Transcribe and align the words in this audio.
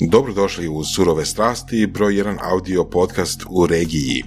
Dobrodošli 0.00 0.68
u 0.68 0.84
Surove 0.84 1.24
strasti, 1.24 1.86
broj 1.86 2.16
jedan 2.16 2.38
audio 2.42 2.84
podcast 2.84 3.42
u 3.50 3.66
regiji. 3.66 4.24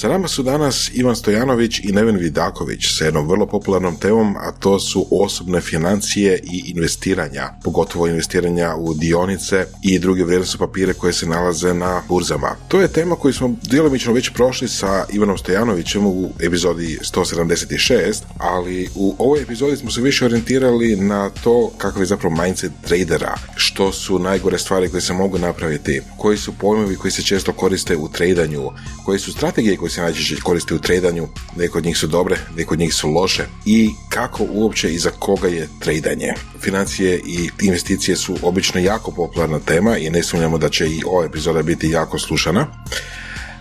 Sa 0.00 0.08
nama 0.08 0.28
su 0.28 0.42
danas 0.42 0.90
Ivan 0.94 1.16
Stojanović 1.16 1.80
i 1.84 1.92
Neven 1.92 2.16
Vidaković 2.16 2.86
sa 2.98 3.04
jednom 3.04 3.28
vrlo 3.28 3.46
popularnom 3.46 3.96
temom, 3.96 4.36
a 4.36 4.52
to 4.52 4.78
su 4.80 5.06
osobne 5.10 5.60
financije 5.60 6.40
i 6.44 6.62
investiranja, 6.66 7.48
pogotovo 7.64 8.06
investiranja 8.06 8.74
u 8.74 8.94
dionice 8.94 9.66
i 9.82 9.98
druge 9.98 10.24
vrijednosne 10.24 10.58
papire 10.58 10.94
koje 10.94 11.12
se 11.12 11.26
nalaze 11.26 11.74
na 11.74 12.02
burzama. 12.08 12.56
To 12.68 12.80
je 12.80 12.88
tema 12.88 13.16
koju 13.16 13.32
smo 13.32 13.54
djelomično 13.62 14.12
već 14.12 14.30
prošli 14.30 14.68
sa 14.68 15.04
Ivanom 15.12 15.38
Stojanovićem 15.38 16.06
u 16.06 16.30
epizodi 16.40 16.98
176, 17.02 18.22
ali 18.38 18.88
u 18.94 19.14
ovoj 19.18 19.42
epizodi 19.42 19.76
smo 19.76 19.90
se 19.90 20.00
više 20.00 20.24
orijentirali 20.24 20.96
na 20.96 21.30
to 21.30 21.70
kakav 21.78 22.02
je 22.02 22.06
zapravo 22.06 22.36
mindset 22.42 22.72
tradera, 22.84 23.34
što 23.54 23.92
su 23.92 24.18
najgore 24.18 24.58
stvari 24.58 24.88
koje 24.88 25.00
se 25.00 25.12
mogu 25.12 25.38
napraviti, 25.38 26.00
koji 26.16 26.38
su 26.38 26.52
pojmovi 26.52 26.96
koji 26.96 27.10
se 27.10 27.22
često 27.22 27.52
koriste 27.52 27.96
u 27.96 28.08
tradanju, 28.08 28.70
koji 29.04 29.18
su 29.18 29.32
strategije 29.32 29.76
koji 29.86 29.92
se 29.92 30.02
najčešće 30.02 30.36
koriste 30.42 30.74
u 30.74 30.78
tradanju, 30.78 31.28
neke 31.56 31.78
od 31.78 31.84
njih 31.84 31.98
su 31.98 32.06
dobre, 32.06 32.36
neke 32.56 32.70
od 32.70 32.78
njih 32.78 32.94
su 32.94 33.10
loše 33.10 33.46
i 33.64 33.90
kako 34.08 34.46
uopće 34.50 34.94
i 34.94 34.98
za 34.98 35.10
koga 35.10 35.48
je 35.48 35.68
tradanje. 35.80 36.34
Financije 36.60 37.20
i 37.26 37.50
investicije 37.60 38.16
su 38.16 38.36
obično 38.42 38.80
jako 38.80 39.10
popularna 39.10 39.58
tema 39.58 39.98
i 39.98 40.10
ne 40.10 40.22
sumnjamo 40.22 40.58
da 40.58 40.68
će 40.68 40.88
i 40.88 41.02
ova 41.06 41.24
epizoda 41.24 41.62
biti 41.62 41.90
jako 41.90 42.18
slušana. 42.18 42.66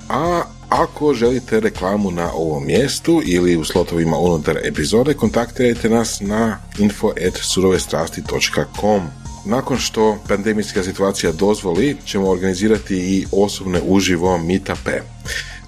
A 0.10 0.44
ako 0.70 1.14
želite 1.14 1.60
reklamu 1.60 2.12
na 2.12 2.32
ovom 2.34 2.66
mjestu 2.66 3.22
ili 3.26 3.58
u 3.58 3.66
slotovima 3.66 4.18
unutar 4.18 4.58
epizode, 4.64 5.14
kontaktirajte 5.14 5.90
nas 5.90 6.20
na 6.22 6.60
info.surovestrasti.com. 6.80 9.02
Nakon 9.46 9.78
što 9.78 10.18
pandemijska 10.28 10.84
situacija 10.84 11.32
dozvoli, 11.32 11.98
ćemo 12.06 12.30
organizirati 12.30 12.96
i 12.96 13.26
osobne 13.32 13.82
uživo 13.88 14.38
meetupe. 14.38 15.02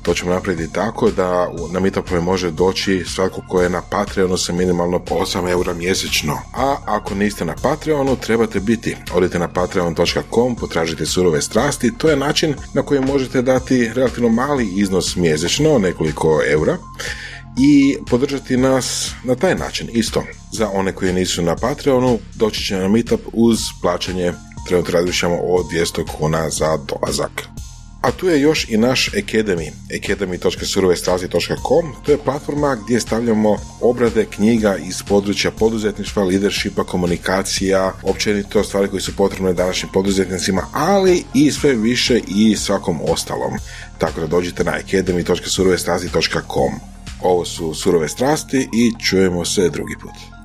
To 0.08 0.13
ćemo 0.13 0.33
napraviti 0.33 0.73
tako 0.73 1.11
da 1.11 1.52
na 1.72 1.80
meetupove 1.80 2.22
može 2.22 2.52
doći 2.52 3.03
svako 3.08 3.41
ko 3.47 3.61
je 3.61 3.69
na 3.69 3.81
Patreonu 3.81 4.38
sa 4.38 4.53
minimalno 4.53 5.00
8 5.00 5.52
eura 5.52 5.73
mjesečno. 5.73 6.39
A 6.53 6.75
ako 6.86 7.16
niste 7.16 7.45
na 7.45 7.55
Patreonu, 7.61 8.16
trebate 8.16 8.59
biti. 8.59 8.95
Odite 9.13 9.39
na 9.39 9.47
patreon.com, 9.47 10.55
potražite 10.55 11.05
surove 11.05 11.41
strasti. 11.41 11.97
To 11.97 12.09
je 12.09 12.16
način 12.16 12.55
na 12.73 12.81
koji 12.81 13.02
možete 13.02 13.41
dati 13.41 13.91
relativno 13.94 14.30
mali 14.30 14.67
iznos 14.75 15.16
mjesečno, 15.16 15.80
nekoliko 15.80 16.41
eura 16.52 16.78
i 17.59 17.97
podržati 18.09 18.58
nas 18.58 19.11
na 19.23 19.35
taj 19.35 19.55
način 19.55 19.89
isto. 19.94 20.23
Za 20.52 20.69
one 20.69 20.91
koji 20.91 21.13
nisu 21.13 21.41
na 21.41 21.55
Patreonu, 21.55 22.19
doći 22.35 22.63
će 22.63 22.75
na 22.75 22.88
meetup 22.88 23.22
uz 23.33 23.59
plaćanje 23.81 24.33
trenutno 24.67 24.94
razmišljamo 24.94 25.35
o 25.35 25.63
200 25.73 26.05
kuna 26.17 26.50
za 26.50 26.78
dolazak. 26.78 27.47
A 28.08 28.11
tu 28.11 28.27
je 28.27 28.41
još 28.41 28.69
i 28.69 28.77
naš 28.77 29.09
Academy, 29.13 29.72
academy.surovestrazi.com, 29.97 31.95
to 32.05 32.11
je 32.11 32.17
platforma 32.17 32.75
gdje 32.75 33.00
stavljamo 33.00 33.58
obrade 33.81 34.25
knjiga 34.25 34.77
iz 34.77 35.03
područja 35.03 35.52
poduzetništva, 35.52 36.23
leadershipa, 36.23 36.83
komunikacija, 36.83 37.94
općenito 38.03 38.63
stvari 38.63 38.88
koje 38.88 39.02
su 39.02 39.16
potrebne 39.16 39.53
današnjim 39.53 39.91
poduzetnicima, 39.91 40.67
ali 40.73 41.23
i 41.33 41.52
sve 41.52 41.75
više 41.75 42.22
i 42.28 42.55
svakom 42.55 43.00
ostalom. 43.09 43.53
Tako 43.97 44.22
da 44.22 44.28
dođite 44.28 44.63
na 44.63 44.72
academy.surovestrazi.com. 44.72 46.72
Ovo 47.22 47.45
su 47.45 47.73
Surove 47.73 48.09
strasti 48.09 48.69
i 48.73 49.03
čujemo 49.03 49.45
se 49.45 49.69
drugi 49.69 49.95
put. 50.02 50.36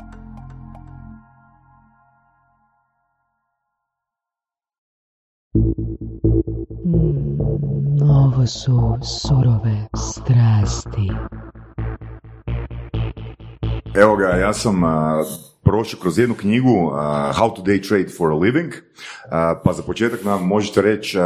Ovo 8.25 8.47
su 8.47 8.99
surove 9.03 9.87
strasti. 9.97 11.09
Evo 13.95 14.17
ga, 14.17 14.27
ja 14.27 14.53
sam 14.53 14.83
uh, 14.83 14.91
prošao 15.63 16.01
kroz 16.01 16.19
jednu 16.19 16.35
knjigu 16.35 16.71
uh, 16.71 16.93
How 17.37 17.57
to 17.57 17.63
day 17.63 17.89
trade 17.89 18.09
for 18.19 18.31
a 18.31 18.35
living, 18.35 18.73
pa 19.65 19.73
za 19.73 19.83
početak 19.83 20.25
nam 20.25 20.47
možete 20.47 20.83
reći 20.83 21.19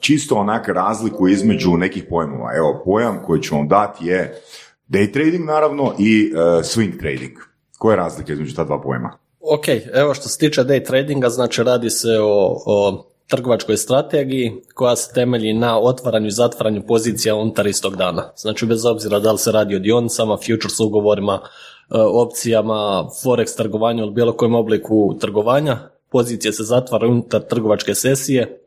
čisto 0.00 0.36
onak 0.36 0.68
razliku 0.68 1.28
između 1.28 1.70
nekih 1.70 2.04
pojmova. 2.10 2.56
Evo, 2.56 2.82
pojam 2.84 3.22
koji 3.26 3.42
ću 3.42 3.54
vam 3.56 3.68
dati 3.68 4.06
je 4.06 4.40
day 4.88 5.12
trading 5.12 5.44
naravno 5.44 5.94
i 5.98 6.32
swing 6.62 6.98
trading. 6.98 7.36
Koja 7.78 7.92
je 7.92 7.96
razlika 7.96 8.32
između 8.32 8.56
ta 8.56 8.64
dva 8.64 8.80
pojma? 8.80 9.18
Ok, 9.40 9.64
evo 9.94 10.14
što 10.14 10.28
se 10.28 10.38
tiče 10.38 10.60
day 10.60 10.86
tradinga, 10.86 11.28
znači 11.28 11.62
radi 11.62 11.90
se 11.90 12.18
o, 12.22 12.62
o 12.66 13.04
trgovačkoj 13.28 13.76
strategiji 13.76 14.52
koja 14.74 14.96
se 14.96 15.14
temelji 15.14 15.52
na 15.52 15.80
otvaranju 15.80 16.26
i 16.26 16.30
zatvaranju 16.30 16.82
pozicija 16.86 17.34
unutar 17.34 17.66
istog 17.66 17.96
dana. 17.96 18.32
Znači 18.36 18.66
bez 18.66 18.86
obzira 18.86 19.18
da 19.18 19.32
li 19.32 19.38
se 19.38 19.52
radi 19.52 19.76
o 19.76 19.78
dionicama, 19.78 20.36
futures 20.36 20.80
ugovorima, 20.80 21.40
e, 21.42 21.44
opcijama, 21.98 23.08
forex 23.24 23.56
trgovanju 23.56 24.02
ili 24.02 24.12
bilo 24.12 24.32
kojem 24.32 24.54
obliku 24.54 25.16
trgovanja, 25.20 25.78
pozicije 26.10 26.52
se 26.52 26.62
zatvaraju 26.62 27.12
unutar 27.12 27.40
trgovačke 27.40 27.94
sesije 27.94 28.60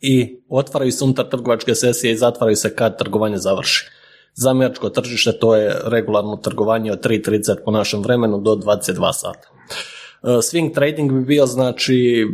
i 0.00 0.40
otvaraju 0.48 0.92
se 0.92 1.04
unutar 1.04 1.28
trgovačke 1.28 1.74
sesije 1.74 2.12
i 2.12 2.16
zatvaraju 2.16 2.56
se 2.56 2.76
kad 2.76 2.98
trgovanje 2.98 3.38
završi. 3.38 3.90
Za 4.34 4.50
američko 4.50 4.88
tržište 4.88 5.38
to 5.38 5.56
je 5.56 5.76
regularno 5.84 6.36
trgovanje 6.36 6.92
od 6.92 7.06
3.30 7.06 7.56
po 7.64 7.70
našem 7.70 8.02
vremenu 8.02 8.40
do 8.40 8.54
22 8.54 9.12
sata. 9.12 9.48
E, 10.22 10.26
swing 10.26 10.74
trading 10.74 11.12
bi 11.12 11.24
bio 11.24 11.46
znači 11.46 12.26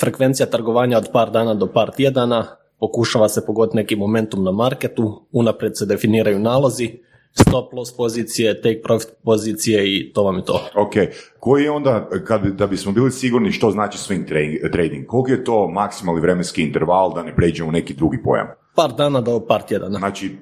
frekvencija 0.00 0.46
trgovanja 0.46 0.98
od 0.98 1.08
par 1.12 1.30
dana 1.30 1.54
do 1.54 1.66
par 1.66 1.90
tjedana, 1.90 2.46
pokušava 2.80 3.28
se 3.28 3.46
pogoditi 3.46 3.76
neki 3.76 3.96
momentum 3.96 4.44
na 4.44 4.52
marketu, 4.52 5.26
unaprijed 5.32 5.78
se 5.78 5.86
definiraju 5.86 6.38
nalozi, 6.38 6.90
stop 7.32 7.72
loss 7.72 7.96
pozicije, 7.96 8.60
take 8.62 8.80
profit 8.82 9.08
pozicije 9.24 9.96
i 9.96 10.12
to 10.12 10.22
vam 10.22 10.36
je 10.36 10.44
to. 10.44 10.60
Ok, 10.74 10.92
koji 11.40 11.64
je 11.64 11.70
onda, 11.70 12.08
kad, 12.26 12.42
da 12.42 12.66
bismo 12.66 12.92
bili 12.92 13.10
sigurni 13.10 13.52
što 13.52 13.70
znači 13.70 13.98
swing 13.98 14.26
trading, 14.72 15.06
koliko 15.06 15.30
je 15.30 15.44
to 15.44 15.68
maksimalni 15.68 16.20
vremenski 16.20 16.62
interval 16.62 17.14
da 17.14 17.22
ne 17.22 17.36
pređemo 17.36 17.68
u 17.68 17.72
neki 17.72 17.94
drugi 17.94 18.22
pojam? 18.22 18.46
Par 18.74 18.92
dana 18.92 19.20
do 19.20 19.46
par 19.46 19.62
tjedana. 19.62 19.98
Znači, 19.98 20.36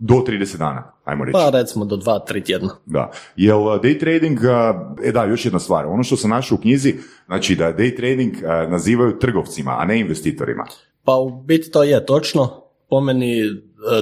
do 0.00 0.14
30 0.14 0.58
dana, 0.58 0.92
ajmo 1.04 1.24
reći. 1.24 1.32
Pa 1.32 1.50
recimo 1.50 1.84
do 1.84 1.96
2-3 1.96 2.44
tjedna. 2.44 2.70
Da. 2.86 3.10
Jel 3.36 3.60
uh, 3.60 3.80
day 3.80 4.00
trading, 4.00 4.38
uh, 4.38 5.06
e 5.06 5.12
da, 5.12 5.24
još 5.24 5.44
jedna 5.44 5.58
stvar, 5.58 5.86
ono 5.86 6.02
što 6.02 6.16
sam 6.16 6.30
našao 6.30 6.56
u 6.56 6.60
knjizi, 6.60 6.94
znači 7.26 7.56
da 7.56 7.72
day 7.72 7.96
trading 7.96 8.34
uh, 8.34 8.70
nazivaju 8.70 9.18
trgovcima, 9.18 9.76
a 9.78 9.84
ne 9.84 10.00
investitorima. 10.00 10.64
Pa 11.04 11.14
u 11.14 11.42
biti 11.42 11.70
to 11.70 11.82
je 11.82 12.06
točno. 12.06 12.64
Po 12.88 13.00
meni 13.00 13.42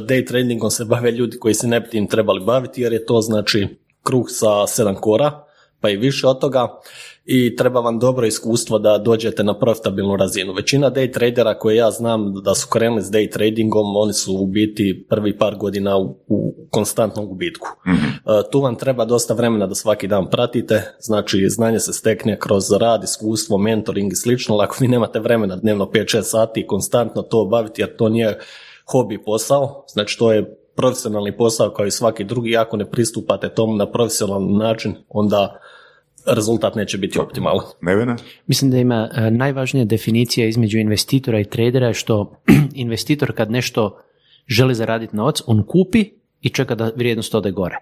day 0.00 0.26
tradingom 0.26 0.70
se 0.70 0.84
bave 0.84 1.10
ljudi 1.10 1.38
koji 1.38 1.54
se 1.54 1.68
ne 1.68 1.80
bi 1.80 1.88
tim 1.88 2.06
trebali 2.06 2.44
baviti, 2.44 2.82
jer 2.82 2.92
je 2.92 3.06
to 3.06 3.20
znači 3.20 3.68
kruh 4.02 4.26
sa 4.28 4.66
sedam 4.66 4.94
kora, 4.94 5.44
pa 5.82 5.90
i 5.90 5.96
više 5.96 6.26
od 6.26 6.40
toga 6.40 6.80
i 7.24 7.56
treba 7.56 7.80
vam 7.80 7.98
dobro 7.98 8.26
iskustvo 8.26 8.78
da 8.78 8.98
dođete 8.98 9.44
na 9.44 9.58
profitabilnu 9.58 10.16
razinu. 10.16 10.52
Većina 10.52 10.90
day 10.90 11.12
tradera 11.12 11.58
koje 11.58 11.76
ja 11.76 11.90
znam 11.90 12.34
da 12.44 12.54
su 12.54 12.68
krenuli 12.68 13.02
s 13.02 13.10
day 13.10 13.32
tradingom, 13.32 13.96
oni 13.96 14.12
su 14.12 14.36
u 14.36 14.46
biti 14.46 15.06
prvi 15.08 15.38
par 15.38 15.56
godina 15.56 15.96
u, 15.96 16.16
u 16.28 16.54
konstantnom 16.70 17.26
gubitku. 17.26 17.68
mm 17.86 18.12
Tu 18.52 18.60
vam 18.60 18.76
treba 18.76 19.04
dosta 19.04 19.34
vremena 19.34 19.66
da 19.66 19.74
svaki 19.74 20.06
dan 20.06 20.30
pratite, 20.30 20.82
znači 21.00 21.48
znanje 21.48 21.78
se 21.78 21.92
stekne 21.92 22.38
kroz 22.38 22.72
rad, 22.80 23.04
iskustvo, 23.04 23.58
mentoring 23.58 24.12
i 24.12 24.16
slično, 24.16 24.54
ali 24.54 24.64
ako 24.64 24.76
vi 24.80 24.88
nemate 24.88 25.20
vremena 25.20 25.56
dnevno 25.56 25.84
5-6 25.84 26.22
sati 26.22 26.66
konstantno 26.66 27.22
to 27.22 27.40
obaviti 27.40 27.82
jer 27.82 27.96
to 27.96 28.08
nije 28.08 28.38
hobi 28.92 29.24
posao, 29.24 29.84
znači 29.88 30.18
to 30.18 30.32
je 30.32 30.61
profesionalni 30.76 31.36
posao 31.36 31.70
kao 31.70 31.86
i 31.86 31.90
svaki 31.90 32.24
drugi, 32.24 32.56
ako 32.56 32.76
ne 32.76 32.90
pristupate 32.90 33.48
tomu 33.48 33.76
na 33.76 33.90
profesionalan 33.90 34.56
način, 34.56 34.94
onda 35.08 35.60
rezultat 36.26 36.74
neće 36.74 36.98
biti 36.98 37.18
optimalan. 37.18 37.66
Nevena? 37.80 38.16
Mislim 38.46 38.70
da 38.70 38.78
ima 38.78 39.10
e, 39.14 39.30
najvažnija 39.30 39.84
definicija 39.84 40.46
između 40.46 40.78
investitora 40.78 41.40
i 41.40 41.44
tradera 41.44 41.86
je 41.86 41.94
što 41.94 42.42
investitor 42.74 43.32
kad 43.32 43.50
nešto 43.50 43.98
želi 44.46 44.74
zaraditi 44.74 45.16
novac, 45.16 45.42
on 45.46 45.64
kupi 45.66 46.04
i 46.40 46.48
čeka 46.48 46.74
da 46.74 46.92
vrijednost 46.96 47.34
ode 47.34 47.50
gore. 47.50 47.76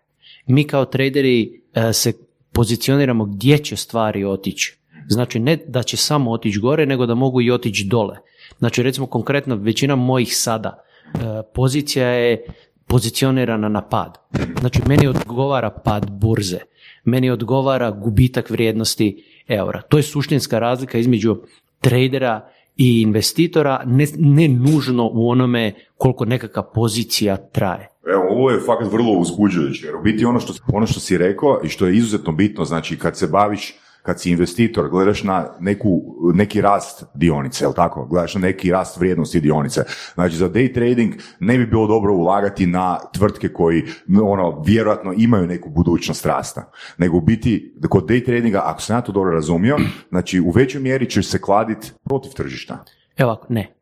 Mi 0.46 0.64
kao 0.64 0.84
traderi 0.84 1.62
e, 1.74 1.92
se 1.92 2.12
pozicioniramo 2.52 3.24
gdje 3.24 3.58
će 3.58 3.76
stvari 3.76 4.24
otići. 4.24 4.78
Znači 5.08 5.38
ne 5.38 5.58
da 5.66 5.82
će 5.82 5.96
samo 5.96 6.30
otići 6.30 6.58
gore, 6.58 6.86
nego 6.86 7.06
da 7.06 7.14
mogu 7.14 7.40
i 7.40 7.50
otići 7.50 7.84
dole. 7.84 8.16
Znači 8.58 8.82
recimo 8.82 9.06
konkretno 9.06 9.56
većina 9.56 9.96
mojih 9.96 10.36
sada 10.36 10.82
e, 11.14 11.18
pozicija 11.54 12.08
je 12.08 12.46
pozicionirana 12.90 13.68
na 13.68 13.82
pad. 13.82 14.18
Znači 14.60 14.80
meni 14.88 15.06
odgovara 15.06 15.70
pad 15.70 16.10
burze 16.10 16.58
meni 17.04 17.30
odgovara 17.30 17.90
gubitak 17.90 18.50
vrijednosti 18.50 19.24
eura. 19.48 19.82
To 19.82 19.96
je 19.96 20.02
suštinska 20.02 20.58
razlika 20.58 20.98
između 20.98 21.36
tradera 21.80 22.48
i 22.76 23.02
investitora, 23.02 23.82
ne, 23.86 24.06
ne 24.18 24.48
nužno 24.48 25.10
u 25.12 25.30
onome 25.30 25.74
koliko 25.96 26.24
nekakva 26.24 26.62
pozicija 26.62 27.36
traje. 27.36 27.88
Evo, 28.12 28.24
ovo 28.30 28.50
je 28.50 28.60
fakat 28.66 28.92
vrlo 28.92 29.12
uzbuđujuće, 29.12 29.86
jer 29.86 29.96
u 29.96 30.02
biti 30.02 30.24
ono 30.24 30.40
što, 30.40 30.52
ono 30.72 30.86
što 30.86 31.00
si 31.00 31.18
rekao 31.18 31.60
i 31.64 31.68
što 31.68 31.86
je 31.86 31.96
izuzetno 31.96 32.32
bitno, 32.32 32.64
znači 32.64 32.98
kad 32.98 33.16
se 33.16 33.26
baviš 33.26 33.74
kad 34.02 34.20
si 34.20 34.30
investitor, 34.30 34.88
gledaš 34.88 35.22
na 35.22 35.46
neku, 35.60 36.02
neki 36.34 36.60
rast 36.60 37.04
dionice, 37.14 37.64
jel 37.64 37.72
tako? 37.72 38.06
Gledaš 38.06 38.34
na 38.34 38.40
neki 38.40 38.70
rast 38.70 38.96
vrijednosti 38.96 39.40
dionice. 39.40 39.84
Znači, 40.14 40.36
za 40.36 40.48
day 40.48 40.74
trading 40.74 41.14
ne 41.40 41.58
bi 41.58 41.66
bilo 41.66 41.86
dobro 41.86 42.14
ulagati 42.14 42.66
na 42.66 42.98
tvrtke 43.12 43.48
koji, 43.48 43.84
ono, 44.22 44.62
vjerojatno 44.66 45.14
imaju 45.16 45.46
neku 45.46 45.70
budućnost 45.70 46.26
rasta. 46.26 46.70
Nego 46.98 47.16
u 47.16 47.20
biti, 47.20 47.74
kod 47.88 48.04
day 48.04 48.24
tradinga, 48.24 48.62
ako 48.64 48.80
sam 48.82 48.96
ja 48.96 49.00
to 49.00 49.12
dobro 49.12 49.30
razumio, 49.30 49.78
znači, 50.12 50.40
u 50.40 50.50
većoj 50.50 50.80
mjeri 50.80 51.10
ćeš 51.10 51.28
se 51.28 51.40
kladiti 51.40 51.92
protiv 52.04 52.32
tržišta. 52.32 52.84
Evo 53.16 53.40
ne. 53.48 53.74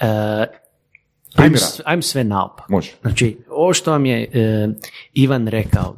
E, 0.00 0.46
ajmo, 1.84 2.02
sve 2.02 2.24
naopak. 2.24 2.68
Može. 2.68 2.92
Znači, 3.00 3.38
ovo 3.50 3.72
što 3.72 3.90
vam 3.90 4.06
je 4.06 4.22
e, 4.22 4.68
Ivan 5.12 5.48
rekao, 5.48 5.96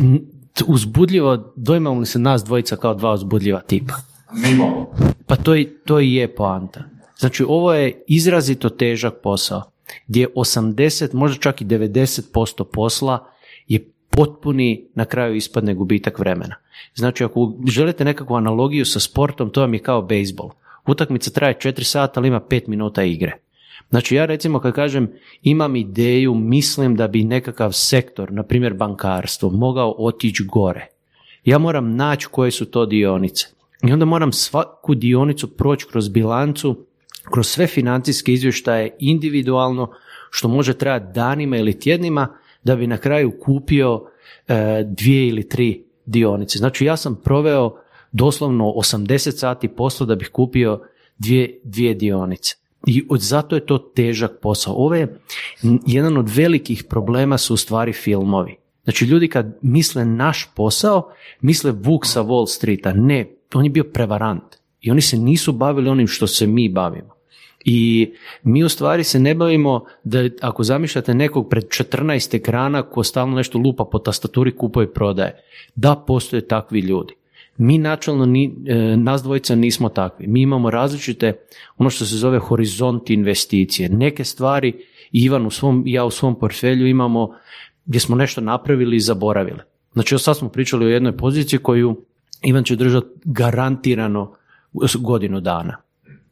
n- 0.00 0.33
uzbudljivo, 0.66 1.52
dojmamo 1.56 2.00
li 2.00 2.06
se 2.06 2.18
nas 2.18 2.44
dvojica 2.44 2.76
kao 2.76 2.94
dva 2.94 3.12
uzbudljiva 3.12 3.60
tipa? 3.60 3.94
Nimamo. 4.32 4.90
Pa 5.26 5.36
to 5.36 5.56
i, 5.56 5.68
to 5.84 6.00
i 6.00 6.14
je 6.14 6.34
poanta. 6.34 6.84
Znači, 7.18 7.44
ovo 7.48 7.74
je 7.74 8.04
izrazito 8.06 8.68
težak 8.68 9.14
posao, 9.22 9.62
gdje 10.06 10.28
80, 10.36 11.14
možda 11.14 11.40
čak 11.40 11.60
i 11.60 11.64
90% 11.64 12.64
posla 12.72 13.26
je 13.68 13.90
potpuni 14.10 14.88
na 14.94 15.04
kraju 15.04 15.34
ispadne 15.34 15.74
gubitak 15.74 16.18
vremena. 16.18 16.54
Znači, 16.94 17.24
ako 17.24 17.52
želite 17.66 18.04
nekakvu 18.04 18.34
analogiju 18.34 18.84
sa 18.84 19.00
sportom, 19.00 19.50
to 19.50 19.60
vam 19.60 19.74
je 19.74 19.82
kao 19.82 20.02
bejsbol. 20.02 20.50
Utakmica 20.86 21.30
traje 21.30 21.54
4 21.54 21.82
sata, 21.82 22.20
ali 22.20 22.28
ima 22.28 22.40
5 22.40 22.68
minuta 22.68 23.02
igre. 23.02 23.38
Znači 23.90 24.14
ja 24.14 24.24
recimo 24.24 24.60
kad 24.60 24.74
kažem 24.74 25.12
imam 25.42 25.76
ideju, 25.76 26.34
mislim 26.34 26.96
da 26.96 27.08
bi 27.08 27.24
nekakav 27.24 27.72
sektor, 27.72 28.32
na 28.32 28.42
primjer 28.42 28.74
bankarstvo, 28.74 29.50
mogao 29.50 29.94
otići 29.98 30.44
gore. 30.44 30.88
Ja 31.44 31.58
moram 31.58 31.96
naći 31.96 32.26
koje 32.30 32.50
su 32.50 32.66
to 32.66 32.86
dionice. 32.86 33.46
I 33.82 33.92
onda 33.92 34.04
moram 34.04 34.32
svaku 34.32 34.94
dionicu 34.94 35.56
proći 35.56 35.86
kroz 35.86 36.08
bilancu, 36.08 36.76
kroz 37.32 37.46
sve 37.46 37.66
financijske 37.66 38.32
izvještaje 38.32 38.96
individualno, 38.98 39.90
što 40.30 40.48
može 40.48 40.74
trajati 40.74 41.12
danima 41.14 41.56
ili 41.56 41.78
tjednima, 41.78 42.28
da 42.64 42.76
bi 42.76 42.86
na 42.86 42.96
kraju 42.96 43.32
kupio 43.40 44.06
e, 44.48 44.82
dvije 44.86 45.28
ili 45.28 45.48
tri 45.48 45.84
dionice. 46.06 46.58
Znači 46.58 46.84
ja 46.84 46.96
sam 46.96 47.20
proveo 47.24 47.76
doslovno 48.12 48.64
80 48.64 49.30
sati 49.30 49.68
posla 49.68 50.06
da 50.06 50.14
bih 50.14 50.28
kupio 50.32 50.80
dvije, 51.18 51.60
dvije 51.64 51.94
dionice. 51.94 52.56
I 52.86 53.04
zato 53.18 53.56
je 53.56 53.66
to 53.66 53.78
težak 53.78 54.32
posao. 54.42 54.74
Ovo 54.74 54.94
je 54.94 55.20
jedan 55.86 56.16
od 56.18 56.30
velikih 56.36 56.84
problema 56.84 57.38
su 57.38 57.54
u 57.54 57.56
stvari 57.56 57.92
filmovi. 57.92 58.56
Znači 58.84 59.04
ljudi 59.04 59.28
kad 59.28 59.58
misle 59.62 60.04
naš 60.04 60.48
posao, 60.56 61.12
misle 61.40 61.72
Vuk 61.72 62.06
sa 62.06 62.22
Wall 62.22 62.46
Streeta. 62.46 62.92
Ne, 62.92 63.26
on 63.54 63.64
je 63.64 63.70
bio 63.70 63.84
prevarant. 63.84 64.56
I 64.80 64.90
oni 64.90 65.00
se 65.00 65.16
nisu 65.16 65.52
bavili 65.52 65.88
onim 65.88 66.06
što 66.06 66.26
se 66.26 66.46
mi 66.46 66.68
bavimo. 66.68 67.14
I 67.64 68.12
mi 68.42 68.64
u 68.64 68.68
stvari 68.68 69.04
se 69.04 69.20
ne 69.20 69.34
bavimo 69.34 69.84
da 70.04 70.28
ako 70.40 70.62
zamišljate 70.62 71.14
nekog 71.14 71.48
pred 71.50 71.64
14 71.64 72.36
ekrana 72.36 72.82
ko 72.82 73.02
stalno 73.02 73.36
nešto 73.36 73.58
lupa 73.58 73.84
po 73.84 73.98
tastaturi, 73.98 74.56
kupuje 74.56 74.84
i 74.84 74.92
prodaje. 74.94 75.42
Da, 75.74 76.04
postoje 76.06 76.48
takvi 76.48 76.80
ljudi. 76.80 77.14
Mi 77.56 77.78
načelno, 77.78 78.26
ni, 78.26 78.54
e, 78.66 78.96
nas 78.96 79.22
dvojica 79.22 79.54
nismo 79.54 79.88
takvi. 79.88 80.26
Mi 80.26 80.42
imamo 80.42 80.70
različite, 80.70 81.32
ono 81.76 81.90
što 81.90 82.04
se 82.04 82.16
zove 82.16 82.38
horizont 82.38 83.10
investicije. 83.10 83.88
Neke 83.88 84.24
stvari, 84.24 84.74
Ivan 85.12 85.46
u 85.46 85.50
svom, 85.50 85.82
ja 85.86 86.04
u 86.04 86.10
svom 86.10 86.38
portfelju 86.38 86.86
imamo 86.86 87.34
gdje 87.86 88.00
smo 88.00 88.16
nešto 88.16 88.40
napravili 88.40 88.96
i 88.96 89.00
zaboravili. 89.00 89.60
Znači, 89.92 90.18
sad 90.18 90.36
smo 90.36 90.48
pričali 90.48 90.86
o 90.86 90.88
jednoj 90.88 91.16
poziciji 91.16 91.58
koju 91.58 92.04
Ivan 92.42 92.64
će 92.64 92.76
držati 92.76 93.06
garantirano 93.24 94.34
godinu 94.98 95.40
dana. 95.40 95.76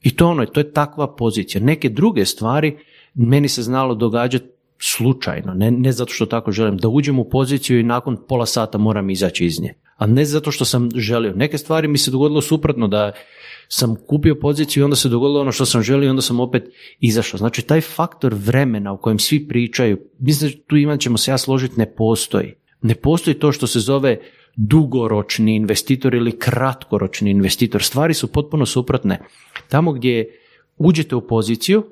I 0.00 0.16
to 0.16 0.28
ono, 0.28 0.46
to 0.46 0.60
je 0.60 0.72
takva 0.72 1.14
pozicija. 1.14 1.64
Neke 1.64 1.88
druge 1.88 2.24
stvari 2.24 2.78
meni 3.14 3.48
se 3.48 3.62
znalo 3.62 3.94
događati 3.94 4.46
slučajno, 4.82 5.55
ne, 5.55 5.70
ne 5.70 5.93
zato 5.93 6.12
što 6.12 6.26
tako 6.26 6.52
želim, 6.52 6.76
da 6.76 6.88
uđem 6.88 7.19
u 7.19 7.29
poziciju 7.29 7.81
i 7.81 7.82
nakon 7.82 8.17
pola 8.29 8.46
sata 8.46 8.79
moram 8.79 9.11
izaći 9.11 9.46
iz 9.46 9.61
nje. 9.61 9.75
A 9.96 10.06
ne 10.06 10.25
zato 10.25 10.50
što 10.50 10.64
sam 10.64 10.88
želio. 10.94 11.32
Neke 11.37 11.58
stvari 11.58 11.88
mi 11.88 11.99
se 11.99 12.11
dogodilo 12.11 12.40
suprotno, 12.40 12.88
da 12.88 13.12
sam 13.69 13.96
kupio 14.06 14.34
poziciju 14.34 14.81
i 14.81 14.84
onda 14.84 14.96
se 14.96 15.08
dogodilo 15.08 15.40
ono 15.40 15.52
što 15.52 15.67
sam 15.67 15.82
želio 15.82 16.06
i 16.06 16.11
onda 16.11 16.23
sam 16.23 16.40
opet 16.40 16.64
izašao. 17.00 17.38
Znači, 17.38 17.62
taj 17.62 17.81
faktor 17.81 18.34
vremena 18.34 18.93
u 18.93 18.99
kojem 18.99 19.19
svi 19.19 19.49
pričaju, 19.49 19.99
mislim 20.19 20.50
da 20.50 20.56
tu 20.67 20.76
Ivan 20.76 20.99
ćemo 20.99 21.19
se 21.19 21.31
ja 21.31 21.38
složiti, 21.38 21.79
ne 21.79 21.94
postoji. 21.94 22.55
Ne 22.82 22.94
postoji 22.94 23.38
to 23.38 23.52
što 23.52 23.67
se 23.67 23.81
zove 23.81 24.19
dugoročni 24.56 25.56
investitor 25.56 26.14
ili 26.14 26.38
kratkoročni 26.38 27.31
investitor. 27.31 27.82
Stvari 27.82 28.14
su 28.14 28.32
potpuno 28.32 28.67
suprotne. 28.67 29.19
Tamo 29.69 29.93
gdje 29.93 30.38
uđete 30.76 31.14
u 31.14 31.26
poziciju 31.26 31.84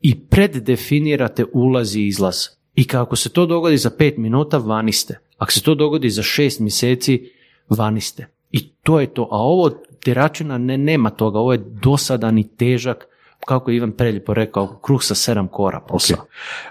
i 0.00 0.20
preddefinirate 0.20 1.44
ulaz 1.52 1.96
i 1.96 2.06
izlaz. 2.06 2.36
I 2.74 2.86
kako 2.86 3.16
se 3.16 3.28
to 3.28 3.46
dogodi 3.46 3.76
za 3.76 3.90
pet 3.90 4.16
minuta, 4.16 4.58
vani 4.58 4.92
ste. 4.92 5.18
Ako 5.38 5.52
se 5.52 5.62
to 5.62 5.74
dogodi 5.74 6.10
za 6.10 6.22
šest 6.22 6.60
mjeseci, 6.60 7.30
vani 7.68 8.00
ste. 8.00 8.26
I 8.52 8.68
to 8.68 9.00
je 9.00 9.06
to. 9.06 9.22
A 9.22 9.36
ovo 9.36 9.70
teračina 10.04 10.58
ne, 10.58 10.78
nema 10.78 11.10
toga. 11.10 11.38
Ovo 11.38 11.52
je 11.52 11.64
dosadan 11.82 12.38
i 12.38 12.48
težak, 12.56 13.06
kako 13.46 13.70
je 13.70 13.76
Ivan 13.76 13.92
Preljepo 13.92 14.34
rekao, 14.34 14.78
kruh 14.82 15.02
sa 15.02 15.14
sedam 15.14 15.48
kora 15.48 15.80
posao. 15.80 16.18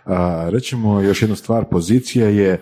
A, 0.06 0.50
Rećemo 0.50 1.02
još 1.02 1.22
jednu 1.22 1.36
stvar, 1.36 1.66
pozicija 1.72 2.28
je 2.28 2.62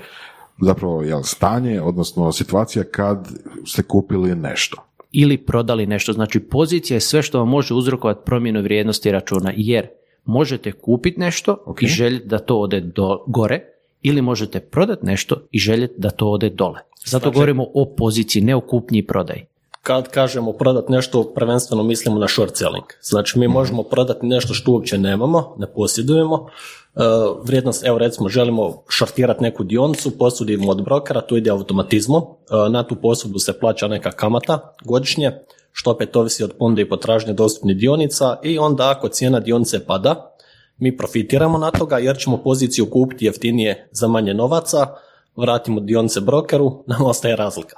zapravo 0.62 1.04
jel, 1.04 1.24
stanje, 1.24 1.82
odnosno 1.82 2.32
situacija 2.32 2.84
kad 2.84 3.28
ste 3.66 3.84
kupili 3.84 4.36
nešto. 4.36 4.82
ili 5.12 5.38
prodali 5.38 5.86
nešto. 5.86 6.14
Znači 6.14 6.40
pozicija 6.40 6.96
je 6.96 7.02
sve 7.02 7.22
što 7.22 7.40
vam 7.40 7.50
može 7.50 7.74
uzrokovati 7.74 8.26
promjenu 8.26 8.62
vrijednosti 8.62 9.12
računa, 9.12 9.54
jer 9.56 9.88
možete 10.26 10.72
kupiti 10.72 11.20
nešto 11.20 11.76
i 11.82 11.88
željeti 11.88 12.28
da 12.28 12.40
to 12.40 12.60
ode 12.60 12.80
do 12.80 13.24
gore, 13.28 13.62
ili 14.02 14.22
možete 14.22 14.60
prodati 14.60 15.06
nešto 15.06 15.36
i 15.52 15.60
željeti 15.60 15.94
da 15.98 16.10
to 16.10 16.30
ode 16.30 16.50
dole. 16.50 16.80
Zato 17.06 17.32
govorimo 17.32 17.68
o 17.74 17.96
poziciji, 17.98 18.42
ne 18.42 18.56
o 18.56 18.62
kupnji 18.62 19.00
i 19.00 19.08
prodaji. 19.08 19.46
Kad 19.82 20.10
kažemo 20.10 20.54
prodati 20.54 20.92
nešto, 20.92 21.34
prvenstveno 21.36 21.84
mislimo 21.84 22.20
na 22.20 22.28
short 22.28 22.56
selling. 22.56 22.86
Znači 23.02 23.40
mi 23.40 23.48
možemo 23.48 23.84
prodati 23.84 24.26
nešto 24.26 24.54
što 24.54 24.72
uopće 24.72 24.98
nemamo, 24.98 25.56
ne 25.60 25.68
posjedujemo. 25.74 26.48
E, 26.96 27.00
vrijednost, 27.44 27.86
evo 27.86 27.98
recimo 27.98 28.30
želimo 28.30 28.84
šortirati 28.90 29.44
neku 29.44 29.64
dionicu, 29.64 30.18
posudimo 30.18 30.72
od 30.72 30.84
brokera, 30.84 31.22
to 31.22 31.38
ide 31.38 31.50
automatizmom. 31.50 32.24
E, 32.24 32.70
na 32.70 32.84
tu 32.84 32.96
posudu 32.96 33.40
se 33.40 33.60
plaća 33.60 33.88
neka 33.88 34.12
kamata 34.12 34.76
godišnje, 34.86 35.32
što 35.78 35.92
opet 35.92 36.16
ovisi 36.16 36.44
od 36.44 36.54
ponude 36.60 36.82
i 36.82 36.90
potražnje 36.90 37.34
dostupnih 37.34 37.78
dionica 37.78 38.38
i 38.44 38.58
onda 38.60 38.92
ako 38.98 39.08
cijena 39.08 39.40
dionice 39.40 39.86
pada, 39.86 40.36
mi 40.78 40.98
profitiramo 40.98 41.58
na 41.58 41.72
toga 41.72 41.98
jer 41.98 42.18
ćemo 42.18 42.38
poziciju 42.38 42.90
kupiti 42.90 43.26
jeftinije 43.26 43.90
za 43.92 44.08
manje 44.08 44.34
novaca, 44.34 44.88
vratimo 45.36 45.80
dionice 45.80 46.22
brokeru, 46.22 46.84
nam 46.88 47.02
ostaje 47.06 47.36
razlika. 47.36 47.78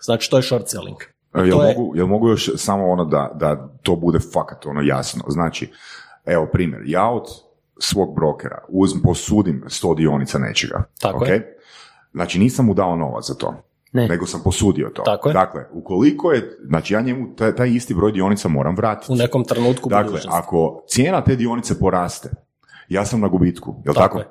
Znači 0.00 0.30
to 0.30 0.36
je 0.36 0.42
short 0.42 0.68
selling. 0.68 0.96
Jel 1.34 1.50
To 1.50 1.64
je- 1.64 1.74
mogu, 1.74 1.96
jel 1.96 2.06
mogu 2.06 2.28
još 2.28 2.50
samo 2.56 2.90
ono 2.90 3.04
da, 3.04 3.30
da 3.34 3.68
to 3.82 3.96
bude 3.96 4.18
fakat 4.32 4.66
ono 4.66 4.80
jasno? 4.82 5.22
Znači, 5.28 5.72
evo 6.24 6.48
primjer, 6.52 6.82
ja 6.86 7.10
od 7.10 7.22
svog 7.78 8.14
brokera 8.14 8.64
uzm, 8.68 8.98
posudim 9.02 9.64
100 9.66 9.96
dionica 9.96 10.38
nečega. 10.38 10.84
Tako 11.00 11.16
ok? 11.16 11.28
je. 11.28 11.58
Znači 12.12 12.38
nisam 12.38 12.66
mu 12.66 12.74
dao 12.74 12.96
novac 12.96 13.24
za 13.26 13.34
to. 13.34 13.54
Ne. 13.96 14.08
Nego 14.08 14.26
sam 14.26 14.40
posudio 14.44 14.90
to. 14.94 15.02
Tako 15.02 15.28
je. 15.28 15.32
Dakle, 15.32 15.64
ukoliko 15.72 16.32
je, 16.32 16.58
znači 16.66 16.94
ja 16.94 17.00
njemu 17.00 17.34
taj, 17.36 17.56
taj 17.56 17.68
isti 17.68 17.94
broj 17.94 18.12
dionica 18.12 18.48
moram 18.48 18.76
vratiti. 18.76 19.12
U 19.12 19.16
nekom 19.16 19.44
trenutku 19.44 19.88
Dakle, 19.88 20.04
budućnosti. 20.04 20.38
ako 20.42 20.84
cijena 20.88 21.24
te 21.24 21.36
dionice 21.36 21.78
poraste, 21.78 22.30
ja 22.88 23.04
sam 23.04 23.20
na 23.20 23.28
gubitku, 23.28 23.82
jel 23.84 23.94
Tako 23.94 24.18
tako? 24.18 24.30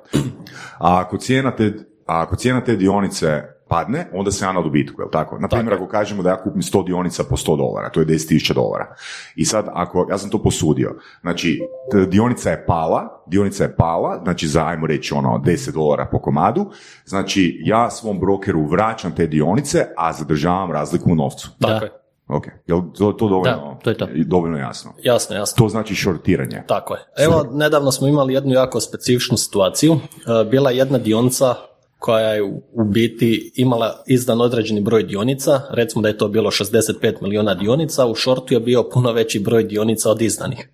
A 0.78 1.00
ako 1.00 1.16
cijena 1.18 1.56
te, 1.56 1.72
a 2.06 2.22
ako 2.22 2.36
cijena 2.36 2.64
te 2.64 2.76
dionice 2.76 3.42
padne, 3.68 4.06
onda 4.12 4.30
sam 4.30 4.48
ja 4.48 4.52
na 4.52 4.60
dobitku, 4.60 5.02
jel 5.02 5.08
tako? 5.10 5.38
Na 5.38 5.48
primjer, 5.48 5.74
ako 5.74 5.88
kažemo 5.88 6.22
da 6.22 6.30
ja 6.30 6.42
kupim 6.42 6.62
100 6.62 6.86
dionica 6.86 7.24
po 7.24 7.36
100 7.36 7.56
dolara, 7.56 7.90
to 7.90 8.00
je 8.00 8.06
10.000 8.06 8.54
dolara. 8.54 8.94
I 9.36 9.44
sad, 9.44 9.66
ako, 9.72 10.06
ja 10.10 10.18
sam 10.18 10.30
to 10.30 10.42
posudio, 10.42 10.94
znači, 11.20 11.60
dionica 12.08 12.50
je 12.50 12.66
pala, 12.66 13.22
dionica 13.26 13.64
je 13.64 13.76
pala, 13.76 14.20
znači 14.22 14.48
za, 14.48 14.66
ajmo 14.66 14.86
reći, 14.86 15.14
ono, 15.14 15.42
10 15.44 15.72
dolara 15.72 16.06
po 16.12 16.18
komadu, 16.18 16.70
znači, 17.04 17.60
ja 17.64 17.90
svom 17.90 18.20
brokeru 18.20 18.66
vraćam 18.66 19.12
te 19.14 19.26
dionice, 19.26 19.86
a 19.96 20.12
zadržavam 20.12 20.72
razliku 20.72 21.12
u 21.12 21.14
novcu. 21.14 21.50
Tako 21.60 21.78
Da. 21.78 21.84
je. 21.84 21.92
Ok, 22.28 22.46
jel 22.66 22.80
to, 22.98 23.12
to 23.12 23.28
dovoljno, 23.28 23.74
Da, 23.74 23.78
to 23.82 23.90
je 23.90 23.96
to. 23.98 24.08
dovoljno 24.26 24.58
jasno? 24.58 24.92
Jasno, 25.02 25.36
jasno. 25.36 25.64
To 25.64 25.68
znači 25.68 25.94
šortiranje. 25.94 26.62
Tako 26.66 26.94
je. 26.94 27.00
Evo, 27.16 27.46
nedavno 27.52 27.92
smo 27.92 28.08
imali 28.08 28.34
jednu 28.34 28.52
jako 28.54 28.80
specifičnu 28.80 29.36
situaciju. 29.36 29.92
E, 29.92 30.44
Bila 30.50 30.70
je 30.70 30.76
jedna 30.76 30.98
dionica 30.98 31.54
koja 31.98 32.28
je 32.32 32.42
u- 32.42 32.62
biti 32.84 33.52
imala 33.54 34.02
izdan 34.06 34.40
određeni 34.40 34.80
broj 34.80 35.02
dionica, 35.02 35.60
recimo 35.70 36.02
da 36.02 36.08
je 36.08 36.18
to 36.18 36.28
bilo 36.28 36.50
65 36.50 37.22
milijuna 37.22 37.54
dionica, 37.54 38.06
u 38.06 38.14
shortu 38.14 38.54
je 38.54 38.60
bio 38.60 38.88
puno 38.90 39.12
veći 39.12 39.40
broj 39.40 39.64
dionica 39.64 40.10
od 40.10 40.22
izdanih. 40.22 40.68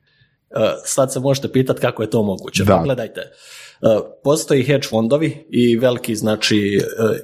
E, 0.51 0.57
Sad 0.85 1.13
se 1.13 1.21
možete 1.21 1.53
pitati 1.53 1.81
kako 1.81 2.03
je 2.03 2.11
to 2.11 2.23
moguće. 2.23 2.65
Da. 2.65 2.77
Pogledajte, 2.77 3.21
e, 3.21 3.31
postoji 4.25 4.63
hedge 4.63 4.89
fondovi 4.89 5.47
i 5.51 5.77
veliki 5.77 6.17
znači 6.17 6.79
e, 6.79 7.19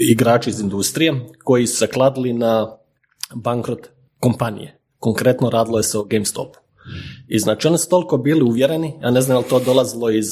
igrači 0.00 0.50
iz 0.50 0.60
industrije 0.60 1.12
koji 1.44 1.66
su 1.66 1.76
se 1.76 1.86
kladili 1.86 2.32
na 2.32 2.76
bankrot 3.34 3.78
kompanije. 4.20 4.78
Konkretno 4.98 5.50
radilo 5.50 5.78
je 5.78 5.82
se 5.82 5.98
o 5.98 6.04
GameStopu. 6.04 6.58
I 7.28 7.38
znači 7.38 7.68
oni 7.68 7.78
su 7.78 7.88
toliko 7.88 8.16
bili 8.16 8.42
uvjereni, 8.42 8.98
ja 9.02 9.10
ne 9.10 9.20
znam 9.20 9.36
je 9.36 9.42
li 9.42 9.48
to 9.50 9.60
dolazilo 9.60 10.10
iz 10.10 10.26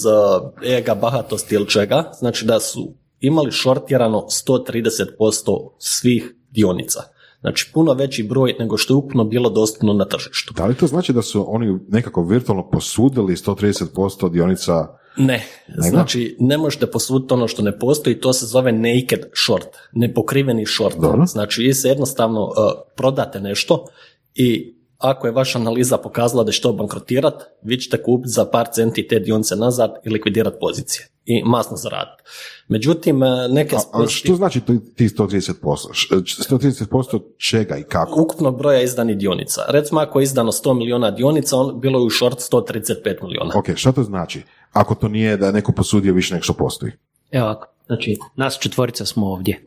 ega, 0.65 0.95
bahatosti 0.95 1.55
ili 1.55 1.69
čega, 1.69 2.11
znači 2.19 2.45
da 2.45 2.61
su 2.61 2.95
imali 3.23 3.53
šortirano 3.53 4.27
130% 4.47 5.71
svih 5.79 6.35
dionica. 6.51 7.01
Znači 7.41 7.71
puno 7.75 7.93
veći 7.93 8.23
broj 8.23 8.57
nego 8.59 8.77
što 8.77 8.95
je 8.95 8.99
ukupno 8.99 9.25
bilo 9.25 9.51
dostupno 9.51 9.93
na 9.93 10.05
tržištu. 10.05 10.55
Da 10.55 10.67
li 10.67 10.75
to 10.75 10.87
znači 10.87 11.13
da 11.13 11.23
su 11.23 11.55
oni 11.55 11.79
nekako 11.89 12.23
virtualno 12.23 12.71
posudili 12.71 13.37
130% 13.37 14.31
dionica 14.31 15.03
Ne, 15.17 15.47
znači 15.79 16.37
ne 16.41 16.59
možete 16.59 16.87
posuditi 16.87 17.35
ono 17.35 17.49
što 17.49 17.63
ne 17.63 17.79
postoji, 17.79 18.21
to 18.21 18.33
se 18.33 18.47
zove 18.47 18.73
naked 18.73 19.21
short, 19.45 19.69
nepokriveni 19.93 20.67
short. 20.67 20.97
Dobro. 20.97 21.27
Znači 21.27 21.63
vi 21.63 21.75
se 21.75 21.89
jednostavno 21.89 22.45
uh, 22.45 22.53
prodate 22.97 23.41
nešto 23.41 23.87
i 24.35 24.77
ako 25.03 25.27
je 25.27 25.33
vaša 25.33 25.59
analiza 25.59 25.99
pokazala 25.99 26.45
da 26.45 26.53
će 26.53 26.61
to 26.61 26.73
bankrotirat, 26.73 27.35
vi 27.63 27.77
ćete 27.77 28.03
kupiti 28.03 28.29
za 28.31 28.45
par 28.45 28.67
centi 28.75 29.09
te 29.09 29.19
dionice 29.19 29.57
nazad 29.57 29.95
i 30.05 30.11
likvidirati 30.11 30.57
pozicije 30.61 31.09
i 31.25 31.43
masno 31.45 31.77
zaraditi. 31.77 32.23
Međutim, 32.69 33.23
uh, 33.23 33.29
neke... 33.51 33.77
A, 33.77 34.03
a 34.03 34.07
što 34.07 34.35
znači 34.35 34.61
to- 34.61 34.77
ti 34.97 35.09
130%? 35.09 35.93
Š- 35.93 36.09
130% 36.51 37.21
čega 37.37 37.77
i 37.77 37.83
kako? 37.83 38.23
ukupnog 38.23 38.59
broja 38.59 38.83
izdanih 38.83 39.17
dionica. 39.17 39.63
Recimo 39.69 40.01
ako 40.01 40.21
je 40.21 40.25
izdano 40.25 40.53
100 40.53 40.75
miliona 40.75 41.11
dionica, 41.11 41.57
on, 41.57 41.81
bilo 41.81 41.99
je 42.01 42.07
u 42.07 42.11
short 42.11 42.39
135 42.39 43.23
miliona. 43.23 43.53
Ok, 43.59 43.77
šta 43.77 43.93
to 43.93 44.03
znači? 44.03 44.43
Ako 44.73 44.95
to 44.95 45.09
nije 45.09 45.37
da 45.37 45.47
je 45.47 45.53
neko 45.53 45.73
posudio 45.73 46.15
više 46.15 46.35
nego 46.35 46.43
što 46.45 46.53
postoji. 46.53 46.93
Evo 47.31 47.45
ovako, 47.47 47.67
znači, 47.87 48.19
nas 48.37 48.59
četvorica 48.61 49.05
smo 49.07 49.27
ovdje. 49.27 49.65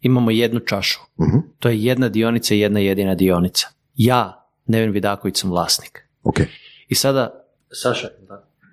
Imamo 0.00 0.30
jednu 0.30 0.60
čašu. 0.60 0.98
Mhm. 1.20 1.38
To 1.58 1.68
je 1.68 1.82
jedna 1.84 2.08
dionica 2.08 2.54
i 2.54 2.60
jedna 2.60 2.80
jedina 2.80 3.14
dionica. 3.14 3.66
Ja, 3.96 4.47
Neven 4.68 4.90
Vidaković, 4.90 5.36
sam 5.36 5.50
vlasnik. 5.50 6.08
Ok, 6.22 6.40
I 6.88 6.94
sada, 6.94 7.44
Saša, 7.70 8.08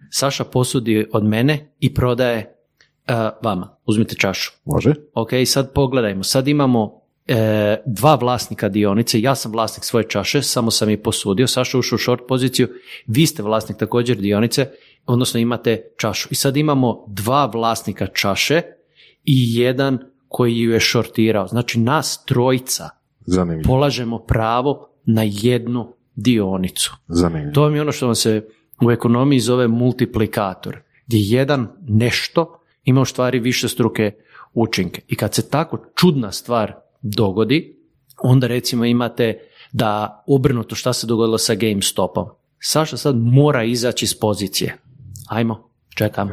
Saša 0.09 0.43
posudi 0.43 1.07
od 1.13 1.23
mene 1.23 1.71
i 1.79 1.93
prodaje 1.93 2.55
uh, 3.07 3.15
vama. 3.43 3.77
Uzmite 3.85 4.15
čašu. 4.15 4.51
može? 4.65 4.93
Ok, 5.13 5.29
sad 5.45 5.73
pogledajmo. 5.73 6.23
Sad 6.23 6.47
imamo 6.47 7.01
e, 7.27 7.77
dva 7.85 8.15
vlasnika 8.15 8.69
dionice. 8.69 9.21
Ja 9.21 9.35
sam 9.35 9.51
vlasnik 9.51 9.83
svoje 9.83 10.09
čaše, 10.09 10.41
samo 10.41 10.71
sam 10.71 10.89
i 10.89 11.03
posudio. 11.03 11.47
Saša 11.47 11.77
ušao 11.77 11.95
u 11.95 11.99
short 11.99 12.21
poziciju. 12.27 12.67
Vi 13.07 13.25
ste 13.25 13.43
vlasnik 13.43 13.77
također 13.77 14.17
dionice, 14.17 14.69
odnosno 15.05 15.39
imate 15.39 15.81
čašu. 15.97 16.27
I 16.31 16.35
sad 16.35 16.57
imamo 16.57 17.05
dva 17.07 17.45
vlasnika 17.45 18.07
čaše 18.07 18.61
i 19.23 19.59
jedan 19.59 19.99
koji 20.27 20.57
ju 20.57 20.71
je 20.71 20.79
shortirao. 20.79 21.47
Znači 21.47 21.79
nas 21.79 22.25
trojica 22.25 22.89
Zanimljivo. 23.25 23.67
polažemo 23.67 24.19
pravo 24.19 24.94
na 25.05 25.21
jednu 25.25 25.87
dionicu. 26.15 26.95
Zanimljivo. 27.07 27.53
To 27.53 27.67
je 27.67 27.81
ono 27.81 27.91
što 27.91 28.05
vam 28.05 28.15
se 28.15 28.47
u 28.81 28.91
ekonomiji 28.91 29.39
zove 29.39 29.67
multiplikator, 29.67 30.77
gdje 31.07 31.17
jedan 31.19 31.67
nešto 31.81 32.59
ima 32.83 33.01
u 33.01 33.05
stvari 33.05 33.39
više 33.39 33.67
struke 33.67 34.11
učinke. 34.53 35.01
I 35.07 35.15
kad 35.15 35.33
se 35.33 35.49
tako 35.49 35.85
čudna 35.95 36.31
stvar 36.31 36.73
dogodi, 37.01 37.75
onda 38.17 38.47
recimo 38.47 38.85
imate 38.85 39.39
da 39.71 40.23
obrnuto 40.27 40.75
šta 40.75 40.93
se 40.93 41.07
dogodilo 41.07 41.37
sa 41.37 41.55
GameStopom. 41.55 42.25
Saša 42.59 42.97
sad 42.97 43.15
mora 43.17 43.63
izaći 43.63 44.05
iz 44.05 44.19
pozicije. 44.19 44.77
Ajmo, 45.29 45.69
čekam. 45.89 46.29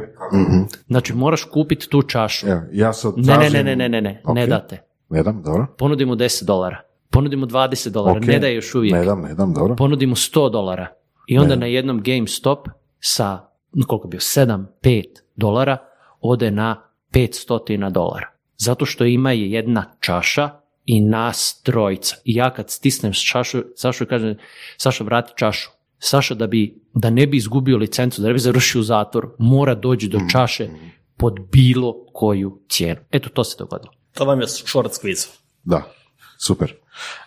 Znači 0.86 1.14
moraš 1.14 1.44
kupiti 1.44 1.88
tu 1.88 2.02
čašu. 2.02 2.46
Evo, 2.46 2.60
ja 2.72 2.92
sad 2.92 3.12
Ne, 3.16 3.22
ne, 3.22 3.34
tražim- 3.34 3.52
ne, 3.54 3.62
ne, 3.64 3.76
ne, 3.76 3.88
ne, 3.90 4.00
ne, 4.00 4.22
ne 4.26 4.42
Ok. 4.42 4.48
date. 4.48 4.82
Ne 5.08 5.22
dam, 5.22 5.42
dobro. 5.42 5.66
Ponudimo 5.78 6.14
10 6.14 6.44
dolara. 6.44 6.80
Ponudimo 7.12 7.46
20 7.46 7.88
dolara, 7.88 8.18
Ok. 8.18 8.24
ne 8.26 8.38
daje 8.38 8.54
još 8.54 8.74
uvijek 8.74 8.94
Ne 8.94 9.04
dam, 9.04 9.20
ne 9.20 9.34
dam, 9.34 9.54
dobro. 9.54 9.76
ponudimo 9.76 10.16
100 10.16 10.50
dolara 10.50 10.88
i 11.26 11.38
onda 11.38 11.54
Ne. 11.54 11.60
na 11.60 11.66
jednom 11.66 12.02
GameStop 12.02 12.68
sa, 13.00 13.40
no, 13.72 13.86
koliko 13.86 14.08
bio, 14.08 14.20
7, 14.20 14.64
5 14.82 15.04
dolara 15.36 15.78
ode 16.20 16.50
na 16.50 16.88
500 17.12 17.90
dolara. 17.90 18.30
Zato 18.56 18.86
što 18.86 19.04
ima 19.04 19.32
je 19.32 19.50
jedna 19.50 19.92
čaša 20.00 20.50
i 20.84 21.00
nas 21.00 21.60
trojica. 21.62 22.16
I 22.24 22.34
ja 22.34 22.50
kad 22.50 22.70
stisnem 22.70 23.12
čašu, 23.12 23.62
Sašu 23.76 24.06
kažem, 24.06 24.36
Saša 24.76 25.04
vrati 25.04 25.32
čašu. 25.36 25.70
Saša 25.98 26.34
da 26.34 26.46
bi, 26.46 26.80
da 26.94 27.10
ne 27.10 27.26
bi 27.26 27.36
izgubio 27.36 27.76
licencu, 27.76 28.22
da 28.22 28.28
ne 28.28 28.32
bi 28.34 28.38
završio 28.40 28.80
u 28.80 28.84
zatvoru, 28.84 29.30
mora 29.38 29.74
doći 29.74 30.08
do 30.08 30.18
čaše 30.32 30.68
pod 31.16 31.40
bilo 31.52 31.94
koju 32.12 32.58
cijenu. 32.68 33.00
Eto, 33.10 33.28
to 33.28 33.44
se 33.44 33.56
dogodilo. 33.58 33.92
To 34.14 34.24
vam 34.24 34.40
je 34.40 34.48
short 34.48 34.90
squeeze. 34.92 35.28
Da, 35.64 35.82
super. 36.44 36.74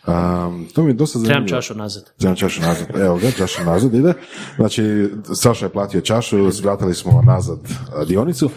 Um, 0.08 0.68
to 0.74 0.84
mi 0.84 0.90
je 0.90 0.94
dosta 0.94 1.20
Trebam 1.20 1.26
zanimljivo. 1.34 1.58
čašu 1.58 1.76
nazad. 1.76 2.12
Trebam 2.18 2.36
čašu 2.36 2.62
nazad. 2.62 2.88
Evo 2.96 3.18
ga, 3.18 3.32
čaša 3.32 3.64
nazad 3.64 3.94
ide. 3.94 4.14
Znači, 4.56 5.10
Saša 5.34 5.66
je 5.66 5.70
platio 5.70 6.02
čašu, 6.02 6.38
vratili 6.64 6.94
smo 6.94 7.22
nazad 7.22 7.60
dionicu. 8.08 8.50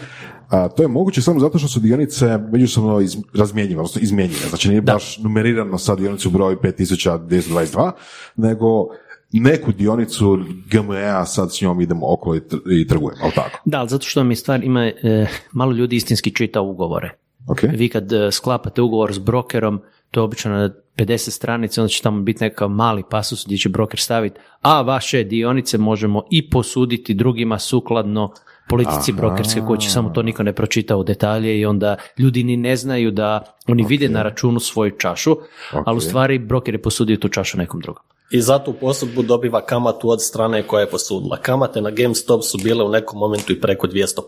A, 0.49 0.67
to 0.67 0.83
je 0.83 0.87
moguće 0.87 1.21
samo 1.21 1.39
zato 1.39 1.59
što 1.59 1.67
su 1.67 1.79
dionice 1.79 2.37
međusobno 2.51 2.99
iz, 2.99 3.17
razmjenjive, 3.33 3.79
odnosno 3.79 4.01
izmjenjive. 4.01 4.49
Znači 4.49 4.69
nije 4.69 4.81
baš 4.81 5.17
numerirano 5.17 5.77
sa 5.77 5.95
dionicu 5.95 6.29
broj 6.29 6.55
5222, 6.55 7.91
nego 8.35 8.87
neku 9.31 9.71
dionicu 9.71 10.37
GME-a 10.71 11.25
sad 11.25 11.53
s 11.53 11.61
njom 11.61 11.81
idemo 11.81 12.13
okolo 12.13 12.35
i, 12.35 12.39
tr- 12.39 12.81
i 12.81 12.87
trgujemo, 12.87 13.21
ali 13.23 13.31
tako? 13.35 13.59
Da, 13.65 13.79
ali 13.79 13.89
zato 13.89 14.05
što 14.05 14.23
mi 14.23 14.35
stvar 14.35 14.63
ima, 14.63 14.85
e, 14.85 15.27
malo 15.51 15.71
ljudi 15.71 15.95
istinski 15.95 16.35
čita 16.35 16.61
ugovore. 16.61 17.11
Ok? 17.47 17.59
Vi 17.63 17.89
kad 17.89 18.13
e, 18.13 18.31
sklapate 18.31 18.81
ugovor 18.81 19.13
s 19.13 19.17
brokerom, 19.17 19.81
to 20.11 20.19
je 20.19 20.23
obično 20.23 20.51
na 20.51 20.69
50 20.97 21.29
stranica, 21.29 21.81
onda 21.81 21.89
će 21.89 22.01
tamo 22.01 22.21
biti 22.21 22.43
nekakav 22.43 22.69
mali 22.69 23.03
pasus 23.09 23.45
gdje 23.45 23.57
će 23.57 23.69
broker 23.69 23.99
staviti, 23.99 24.39
a 24.61 24.81
vaše 24.81 25.23
dionice 25.23 25.77
možemo 25.77 26.23
i 26.31 26.49
posuditi 26.49 27.13
drugima 27.13 27.59
sukladno 27.59 28.33
politici 28.69 29.11
Aha. 29.11 29.21
brokerske 29.21 29.61
kuće, 29.67 29.89
samo 29.89 30.09
to 30.09 30.21
niko 30.21 30.43
ne 30.43 30.53
pročita 30.53 30.97
u 30.97 31.03
detalje 31.03 31.59
i 31.59 31.65
onda 31.65 31.95
ljudi 32.17 32.43
ni 32.43 32.57
ne 32.57 32.75
znaju 32.75 33.11
da 33.11 33.57
oni 33.67 33.85
vide 33.87 34.09
na 34.09 34.23
računu 34.23 34.59
svoju 34.59 34.91
čašu, 34.97 35.37
ali 35.85 35.97
u 35.97 36.01
stvari 36.01 36.39
broker 36.39 36.73
je 36.73 36.81
posudio 36.81 37.17
tu 37.17 37.29
čašu 37.29 37.57
nekom 37.57 37.81
drugom. 37.81 38.03
I 38.31 38.41
zato 38.41 38.71
u 38.71 38.73
posudbu 38.73 39.21
dobiva 39.23 39.61
kamatu 39.61 40.09
od 40.09 40.23
strane 40.23 40.63
koja 40.63 40.81
je 40.81 40.89
posudila. 40.89 41.37
Kamate 41.37 41.81
na 41.81 41.91
GameStop 41.91 42.43
su 42.43 42.57
bile 42.63 42.83
u 42.83 42.89
nekom 42.89 43.19
momentu 43.19 43.53
i 43.53 43.61
preko 43.61 43.87
200%. 43.87 44.21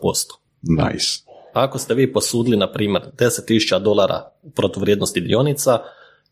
Nice. 0.62 1.31
Ako 1.54 1.78
ste 1.78 1.94
vi 1.94 2.14
posudili, 2.14 2.58
na 2.58 2.72
primjer, 2.72 3.02
10.000 3.18 3.80
dolara 3.80 4.32
u 4.42 4.52
protuvrijednosti 4.52 5.22
dionica 5.22 5.80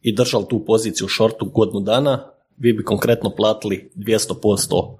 i 0.01 0.15
držali 0.15 0.45
tu 0.49 0.65
poziciju 0.65 1.05
u 1.05 1.09
shortu 1.09 1.45
godinu 1.45 1.79
dana, 1.79 2.23
vi 2.57 2.73
bi 2.73 2.83
konkretno 2.83 3.29
platili 3.29 3.91
200% 3.95 4.97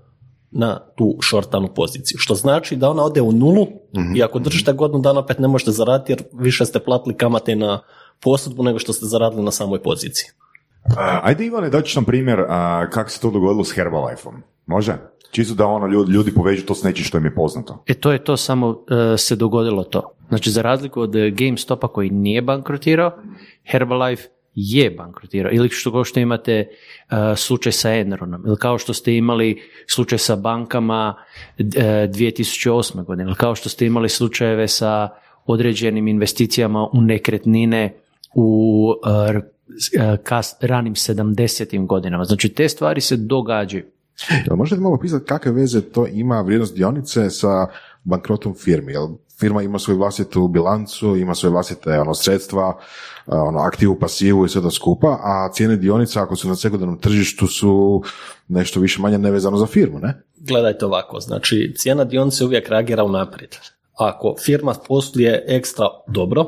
na 0.51 0.79
tu 0.95 1.17
shortanu 1.29 1.73
poziciju. 1.75 2.17
Što 2.17 2.35
znači 2.35 2.75
da 2.75 2.89
ona 2.89 3.03
ode 3.03 3.21
u 3.21 3.31
nulu 3.31 3.67
i 4.15 4.23
ako 4.23 4.39
držite 4.39 4.73
godinu 4.73 4.99
dana 4.99 5.19
opet 5.19 5.39
ne 5.39 5.47
možete 5.47 5.71
zaraditi 5.71 6.11
jer 6.11 6.23
više 6.33 6.65
ste 6.65 6.79
platili 6.79 7.17
kamate 7.17 7.55
na 7.55 7.79
posudbu 8.21 8.63
nego 8.63 8.79
što 8.79 8.93
ste 8.93 9.05
zaradili 9.05 9.43
na 9.43 9.51
samoj 9.51 9.83
poziciji. 9.83 10.29
Ajde 11.21 11.45
Ivane, 11.45 11.69
daću 11.69 11.99
nam 11.99 12.05
primjer 12.05 12.39
kako 12.91 13.09
se 13.09 13.19
to 13.19 13.31
dogodilo 13.31 13.63
s 13.63 13.75
Herbalife-om. 13.75 14.43
Može? 14.65 14.97
Čisto 15.31 15.55
da 15.55 15.65
ono 15.65 15.88
ljudi, 15.88 16.12
ljudi 16.12 16.33
povežu 16.33 16.65
to 16.65 16.75
s 16.75 16.83
nečim 16.83 17.05
što 17.05 17.17
im 17.17 17.25
je 17.25 17.36
poznato. 17.36 17.83
E 17.88 17.93
to 17.93 18.12
je 18.12 18.24
to 18.24 18.38
samo 18.38 18.83
e, 19.13 19.17
se 19.17 19.36
dogodilo 19.36 19.83
to. 19.83 20.12
Znači 20.29 20.51
za 20.51 20.62
razliku 20.62 21.01
od 21.01 21.15
e, 21.15 21.29
GameStopa 21.29 21.88
koji 21.88 22.09
nije 22.09 22.41
bankrotirao, 22.41 23.12
Herbalife 23.65 24.27
je 24.55 24.91
bankrotirao. 24.91 25.51
Ili 25.51 25.69
što 25.69 25.91
kao 25.91 26.03
što 26.03 26.19
imate 26.19 26.53
e, 26.53 26.67
slučaj 27.36 27.71
sa 27.71 27.93
Enronom, 27.93 28.43
ili 28.45 28.57
kao 28.57 28.77
što 28.77 28.93
ste 28.93 29.15
imali 29.15 29.62
slučaj 29.88 30.17
sa 30.17 30.36
bankama 30.36 31.15
e, 31.57 31.63
2008. 31.63 33.03
godine, 33.03 33.24
ili 33.24 33.36
kao 33.36 33.55
što 33.55 33.69
ste 33.69 33.86
imali 33.86 34.09
slučajeve 34.09 34.67
sa 34.67 35.09
određenim 35.45 36.07
investicijama 36.07 36.88
u 36.93 37.01
nekretnine 37.01 37.95
u 38.33 38.93
kas, 40.24 40.55
ranim 40.62 40.95
70. 40.95 41.86
godinama. 41.86 42.25
Znači 42.25 42.50
te 42.50 42.69
stvari 42.69 43.01
se 43.01 43.17
događaju. 43.17 43.83
Jel 44.47 44.55
možete 44.55 44.81
malo 44.81 44.97
pisati 44.97 45.25
kakve 45.25 45.51
veze 45.51 45.81
to 45.81 46.07
ima 46.07 46.41
vrijednost 46.41 46.75
dionice 46.75 47.29
sa 47.29 47.67
bankrotom 48.03 48.55
firmi? 48.55 48.91
Jel 48.91 49.07
firma 49.39 49.61
ima 49.61 49.79
svoju 49.79 49.97
vlastitu 49.97 50.47
bilancu, 50.47 51.15
ima 51.15 51.35
svoje 51.35 51.51
vlastite 51.51 51.99
ono, 51.99 52.13
sredstva, 52.13 52.77
ono, 53.25 53.59
aktivu, 53.59 53.99
pasivu 53.99 54.45
i 54.45 54.49
sve 54.49 54.61
to 54.61 54.71
skupa, 54.71 55.07
a 55.07 55.49
cijene 55.53 55.75
dionica 55.75 56.23
ako 56.23 56.35
su 56.35 56.47
na 56.47 56.55
sekundarnom 56.55 56.97
tržištu 56.97 57.47
su 57.47 58.03
nešto 58.47 58.79
više 58.79 59.01
manje 59.01 59.17
nevezano 59.17 59.57
za 59.57 59.65
firmu, 59.65 59.99
ne? 59.99 60.21
Gledajte 60.38 60.85
ovako, 60.85 61.19
znači 61.19 61.73
cijena 61.77 62.03
dionice 62.03 62.45
uvijek 62.45 62.69
reagira 62.69 63.03
unaprijed. 63.03 63.55
Ako 63.93 64.35
firma 64.45 64.73
posluje 64.88 65.45
ekstra 65.47 65.85
dobro, 66.07 66.45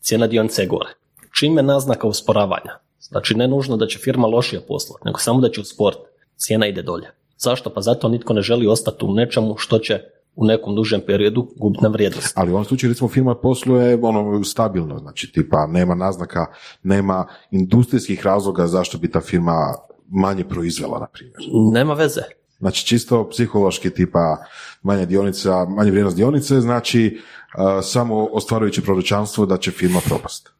cijena 0.00 0.26
dionice 0.26 0.62
je 0.62 0.68
gore. 0.68 0.90
Čim 1.38 1.56
je 1.56 1.62
naznaka 1.62 2.06
usporavanja, 2.06 2.78
znači 3.00 3.34
ne 3.34 3.48
nužno 3.48 3.76
da 3.76 3.86
će 3.86 3.98
firma 3.98 4.26
lošije 4.26 4.60
poslovati, 4.60 5.06
nego 5.06 5.18
samo 5.18 5.40
da 5.40 5.48
će 5.50 5.60
usporiti, 5.60 6.02
cijena 6.36 6.66
ide 6.66 6.82
dolje. 6.82 7.10
Zašto? 7.38 7.70
Pa 7.70 7.80
zato 7.80 8.08
nitko 8.08 8.32
ne 8.32 8.42
želi 8.42 8.66
ostati 8.66 9.04
u 9.04 9.14
nečemu 9.14 9.56
što 9.56 9.78
će 9.78 10.00
u 10.36 10.44
nekom 10.44 10.74
dužem 10.74 11.00
periodu 11.06 11.48
gubiti 11.56 11.82
na 11.82 11.88
vrijednosti. 11.88 12.32
Ali 12.34 12.50
u 12.50 12.54
ovom 12.54 12.64
slučaju 12.64 12.92
recimo 12.92 13.08
firma 13.08 13.34
posluje 13.34 13.98
ono 14.02 14.44
stabilno, 14.44 14.98
znači 14.98 15.32
tipa 15.32 15.66
nema 15.66 15.94
naznaka, 15.94 16.46
nema 16.82 17.26
industrijskih 17.50 18.26
razloga 18.26 18.66
zašto 18.66 18.98
bi 18.98 19.10
ta 19.10 19.20
firma 19.20 19.74
manje 20.08 20.44
proizvela, 20.44 20.98
na 20.98 21.06
primjer. 21.06 21.36
Nema 21.72 21.94
veze. 21.94 22.20
Znači 22.58 22.86
čisto 22.86 23.28
psihološki 23.28 23.90
tipa 23.90 24.36
manje 24.82 25.06
dionica, 25.06 25.64
manje 25.64 25.90
vrijednost 25.90 26.16
dionice, 26.16 26.60
znači 26.60 27.18
uh, 27.18 27.84
samo 27.84 28.24
ostvarujući 28.24 28.82
proročanstvo 28.82 29.46
da 29.46 29.56
će 29.56 29.70
firma 29.70 30.00
propast. 30.08 30.50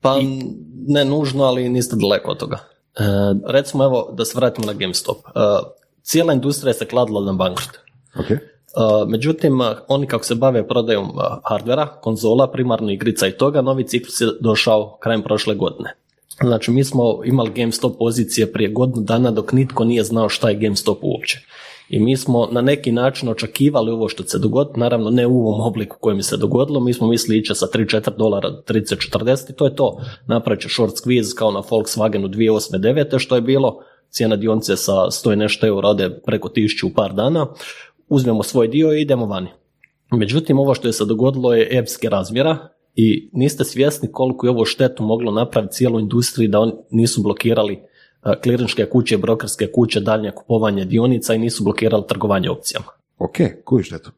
Pa 0.00 0.16
ne 0.86 1.04
nužno, 1.04 1.44
ali 1.44 1.68
niste 1.68 1.96
daleko 1.96 2.30
od 2.30 2.38
toga. 2.38 2.58
E, 2.98 3.02
recimo 3.46 3.84
evo 3.84 4.10
da 4.12 4.24
se 4.24 4.32
vratimo 4.36 4.66
na 4.66 4.72
GameStop. 4.72 5.16
E, 5.16 5.30
cijela 6.02 6.32
industrija 6.32 6.74
se 6.74 6.86
kladila 6.86 7.20
na 7.20 7.32
bankrot. 7.32 7.70
Okay. 8.14 8.36
E, 8.36 8.40
međutim, 9.06 9.60
oni 9.88 10.06
kako 10.06 10.24
se 10.24 10.34
bave 10.34 10.68
prodajom 10.68 11.10
hardvera, 11.44 11.86
konzola, 11.86 12.50
primarno 12.50 12.90
igrica 12.92 13.26
i 13.26 13.32
toga, 13.32 13.62
novi 13.62 13.86
ciklus 13.86 14.20
je 14.20 14.26
došao 14.40 14.98
krajem 15.00 15.22
prošle 15.22 15.54
godine. 15.54 15.94
Znači, 16.42 16.70
mi 16.70 16.84
smo 16.84 17.20
imali 17.24 17.50
GameStop 17.50 17.98
pozicije 17.98 18.52
prije 18.52 18.70
godinu 18.70 19.02
dana 19.02 19.30
dok 19.30 19.52
nitko 19.52 19.84
nije 19.84 20.04
znao 20.04 20.28
šta 20.28 20.48
je 20.48 20.54
GameStop 20.56 20.98
uopće. 21.02 21.38
I 21.88 22.00
mi 22.00 22.16
smo 22.16 22.48
na 22.52 22.60
neki 22.60 22.92
način 22.92 23.28
očekivali 23.28 23.90
ovo 23.90 24.08
što 24.08 24.22
se 24.22 24.38
dogoditi, 24.38 24.80
naravno 24.80 25.10
ne 25.10 25.26
u 25.26 25.48
ovom 25.48 25.60
obliku 25.60 25.96
kojem 26.00 26.22
se 26.22 26.36
dogodilo, 26.36 26.80
mi 26.80 26.92
smo 26.92 27.08
mislili 27.08 27.38
ići 27.38 27.54
sa 27.54 27.66
3-4 27.74 28.16
dolara 28.16 28.48
30-40 28.68 29.50
i 29.50 29.56
to 29.56 29.64
je 29.64 29.76
to. 29.76 30.00
Napravit 30.26 30.62
će 30.62 30.68
short 30.68 30.94
squeeze 30.94 31.34
kao 31.38 31.50
na 31.50 31.62
Volkswagenu 31.70 32.28
2008-2009 32.28 33.18
što 33.18 33.34
je 33.34 33.40
bilo, 33.40 33.80
cijena 34.10 34.36
dionice 34.36 34.76
sa 34.76 34.92
100 34.92 35.32
i 35.32 35.36
nešto 35.36 35.66
eura 35.66 35.88
ode 35.88 36.20
preko 36.26 36.48
1000 36.48 36.86
u 36.86 36.94
par 36.94 37.12
dana, 37.12 37.46
uzmemo 38.08 38.42
svoj 38.42 38.68
dio 38.68 38.92
i 38.92 39.02
idemo 39.02 39.26
vani. 39.26 39.48
Međutim, 40.12 40.58
ovo 40.58 40.74
što 40.74 40.88
je 40.88 40.92
se 40.92 41.04
dogodilo 41.04 41.54
je 41.54 41.68
epske 41.78 42.08
razmjera 42.08 42.58
i 42.94 43.30
niste 43.32 43.64
svjesni 43.64 44.08
koliko 44.12 44.46
je 44.46 44.50
ovo 44.50 44.64
štetu 44.64 45.02
moglo 45.02 45.32
napraviti 45.32 45.74
cijelu 45.74 46.00
industriju 46.00 46.48
da 46.48 46.60
oni 46.60 46.72
nisu 46.90 47.22
blokirali 47.22 47.82
klirinške 48.42 48.86
kuće, 48.86 49.18
brokerske 49.18 49.72
kuće, 49.72 50.00
daljnje 50.00 50.30
kupovanje 50.30 50.84
dionica 50.84 51.34
i 51.34 51.38
nisu 51.38 51.64
blokirali 51.64 52.04
trgovanje 52.08 52.50
opcijama. 52.50 52.86
Ok, 53.18 53.36
koju 53.64 53.82
štetu? 53.82 54.10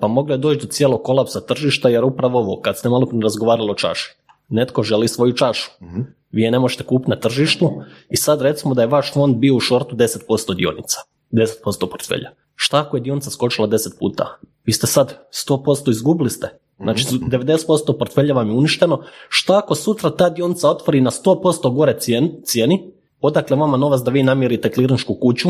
Pa 0.00 0.08
moglo 0.08 0.34
je 0.34 0.38
doći 0.38 0.66
do 0.66 0.72
cijelog 0.72 1.02
kolapsa 1.02 1.40
tržišta 1.40 1.88
jer 1.88 2.04
upravo 2.04 2.38
ovo, 2.38 2.60
kad 2.60 2.78
ste 2.78 2.88
malo 2.88 3.08
razgovarali 3.22 3.70
o 3.70 3.74
čaši, 3.74 4.16
netko 4.48 4.82
želi 4.82 5.08
svoju 5.08 5.32
čašu. 5.32 5.70
uh 5.80 6.04
Vi 6.34 6.42
je 6.42 6.50
ne 6.50 6.58
možete 6.58 6.84
kupiti 6.84 7.10
na 7.10 7.16
tržištu 7.16 7.70
i 8.10 8.16
sad 8.16 8.42
recimo 8.42 8.74
da 8.74 8.82
je 8.82 8.88
vaš 8.88 9.12
fond 9.12 9.36
bio 9.36 9.54
u 9.54 9.60
šortu 9.60 9.96
10% 9.96 10.54
dionica, 10.54 10.98
10% 11.30 11.90
portfelja. 11.90 12.30
Šta 12.54 12.80
ako 12.80 12.96
je 12.96 13.00
dionica 13.00 13.30
skočila 13.30 13.68
10 13.68 13.98
puta? 13.98 14.38
Vi 14.64 14.72
ste 14.72 14.86
sad 14.86 15.26
100% 15.48 15.90
izgubili 15.90 16.30
ste. 16.30 16.58
Znači 16.78 17.04
90% 17.04 17.98
portfelja 17.98 18.34
vam 18.34 18.48
je 18.48 18.54
uništeno. 18.54 19.02
Šta 19.28 19.58
ako 19.58 19.74
sutra 19.74 20.10
ta 20.10 20.30
dionica 20.30 20.70
otvori 20.70 21.00
na 21.00 21.10
100% 21.10 21.74
gore 21.74 21.98
cijeni 22.44 22.92
odakle 23.26 23.56
vama 23.56 23.76
novac 23.76 24.00
da 24.00 24.10
vi 24.10 24.22
namirite 24.22 24.70
klirinšku 24.70 25.14
kuću 25.14 25.48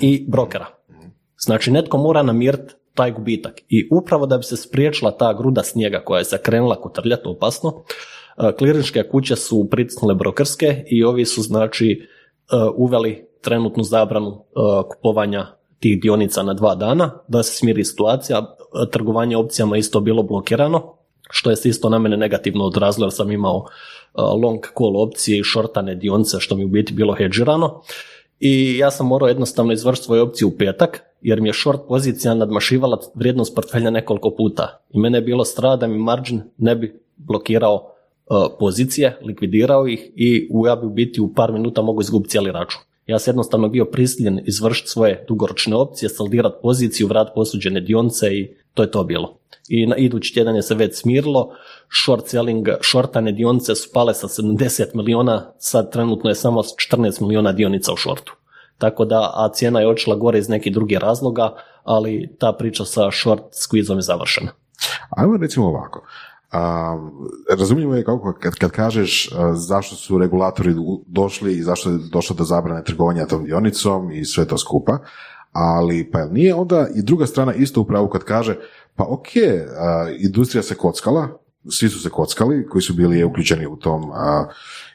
i 0.00 0.26
brokera. 0.28 0.66
Znači 1.38 1.70
netko 1.70 1.98
mora 1.98 2.22
namiriti 2.22 2.74
taj 2.94 3.12
gubitak. 3.12 3.60
I 3.68 3.88
upravo 3.92 4.26
da 4.26 4.38
bi 4.38 4.44
se 4.44 4.56
spriječila 4.56 5.10
ta 5.10 5.32
gruda 5.32 5.62
snijega 5.62 6.00
koja 6.04 6.18
je 6.18 6.24
se 6.24 6.38
krenula 6.42 6.80
kotrljati 6.80 7.22
opasno, 7.24 7.72
e, 8.38 8.52
klirinške 8.58 9.02
kuće 9.10 9.36
su 9.36 9.68
pritisnule 9.70 10.14
brokerske 10.14 10.84
i 10.86 11.04
ovi 11.04 11.24
su 11.24 11.42
znači 11.42 11.90
e, 11.90 12.56
uveli 12.76 13.28
trenutnu 13.42 13.82
zabranu 13.82 14.30
e, 14.30 14.38
kupovanja 14.88 15.46
tih 15.78 16.00
dionica 16.00 16.42
na 16.42 16.54
dva 16.54 16.74
dana, 16.74 17.18
da 17.28 17.42
se 17.42 17.56
smiri 17.56 17.84
situacija, 17.84 18.56
trgovanje 18.92 19.36
opcijama 19.36 19.76
isto 19.76 20.00
bilo 20.00 20.22
blokirano, 20.22 20.96
što 21.30 21.50
je 21.50 21.56
se 21.56 21.68
isto 21.68 21.88
na 21.88 21.98
mene 21.98 22.16
negativno 22.16 22.64
odrazilo 22.64 23.06
jer 23.06 23.12
sam 23.12 23.32
imao 23.32 23.66
long 24.42 24.60
call 24.78 24.96
opcije 24.96 25.38
i 25.38 25.44
shortane 25.44 25.94
dionice 25.94 26.36
što 26.40 26.56
mi 26.56 26.64
u 26.64 26.68
biti 26.68 26.92
bilo 26.92 27.14
hedžirano 27.14 27.80
i 28.40 28.78
ja 28.78 28.90
sam 28.90 29.06
morao 29.06 29.28
jednostavno 29.28 29.72
izvršiti 29.72 30.04
svoje 30.04 30.22
opcije 30.22 30.46
u 30.46 30.56
petak 30.58 31.02
jer 31.20 31.40
mi 31.40 31.48
je 31.48 31.54
short 31.54 31.80
pozicija 31.88 32.34
nadmašivala 32.34 33.00
vrijednost 33.14 33.54
portfelja 33.54 33.90
nekoliko 33.90 34.30
puta 34.30 34.84
i 34.90 34.98
mene 34.98 35.18
je 35.18 35.22
bilo 35.22 35.44
strah 35.44 35.78
da 35.78 35.86
mi 35.86 35.98
margin 35.98 36.42
ne 36.58 36.76
bi 36.76 37.00
blokirao 37.16 37.96
pozicije, 38.58 39.18
likvidirao 39.22 39.86
ih 39.88 40.10
i 40.16 40.48
ja 40.66 40.76
bi 40.76 40.86
u 40.86 40.90
biti 40.90 41.20
u 41.20 41.34
par 41.34 41.52
minuta 41.52 41.82
mogu 41.82 42.00
izgubiti 42.00 42.30
cijeli 42.30 42.52
račun. 42.52 42.80
Ja 43.06 43.18
sam 43.18 43.32
jednostavno 43.32 43.68
bio 43.68 43.84
prisiljen 43.84 44.40
izvršiti 44.46 44.90
svoje 44.90 45.24
dugoročne 45.28 45.76
opcije, 45.76 46.08
saldirati 46.08 46.56
poziciju, 46.62 47.06
vrat 47.06 47.28
posuđene 47.34 47.80
dionice 47.80 48.26
i 48.26 48.54
to 48.76 48.82
je 48.82 48.90
to 48.90 49.04
bilo 49.04 49.38
i 49.68 49.86
na 49.86 49.96
idući 49.96 50.34
tjedan 50.34 50.56
je 50.56 50.62
se 50.62 50.74
već 50.74 51.00
smirilo, 51.00 51.48
short 52.04 52.28
selling, 52.28 52.68
shortane 52.80 53.32
dionice 53.32 53.74
su 53.74 53.88
pale 53.94 54.14
sa 54.14 54.28
70 54.28 54.84
miliona, 54.94 55.52
sad 55.58 55.92
trenutno 55.92 56.30
je 56.30 56.34
samo 56.34 56.62
14 56.62 57.20
miliona 57.22 57.52
dionica 57.52 57.92
u 57.92 57.96
shortu. 57.96 58.36
Tako 58.78 59.04
da, 59.04 59.32
a 59.34 59.48
cijena 59.52 59.80
je 59.80 59.88
otišla 59.88 60.16
gore 60.16 60.38
iz 60.38 60.48
nekih 60.48 60.72
drugih 60.72 60.98
razloga, 60.98 61.54
ali 61.84 62.36
ta 62.38 62.52
priča 62.52 62.84
sa 62.84 63.10
short 63.10 63.42
squeezom 63.52 63.96
je 63.96 64.02
završena. 64.02 64.50
Ajmo 65.10 65.36
recimo 65.36 65.66
ovako. 65.66 66.06
razumljivo 67.58 67.94
je 67.94 68.04
kako 68.04 68.34
kad, 68.40 68.54
kad 68.54 68.70
kažeš 68.70 69.30
zašto 69.54 69.96
su 69.96 70.18
regulatori 70.18 70.74
došli 71.06 71.56
i 71.56 71.62
zašto 71.62 71.90
je 71.90 71.98
došlo 72.12 72.36
do 72.36 72.44
zabrane 72.44 72.84
trgovanja 72.84 73.26
tom 73.26 73.44
dionicom 73.44 74.12
i 74.12 74.24
sve 74.24 74.46
to 74.48 74.58
skupa, 74.58 74.98
ali 75.56 76.10
pa 76.10 76.24
nije 76.24 76.54
onda 76.54 76.88
i 76.94 77.02
druga 77.02 77.26
strana 77.26 77.54
isto 77.54 77.80
upravo 77.80 78.08
kad 78.08 78.24
kaže 78.24 78.56
pa 78.94 79.04
ok, 79.08 79.28
industrija 80.18 80.62
se 80.62 80.74
kockala, 80.74 81.28
svi 81.70 81.88
su 81.88 82.00
se 82.00 82.10
kockali 82.10 82.68
koji 82.68 82.82
su 82.82 82.94
bili 82.94 83.24
uključeni 83.24 83.66
u 83.66 83.76
tom 83.76 84.02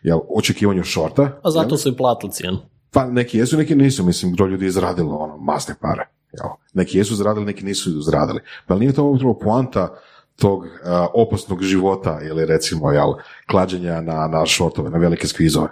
jel, 0.04 0.20
očekivanju 0.30 0.84
šorta. 0.84 1.40
A 1.44 1.52
zato 1.52 1.78
su 1.78 1.90
i 1.90 1.98
platili 1.98 2.32
cijenu. 2.32 2.58
Pa 2.92 3.06
neki 3.08 3.38
jesu, 3.38 3.58
neki 3.58 3.76
nisu, 3.76 4.04
mislim, 4.04 4.34
gro 4.34 4.46
ljudi 4.46 4.66
je 4.66 4.70
izradilo 4.70 5.16
ono, 5.16 5.38
masne 5.38 5.76
pare. 5.82 6.08
Jel. 6.34 6.50
Neki 6.74 6.98
jesu 6.98 7.14
izradili, 7.14 7.46
neki 7.46 7.66
nisu 7.66 8.00
izradili. 8.00 8.40
Pa 8.68 8.76
nije 8.76 8.94
to 8.94 9.04
upravo 9.04 9.40
poanta 9.40 9.96
tog 10.36 10.68
opasnog 11.14 11.64
života 11.64 12.20
ili 12.24 12.46
recimo 12.46 12.92
jel, 12.92 13.14
klađenja 13.52 14.02
na, 14.02 14.28
na 14.28 14.46
šortove, 14.46 14.90
na 14.90 14.98
velike 14.98 15.28
skvizove. 15.28 15.68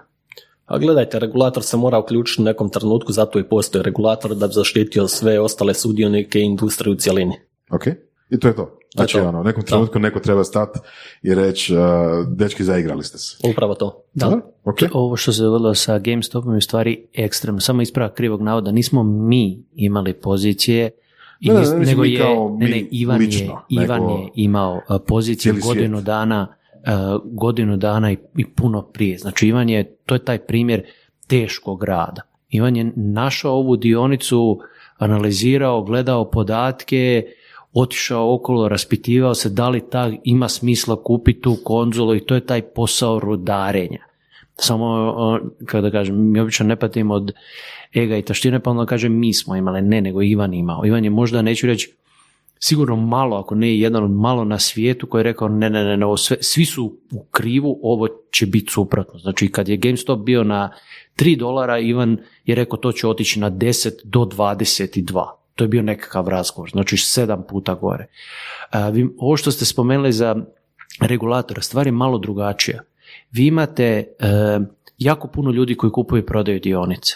A 0.70 0.78
gledajte, 0.78 1.20
regulator 1.20 1.64
se 1.64 1.78
mora 1.78 2.00
uključiti 2.00 2.42
u 2.42 2.46
nekom 2.46 2.70
trenutku, 2.70 3.12
zato 3.12 3.40
i 3.40 3.44
postoji 3.44 3.84
regulator 3.84 4.36
da 4.36 4.48
bi 4.48 4.54
zaštitio 4.54 5.08
sve 5.08 5.40
ostale 5.40 5.74
sudionike 5.74 6.40
i 6.40 6.44
industriju 6.44 6.94
u 6.94 6.96
cjelini. 6.96 7.36
Ok. 7.72 7.88
I 8.30 8.40
to 8.40 8.48
je 8.48 8.56
to. 8.56 8.80
Znači, 8.96 9.18
to. 9.18 9.28
ono, 9.28 9.42
u 9.42 9.44
nekom 9.44 9.64
trenutku 9.64 10.00
neko 10.00 10.20
treba 10.20 10.44
stati 10.44 10.80
i 11.24 11.36
reći, 11.36 11.76
uh, 11.76 11.82
dečki, 12.28 12.64
zaigrali 12.64 13.04
ste 13.04 13.18
se. 13.18 13.38
Upravo 13.52 13.76
to. 13.76 14.04
Da. 14.14 14.42
Okay. 14.66 14.90
Ovo 14.94 15.16
što 15.16 15.34
se 15.34 15.44
dogodilo 15.44 15.76
sa 15.76 16.00
GameStopom 16.00 16.54
je 16.54 16.58
u 16.58 16.62
stvari 16.62 17.08
ekstremno. 17.14 17.62
Samo 17.62 17.82
ispravak 17.82 18.14
krivog 18.14 18.42
navoda. 18.42 18.72
Nismo 18.72 19.04
mi 19.04 19.64
imali 19.76 20.14
pozicije 20.14 20.92
i 21.40 21.50
ne, 21.50 21.62
ne, 21.62 21.86
nego 21.86 22.04
je, 22.04 22.26
ne, 22.58 22.68
ne, 22.68 22.88
Ivan, 22.92 23.22
je, 23.22 23.50
Ivan 23.70 24.10
je 24.10 24.30
imao 24.36 24.82
uh, 24.90 24.98
poziciju 25.08 25.56
godinu 25.64 26.02
dana 26.02 26.59
godinu 27.24 27.78
dana 27.78 28.12
i, 28.12 28.46
puno 28.56 28.82
prije. 28.82 29.18
Znači 29.18 29.48
Ivan 29.48 29.70
je, 29.70 29.96
to 30.06 30.16
je 30.16 30.26
taj 30.26 30.38
primjer 30.38 30.84
teškog 31.28 31.84
rada. 31.84 32.22
Ivan 32.50 32.76
je 32.76 32.92
našao 32.96 33.54
ovu 33.54 33.76
dionicu, 33.76 34.60
analizirao, 34.98 35.84
gledao 35.84 36.30
podatke, 36.30 37.24
otišao 37.74 38.36
okolo, 38.36 38.68
raspitivao 38.68 39.36
se 39.36 39.50
da 39.50 39.70
li 39.70 39.90
ta 39.90 40.12
ima 40.24 40.50
smisla 40.50 41.04
kupiti 41.04 41.42
tu 41.42 41.58
konzolu 41.64 42.16
i 42.16 42.26
to 42.26 42.36
je 42.36 42.46
taj 42.46 42.62
posao 42.62 43.20
rudarenja. 43.20 44.04
Samo, 44.56 45.40
kada 45.66 45.92
kažem, 45.92 46.32
mi 46.32 46.40
obično 46.40 46.66
ne 46.66 46.76
patimo 46.76 47.14
od 47.14 47.32
ega 47.94 48.18
i 48.18 48.22
taštine, 48.22 48.60
pa 48.60 48.72
onda 48.72 48.86
kažem 48.86 49.20
mi 49.20 49.34
smo 49.34 49.56
imali, 49.56 49.82
ne, 49.82 50.02
nego 50.02 50.22
Ivan 50.22 50.54
imao. 50.54 50.86
Ivan 50.86 51.04
je 51.04 51.10
možda, 51.10 51.42
neću 51.42 51.68
reći, 51.68 51.96
sigurno 52.60 52.96
malo, 52.96 53.38
ako 53.38 53.56
ne 53.56 53.80
jedan 53.80 54.04
od 54.04 54.12
malo 54.12 54.44
na 54.44 54.60
svijetu 54.60 55.08
koji 55.08 55.20
je 55.20 55.24
rekao 55.24 55.48
ne, 55.48 55.70
ne, 55.70 55.84
ne, 55.84 55.98
ne 55.98 56.18
sve, 56.18 56.38
svi 56.42 56.66
su 56.66 56.98
u 57.12 57.24
krivu, 57.32 57.80
ovo 57.84 58.08
će 58.32 58.46
biti 58.46 58.72
suprotno. 58.72 59.20
Znači 59.20 59.52
kad 59.52 59.70
je 59.70 59.78
GameStop 59.78 60.20
bio 60.20 60.44
na 60.44 60.72
3 61.18 61.38
dolara, 61.38 61.80
Ivan 61.80 62.18
je 62.46 62.56
rekao 62.56 62.78
to 62.78 62.92
će 62.92 63.08
otići 63.08 63.40
na 63.40 63.52
10 63.52 63.92
do 64.04 64.20
22. 64.20 65.26
To 65.56 65.64
je 65.64 65.68
bio 65.68 65.82
nekakav 65.82 66.28
razgovor, 66.28 66.70
znači 66.70 66.98
sedam 66.98 67.44
puta 67.50 67.74
gore. 67.74 68.08
ovo 69.18 69.38
što 69.38 69.52
ste 69.52 69.66
spomenuli 69.66 70.12
za 70.12 70.36
regulatora, 71.02 71.62
stvar 71.62 71.88
je 71.88 71.92
malo 71.92 72.18
drugačija. 72.18 72.82
Vi 73.32 73.46
imate 73.46 73.84
e, 73.86 74.06
jako 74.98 75.28
puno 75.28 75.52
ljudi 75.52 75.76
koji 75.76 75.92
kupuju 75.92 76.20
i 76.20 76.26
prodaju 76.26 76.60
dionice. 76.60 77.16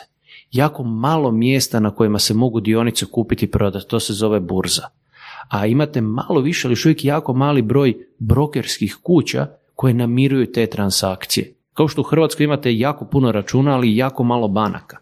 Jako 0.52 0.84
malo 0.84 1.32
mjesta 1.32 1.80
na 1.80 1.92
kojima 1.92 2.20
se 2.20 2.34
mogu 2.34 2.60
dionice 2.60 3.06
kupiti 3.06 3.46
i 3.46 3.52
prodati, 3.52 3.88
to 3.88 4.00
se 4.00 4.14
zove 4.14 4.40
burza. 4.40 4.88
A 5.50 5.66
imate 5.66 6.02
malo 6.02 6.42
više, 6.42 6.68
ali 6.68 6.72
još 6.72 6.86
uvijek 6.86 7.06
jako 7.06 7.34
mali 7.34 7.62
broj 7.62 7.94
brokerskih 8.20 8.98
kuća 9.04 9.48
koje 9.76 9.94
namiruju 9.94 10.52
te 10.52 10.68
transakcije. 10.68 11.54
Kao 11.74 11.88
što 11.88 12.02
u 12.02 12.04
Hrvatskoj 12.04 12.44
imate 12.44 12.78
jako 12.78 13.06
puno 13.06 13.32
računa, 13.32 13.74
ali 13.74 13.96
jako 13.96 14.24
malo 14.24 14.48
banaka. 14.48 14.98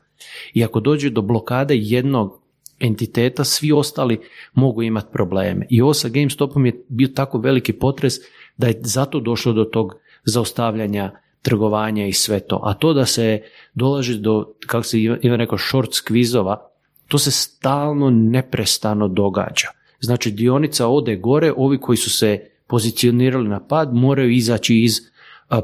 I 0.54 0.63
ako 0.63 0.80
dođe 0.80 1.10
do 1.10 1.21
blokade 1.21 1.75
jednog 1.77 2.41
entiteta, 2.80 3.43
svi 3.43 3.71
ostali 3.71 4.19
mogu 4.54 4.84
imati 4.84 5.08
probleme. 5.13 5.67
I 5.69 5.82
ovo 5.82 5.93
sa 5.93 6.10
GameStopom 6.10 6.65
je 6.65 6.86
bio 6.89 7.08
tako 7.08 7.38
veliki 7.38 7.73
potres 7.73 8.13
da 8.58 8.67
je 8.67 8.80
zato 8.84 9.19
došlo 9.19 9.54
do 9.54 9.63
tog 9.63 9.95
zaustavljanja 10.23 11.12
trgovanja 11.41 12.06
i 12.06 12.13
sve 12.13 12.39
to. 12.39 12.60
A 12.63 12.73
to 12.73 12.93
da 12.93 13.06
se 13.06 13.41
dolaži 13.73 14.19
do, 14.19 14.54
kako 14.67 14.84
se 14.84 15.01
Ivan 15.01 15.39
rekao, 15.39 15.58
short 15.58 15.93
skvizova, 15.93 16.69
to 17.08 17.17
se 17.17 17.32
stalno 17.32 18.10
neprestano 18.10 19.08
događa. 19.08 19.67
Znači 20.02 20.32
dionica 20.32 20.88
ode 20.88 21.16
gore, 21.16 21.54
ovi 21.58 21.78
koji 21.78 21.98
su 21.98 22.10
se 22.10 22.40
pozicionirali 22.68 23.50
na 23.50 23.68
pad 23.68 23.94
moraju 23.94 24.32
izaći 24.32 24.84
iz 24.84 24.94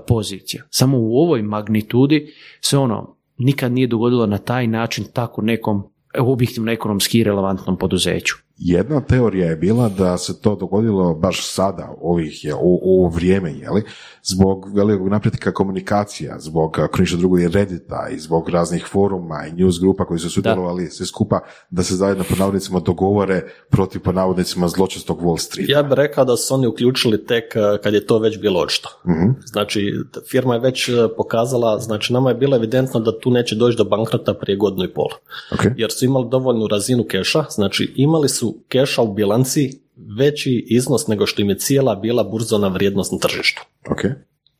pozicija. 0.07 0.63
Samo 0.69 0.97
u 0.99 1.17
ovoj 1.17 1.41
magnitudi 1.41 2.33
se 2.61 2.77
ono 2.77 3.17
nikad 3.37 3.71
nije 3.71 3.87
dogodilo 3.87 4.25
na 4.25 4.37
taj 4.37 4.67
način 4.67 5.05
tako 5.13 5.41
nekom 5.41 5.83
objektivno 6.19 6.71
ekonomski 6.71 7.23
relevantnom 7.23 7.77
poduzeću. 7.77 8.46
Jedna 8.57 9.01
teorija 9.01 9.49
je 9.49 9.55
bila 9.55 9.89
da 9.89 10.17
se 10.17 10.41
to 10.41 10.55
dogodilo 10.55 11.13
baš 11.13 11.51
sada, 11.51 11.95
ovih 12.01 12.45
je, 12.45 12.53
u 12.55 12.79
ovo 12.83 13.09
vrijeme, 13.09 13.49
li, 13.49 13.83
zbog 14.23 14.75
velikog 14.75 15.07
napretka 15.09 15.53
komunikacija, 15.53 16.39
zbog 16.39 16.79
ako 16.79 17.01
ništa 17.01 17.17
drugo 17.17 17.39
i 17.39 17.47
Reddita 17.47 18.07
i 18.11 18.19
zbog 18.19 18.49
raznih 18.49 18.85
foruma 18.91 19.45
i 19.47 19.51
news 19.51 19.79
grupa 19.79 20.05
koji 20.05 20.19
su 20.19 20.29
sudjelovali 20.29 20.89
sve 20.89 21.05
skupa 21.05 21.39
da 21.69 21.83
se 21.83 21.95
zajedno 21.95 22.23
po 22.29 22.35
navodnicima 22.35 22.79
dogovore 22.79 23.41
protiv 23.69 24.01
po 24.01 24.11
navodnicima 24.11 24.67
zločestog 24.67 25.21
Wall 25.21 25.37
Street. 25.37 25.69
Ja 25.69 25.83
bih 25.83 25.93
rekao 25.93 26.25
da 26.25 26.37
su 26.37 26.53
oni 26.53 26.67
uključili 26.67 27.25
tek 27.25 27.43
kad 27.83 27.93
je 27.93 28.05
to 28.05 28.19
već 28.19 28.39
bilo 28.39 28.59
očito. 28.59 28.89
Mhm. 29.07 29.29
Znači, 29.45 29.93
firma 30.31 30.53
je 30.53 30.59
već 30.59 30.89
pokazala, 31.17 31.79
znači 31.79 32.13
nama 32.13 32.29
je 32.29 32.35
bilo 32.35 32.55
evidentno 32.55 32.99
da 32.99 33.19
tu 33.19 33.31
neće 33.31 33.55
doći 33.55 33.77
do 33.77 33.83
bankrota 33.83 34.33
prije 34.33 34.57
godinu 34.57 34.83
i 34.83 34.93
pol. 34.93 35.09
Okay. 35.51 35.73
Jer 35.77 35.91
su 35.91 36.05
imali 36.05 36.29
dovoljnu 36.29 36.67
razinu 36.67 37.05
keša, 37.09 37.45
znači 37.49 37.93
imali 37.95 38.29
su 38.29 38.46
keša 38.67 39.01
u 39.01 39.13
bilanci 39.13 39.81
veći 40.17 40.65
iznos 40.69 41.07
nego 41.07 41.25
što 41.25 41.41
im 41.41 41.49
je 41.49 41.57
cijela 41.57 41.95
bila 41.95 42.23
burzona 42.23 42.67
vrijednost 42.67 43.11
na 43.11 43.17
tržištu. 43.17 43.61
Okay. 43.83 44.13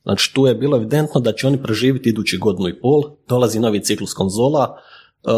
Znači 0.04 0.34
tu 0.34 0.46
je 0.46 0.56
bilo 0.56 0.78
evidentno 0.78 1.22
da 1.22 1.34
će 1.34 1.48
oni 1.48 1.64
preživjeti 1.64 2.10
idući 2.10 2.38
godinu 2.38 2.70
i 2.70 2.80
pol, 2.80 3.04
dolazi 3.28 3.60
novi 3.60 3.84
ciklus 3.84 4.14
konzola, 4.14 4.78
uh, 5.24 5.34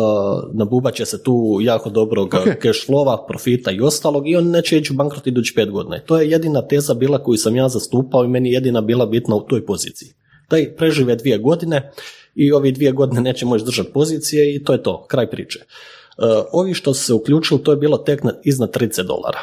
nabubat 0.53 0.93
će 0.93 1.05
se 1.05 1.23
tu 1.23 1.59
jako 1.61 1.89
dobrog 1.89 2.29
Okay. 2.29 2.61
cash 2.61 2.89
flowa, 2.89 3.27
profita 3.27 3.71
i 3.71 3.81
ostalog 3.81 4.29
i 4.29 4.35
on 4.35 4.49
neće 4.49 4.77
ići 4.77 4.93
u 4.93 4.95
bankrot 4.95 5.27
idući 5.27 5.53
pet 5.55 5.69
godina. 5.69 5.99
To 5.99 6.19
je 6.19 6.29
jedina 6.29 6.67
teza 6.67 6.93
bila 6.93 7.23
koju 7.23 7.37
sam 7.37 7.55
ja 7.55 7.69
zastupao 7.69 8.23
i 8.23 8.27
meni 8.27 8.51
jedina 8.51 8.81
bila 8.81 9.05
bitna 9.05 9.35
u 9.35 9.47
toj 9.47 9.65
poziciji. 9.65 10.09
Da 10.49 10.57
prežive 10.77 11.15
dvije 11.15 11.37
godine 11.37 11.91
i 12.35 12.51
ovi 12.51 12.71
dvije 12.71 12.91
godine 12.91 13.21
neće 13.21 13.45
moći 13.45 13.65
držati 13.65 13.93
pozicije 13.93 14.55
i 14.55 14.63
to 14.63 14.73
je 14.73 14.83
to, 14.83 15.05
kraj 15.07 15.29
priče. 15.29 15.59
Uh, 16.21 16.45
ovi 16.51 16.73
što 16.73 16.93
su 16.93 17.03
se 17.03 17.13
uključili, 17.13 17.63
to 17.63 17.71
je 17.71 17.77
bilo 17.77 17.97
tek 17.97 18.23
na, 18.23 18.33
iznad 18.43 18.75
30 18.75 19.03
dolara. 19.07 19.39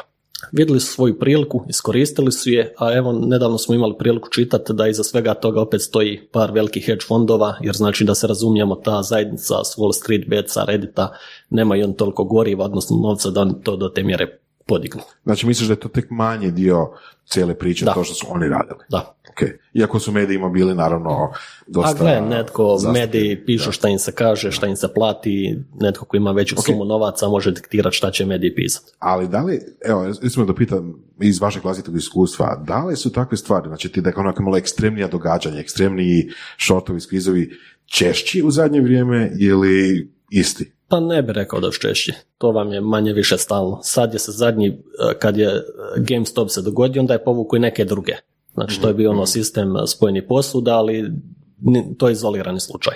Vidjeli 0.51 0.79
su 0.79 0.93
svoju 0.93 1.19
priliku, 1.19 1.63
iskoristili 1.69 2.31
su 2.31 2.49
je, 2.49 2.73
a 2.77 2.93
evo 2.93 3.13
nedavno 3.13 3.57
smo 3.57 3.75
imali 3.75 3.95
priliku 3.99 4.29
čitati 4.29 4.73
da 4.73 4.87
iza 4.87 5.03
svega 5.03 5.33
toga 5.33 5.61
opet 5.61 5.81
stoji 5.81 6.27
par 6.31 6.51
velikih 6.51 6.85
hedge 6.85 7.05
fondova, 7.07 7.55
jer 7.61 7.75
znači 7.75 8.03
da 8.03 8.15
se 8.15 8.27
razumijemo 8.27 8.75
ta 8.75 9.03
zajednica 9.03 9.63
s 9.63 9.77
Wall 9.77 9.93
Street 9.93 10.29
Betsa, 10.29 10.63
Reddita, 10.63 11.13
nema 11.49 11.77
i 11.77 11.83
on 11.83 11.93
toliko 11.93 12.23
goriva, 12.23 12.65
odnosno 12.65 12.97
novca 12.97 13.29
da 13.29 13.41
oni 13.41 13.53
to 13.63 13.75
do 13.75 13.89
te 13.89 14.03
mjere 14.03 14.39
podignu. 14.67 15.01
Znači 15.23 15.47
misliš 15.47 15.67
da 15.67 15.73
je 15.73 15.79
to 15.79 15.89
tek 15.89 16.09
manji 16.09 16.51
dio 16.51 16.91
cijele 17.25 17.55
priče, 17.55 17.85
Da. 17.85 17.93
to 17.93 18.03
što 18.03 18.13
su 18.13 18.25
oni 18.29 18.47
radili? 18.49 18.79
Da. 18.89 19.13
Ok. 19.29 19.49
Iako 19.73 19.99
su 19.99 20.11
medijima 20.11 20.49
bili 20.49 20.75
naravno 20.75 21.31
dosta... 21.67 21.89
A 21.89 21.93
gle, 21.93 22.21
netko, 22.21 22.77
zastupljeni. 22.77 23.05
mediji 23.05 23.45
pišu 23.45 23.71
šta 23.71 23.89
im 23.89 23.99
se 23.99 24.11
kaže, 24.11 24.51
šta 24.51 24.67
im 24.67 24.75
se 24.75 24.93
plati, 24.93 25.59
netko 25.79 26.05
ko 26.05 26.17
ima 26.17 26.31
veću 26.31 26.55
sumu 26.65 26.85
novaca 26.85 27.27
može 27.27 27.51
diktirati 27.51 27.95
šta 27.95 28.11
će 28.11 28.25
mediji 28.25 28.55
pisati. 28.55 28.91
Ali 28.99 29.27
da 29.27 29.43
li, 29.43 29.59
evo, 29.85 30.05
recimo 30.23 30.45
da 30.45 30.55
pitam 30.55 31.03
iz 31.21 31.41
vašeg 31.41 31.63
vlastitog 31.63 31.95
iskustva, 31.97 32.63
da 32.67 32.83
li 32.83 32.95
su 32.95 33.11
takve 33.11 33.37
stvari, 33.37 33.67
znači 33.67 33.89
ti 33.89 34.01
da 34.01 34.09
je 34.09 34.15
onako 34.17 34.43
malo 34.43 34.57
ekstremnija 34.57 35.07
događanja, 35.07 35.59
ekstremniji 35.59 36.29
šortovi, 36.57 36.99
skvizovi, 36.99 37.49
češći 37.85 38.41
u 38.43 38.51
zadnje 38.51 38.81
vrijeme 38.81 39.31
ili 39.39 40.09
isti? 40.29 40.71
Pa 40.87 40.99
ne 40.99 41.21
bi 41.21 41.33
rekao 41.33 41.59
da 41.59 41.71
su 41.71 41.79
češći. 41.79 42.13
To 42.37 42.51
vam 42.51 42.73
je 42.73 42.81
manje 42.81 43.13
više 43.13 43.37
stalno. 43.37 43.79
Sad 43.83 44.13
je 44.13 44.19
se 44.19 44.31
zadnji, 44.31 44.67
eh, 44.67 45.19
kad 45.19 45.37
je 45.37 45.47
eh, 45.47 45.61
GameStop 45.97 46.49
se 46.49 46.61
dogodio, 46.61 47.01
onda 47.01 47.13
je 47.13 47.23
povukao 47.23 47.57
i 47.57 47.59
neke 47.59 47.85
druge. 47.85 48.13
Znači, 48.53 48.81
to 48.81 48.87
je 48.87 48.93
bio 48.93 49.11
ono 49.11 49.25
sistem 49.25 49.75
eh, 49.75 49.87
spojenih 49.87 50.23
posuda, 50.29 50.75
ali 50.75 51.11
to 51.97 52.07
je 52.07 52.11
izolirani 52.11 52.59
slučaj. 52.59 52.93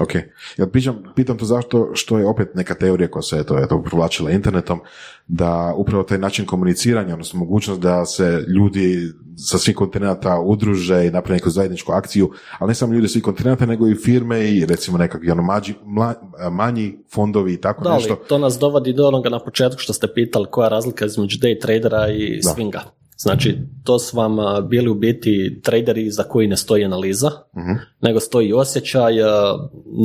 Ok. 0.00 0.14
Ja 0.56 0.66
pričam, 0.66 1.02
pitam 1.16 1.38
to 1.38 1.44
zašto, 1.44 1.90
što 1.94 2.18
je 2.18 2.26
opet 2.26 2.48
neka 2.54 2.74
teorija 2.74 3.10
koja 3.10 3.22
se 3.22 3.36
eto, 3.36 3.58
eto, 3.58 3.82
provlačila 3.82 4.30
internetom, 4.30 4.80
da 5.28 5.74
upravo 5.76 6.02
taj 6.02 6.18
način 6.18 6.46
komuniciranja, 6.46 7.12
odnosno 7.12 7.38
mogućnost 7.38 7.80
da 7.80 8.06
se 8.06 8.44
ljudi 8.48 8.98
sa 9.36 9.58
svih 9.58 9.76
kontinenta 9.76 10.38
udruže 10.40 11.06
i 11.06 11.10
naprave 11.10 11.36
neku 11.36 11.50
zajedničku 11.50 11.92
akciju, 11.92 12.30
ali 12.58 12.68
ne 12.68 12.74
samo 12.74 12.94
ljudi 12.94 13.08
svih 13.08 13.22
kontinenta, 13.22 13.66
nego 13.66 13.88
i 13.88 13.94
firme 13.94 14.48
i 14.48 14.66
recimo 14.66 14.98
nekakvi 14.98 15.30
ono, 15.30 15.42
mađi, 15.42 15.74
mla- 15.86 16.14
manji 16.50 16.98
fondovi 17.14 17.52
i 17.52 17.60
tako 17.60 17.84
Da, 17.84 17.94
nešto. 17.94 18.14
to 18.28 18.38
nas 18.38 18.58
dovodi 18.58 18.92
do 18.92 19.06
onoga 19.06 19.28
na 19.28 19.38
početku 19.38 19.78
što 19.80 19.92
ste 19.92 20.08
pitali 20.14 20.46
koja 20.50 20.66
je 20.66 20.70
razlika 20.70 21.06
između 21.06 21.38
day 21.38 21.60
tradera 21.60 22.08
i 22.08 22.40
Da. 22.44 22.50
swinga. 22.50 22.80
Znači, 23.18 23.58
to 23.84 23.98
su 23.98 24.16
vam 24.16 24.36
bili 24.68 24.88
u 24.88 24.94
biti 24.94 25.60
traderi 25.64 26.10
za 26.10 26.22
koji 26.22 26.46
ne 26.48 26.56
stoji 26.56 26.84
analiza, 26.84 27.30
Mhm. 27.56 27.72
nego 28.00 28.20
stoji 28.20 28.52
osjećaj, 28.52 29.12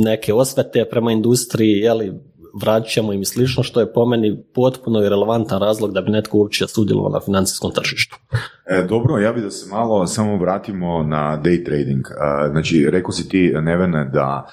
neke 0.04 0.34
osvete 0.34 0.84
prema 0.90 1.12
industriji, 1.12 1.70
jeli, 1.78 2.12
vratit 2.60 2.92
ćemo 2.92 3.12
im 3.12 3.20
i 3.20 3.24
slično, 3.24 3.62
što 3.62 3.80
je 3.80 3.92
po 3.92 4.06
meni 4.06 4.42
potpuno 4.54 5.02
irelevantan 5.02 5.60
razlog 5.60 5.92
da 5.92 6.00
bi 6.00 6.10
netko 6.10 6.38
uopće 6.38 6.66
sudjelovao 6.68 7.10
na 7.12 7.20
financijskom 7.20 7.70
tržištu. 7.72 8.16
E, 8.66 8.86
dobro, 8.88 9.18
ja 9.18 9.32
bih 9.32 9.42
da 9.42 9.50
se 9.50 9.70
malo 9.70 10.06
samo 10.06 10.36
vratimo 10.36 11.02
na 11.02 11.40
day 11.44 11.64
trading. 11.64 12.06
E, 12.06 12.48
znači, 12.50 12.86
rekao 12.90 13.12
si 13.12 13.28
ti, 13.28 13.52
Nevene, 13.62 14.10
da 14.12 14.48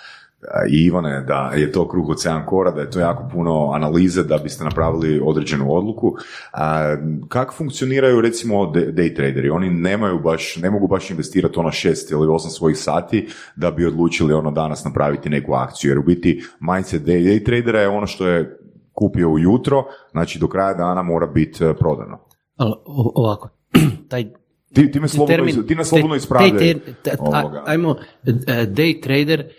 i 0.69 0.85
Ivane, 0.85 1.23
da 1.27 1.51
je 1.55 1.71
to 1.71 1.87
krug 1.87 2.09
od 2.09 2.17
7 2.17 2.45
kora, 2.45 2.71
da 2.71 2.81
je 2.81 2.89
to 2.89 2.99
jako 2.99 3.29
puno 3.31 3.71
analize 3.73 4.23
da 4.23 4.37
biste 4.37 4.63
napravili 4.63 5.21
određenu 5.23 5.73
odluku. 5.73 6.15
A, 6.53 6.95
kako 7.27 7.53
funkcioniraju 7.53 8.21
recimo 8.21 8.55
day 8.73 9.15
traderi? 9.15 9.49
Oni 9.49 9.69
nemaju 9.69 10.19
baš, 10.19 10.55
ne 10.55 10.69
mogu 10.69 10.87
baš 10.87 11.09
investirati 11.09 11.59
ono 11.59 11.71
šest 11.71 12.11
ili 12.11 12.27
osam 12.27 12.51
svojih 12.51 12.77
sati 12.77 13.27
da 13.55 13.71
bi 13.71 13.85
odlučili 13.85 14.33
ono 14.33 14.51
danas 14.51 14.83
napraviti 14.83 15.29
neku 15.29 15.53
akciju. 15.53 15.91
Jer 15.91 15.99
u 15.99 16.03
biti 16.03 16.43
mindset 16.59 17.01
day, 17.01 17.23
day 17.23 17.45
tradera 17.45 17.81
je 17.81 17.87
ono 17.87 18.07
što 18.07 18.27
je 18.27 18.57
kupio 18.93 19.29
ujutro, 19.29 19.85
znači 20.11 20.39
do 20.39 20.47
kraja 20.47 20.73
dana 20.73 21.03
mora 21.03 21.27
biti 21.27 21.65
e, 21.65 21.73
prodano. 21.73 22.19
Ali 22.55 22.73
ovako, 23.15 23.49
taj 24.09 24.25
Ti, 24.73 24.91
ti 24.91 24.99
me 24.99 25.07
slobodno, 25.07 25.35
termin, 25.35 25.67
ti 25.67 25.75
nas 25.75 25.87
slobodno 25.87 26.15
ispravljaj. 26.15 26.75
Ajmo, 27.65 27.95
e, 28.25 28.31
day 28.47 29.01
trader, 29.03 29.49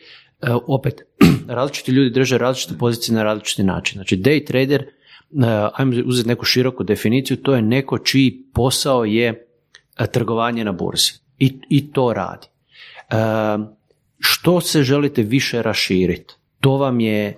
opet, 0.66 1.02
različiti 1.48 1.92
ljudi 1.92 2.10
drže 2.10 2.38
različite 2.38 2.78
pozicije 2.78 3.14
na 3.14 3.22
različiti 3.22 3.62
način. 3.62 3.96
Znači, 3.96 4.16
day 4.16 4.46
trader, 4.46 4.82
e, 4.82 4.86
ajmo 5.74 5.92
uzeti 6.06 6.28
neku 6.28 6.44
široku 6.44 6.84
definiciju, 6.84 7.36
to 7.36 7.54
je 7.54 7.62
neko 7.62 7.98
čiji 7.98 8.42
posao 8.54 9.04
je 9.04 9.46
e, 9.98 10.06
trgovanje 10.06 10.64
na 10.64 10.72
burzi. 10.72 11.12
I, 11.38 11.58
i 11.68 11.92
to 11.92 12.12
radi. 12.12 12.46
E, 13.10 13.16
što 14.18 14.60
se 14.60 14.82
želite 14.82 15.22
više 15.22 15.62
raširiti, 15.62 16.34
to 16.60 16.76
vam 16.76 17.00
je 17.00 17.26
e, 17.26 17.34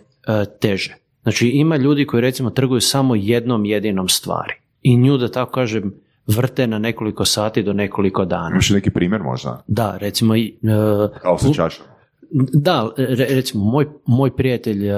teže. 0.60 0.94
Znači, 1.22 1.48
ima 1.48 1.76
ljudi 1.76 2.06
koji 2.06 2.20
recimo 2.20 2.50
trguju 2.50 2.80
samo 2.80 3.14
jednom 3.14 3.64
jedinom 3.64 4.08
stvari. 4.08 4.54
I 4.82 4.96
nju, 4.96 5.16
da 5.16 5.30
tako 5.30 5.52
kažem, 5.52 5.94
vrte 6.26 6.66
na 6.66 6.78
nekoliko 6.78 7.24
sati 7.24 7.62
do 7.62 7.72
nekoliko 7.72 8.24
dana. 8.24 8.50
Imaš 8.50 8.70
neki 8.70 8.90
primjer 8.90 9.22
možda? 9.22 9.62
Da, 9.66 9.96
recimo, 9.96 10.36
i, 10.36 10.58
e, 10.62 11.18
Kao 11.22 11.38
sa 11.38 11.52
čašom. 11.52 11.86
Da, 12.52 12.90
re- 12.96 13.26
recimo, 13.30 13.64
moj, 13.64 13.86
moj 14.06 14.36
prijatelj 14.36 14.88
e, 14.88 14.94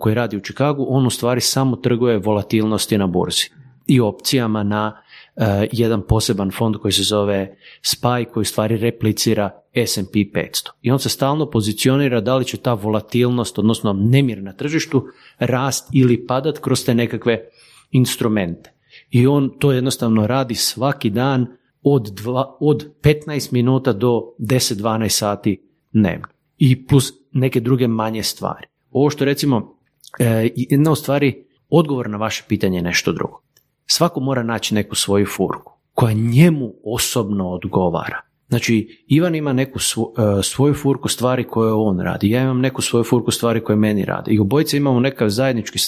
koji 0.00 0.14
radi 0.14 0.36
u 0.36 0.40
Chicagu, 0.40 0.86
on 0.88 1.06
u 1.06 1.10
stvari 1.10 1.40
samo 1.40 1.76
trguje 1.76 2.18
volatilnosti 2.18 2.98
na 2.98 3.06
burzi 3.06 3.50
i 3.86 4.00
opcijama 4.00 4.62
na 4.62 5.02
e, 5.36 5.68
jedan 5.72 6.02
poseban 6.08 6.50
fond 6.50 6.76
koji 6.76 6.92
se 6.92 7.02
zove 7.02 7.56
SPY, 7.82 8.24
koji 8.24 8.42
u 8.42 8.44
stvari 8.44 8.76
replicira 8.76 9.50
S&P 9.86 10.18
500. 10.18 10.70
I 10.82 10.90
on 10.90 10.98
se 10.98 11.08
stalno 11.08 11.50
pozicionira 11.50 12.20
da 12.20 12.36
li 12.36 12.44
će 12.44 12.56
ta 12.56 12.74
volatilnost, 12.74 13.58
odnosno 13.58 13.92
nemir 13.92 14.42
na 14.42 14.52
tržištu, 14.52 15.06
rast 15.38 15.88
ili 15.92 16.26
padat 16.26 16.58
kroz 16.58 16.84
te 16.84 16.94
nekakve 16.94 17.48
instrumente. 17.90 18.72
I 19.10 19.26
on 19.26 19.50
to 19.58 19.72
jednostavno 19.72 20.26
radi 20.26 20.54
svaki 20.54 21.10
dan 21.10 21.46
od, 21.82 22.10
dva, 22.14 22.56
od 22.60 22.90
15 23.02 23.52
minuta 23.52 23.92
do 23.92 24.22
10-12 24.38 25.08
sati 25.08 25.62
dnevno. 25.92 26.26
I 26.58 26.86
plus 26.86 27.12
neke 27.32 27.60
druge 27.60 27.88
manje 27.88 28.22
stvari. 28.22 28.66
Ovo 28.90 29.10
što 29.10 29.24
recimo, 29.24 29.78
e, 30.18 30.50
jedna 30.54 30.90
od 30.90 30.98
stvari, 30.98 31.44
odgovor 31.68 32.10
na 32.10 32.16
vaše 32.16 32.44
pitanje 32.48 32.78
je 32.78 32.82
nešto 32.82 33.12
drugo. 33.12 33.42
Svako 33.86 34.20
mora 34.20 34.42
naći 34.42 34.74
neku 34.74 34.94
svoju 34.94 35.26
furku 35.26 35.72
koja 35.92 36.12
njemu 36.12 36.74
osobno 36.84 37.48
odgovara. 37.48 38.20
Znači, 38.48 39.04
Ivan 39.06 39.34
ima 39.34 39.52
neku 39.52 39.78
e, 39.78 40.42
svoju 40.42 40.74
furku 40.74 41.08
stvari 41.08 41.44
koje 41.44 41.72
on 41.72 42.00
radi, 42.00 42.30
ja 42.30 42.42
imam 42.42 42.60
neku 42.60 42.82
svoju 42.82 43.04
furku 43.04 43.30
stvari 43.30 43.64
koje 43.64 43.76
meni 43.76 44.04
radi. 44.04 44.34
I 44.34 44.38
obojice 44.38 44.76
imamo 44.76 45.00
nekav 45.00 45.28
zajednički 45.28 45.78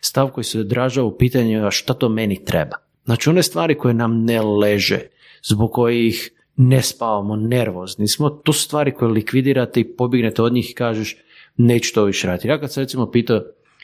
stav 0.00 0.28
koji 0.28 0.44
se 0.44 0.60
odražava 0.60 1.06
u 1.06 1.18
pitanju 1.18 1.70
šta 1.70 1.94
to 1.94 2.08
meni 2.08 2.44
treba. 2.44 2.76
Znači, 3.04 3.30
one 3.30 3.42
stvari 3.42 3.78
koje 3.78 3.94
nam 3.94 4.24
ne 4.24 4.42
leže, 4.42 5.00
zbog 5.42 5.72
kojih 5.72 6.30
ne 6.60 6.82
spavamo, 6.82 7.36
nervozni 7.36 8.08
smo, 8.08 8.30
to 8.30 8.52
su 8.52 8.62
stvari 8.62 8.94
koje 8.94 9.10
likvidirate 9.10 9.80
i 9.80 9.96
pobignete 9.96 10.42
od 10.42 10.52
njih 10.52 10.70
i 10.70 10.74
kažeš 10.74 11.16
neću 11.56 11.94
to 11.94 12.04
više 12.04 12.26
raditi. 12.26 12.48
Ja 12.48 12.60
kad 12.60 12.72
sam 12.72 12.80
recimo 12.82 13.10
pitao 13.10 13.40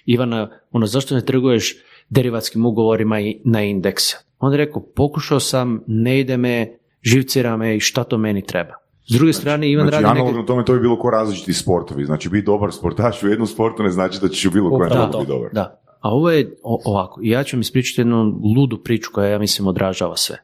Ivana, 0.07 0.51
ono, 0.73 0.87
zašto 0.87 1.15
ne 1.15 1.25
trguješ 1.25 1.77
derivatskim 2.09 2.67
ugovorima 2.67 3.21
i 3.21 3.41
na 3.45 3.63
indekse? 3.63 4.17
On 4.39 4.53
je 4.53 4.57
rekao, 4.59 4.83
pokušao 4.97 5.41
sam, 5.41 5.81
ne 5.87 6.21
ide 6.21 6.37
me, 6.37 6.79
živcira 7.03 7.57
me 7.57 7.77
i 7.77 7.81
šta 7.81 8.05
to 8.05 8.19
meni 8.19 8.47
treba. 8.47 8.75
S 9.07 9.15
druge 9.15 9.33
strane, 9.33 9.71
Ivan 9.71 9.89
Znači, 9.89 10.03
radi 10.05 10.21
neke... 10.21 10.47
tome 10.47 10.65
to 10.65 10.73
bi 10.73 10.81
bilo 10.81 10.99
ko 10.99 11.11
različiti 11.11 11.53
sportovi. 11.53 12.05
Znači, 12.05 12.29
biti 12.29 12.47
dobar 12.47 12.73
sportaš 12.73 13.23
u 13.23 13.29
jednom 13.29 13.47
sportu 13.47 13.83
ne 13.83 13.91
znači 13.91 14.19
da 14.23 14.29
ćeš 14.29 14.45
u 14.45 14.51
bilo 14.51 14.71
kojem 14.71 14.93
to. 14.93 15.19
biti 15.19 15.33
dobar. 15.33 15.51
Da. 15.53 15.81
A 16.01 16.11
ovo 16.11 16.31
je 16.31 16.57
o- 16.63 16.83
ovako, 16.85 17.21
ja 17.23 17.45
ću 17.45 17.57
vam 17.57 17.61
ispričati 17.61 18.01
jednu 18.01 18.41
ludu 18.57 18.83
priču 18.83 19.11
koja 19.13 19.29
ja 19.29 19.39
mislim 19.39 19.69
odražava 19.69 20.17
sve. 20.17 20.37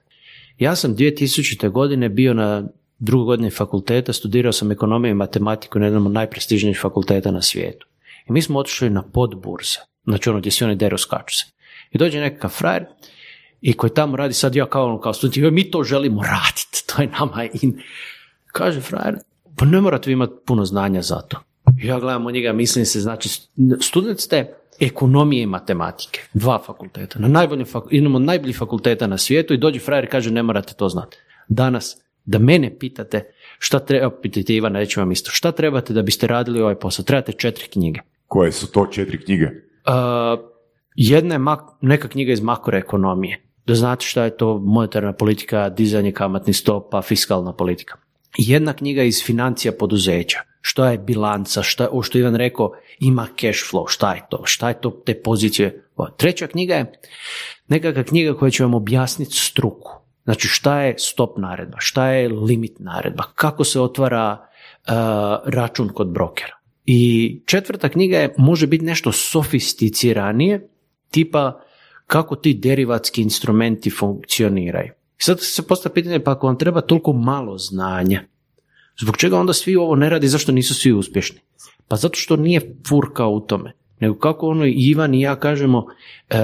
Ja 0.60 0.76
sam 0.76 0.96
2000. 0.96 1.70
godine 1.70 2.08
bio 2.08 2.34
na 2.34 2.68
drugoj 2.98 3.24
godini 3.24 3.50
fakulteta, 3.50 4.12
studirao 4.12 4.52
sam 4.52 4.72
ekonomiju 4.72 5.10
i 5.10 5.14
matematiku 5.14 5.78
na 5.78 5.86
jednom 5.86 6.06
od 6.06 6.12
najprestižnijih 6.12 6.78
fakulteta 6.82 7.30
na 7.30 7.42
svijetu. 7.42 7.86
I 8.28 8.32
mi 8.32 8.42
smo 8.42 8.58
otišli 8.58 8.90
na 8.90 9.02
podburze, 9.02 9.78
znači 10.04 10.30
ono 10.30 10.38
gdje 10.38 10.52
se 10.52 10.64
oni 10.64 10.76
deru 10.76 10.98
skaču 10.98 11.36
se. 11.36 11.44
I 11.90 11.98
dođe 11.98 12.20
nekakav 12.20 12.50
frajer 12.50 12.84
i 13.60 13.72
koji 13.72 13.90
tamo 13.90 14.16
radi 14.16 14.34
sad 14.34 14.54
ja 14.54 14.66
kao, 14.66 14.86
ono, 14.86 15.00
kao 15.00 15.12
student, 15.12 15.36
"Joj, 15.36 15.50
mi 15.50 15.70
to 15.70 15.82
želimo 15.82 16.22
raditi, 16.22 16.84
to 16.86 17.02
je 17.02 17.08
nama 17.08 17.44
in. 17.62 17.80
Kaže 18.46 18.80
frajer, 18.80 19.14
pa 19.56 19.64
ne 19.64 19.80
morate 19.80 20.10
vi 20.10 20.12
imati 20.12 20.32
puno 20.46 20.64
znanja 20.64 21.02
za 21.02 21.20
to. 21.20 21.40
Ja 21.82 22.00
gledam 22.00 22.26
u 22.26 22.30
njega, 22.30 22.52
mislim 22.52 22.86
se, 22.86 23.00
znači, 23.00 23.28
student 23.80 24.20
ste 24.20 24.59
ekonomije 24.80 25.42
i 25.42 25.46
matematike, 25.46 26.20
dva 26.34 26.58
fakulteta, 26.66 27.18
na 27.18 27.28
najboljim 27.28 27.66
fak- 27.66 27.88
jednom 27.90 28.14
od 28.14 28.22
najboljih 28.22 28.58
fakulteta 28.58 29.06
na 29.06 29.18
svijetu 29.18 29.54
i 29.54 29.58
dođe 29.58 29.80
frajer 29.80 30.04
i 30.04 30.08
kaže 30.08 30.30
ne 30.30 30.42
morate 30.42 30.74
to 30.74 30.88
znati. 30.88 31.16
Danas, 31.48 31.96
da 32.24 32.38
mene 32.38 32.78
pitate 32.78 33.32
šta 33.58 33.78
treba, 33.78 34.10
pitajte 34.22 34.54
Ivana, 34.54 34.78
reći 34.78 35.00
vam 35.00 35.12
isto, 35.12 35.30
šta 35.30 35.52
trebate 35.52 35.92
da 35.92 36.02
biste 36.02 36.26
radili 36.26 36.60
ovaj 36.60 36.74
posao? 36.74 37.04
Trebate 37.04 37.32
četiri 37.32 37.68
knjige. 37.68 38.00
Koje 38.26 38.52
su 38.52 38.72
to 38.72 38.86
četiri 38.86 39.24
knjige? 39.24 39.44
Uh, 39.44 40.40
jedna 40.94 41.34
je 41.34 41.38
mak- 41.38 41.76
neka 41.80 42.08
knjiga 42.08 42.32
iz 42.32 42.40
makroekonomije. 42.40 43.42
Da 43.66 43.74
znate 43.74 44.06
šta 44.06 44.24
je 44.24 44.36
to 44.36 44.58
monetarna 44.58 45.12
politika, 45.12 45.68
dizanje 45.68 46.12
kamatnih 46.12 46.56
stopa, 46.56 47.02
fiskalna 47.02 47.52
politika. 47.52 47.96
Jedna 48.38 48.72
knjiga 48.72 49.02
iz 49.02 49.24
financija 49.24 49.72
poduzeća. 49.72 50.38
Što 50.60 50.84
je 50.84 50.98
bilanca, 50.98 51.62
što 51.62 51.82
je 51.84 52.20
Ivan 52.20 52.34
rekao, 52.34 52.72
ima 52.98 53.26
cash 53.40 53.60
flow, 53.72 53.84
šta 53.88 54.14
je 54.14 54.22
to, 54.30 54.42
šta 54.44 54.68
je 54.68 54.80
to 54.80 54.90
te 55.06 55.22
pozicije. 55.22 55.84
Treća 56.16 56.46
knjiga 56.46 56.74
je 56.74 56.92
nekakva 57.68 58.02
knjiga 58.02 58.34
koja 58.34 58.50
će 58.50 58.62
vam 58.62 58.74
objasniti 58.74 59.36
struku. 59.36 59.92
Znači 60.24 60.48
šta 60.48 60.80
je 60.80 60.94
stop 60.98 61.38
naredba, 61.38 61.76
šta 61.80 62.06
je 62.06 62.28
limit 62.28 62.72
naredba, 62.78 63.24
kako 63.34 63.64
se 63.64 63.80
otvara 63.80 64.32
uh, 64.32 64.92
račun 65.44 65.88
kod 65.88 66.08
brokera. 66.08 66.56
I 66.84 67.42
četvrta 67.46 67.88
knjiga 67.88 68.18
je, 68.18 68.34
može 68.38 68.66
biti 68.66 68.84
nešto 68.84 69.12
sofisticiranije, 69.12 70.68
tipa 71.10 71.60
kako 72.06 72.36
ti 72.36 72.54
derivatski 72.54 73.22
instrumenti 73.22 73.90
funkcioniraju. 73.90 74.92
I 75.20 75.22
sad 75.22 75.40
se 75.40 75.62
postavlja 75.62 75.94
pitanje, 75.94 76.20
pa 76.20 76.30
ako 76.30 76.46
vam 76.46 76.58
treba 76.58 76.80
toliko 76.80 77.12
malo 77.12 77.58
znanja, 77.58 78.22
zbog 79.00 79.16
čega 79.16 79.38
onda 79.38 79.52
svi 79.52 79.76
ovo 79.76 79.94
ne 79.96 80.10
radi, 80.10 80.28
zašto 80.28 80.52
nisu 80.52 80.74
svi 80.74 80.92
uspješni? 80.92 81.40
Pa 81.88 81.96
zato 81.96 82.14
što 82.16 82.36
nije 82.36 82.74
furka 82.88 83.26
u 83.26 83.40
tome, 83.40 83.72
nego 84.00 84.18
kako 84.18 84.48
ono 84.48 84.64
Ivan 84.66 85.14
i 85.14 85.20
ja 85.20 85.36
kažemo, 85.36 85.86
e, 86.30 86.36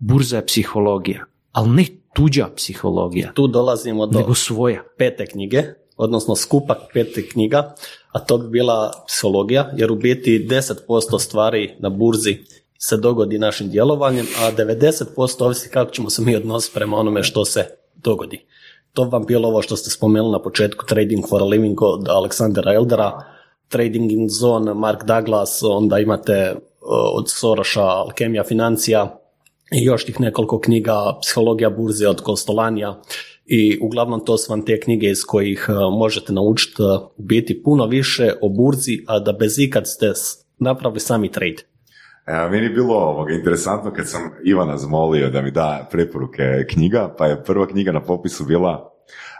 burza 0.00 0.36
je 0.36 0.46
psihologija, 0.46 1.24
ali 1.52 1.70
ne 1.70 1.84
tuđa 2.14 2.48
psihologija, 2.56 3.32
Tu 3.32 3.46
dolazimo 3.46 4.06
do 4.06 4.18
nego 4.18 4.34
svoja. 4.34 4.82
pete 4.98 5.26
knjige, 5.26 5.62
odnosno 5.96 6.36
skupak 6.36 6.78
pete 6.94 7.28
knjiga, 7.28 7.74
a 8.12 8.18
to 8.18 8.38
bi 8.38 8.48
bila 8.48 8.92
psihologija, 9.06 9.70
jer 9.76 9.92
u 9.92 9.96
biti 9.96 10.46
10% 10.50 11.18
stvari 11.18 11.76
na 11.78 11.88
burzi 11.88 12.38
se 12.78 12.96
dogodi 12.96 13.38
našim 13.38 13.68
djelovanjem, 13.68 14.26
a 14.40 14.52
90% 14.52 15.44
ovisi 15.44 15.68
kako 15.68 15.90
ćemo 15.90 16.10
se 16.10 16.22
mi 16.22 16.36
odnositi 16.36 16.74
prema 16.74 16.96
onome 16.96 17.22
što 17.22 17.44
se 17.44 17.79
dogodi. 18.04 18.46
To 18.92 19.04
vam 19.04 19.26
bilo 19.26 19.48
ovo 19.48 19.62
što 19.62 19.76
ste 19.76 19.90
spomenuli 19.90 20.32
na 20.32 20.42
početku, 20.42 20.86
Trading 20.86 21.24
for 21.28 21.42
a 21.42 21.44
Living 21.44 21.82
od 21.82 22.08
Aleksandra 22.08 22.74
Eldera, 22.74 23.12
Trading 23.68 24.12
in 24.12 24.28
Zone, 24.28 24.74
Mark 24.74 25.04
Douglas, 25.04 25.62
onda 25.62 25.98
imate 25.98 26.54
uh, 26.54 26.58
od 27.14 27.30
Soroša, 27.30 27.84
Alkemija 27.84 28.44
financija, 28.44 29.16
i 29.72 29.84
još 29.84 30.04
tih 30.04 30.20
nekoliko 30.20 30.60
knjiga, 30.60 31.18
Psihologija 31.22 31.70
burze 31.70 32.08
od 32.08 32.20
Kostolanija 32.20 33.02
i 33.46 33.78
uglavnom 33.82 34.24
to 34.24 34.38
su 34.38 34.52
vam 34.52 34.64
te 34.64 34.80
knjige 34.80 35.10
iz 35.10 35.24
kojih 35.26 35.66
uh, 35.68 35.98
možete 35.98 36.32
naučiti 36.32 36.82
u 37.16 37.22
biti 37.22 37.62
puno 37.62 37.86
više 37.86 38.32
o 38.42 38.48
burzi, 38.48 39.04
a 39.06 39.18
da 39.18 39.32
bez 39.32 39.58
ikad 39.58 39.86
ste 39.86 40.12
napravili 40.58 41.00
sami 41.00 41.32
trade. 41.32 41.69
E, 42.26 42.48
meni 42.50 42.66
je 42.66 42.70
bilo 42.70 42.94
ovoga, 42.94 43.32
interesantno 43.32 43.92
kad 43.92 44.08
sam 44.08 44.30
Ivana 44.44 44.76
zamolio 44.76 45.30
da 45.30 45.42
mi 45.42 45.50
da 45.50 45.88
preporuke 45.90 46.66
knjiga, 46.70 47.14
pa 47.18 47.26
je 47.26 47.44
prva 47.44 47.66
knjiga 47.66 47.92
na 47.92 48.00
popisu 48.02 48.44
bila 48.44 48.92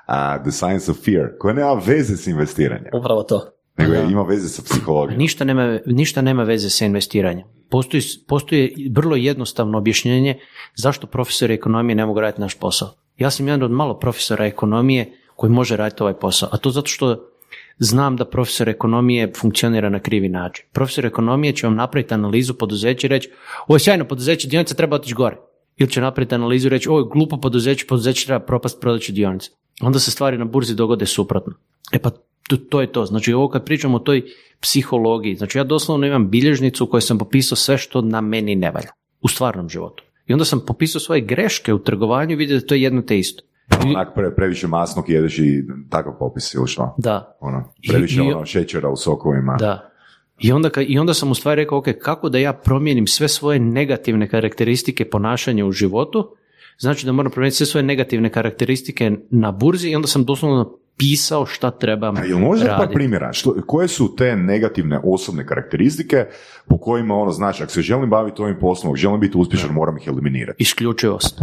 a, 0.07 0.43
The 0.43 0.51
Science 0.51 0.91
of 0.91 0.97
Fear, 1.05 1.29
koja 1.39 1.55
nema 1.55 1.81
veze 1.87 2.17
s 2.17 2.27
investiranjem, 2.27 2.91
Upravo 2.93 3.23
to. 3.23 3.51
nego 3.77 3.93
je, 3.93 4.03
ima 4.13 4.23
veze 4.23 4.49
sa 4.49 4.63
psihologijom. 4.63 5.19
Ništa 5.19 5.45
nema, 5.45 5.79
ništa 5.87 6.23
nema 6.23 6.43
veze 6.43 6.71
sa 6.71 6.85
investiranjem. 6.85 7.47
Postoji, 7.71 8.03
postoji 8.29 8.91
vrlo 8.95 9.17
jednostavno 9.17 9.79
objašnjenje 9.79 10.39
zašto 10.75 11.07
profesori 11.07 11.55
ekonomije 11.55 11.97
ne 11.97 12.07
mogu 12.07 12.21
raditi 12.21 12.41
naš 12.41 12.59
posao. 12.59 12.89
Ja 13.19 13.31
sam 13.31 13.49
jedan 13.49 13.63
od 13.63 13.71
malo 13.71 13.99
profesora 13.99 14.47
ekonomije 14.47 15.13
koji 15.37 15.51
može 15.51 15.77
raditi 15.77 16.03
ovaj 16.03 16.15
posao, 16.15 16.49
a 16.53 16.57
to 16.57 16.71
zato 16.71 16.87
što 16.87 17.30
znam 17.79 18.17
da 18.17 18.25
profesor 18.25 18.69
ekonomije 18.69 19.33
funkcionira 19.41 19.89
na 19.89 19.99
krivi 19.99 20.29
način. 20.29 20.65
Profesor 20.73 21.07
ekonomije 21.07 21.53
će 21.53 21.67
vam 21.67 21.77
napraviti 21.77 22.15
analizu 22.15 22.55
poduzeća 22.55 23.07
i 23.07 23.09
reći 23.09 23.31
ovo 23.67 23.77
je 23.77 23.81
sjajno 23.81 24.05
poduzeće, 24.05 24.49
dionica 24.49 24.75
treba 24.75 24.97
otići 24.97 25.15
gore. 25.15 25.37
Ili 25.77 25.91
će 25.91 26.01
napraviti 26.01 26.35
analizu 26.35 26.67
i 26.67 26.71
reći 26.71 26.89
ovo 26.89 26.99
je 26.99 27.07
glupo 27.13 27.37
poduzeće, 27.37 27.87
poduzeće 27.87 28.27
treba 28.27 28.41
propast, 28.41 28.81
prodat 28.81 29.03
će 29.03 29.13
dionice. 29.13 29.51
Onda 29.81 29.99
se 29.99 30.11
stvari 30.11 30.39
na 30.39 30.45
burzi 30.45 30.75
dogode 30.75 31.07
suprotno. 31.07 31.53
E 31.93 31.99
pa 31.99 32.11
to, 32.49 32.57
to 32.57 32.81
je 32.81 32.93
to. 32.93 33.07
Znači 33.07 33.33
ovo 33.33 33.49
kad 33.49 33.65
pričamo 33.65 33.97
o 33.97 34.01
toj 34.01 34.23
psihologiji, 34.61 35.35
znači 35.35 35.59
ja 35.59 35.65
doslovno 35.65 36.07
imam 36.07 36.31
bilježnicu 36.31 36.85
u 36.85 36.87
kojoj 36.87 37.01
sam 37.01 37.19
popisao 37.19 37.57
sve 37.57 37.79
što 37.79 38.01
na 38.01 38.21
meni 38.21 38.55
ne 38.55 38.71
valja 38.71 38.91
u 39.21 39.29
stvarnom 39.29 39.69
životu. 39.69 40.05
I 40.27 40.33
onda 40.33 40.45
sam 40.45 40.61
popisao 40.67 41.01
svoje 41.01 41.21
greške 41.21 41.75
u 41.75 41.79
trgovanju 41.79 42.33
i 42.33 42.37
vidio 42.37 42.61
da 42.61 42.67
to 42.67 42.75
je 42.75 42.83
jedno 42.83 43.03
te 43.03 43.19
isto. 43.19 43.43
I- 43.87 43.89
Onak 43.89 44.15
pre, 44.15 44.35
previše 44.35 44.67
masnog 44.67 45.09
jedeš 45.09 45.39
i 45.39 45.63
takav 45.91 46.13
popis 46.19 46.55
ili 46.55 46.69
što? 46.69 46.95
Da, 46.99 47.37
Ono, 47.41 47.73
I- 47.83 47.89
previše 47.89 48.17
i- 48.17 48.33
ono, 48.33 48.45
šećera 48.47 48.89
u 48.89 48.97
sokovima. 48.97 49.57
Da. 49.57 49.91
I 50.39 50.53
onda, 50.53 50.71
I 50.81 50.99
onda 50.99 51.15
sam 51.15 51.31
u 51.31 51.35
stvari 51.35 51.63
rekao, 51.63 51.79
ok, 51.79 51.87
kako 52.03 52.29
da 52.29 52.39
ja 52.39 52.53
promijenim 52.53 53.07
sve 53.07 53.29
svoje 53.29 53.59
negativne 53.61 54.29
karakteristike 54.29 55.05
ponašanja 55.05 55.67
u 55.67 55.73
životu, 55.73 56.35
znači 56.79 57.07
da 57.07 57.13
moram 57.13 57.33
promijeniti 57.33 57.57
sve 57.57 57.67
svoje 57.67 57.83
negativne 57.85 58.31
karakteristike 58.31 59.11
na 59.31 59.53
burzi 59.53 59.89
i 59.89 59.97
onda 59.97 60.09
sam 60.09 60.25
doslovno 60.25 60.77
pisao 60.97 61.47
šta 61.47 61.71
trebam 61.71 62.17
A 62.17 62.25
jel 62.25 62.39
može 62.39 62.67
par 62.67 62.73
raditi. 62.73 62.95
primjera? 62.95 63.33
Što, 63.33 63.55
koje 63.67 63.89
su 63.89 64.17
te 64.17 64.37
negativne 64.37 65.01
osobne 65.05 65.47
karakteristike 65.47 66.27
po 66.69 66.79
kojima 66.79 67.15
ono 67.15 67.31
znači, 67.31 67.63
ako 67.63 67.73
se 67.73 67.83
želim 67.83 68.11
baviti 68.11 68.43
ovim 68.43 68.57
poslom, 68.61 68.91
ako 68.91 68.97
želim 68.97 69.21
biti 69.21 69.39
uspješan, 69.39 69.71
moram 69.71 69.97
ih 69.97 70.09
eliminirati. 70.09 70.63
Isključivost. 70.63 71.43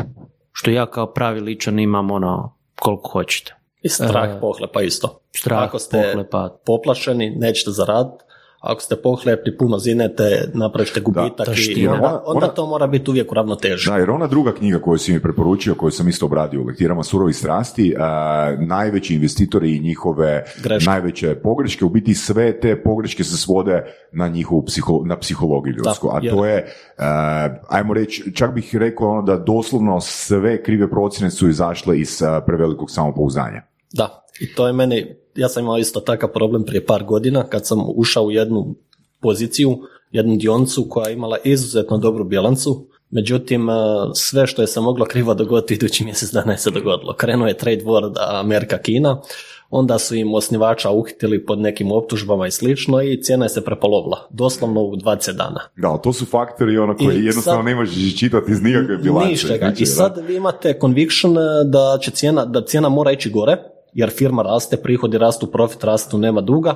Što 0.60 0.72
ja 0.72 0.86
kao 0.86 1.08
pravi 1.08 1.40
ličan 1.42 1.80
imam 1.80 2.12
ono 2.12 2.56
koliko 2.76 3.10
hoćete. 3.10 3.54
I 3.82 3.90
strah 3.90 4.30
E, 4.30 4.40
pohlepa 4.40 4.82
isto. 4.82 5.20
strah, 5.36 5.64
Ako 5.64 5.80
ste 5.80 6.02
pohlepa. 6.04 6.58
poplašeni, 6.66 7.30
nećete 7.32 7.72
zaraditi. 7.72 8.24
Ako 8.60 8.82
ste 8.82 8.96
pohlepni, 8.96 9.58
puno 9.58 9.78
zinete, 9.78 10.50
napravit 10.54 10.88
ćete 10.88 11.00
gubitak 11.02 11.48
i 11.48 11.52
taština. 11.52 11.94
onda, 11.94 12.06
Ona- 12.06 12.22
onda 12.26 12.46
ona- 12.46 12.48
to 12.48 12.66
mora 12.66 12.88
biti 12.88 13.10
uvijek 13.12 13.32
u 13.32 13.36
ravnoteži. 13.36 13.90
Da, 13.90 13.98
jer 13.98 14.10
ona 14.10 14.28
druga 14.28 14.54
knjiga 14.54 14.80
koju 14.80 14.98
si 14.98 15.14
mi 15.14 15.20
preporučio, 15.22 15.76
koju 15.76 15.92
sam 15.92 16.08
isto 16.10 16.26
obradio 16.26 16.62
u 16.62 16.66
lektirama 16.66 17.04
Surovi 17.04 17.34
strasti, 17.34 17.96
a, 18.00 18.56
najveći 18.60 19.16
investitori 19.16 19.76
i 19.76 19.80
njihove 19.80 20.44
Greške. 20.64 20.90
najveće 20.90 21.36
pogreške, 21.36 21.86
u 21.86 21.90
biti 21.90 22.14
sve 22.14 22.60
te 22.60 22.84
pogreške 22.84 23.24
se 23.24 23.38
svode 23.38 23.84
na 24.12 24.28
njihovu 24.28 24.64
psiho, 24.66 25.02
na 25.06 25.18
psihologiju 25.18 25.74
ljudsku, 25.74 26.10
a 26.12 26.22
to 26.22 26.46
je, 26.46 26.66
a, 26.98 27.50
ajmo 27.70 27.94
reći, 27.94 28.34
čak 28.36 28.54
bih 28.54 28.76
rekao 28.76 29.10
ono 29.10 29.22
da 29.22 29.38
doslovno 29.38 30.02
sve 30.02 30.64
krive 30.64 30.90
procjene 30.90 31.32
su 31.32 31.50
izašle 31.50 32.00
iz 32.00 32.22
prevelikog 32.46 32.92
samopouzdanja. 32.92 33.62
Da, 33.94 34.26
i 34.40 34.56
to 34.56 34.68
je 34.68 34.74
meni, 34.74 35.16
ja 35.38 35.50
sam 35.50 35.64
imao 35.64 35.78
isto 35.78 36.00
takav 36.00 36.30
problem 36.34 36.64
prije 36.64 36.86
par 36.86 37.04
godina 37.04 37.44
kad 37.44 37.68
sam 37.68 37.80
ušao 37.96 38.24
u 38.24 38.32
jednu 38.32 38.76
poziciju, 39.20 39.78
jednu 40.12 40.36
dionicu 40.36 40.86
koja 40.90 41.08
je 41.08 41.14
imala 41.14 41.38
izuzetno 41.44 41.98
dobru 41.98 42.24
bilancu, 42.24 42.88
Međutim, 43.10 43.68
sve 44.14 44.48
što 44.48 44.62
je 44.62 44.68
se 44.68 44.82
moglo 44.82 45.06
krivo 45.06 45.34
dogoditi 45.34 45.74
idući 45.74 46.04
mjesec 46.04 46.32
dana 46.32 46.52
je 46.52 46.58
se 46.58 46.72
dogodilo. 46.72 47.16
Krenuo 47.16 47.48
je 47.48 47.58
trade 47.58 47.84
war 47.84 48.14
Amerika-Kina, 48.18 49.22
onda 49.70 50.00
su 50.00 50.16
im 50.16 50.34
osnivača 50.34 50.92
uhitili 50.92 51.46
pod 51.46 51.60
nekim 51.60 51.92
optužbama 51.92 52.48
i 52.48 52.52
slično 52.52 53.02
i 53.02 53.22
cijena 53.22 53.46
je 53.46 53.50
se 53.50 53.66
prepolovila, 53.66 54.28
doslovno 54.30 54.82
u 54.82 54.96
20 54.96 55.32
dana. 55.32 55.60
Da, 55.78 55.98
to 55.98 56.14
su 56.14 56.26
faktori 56.26 56.78
ono 56.78 56.98
koji 56.98 57.18
I 57.18 57.26
jednostavno 57.26 57.64
ne 57.64 57.76
možeš 57.76 58.20
čitati 58.20 58.52
iz 58.52 58.62
nikakve 58.62 58.98
bilance. 58.98 59.30
Ništa, 59.30 59.74
I 59.78 59.86
sad 59.86 60.24
vi 60.28 60.36
imate 60.36 60.78
conviction 60.82 61.38
e, 61.38 61.42
da 61.66 61.98
će 62.02 62.12
cijena, 62.12 62.46
da 62.46 62.66
cijena 62.66 62.90
mora 62.90 63.12
ići 63.12 63.30
gore, 63.30 63.58
jer 63.94 64.10
firma 64.10 64.44
raste, 64.44 64.78
prihodi 64.78 65.18
rastu, 65.18 65.48
profit 65.52 65.84
rastu, 65.84 66.18
nema 66.18 66.42
duga, 66.42 66.76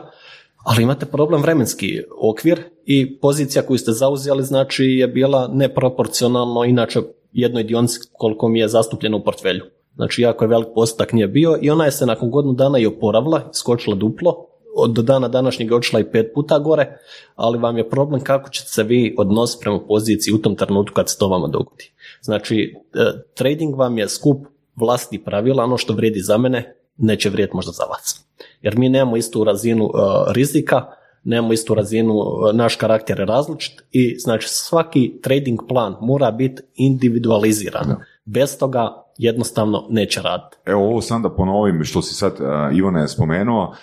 ali 0.64 0.84
imate 0.84 1.06
problem 1.06 1.42
vremenski 1.42 2.02
okvir 2.22 2.64
i 2.86 3.20
pozicija 3.20 3.66
koju 3.66 3.78
ste 3.78 3.92
zauzeli 3.92 4.44
znači 4.44 4.86
je 4.86 5.08
bila 5.08 5.50
neproporcionalno 5.54 6.64
inače 6.64 7.00
jednoj 7.34 7.64
dionici 7.64 8.00
koliko 8.14 8.48
mi 8.48 8.60
je 8.60 8.68
zastupljeno 8.68 9.18
u 9.18 9.24
portfelju. 9.24 9.64
Znači 9.96 10.22
jako 10.22 10.44
je 10.44 10.48
velik 10.48 10.68
postotak 10.76 11.14
nije 11.14 11.28
bio 11.28 11.58
i 11.62 11.70
ona 11.70 11.86
je 11.86 11.92
se 11.92 12.06
nakon 12.06 12.32
godinu 12.32 12.54
dana 12.54 12.80
i 12.80 12.86
oporavila, 12.86 13.50
skočila 13.54 13.96
duplo, 13.96 14.48
od 14.76 14.92
dana 14.92 15.28
današnjeg 15.28 15.70
je 15.70 15.76
odšla 15.76 16.00
i 16.00 16.12
pet 16.12 16.32
puta 16.34 16.60
gore, 16.60 16.98
ali 17.36 17.58
vam 17.58 17.78
je 17.78 17.90
problem 17.90 18.22
kako 18.22 18.50
ćete 18.50 18.70
se 18.70 18.84
vi 18.84 19.16
odnositi 19.18 19.62
prema 19.62 19.80
poziciji 19.80 20.34
u 20.34 20.38
tom 20.38 20.56
trenutku 20.56 20.94
kad 20.94 21.10
se 21.10 21.18
to 21.18 21.28
vama 21.28 21.48
dogodi. 21.48 21.92
Znači, 22.22 22.76
e, 22.94 23.00
trading 23.34 23.76
vam 23.76 23.98
je 23.98 24.10
skup 24.10 24.46
vlasti 24.76 25.24
pravila, 25.24 25.64
ono 25.64 25.78
što 25.78 25.94
vrijedi 25.94 26.20
za 26.20 26.38
mene, 26.38 26.76
neće 27.02 27.30
vrijediti 27.30 27.56
možda 27.56 27.72
za 27.72 27.84
vas. 27.84 28.26
Jer 28.62 28.78
mi 28.78 28.90
nemamo 28.90 29.18
istu 29.18 29.44
razinu 29.44 29.86
e, 29.86 29.90
rizika, 30.34 30.86
nemamo 31.24 31.54
istu 31.54 31.74
razinu, 31.74 32.14
e, 32.14 32.54
naš 32.54 32.76
karakter 32.76 33.20
je 33.20 33.26
različit 33.26 33.82
i 33.92 34.20
znači 34.20 34.48
svaki 34.50 35.20
trading 35.24 35.60
plan 35.68 35.96
mora 36.02 36.32
biti 36.32 36.62
individualiziran. 36.76 37.96
Bez 38.26 38.58
toga 38.58 39.02
jednostavno 39.18 39.88
neće 39.90 40.22
raditi. 40.22 40.58
Evo 40.66 40.84
ovo 40.84 41.02
sam 41.02 41.22
da 41.22 41.30
ponovim 41.30 41.84
što 41.84 42.02
si 42.02 42.16
sad 42.16 42.34
uh, 42.34 42.78
Ivane 42.78 43.08
spomenuo, 43.08 43.64
uh, 43.68 43.76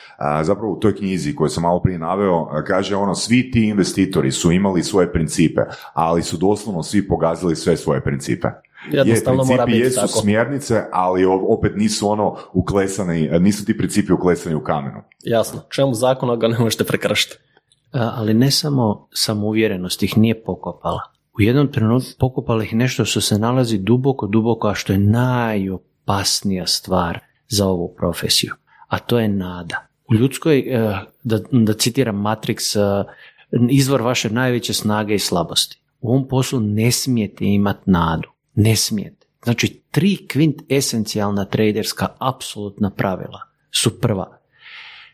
zapravo 0.43 0.73
u 0.73 0.81
toj 0.81 0.97
knjizi 0.97 1.35
koju 1.35 1.49
sam 1.49 1.63
malo 1.63 1.83
prije 1.83 1.99
naveo, 1.99 2.43
uh, 2.43 2.49
kaže 2.67 2.97
ono 2.97 3.15
svi 3.15 3.51
ti 3.51 3.69
investitori 3.69 4.33
su 4.33 4.53
imali 4.53 4.83
svoje 4.83 5.13
principe, 5.13 5.61
ali 5.95 6.23
su 6.23 6.37
doslovno 6.37 6.83
svi 6.83 7.09
pogazili 7.09 7.57
sve 7.57 7.77
svoje 7.77 8.01
principe. 8.01 8.49
Jednostavno 8.93 9.43
je, 9.43 9.57
principi 9.57 9.85
jesu 9.85 10.01
tako. 10.01 10.21
smjernice, 10.21 10.83
ali 10.93 11.25
opet 11.25 11.73
nisu 11.77 12.09
ono 12.09 12.37
uklesani, 12.53 13.29
nisu 13.41 13.65
ti 13.65 13.79
principi 13.79 14.13
uklesani 14.13 14.55
u 14.55 14.63
kamenu. 14.63 15.03
Jasno, 15.23 15.61
čemu 15.71 15.95
zakona 15.95 16.37
ga 16.37 16.49
ne 16.49 16.59
možete 16.59 16.85
prekršiti. 16.85 17.37
Ali 17.93 18.35
ne 18.35 18.51
samo 18.51 19.09
samouvjerenost 19.13 20.03
ih 20.03 20.19
nije 20.19 20.43
pokopala 20.43 21.19
u 21.39 21.43
jednom 21.43 21.73
trenutku 21.73 22.11
pokupala 22.19 22.65
ih 22.65 22.75
nešto 22.75 23.05
što 23.05 23.21
se 23.21 23.39
nalazi 23.39 23.79
duboko, 23.79 24.27
duboko, 24.27 24.69
a 24.69 24.75
što 24.75 24.93
je 24.93 24.99
najopasnija 24.99 26.67
stvar 26.67 27.19
za 27.49 27.67
ovu 27.67 27.95
profesiju, 27.97 28.55
a 28.89 28.99
to 28.99 29.19
je 29.19 29.29
nada. 29.29 29.87
U 30.11 30.15
ljudskoj, 30.15 30.59
eh, 30.59 31.01
da, 31.23 31.39
da 31.53 31.73
citiram 31.73 32.17
Matrix, 32.17 32.79
eh, 32.79 33.05
izvor 33.71 34.03
vaše 34.03 34.31
najveće 34.31 34.73
snage 34.73 35.15
i 35.15 35.19
slabosti. 35.19 35.81
U 36.01 36.11
ovom 36.11 36.29
poslu 36.29 36.61
ne 36.61 36.93
smijete 36.93 37.45
imati 37.45 37.91
nadu. 37.91 38.29
Ne 38.61 38.77
smijete. 38.77 39.27
Znači, 39.45 39.83
tri 39.91 40.27
kvint 40.29 40.63
esencijalna 40.69 41.45
traderska 41.45 42.07
apsolutna 42.19 42.91
pravila 42.91 43.41
su 43.71 44.01
prva. 44.01 44.39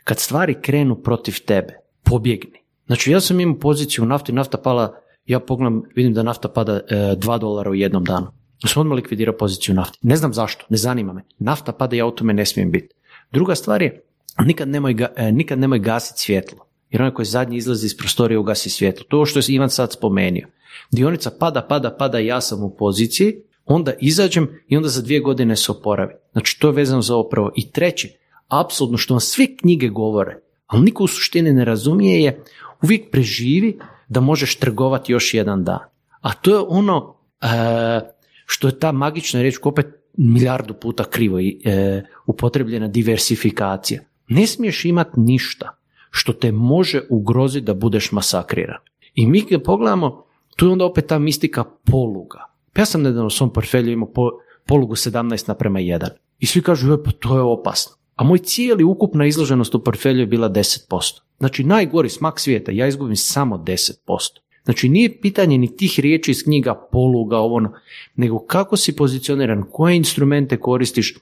Kad 0.05 0.19
stvari 0.19 0.57
krenu 0.63 1.03
protiv 1.03 1.35
tebe, 1.47 1.75
pobjegni. 2.03 2.63
Znači, 2.87 3.11
ja 3.11 3.21
sam 3.21 3.41
imao 3.41 3.59
poziciju 3.59 4.05
u 4.05 4.07
nafti, 4.07 4.33
nafta 4.33 4.59
pala 4.59 5.01
ja 5.27 5.41
pogledam, 5.41 5.83
vidim 5.95 6.15
da 6.15 6.23
nafta 6.23 6.49
pada 6.49 6.73
e, 6.73 6.97
2 6.97 7.39
dolara 7.39 7.71
u 7.71 7.75
jednom 7.75 8.05
danu. 8.05 8.27
Ja 8.63 8.69
sam 8.69 8.81
odmah 8.81 8.97
likvidirao 8.97 9.37
poziciju 9.37 9.75
nafti. 9.75 9.99
Ne 10.03 10.17
znam 10.17 10.33
zašto, 10.33 10.67
ne 10.69 10.77
zanima 10.77 11.13
me. 11.13 11.25
Nafta 11.39 11.73
pada, 11.73 11.97
ja 11.97 12.07
u 12.07 12.11
tome 12.11 12.33
ne 12.33 12.47
smijem 12.47 12.71
biti. 12.71 12.95
Druga 13.33 13.55
stvar 13.55 13.83
je, 13.83 14.05
nikad 14.45 14.69
nemoj, 14.69 14.95
ga, 14.95 15.13
e, 15.17 15.33
nikad 15.33 15.59
nemoj 15.59 15.79
gasiti 15.79 16.21
svjetlo. 16.21 16.67
Jer 16.91 17.03
onaj 17.03 17.15
koji 17.15 17.27
zadnji 17.27 17.57
izlazi 17.57 17.87
iz 17.87 17.97
prostorije 17.97 18.39
ugasi 18.39 18.71
svjetlo. 18.71 19.05
To 19.09 19.27
što 19.27 19.39
je 19.39 19.45
Ivan 19.49 19.71
sad 19.71 19.93
spomenuo. 19.93 20.51
Dionica 20.91 21.31
pada, 21.41 21.63
pada, 21.63 21.97
pada, 21.97 22.19
ja 22.19 22.41
sam 22.41 22.65
u 22.65 22.77
poziciji, 22.77 23.35
onda 23.65 23.93
izađem 24.01 24.49
i 24.69 24.77
onda 24.77 24.89
za 24.89 25.03
dvije 25.03 25.21
godine 25.21 25.57
se 25.57 25.73
oporavi. 25.73 26.13
Znači 26.33 26.61
to 26.61 26.69
je 26.69 26.73
vezano 26.73 27.03
za 27.03 27.17
ovo. 27.17 27.51
I 27.57 27.71
treće, 27.71 28.09
apsolutno 28.49 28.99
što 28.99 29.15
vam 29.15 29.21
sve 29.21 29.57
knjige 29.57 29.89
govore, 29.89 30.41
ali 30.67 30.83
niko 30.83 31.05
u 31.05 31.09
suštini 31.09 31.53
ne 31.53 31.65
razumije 31.65 32.23
je 32.23 32.43
uvijek 32.83 33.11
preživi 33.11 33.79
da 34.09 34.21
možeš 34.21 34.57
trgovati 34.57 35.13
još 35.13 35.35
jedan 35.35 35.65
dan. 35.65 35.79
A 36.21 36.33
to 36.33 36.51
je 36.51 36.63
ono 36.69 37.17
e, 37.41 37.47
što 38.47 38.69
je 38.69 38.79
ta 38.79 38.93
magična 38.93 39.41
riječ 39.41 39.57
koja 39.57 39.71
opet 39.71 39.87
milijardu 40.17 40.75
puta 40.75 41.05
krivo 41.05 41.39
e, 41.41 42.03
upotrebljena 42.27 42.89
diversifikacija. 42.89 44.01
Ne 44.29 44.47
smiješ 44.47 44.85
imati 44.85 45.21
ništa 45.21 45.77
što 46.11 46.33
te 46.33 46.53
može 46.53 47.03
ugroziti 47.11 47.67
da 47.67 47.75
budeš 47.75 48.13
masakriran. 48.13 48.79
I 49.15 49.27
mi 49.27 49.43
kad 49.43 49.63
pogledamo, 49.63 50.25
tu 50.57 50.67
je 50.67 50.73
onda 50.73 50.85
opet 50.85 51.07
ta 51.07 51.19
mistika 51.19 51.65
poluga. 51.65 52.55
Pa 52.73 52.81
ja 52.81 52.87
sam 52.87 53.03
nedavno 53.03 53.27
u 53.27 53.31
svom 53.31 53.53
portfelju 53.53 53.93
imao 53.93 54.13
polugu 54.67 54.95
17 54.95 55.49
naprema 55.49 55.81
1. 55.81 56.09
I 56.39 56.47
svi 56.47 56.63
kažu, 56.63 57.03
pa 57.05 57.11
to 57.11 57.37
je 57.37 57.43
opasno. 57.43 57.97
A 58.15 58.25
moj 58.25 58.39
cijeli 58.39 58.85
ukupna 58.85 59.27
izloženost 59.27 59.75
u 59.75 59.85
portfelju 59.85 60.21
je 60.21 60.27
bila 60.27 60.51
10%. 60.51 61.21
Znači 61.39 61.65
najgori 61.65 62.09
smak 62.09 62.41
svijeta, 62.41 62.73
ja 62.73 62.87
izgubim 62.87 63.17
samo 63.17 63.57
10%. 63.57 63.95
Znači 64.65 64.89
nije 64.89 65.21
pitanje 65.21 65.59
ni 65.59 65.77
tih 65.77 66.01
riječi 66.01 66.31
iz 66.31 66.43
knjiga 66.45 66.89
poluga, 66.93 67.39
ovo, 67.39 67.55
ono, 67.55 67.73
nego 68.17 68.39
kako 68.39 68.77
si 68.77 68.97
pozicioniran, 68.97 69.65
koje 69.71 69.97
instrumente 69.97 70.61
koristiš, 70.61 71.15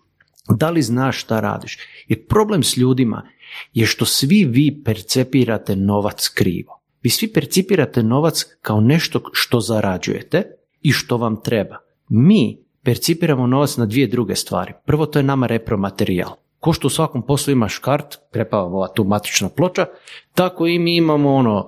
da 0.49 0.71
li 0.71 0.83
znaš 0.83 1.21
šta 1.21 1.40
radiš. 1.40 1.79
Jer 2.09 2.27
problem 2.27 2.62
s 2.62 2.77
ljudima 2.77 3.29
je 3.73 3.87
što 3.87 4.05
svi 4.05 4.45
vi 4.45 4.83
percepirate 4.85 5.77
novac 5.77 6.29
krivo. 6.29 6.82
Vi 7.03 7.11
svi 7.11 7.33
percipirate 7.33 8.03
novac 8.03 8.45
kao 8.61 8.81
nešto 8.81 9.21
što 9.33 9.61
zarađujete 9.61 10.43
i 10.81 10.93
što 10.93 11.17
vam 11.17 11.43
treba. 11.43 11.77
Mi 12.09 12.59
percipiramo 12.83 13.47
novac 13.47 13.77
na 13.77 13.87
dvije 13.87 14.07
druge 14.07 14.35
stvari. 14.35 14.73
Prvo 14.87 15.07
to 15.07 15.19
je 15.19 15.23
nama 15.23 15.47
repromaterijal 15.47 16.43
ko 16.62 16.73
što 16.73 16.87
u 16.87 16.91
svakom 16.91 17.23
poslu 17.23 17.53
imaš 17.53 17.79
kart, 17.79 18.19
prepava 18.33 18.88
tu 18.95 19.05
matična 19.05 19.49
ploča, 19.49 19.87
tako 20.35 20.67
i 20.67 20.79
mi 20.79 20.97
imamo 20.97 21.35
ono, 21.35 21.67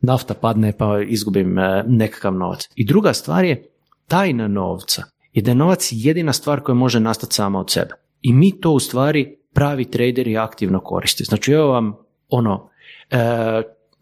nafta 0.00 0.34
padne 0.34 0.72
pa 0.78 1.00
izgubim 1.02 1.58
e, 1.58 1.84
nekakav 1.86 2.34
novac. 2.34 2.68
I 2.74 2.84
druga 2.84 3.12
stvar 3.12 3.44
je 3.44 3.70
tajna 4.08 4.48
novca. 4.48 5.02
Je 5.32 5.42
da 5.42 5.50
je 5.50 5.54
novac 5.54 5.88
jedina 5.92 6.32
stvar 6.32 6.60
koja 6.60 6.74
može 6.74 7.00
nastati 7.00 7.34
sama 7.34 7.60
od 7.60 7.70
sebe. 7.70 7.94
I 8.22 8.32
mi 8.32 8.60
to 8.60 8.70
u 8.70 8.80
stvari 8.80 9.38
pravi 9.54 9.84
traderi 9.84 10.38
aktivno 10.38 10.80
koriste. 10.80 11.24
Znači 11.24 11.52
evo 11.52 11.66
vam 11.66 11.96
ono 12.28 12.70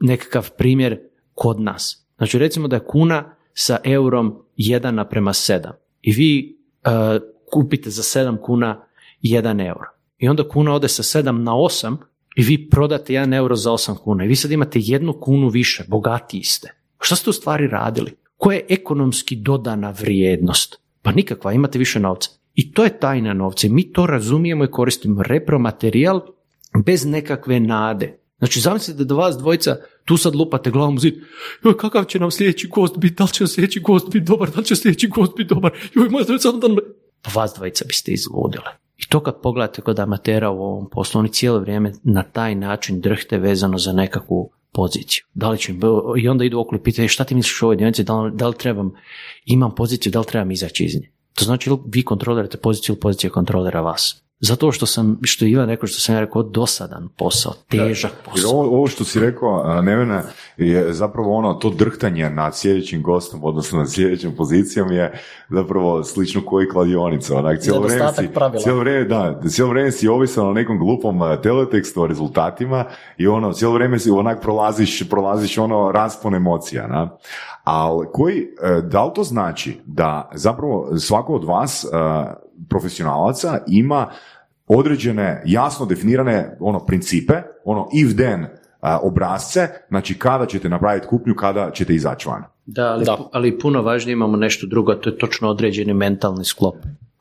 nekakav 0.00 0.50
primjer 0.50 1.00
kod 1.34 1.60
nas. 1.60 2.06
Znači 2.16 2.38
recimo 2.38 2.68
da 2.68 2.76
je 2.76 2.84
kuna 2.84 3.34
sa 3.54 3.78
eurom 3.84 4.42
1 4.56 4.90
naprema 4.90 5.32
7 5.32 5.70
i 6.02 6.12
vi 6.12 6.58
e, 6.84 6.90
kupite 7.52 7.90
za 7.90 8.02
7 8.02 8.40
kuna 8.40 8.86
1 9.22 9.68
euro. 9.68 9.84
I 10.18 10.28
onda 10.28 10.48
kuna 10.48 10.74
ode 10.74 10.88
sa 10.88 11.02
7 11.02 11.30
na 11.30 11.52
8 11.52 11.96
i 12.36 12.42
vi 12.42 12.68
prodate 12.70 13.12
1 13.12 13.36
euro 13.36 13.56
za 13.56 13.70
8 13.70 13.96
kuna. 13.96 14.24
I 14.24 14.28
vi 14.28 14.36
sad 14.36 14.50
imate 14.50 14.78
jednu 14.82 15.12
kunu 15.20 15.48
više, 15.48 15.84
bogatiji 15.88 16.42
ste. 16.42 16.74
Što 17.00 17.16
ste 17.16 17.30
u 17.30 17.32
stvari 17.32 17.66
radili? 17.66 18.12
Koja 18.36 18.54
je 18.54 18.66
ekonomski 18.68 19.36
dodana 19.36 19.90
vrijednost? 19.90 20.80
Pa 21.02 21.12
nikakva, 21.12 21.52
imate 21.52 21.78
više 21.78 22.00
novca. 22.00 22.30
I 22.54 22.72
to 22.72 22.84
je 22.84 22.98
tajna 22.98 23.32
novca. 23.32 23.68
Mi 23.70 23.92
to 23.92 24.06
razumijemo 24.06 24.64
i 24.64 24.70
koristimo 24.70 25.22
repromaterijal 25.22 26.20
bez 26.84 27.06
nekakve 27.06 27.60
nade. 27.60 28.18
Znači, 28.42 28.60
zamislite 28.60 29.04
da 29.04 29.14
vas 29.14 29.36
dvojica 29.36 29.76
tu 30.04 30.16
sad 30.16 30.34
lupate 30.34 30.70
glavom 30.70 30.98
zid, 30.98 31.14
joj, 31.64 31.76
kakav 31.76 32.04
će 32.04 32.18
nam 32.18 32.30
sljedeći 32.30 32.68
gost 32.68 32.98
biti, 32.98 33.14
da 33.14 33.24
li 33.24 33.30
će 33.30 33.44
nam 33.44 33.48
sljedeći 33.48 33.80
gost 33.80 34.06
biti 34.12 34.24
dobar, 34.24 34.50
da 34.50 34.58
li 34.58 34.64
će 34.64 34.76
sljedeći 34.76 35.08
gost 35.08 35.32
biti 35.36 35.54
dobar, 35.54 35.72
joj, 35.94 36.08
možda 36.08 36.38
sam 36.38 36.60
dan... 36.60 36.76
Pa 37.22 37.40
vas 37.40 37.52
dvojica 37.56 37.84
biste 37.88 38.12
izludile. 38.12 38.70
I 38.98 39.08
to 39.08 39.20
kad 39.20 39.40
pogledate 39.42 39.82
kod 39.82 39.98
amatera 39.98 40.50
u 40.50 40.62
ovom 40.62 40.90
poslu, 40.90 41.18
oni 41.18 41.28
cijelo 41.28 41.58
vrijeme 41.58 41.92
na 42.02 42.22
taj 42.22 42.54
način 42.54 43.00
drhte 43.00 43.38
vezano 43.38 43.78
za 43.78 43.92
nekakvu 43.92 44.50
poziciju. 44.72 45.24
Da 45.34 45.50
li 45.50 45.58
će, 45.58 45.72
I 46.18 46.28
onda 46.28 46.44
idu 46.44 46.60
okolo 46.60 46.80
i 46.80 46.84
pitaju 46.84 47.08
šta 47.08 47.24
ti 47.24 47.34
misliš 47.34 47.62
o 47.62 47.66
ovoj 47.66 47.76
dionici, 47.76 48.04
da 48.04 48.20
li, 48.20 48.32
da 48.34 48.48
li 48.48 48.54
trebam, 48.58 48.92
imam 49.44 49.74
poziciju, 49.74 50.12
da 50.12 50.20
li 50.20 50.26
trebam 50.26 50.50
izaći 50.50 50.84
iz 50.84 50.94
nje. 50.94 51.10
To 51.34 51.44
znači 51.44 51.70
vi 51.86 52.02
kontrolirate 52.02 52.58
poziciju 52.58 52.92
ili 52.92 53.00
pozicija 53.00 53.30
kontrolira 53.30 53.80
vas. 53.80 54.22
Zato 54.44 54.72
što 54.72 54.86
sam, 54.86 55.18
što 55.22 55.44
Ivan 55.44 55.68
rekao, 55.68 55.86
što 55.86 56.00
sam 56.00 56.14
ja 56.14 56.20
rekao, 56.20 56.42
dosadan 56.42 57.08
posao, 57.16 57.52
težak 57.68 58.12
posao. 58.24 58.50
Ovo, 58.50 58.76
ovo 58.76 58.86
što 58.86 59.04
si 59.04 59.20
rekao, 59.20 59.82
Nevena, 59.82 60.22
je 60.56 60.92
zapravo 60.92 61.36
ono, 61.36 61.54
to 61.54 61.70
drhtanje 61.70 62.30
nad 62.30 62.56
sljedećim 62.56 63.02
gostom, 63.02 63.44
odnosno 63.44 63.78
nad 63.78 63.92
sljedećom 63.92 64.32
pozicijom 64.36 64.92
je 64.92 65.20
zapravo 65.48 66.04
slično 66.04 66.44
koji 66.46 66.68
kladionica. 66.68 67.38
Onak, 67.38 67.60
cijelo 67.60 67.80
vrijeme 67.80 68.12
si, 68.12 68.28
cijelo 68.62 68.78
vrijeme, 68.78 69.04
da, 69.04 69.40
cijelo 69.48 69.70
vrijeme 69.70 69.92
si 69.92 70.08
ovisan 70.08 70.48
o 70.48 70.52
nekom 70.52 70.78
glupom 70.78 71.20
teletekstu, 71.42 72.02
o 72.02 72.06
rezultatima 72.06 72.84
i 73.18 73.26
ono, 73.26 73.52
cijelo 73.52 73.74
vrijeme 73.74 73.98
si 73.98 74.10
onak 74.10 74.40
prolaziš, 74.40 75.08
prolaziš 75.10 75.58
ono 75.58 75.92
raspon 75.92 76.34
emocija, 76.34 76.86
na? 76.86 77.16
Ali 77.64 78.06
koji, 78.12 78.38
e, 78.38 78.80
da 78.82 79.04
li 79.04 79.10
to 79.14 79.24
znači 79.24 79.80
da 79.86 80.30
zapravo 80.34 80.98
svako 80.98 81.34
od 81.34 81.44
vas, 81.44 81.84
e, 81.84 81.88
profesionalaca, 82.68 83.58
ima 83.66 84.10
određene 84.66 85.42
jasno 85.46 85.86
definirane 85.86 86.56
ono 86.60 86.86
principe, 86.86 87.32
ono 87.64 87.88
if 87.94 88.16
then 88.16 88.40
e, 88.42 88.48
obrazce, 89.02 89.68
znači 89.88 90.18
kada 90.18 90.46
ćete 90.46 90.68
napraviti 90.68 91.06
kupnju, 91.06 91.34
kada 91.34 91.70
ćete 91.70 91.94
izaći 91.94 92.28
van. 92.28 92.44
Da, 92.66 92.92
ali, 92.92 93.06
ali 93.32 93.58
puno 93.58 93.82
važnije 93.82 94.12
imamo 94.12 94.36
nešto 94.36 94.66
drugo, 94.66 94.94
to 94.94 95.10
je 95.10 95.18
točno 95.18 95.48
određeni 95.48 95.94
mentalni 95.94 96.44
sklop. 96.44 96.76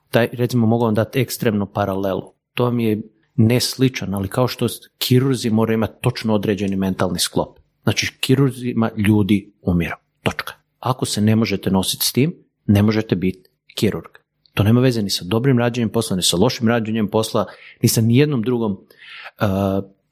Taj, 0.09 0.29
recimo, 0.33 0.67
mogu 0.67 0.85
vam 0.85 0.93
dati 0.93 1.19
ekstremnu 1.19 1.65
paralelu. 1.65 2.33
To 2.53 2.71
mi 2.71 2.85
je 2.85 3.01
nesličan, 3.35 4.13
ali 4.13 4.27
kao 4.27 4.47
što 4.47 4.67
kirurzi 4.97 5.49
moraju 5.49 5.73
imati 5.73 5.93
točno 6.01 6.33
određeni 6.33 6.75
mentalni 6.75 7.19
sklop. 7.19 7.59
Znači, 7.83 8.17
kirurzima 8.19 8.89
ljudi 8.97 9.53
umiru. 9.61 9.95
Točka. 10.23 10.53
Ako 10.79 11.05
se 11.05 11.21
ne 11.21 11.35
možete 11.35 11.71
nositi 11.71 12.05
s 12.05 12.11
tim, 12.11 12.33
ne 12.65 12.83
možete 12.83 13.15
biti 13.15 13.49
kirurg. 13.75 14.20
To 14.53 14.63
nema 14.63 14.81
veze 14.81 15.01
ni 15.01 15.09
sa 15.09 15.25
dobrim 15.25 15.59
rađenjem 15.59 15.89
posla, 15.89 16.15
ni 16.15 16.23
sa 16.23 16.37
lošim 16.37 16.67
rađenjem 16.67 17.07
posla, 17.07 17.45
ni 17.81 17.89
sa 17.89 18.01
nijednom 18.01 18.41
drugom 18.41 18.71
uh, 18.71 19.47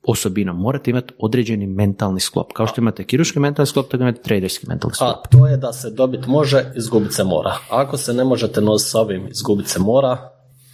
osobinom. 0.04 0.58
Morate 0.58 0.92
imati 0.92 1.14
određeni 1.18 1.68
mentalni 1.68 2.20
sklop. 2.20 2.54
Kao 2.54 2.68
što 2.68 2.82
imate 2.82 3.04
kirurški 3.04 3.40
mentalni 3.40 3.68
sklop, 3.68 3.92
tako 3.92 4.04
imate 4.04 4.22
traderski 4.22 4.68
mentalni 4.68 4.96
sklop. 4.96 5.10
A 5.10 5.30
to 5.30 5.48
je 5.48 5.58
da 5.58 5.74
se 5.74 5.90
dobit 5.90 6.28
može, 6.28 6.72
izgubit 6.76 7.14
se 7.14 7.24
mora. 7.24 7.56
Ako 7.70 7.98
se 7.98 8.14
ne 8.14 8.24
možete 8.24 8.62
nositi 8.62 8.92
s 8.92 8.96
ovim, 8.96 9.28
izgubit 9.28 9.68
se 9.68 9.80
mora, 9.80 10.18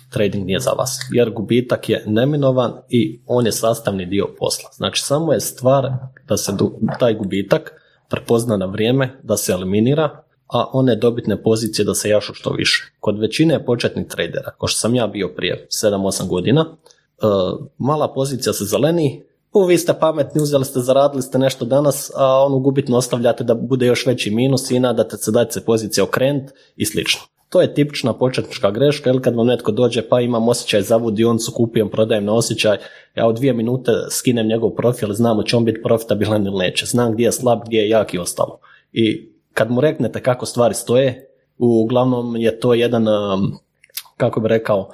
trading 0.10 0.46
nije 0.46 0.60
za 0.60 0.72
vas. 0.72 1.00
Jer 1.12 1.30
gubitak 1.30 1.90
je 1.90 2.04
neminovan 2.08 2.74
i 2.90 3.20
on 3.26 3.46
je 3.46 3.52
sastavni 3.52 4.06
dio 4.06 4.28
posla. 4.40 4.70
Znači 4.74 5.02
samo 5.02 5.34
je 5.34 5.40
stvar 5.40 5.92
da 6.28 6.38
se 6.38 6.54
taj 7.00 7.14
gubitak 7.14 7.72
prepozna 8.10 8.58
na 8.58 8.66
vrijeme, 8.66 9.20
da 9.24 9.38
se 9.38 9.52
eliminira, 9.52 10.24
a 10.48 10.66
one 10.74 10.96
dobitne 10.96 11.44
pozicije 11.44 11.86
da 11.86 11.94
se 11.94 12.10
jašu 12.10 12.34
što 12.34 12.50
više. 12.50 12.92
Kod 13.00 13.20
većine 13.20 13.66
početnih 13.66 14.08
tradera, 14.08 14.52
kao 14.60 14.68
što 14.68 14.80
sam 14.80 14.96
ja 14.96 15.08
bio 15.08 15.28
prije 15.28 15.68
7-8 15.70 16.28
godina, 16.28 16.66
e, 16.66 17.26
mala 17.78 18.14
pozicija 18.14 18.54
se 18.54 18.66
zeleni, 18.66 19.24
u 19.54 19.64
vi 19.64 19.78
ste 19.78 19.94
pametni, 20.00 20.42
uzeli 20.42 20.66
ste, 20.66 20.80
zaradili 20.80 21.22
ste 21.22 21.40
nešto 21.40 21.66
danas, 21.66 22.12
a 22.16 22.46
onu 22.46 22.60
gubitno 22.60 22.98
ostavljate 22.98 23.44
da 23.44 23.54
bude 23.54 23.86
još 23.86 24.06
veći 24.06 24.32
minus 24.32 24.72
i 24.72 24.80
nadate 24.80 25.18
se 25.18 25.32
da 25.32 25.46
se 25.50 25.66
pozicija 25.66 26.04
okrenut 26.04 26.52
i 26.76 26.86
slično. 26.86 27.22
To 27.50 27.62
je 27.62 27.74
tipična 27.74 28.14
početnička 28.14 28.72
greška, 28.72 29.10
jer 29.10 29.22
kad 29.22 29.36
vam 29.36 29.48
netko 29.48 29.72
dođe 29.72 30.02
pa 30.10 30.22
imam 30.22 30.50
osjećaj 30.50 30.82
za 30.82 31.00
dionicu, 31.12 31.52
kupujem, 31.52 31.90
prodajem 31.90 32.26
na 32.26 32.34
osjećaj, 32.34 32.78
ja 33.16 33.28
u 33.28 33.34
dvije 33.34 33.54
minute 33.54 33.92
skinem 34.10 34.48
njegov 34.48 34.70
profil, 34.70 35.14
znam 35.14 35.44
će 35.44 35.58
on 35.58 35.66
biti 35.66 35.82
profitabilan 35.82 36.46
ili 36.46 36.58
neće, 36.58 36.86
znam 36.86 37.14
gdje 37.14 37.26
je 37.26 37.32
slab, 37.32 37.60
gdje 37.66 37.78
je 37.78 37.90
jak 37.90 38.14
i 38.14 38.18
ostalo. 38.18 38.60
I 38.94 39.35
kad 39.56 39.72
mu 39.72 39.82
reknete 39.82 40.24
kako 40.24 40.46
stvari 40.46 40.74
stoje, 40.74 41.30
uglavnom 41.58 42.36
je 42.36 42.60
to 42.60 42.74
jedan, 42.74 43.08
um, 43.08 43.58
kako 44.18 44.40
bi 44.40 44.48
rekao, 44.48 44.90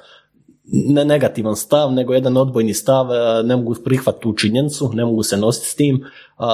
ne 0.64 1.04
negativan 1.04 1.56
stav, 1.56 1.92
nego 1.92 2.14
jedan 2.14 2.36
odbojni 2.36 2.74
stav, 2.74 3.06
uh, 3.06 3.46
ne 3.46 3.56
mogu 3.56 3.74
prihvatiti 3.84 4.22
tu 4.22 4.32
činjenicu, 4.32 4.90
ne 4.94 5.04
mogu 5.04 5.22
se 5.22 5.36
nositi 5.36 5.66
s 5.66 5.74
tim, 5.74 6.04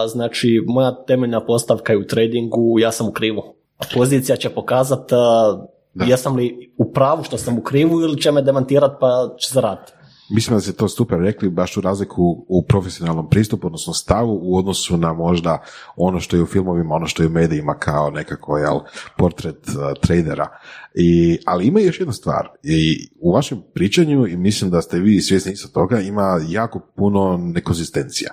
znači 0.06 0.64
moja 0.66 1.04
temeljna 1.04 1.40
postavka 1.40 1.92
je 1.92 1.98
u 1.98 2.06
tradingu, 2.06 2.78
ja 2.78 2.92
sam 2.92 3.08
u 3.08 3.12
krivu. 3.12 3.42
A 3.78 3.84
pozicija 3.94 4.36
će 4.36 4.48
pokazati 4.48 5.14
uh, 5.14 6.08
jesam 6.08 6.36
li 6.36 6.74
u 6.76 6.92
pravu 6.92 7.24
što 7.24 7.38
sam 7.38 7.58
u 7.58 7.62
krivu 7.62 8.00
ili 8.00 8.20
će 8.20 8.32
me 8.32 8.42
demantirati 8.42 8.94
pa 9.00 9.34
će 9.38 9.48
zaraditi. 9.52 9.92
Mislim 10.30 10.56
da 10.56 10.60
ste 10.60 10.72
to 10.72 10.88
super 10.88 11.18
rekli, 11.18 11.50
baš 11.50 11.76
u 11.76 11.80
razliku 11.80 12.44
u 12.48 12.62
profesionalnom 12.62 13.28
pristupu, 13.28 13.66
odnosno 13.66 13.92
stavu 13.92 14.40
u 14.42 14.56
odnosu 14.56 14.96
na 14.96 15.12
možda 15.12 15.62
ono 15.96 16.20
što 16.20 16.36
je 16.36 16.42
u 16.42 16.46
filmovima, 16.46 16.94
ono 16.94 17.06
što 17.06 17.22
je 17.22 17.26
u 17.26 17.30
medijima 17.30 17.74
kao 17.74 18.10
nekako 18.10 18.58
jel, 18.58 18.80
portret 19.16 19.68
uh, 19.68 19.74
tradera. 20.00 20.48
I, 20.94 21.38
ali 21.46 21.66
ima 21.66 21.80
još 21.80 22.00
jedna 22.00 22.12
stvar. 22.12 22.48
I 22.62 23.08
u 23.20 23.32
vašem 23.32 23.62
pričanju, 23.74 24.26
i 24.26 24.36
mislim 24.36 24.70
da 24.70 24.82
ste 24.82 24.98
vi 24.98 25.20
svjesni 25.20 25.52
isto 25.52 25.68
toga, 25.68 26.00
ima 26.00 26.40
jako 26.48 26.80
puno 26.96 27.36
nekonzistencija. 27.36 28.30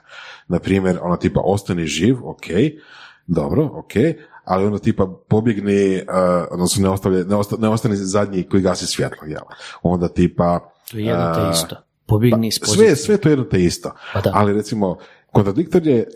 Na 0.48 0.60
primjer, 0.60 1.00
ono 1.02 1.18
tipa 1.18 1.42
ostani 1.44 1.86
živ, 1.86 2.28
ok, 2.28 2.46
dobro, 3.28 3.66
ok, 3.74 3.92
ali 4.46 4.66
onda 4.66 4.80
tipa 4.80 5.08
pobjegni, 5.28 5.96
uh, 5.96 6.04
odnosno 6.52 6.84
ne, 6.84 6.90
ostavlja, 6.90 7.24
ne, 7.24 7.36
osta, 7.36 7.56
ne 7.60 7.70
ostane 7.70 7.96
zadnji 7.96 8.44
koji 8.44 8.64
gasi 8.64 8.88
svjetlo, 8.88 9.28
jel? 9.28 9.44
Onda 9.84 10.08
tipa... 10.08 10.60
To 10.92 10.98
je 10.98 11.06
jedno 11.06 11.34
te 11.36 11.42
uh, 11.42 11.54
isto. 11.54 11.85
Pobjegni 12.06 12.52
pa, 12.60 12.66
sve, 12.66 12.96
sve 12.96 13.18
to 13.18 13.30
je 13.30 13.32
jedno 13.32 13.46
te 13.46 13.64
isto. 13.64 13.92
Pa 14.14 14.22
ali 14.34 14.54
recimo, 14.54 14.98
kontradiktor 15.32 15.88
je, 15.88 16.08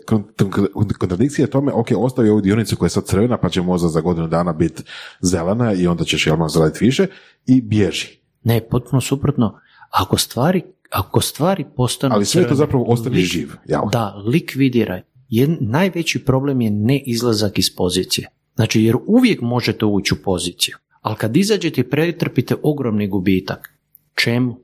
kontradikcija 0.98 1.44
je 1.44 1.50
tome, 1.50 1.72
ok, 1.72 1.88
ostavi 1.96 2.28
ovu 2.28 2.40
dionicu 2.40 2.76
koja 2.76 2.86
je 2.86 2.90
sad 2.90 3.04
crvena, 3.04 3.36
pa 3.36 3.48
će 3.48 3.62
možda 3.62 3.88
za 3.88 4.00
godinu 4.00 4.28
dana 4.28 4.52
biti 4.52 4.82
zelena 5.20 5.72
i 5.72 5.86
onda 5.86 6.04
ćeš 6.04 6.26
jelno 6.26 6.48
zaraditi 6.48 6.84
više 6.84 7.06
i 7.46 7.60
bježi. 7.60 8.20
Ne, 8.42 8.60
potpuno 8.60 9.00
suprotno. 9.00 9.60
Ako 9.90 10.16
stvari, 10.16 10.62
ako 10.90 11.20
stvari 11.20 11.64
postanu 11.76 12.14
Ali 12.14 12.24
sve 12.24 12.48
to 12.48 12.54
zapravo 12.54 12.84
ostane 12.88 13.16
živ. 13.16 13.52
Jel? 13.64 13.80
Da, 13.92 14.14
likvidiraj 14.26 15.02
jed, 15.28 15.50
najveći 15.60 16.24
problem 16.24 16.60
je 16.60 16.70
ne 16.70 17.02
izlazak 17.06 17.58
iz 17.58 17.76
pozicije. 17.76 18.28
Znači, 18.54 18.82
jer 18.82 18.96
uvijek 19.06 19.40
možete 19.40 19.84
ući 19.84 20.14
u 20.14 20.22
poziciju, 20.24 20.76
ali 21.00 21.16
kad 21.16 21.36
izađete 21.36 21.80
i 21.80 21.90
pretrpite 21.90 22.54
ogromni 22.62 23.08
gubitak. 23.08 23.74
Čemu? 24.14 24.56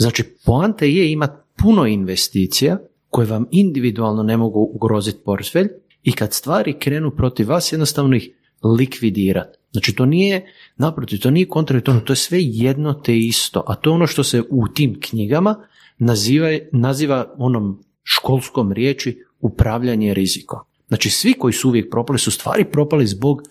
Znači, 0.00 0.24
poanta 0.44 0.84
je 0.84 1.12
imati 1.12 1.42
puno 1.56 1.86
investicija 1.86 2.78
koje 3.08 3.26
vam 3.26 3.46
individualno 3.50 4.22
ne 4.22 4.36
mogu 4.36 4.70
ugroziti 4.72 5.18
portfelj 5.24 5.68
i 6.02 6.12
kad 6.12 6.32
stvari 6.32 6.78
krenu 6.78 7.10
protiv 7.10 7.48
vas, 7.48 7.72
jednostavno 7.72 8.16
ih 8.16 8.30
likvidirati. 8.78 9.58
Znači, 9.72 9.94
to 9.94 10.06
nije, 10.06 10.52
naprotiv, 10.76 11.20
to 11.20 11.30
nije 11.30 11.48
kontradiktorno, 11.48 12.00
to 12.00 12.12
je 12.12 12.16
sve 12.16 12.38
jedno 12.42 12.94
te 12.94 13.18
isto, 13.18 13.64
a 13.66 13.74
to 13.74 13.90
je 13.90 13.94
ono 13.94 14.06
što 14.06 14.24
se 14.24 14.42
u 14.50 14.68
tim 14.68 15.00
knjigama 15.00 15.56
naziva, 15.98 16.48
naziva 16.72 17.34
onom 17.38 17.84
školskom 18.02 18.72
riječi 18.72 19.24
upravljanje 19.40 20.14
rizikom. 20.14 20.58
Znači 20.88 21.10
svi 21.10 21.32
koji 21.32 21.52
su 21.52 21.68
uvijek 21.68 21.90
propali 21.90 22.18
su 22.18 22.30
stvari 22.30 22.64
propali 22.64 23.06
zbog 23.06 23.42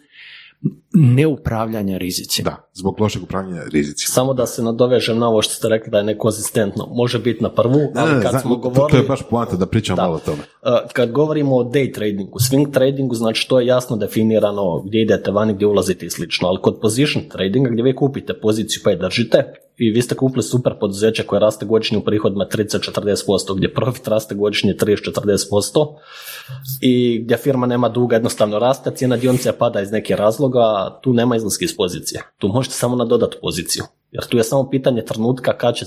neupravljanja 0.93 1.97
rizicima. 1.97 2.49
Da, 2.49 2.69
zbog 2.73 2.99
lošeg 3.01 3.23
upravljanja 3.23 3.61
rizicima. 3.71 4.13
Samo 4.13 4.33
da 4.33 4.45
se 4.45 4.63
nadovežem 4.63 5.17
na 5.17 5.27
ovo 5.29 5.41
što 5.41 5.53
ste 5.53 5.69
rekli 5.69 5.91
da 5.91 5.97
je 5.97 6.03
nekonzistentno. 6.03 6.87
Može 6.91 7.19
biti 7.19 7.43
na 7.43 7.49
prvu, 7.53 7.79
ali 7.95 8.23
kad 8.23 8.41
smo 8.41 8.55
govorili... 8.55 8.91
To 8.91 8.97
je 8.97 9.07
baš 9.07 9.21
poanta 9.29 9.55
da 9.55 9.65
pričam 9.65 9.97
malo 9.97 10.15
o 10.15 10.19
tome. 10.19 10.37
Uh, 10.37 10.91
kad 10.93 11.11
govorimo 11.11 11.55
o 11.55 11.63
day 11.63 11.93
tradingu, 11.93 12.39
swing 12.39 12.73
tradingu, 12.73 13.15
znači 13.15 13.49
to 13.49 13.59
je 13.59 13.67
jasno 13.67 13.97
definirano 13.97 14.81
gdje 14.81 15.01
idete 15.01 15.31
vani, 15.31 15.53
gdje 15.53 15.67
ulazite 15.67 16.05
i 16.05 16.09
slično, 16.09 16.47
ali 16.47 16.61
kod 16.61 16.79
position 16.81 17.23
tradinga 17.31 17.69
gdje 17.69 17.83
vi 17.83 17.95
kupite 17.95 18.33
poziciju 18.33 18.81
pa 18.83 18.89
je 18.89 18.97
držite 18.97 19.53
i 19.79 19.91
vi 19.91 20.01
ste 20.01 20.15
kupili 20.15 20.43
super 20.43 20.73
poduzeće 20.79 21.23
koje 21.23 21.39
raste 21.39 21.65
godišnje 21.65 21.97
u 21.97 22.03
prihodima 22.03 22.45
30-40%, 22.45 23.55
gdje 23.55 23.73
profit 23.73 24.07
raste 24.07 24.35
godišnje 24.35 24.73
30-40% 24.73 25.95
i 26.81 27.21
gdje 27.23 27.37
firma 27.37 27.67
nema 27.67 27.89
duga, 27.89 28.15
jednostavno 28.15 28.59
raste, 28.59 28.91
cijena 28.95 29.17
dionice 29.17 29.51
pada 29.59 29.81
iz 29.81 29.91
neke 29.91 30.15
razloga, 30.15 30.99
tu 31.01 31.13
nema 31.13 31.35
izlaske 31.35 31.65
iz 31.65 31.77
pozicije. 31.77 32.21
Tu 32.37 32.47
možete 32.47 32.75
samo 32.75 32.95
nadodati 32.95 33.37
poziciju. 33.41 33.83
Jer 34.11 34.25
tu 34.25 34.37
je 34.37 34.43
samo 34.43 34.69
pitanje 34.69 35.05
trenutka 35.05 35.57
kad 35.57 35.75
će 35.75 35.85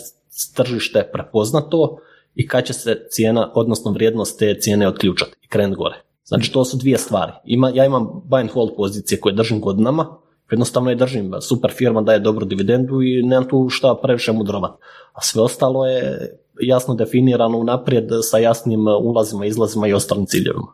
tržište 0.54 1.10
prepoznat 1.12 1.64
to 1.70 1.98
i 2.34 2.48
kad 2.48 2.64
će 2.64 2.72
se 2.72 3.06
cijena, 3.10 3.52
odnosno 3.54 3.92
vrijednost 3.92 4.38
te 4.38 4.56
cijene 4.60 4.88
otključati 4.88 5.32
i 5.42 5.48
krenuti 5.48 5.78
gore. 5.78 6.02
Znači 6.24 6.52
to 6.52 6.64
su 6.64 6.76
dvije 6.76 6.98
stvari. 6.98 7.32
Ima, 7.44 7.70
ja 7.74 7.84
imam 7.84 8.06
buy 8.28 8.40
and 8.40 8.50
hold 8.50 8.70
pozicije 8.76 9.20
koje 9.20 9.34
držim 9.34 9.60
godinama, 9.60 10.21
jednostavno 10.52 10.90
je 10.90 10.96
držim, 10.96 11.32
super 11.40 11.70
firma 11.70 12.02
daje 12.02 12.18
dobru 12.18 12.44
dividendu 12.44 13.02
i 13.02 13.22
nemam 13.22 13.48
tu 13.48 13.68
šta 13.68 13.96
previše 14.02 14.32
mudrovat. 14.32 14.72
A 15.12 15.20
sve 15.22 15.42
ostalo 15.42 15.86
je 15.86 16.30
jasno 16.60 16.94
definirano 16.94 17.58
unaprijed 17.58 18.08
sa 18.30 18.38
jasnim 18.38 18.86
ulazima, 18.86 19.46
izlazima 19.46 19.86
i 19.86 19.92
ostalim 19.92 20.26
ciljevima. 20.26 20.72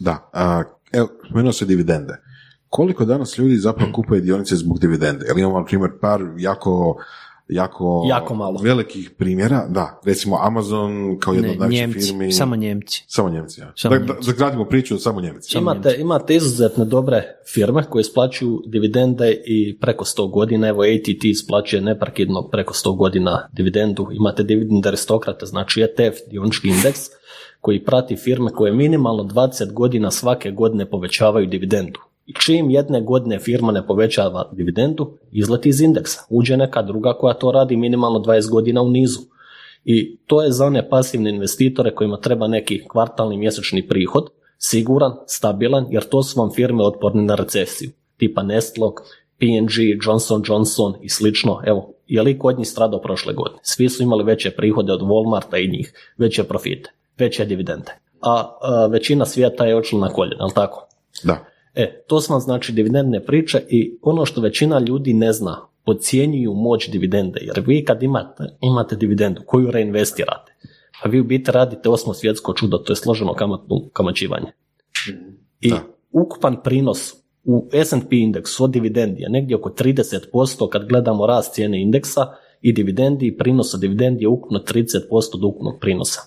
Da, 0.00 0.30
a, 0.32 0.62
evo, 0.92 1.08
spomenuo 1.26 1.52
se 1.52 1.64
dividende. 1.64 2.16
Koliko 2.68 3.04
danas 3.04 3.38
ljudi 3.38 3.56
zapravo 3.56 3.92
kupuje 3.96 4.20
dionice 4.20 4.56
zbog 4.56 4.78
dividende? 4.78 5.26
Jel 5.26 5.38
imamo, 5.38 5.58
na 5.58 5.64
primjer, 5.64 5.90
par 6.00 6.20
jako 6.36 6.96
jako, 7.48 8.04
jako 8.08 8.34
malo. 8.34 8.60
velikih 8.62 9.10
primjera, 9.18 9.66
da, 9.68 10.00
recimo 10.04 10.38
Amazon 10.42 11.18
kao 11.18 11.34
jedna 11.34 11.50
od 11.50 11.58
najvećih 11.58 12.04
firmi. 12.04 12.32
Samo 12.32 12.56
Njemci. 12.56 13.04
Samo 13.08 13.30
Njemci, 13.30 13.60
ja. 13.60 13.72
Samo 13.76 13.98
da, 13.98 14.14
zagradimo 14.20 14.64
priču 14.64 14.98
samo 14.98 15.20
Njemci. 15.20 15.58
Imate, 15.58 15.96
imate 15.98 16.34
izuzetno 16.34 16.84
dobre 16.84 17.22
firme 17.54 17.84
koje 17.90 18.00
isplaćuju 18.00 18.62
dividende 18.66 19.42
i 19.46 19.78
preko 19.80 20.04
100 20.04 20.30
godina, 20.30 20.68
evo 20.68 20.82
ATT 20.82 21.24
isplaćuje 21.24 21.82
neprekidno 21.82 22.48
preko 22.48 22.74
100 22.74 22.96
godina 22.96 23.48
dividendu, 23.52 24.08
imate 24.12 24.42
dividend 24.42 24.86
aristokrate, 24.86 25.46
znači 25.46 25.80
ETF, 25.80 26.16
dionički 26.30 26.68
indeks, 26.68 27.00
koji 27.60 27.84
prati 27.84 28.16
firme 28.16 28.50
koje 28.50 28.72
minimalno 28.72 29.22
20 29.24 29.72
godina 29.72 30.10
svake 30.10 30.50
godine 30.50 30.90
povećavaju 30.90 31.46
dividendu. 31.46 32.00
Čim 32.40 32.70
jedne 32.70 33.00
godine 33.00 33.38
firma 33.38 33.72
ne 33.72 33.86
povećava 33.86 34.50
dividendu, 34.52 35.18
izleti 35.32 35.68
iz 35.68 35.80
indeksa. 35.80 36.20
Uđe 36.30 36.56
neka 36.56 36.82
druga 36.82 37.12
koja 37.12 37.34
to 37.34 37.52
radi 37.52 37.76
minimalno 37.76 38.18
20 38.18 38.50
godina 38.50 38.82
u 38.82 38.90
nizu. 38.90 39.20
I 39.84 40.16
to 40.16 40.42
je 40.42 40.50
za 40.50 40.66
one 40.66 40.88
pasivne 40.88 41.30
investitore 41.30 41.94
kojima 41.94 42.20
treba 42.20 42.48
neki 42.48 42.82
kvartalni 42.88 43.36
mjesečni 43.36 43.88
prihod, 43.88 44.28
siguran, 44.58 45.12
stabilan, 45.26 45.86
jer 45.90 46.04
to 46.08 46.22
su 46.22 46.40
vam 46.40 46.50
firme 46.50 46.84
otporne 46.84 47.22
na 47.22 47.34
recesiju, 47.34 47.90
tipa 48.16 48.42
Nestlog, 48.42 49.00
P&G, 49.38 49.98
Johnson 50.06 50.42
Johnson 50.48 50.94
i 51.00 51.08
slično. 51.08 51.60
Evo, 51.64 51.94
je 52.06 52.22
li 52.22 52.38
kod 52.38 52.58
njih 52.58 52.68
stradao 52.68 53.00
prošle 53.00 53.34
godine? 53.34 53.60
Svi 53.62 53.88
su 53.88 54.02
imali 54.02 54.24
veće 54.24 54.50
prihode 54.50 54.92
od 54.92 55.00
Walmarta 55.00 55.64
i 55.64 55.68
njih, 55.68 56.12
veće 56.18 56.44
profite, 56.44 56.90
veće 57.18 57.44
dividende. 57.44 57.92
A, 58.20 58.88
većina 58.90 59.24
svijeta 59.24 59.66
je 59.66 59.76
očela 59.76 60.08
na 60.08 60.14
koljena, 60.14 60.44
ali 60.44 60.52
tako? 60.54 60.88
Da. 61.24 61.51
E, 61.74 62.04
to 62.06 62.20
su 62.20 62.32
vam 62.32 62.40
znači 62.40 62.72
dividendne 62.72 63.24
priče 63.24 63.62
i 63.68 63.98
ono 64.02 64.26
što 64.26 64.40
većina 64.40 64.78
ljudi 64.78 65.14
ne 65.14 65.32
zna, 65.32 65.68
podcjenjuju 65.84 66.54
moć 66.54 66.90
dividende, 66.90 67.40
jer 67.42 67.62
vi 67.66 67.84
kad 67.84 68.02
imate, 68.02 68.44
imate 68.60 68.96
dividendu 68.96 69.42
koju 69.46 69.70
reinvestirate, 69.70 70.52
a 71.02 71.08
vi 71.08 71.20
u 71.20 71.24
biti 71.24 71.50
radite 71.50 71.88
osmo 71.88 72.14
svjetsko 72.14 72.54
čudo, 72.54 72.78
to 72.78 72.92
je 72.92 72.96
složeno 72.96 73.34
kamatno 73.34 73.88
kamačivanje. 73.92 74.46
I 75.60 75.72
ukupan 76.12 76.56
prinos 76.64 77.14
u 77.44 77.68
S&P 77.72 78.16
indeksu 78.16 78.64
od 78.64 78.70
dividendi 78.70 79.22
je 79.22 79.30
negdje 79.30 79.56
oko 79.56 79.70
30% 79.70 80.68
kad 80.68 80.88
gledamo 80.88 81.26
rast 81.26 81.54
cijene 81.54 81.82
indeksa 81.82 82.26
i 82.60 82.72
dividendi 82.72 83.26
i 83.26 83.36
prinos 83.36 83.74
od 83.74 83.80
dividendi 83.80 84.24
je 84.24 84.28
ukupno 84.28 84.58
30% 84.58 85.00
od 85.34 85.44
ukupnog 85.44 85.80
prinosa. 85.80 86.20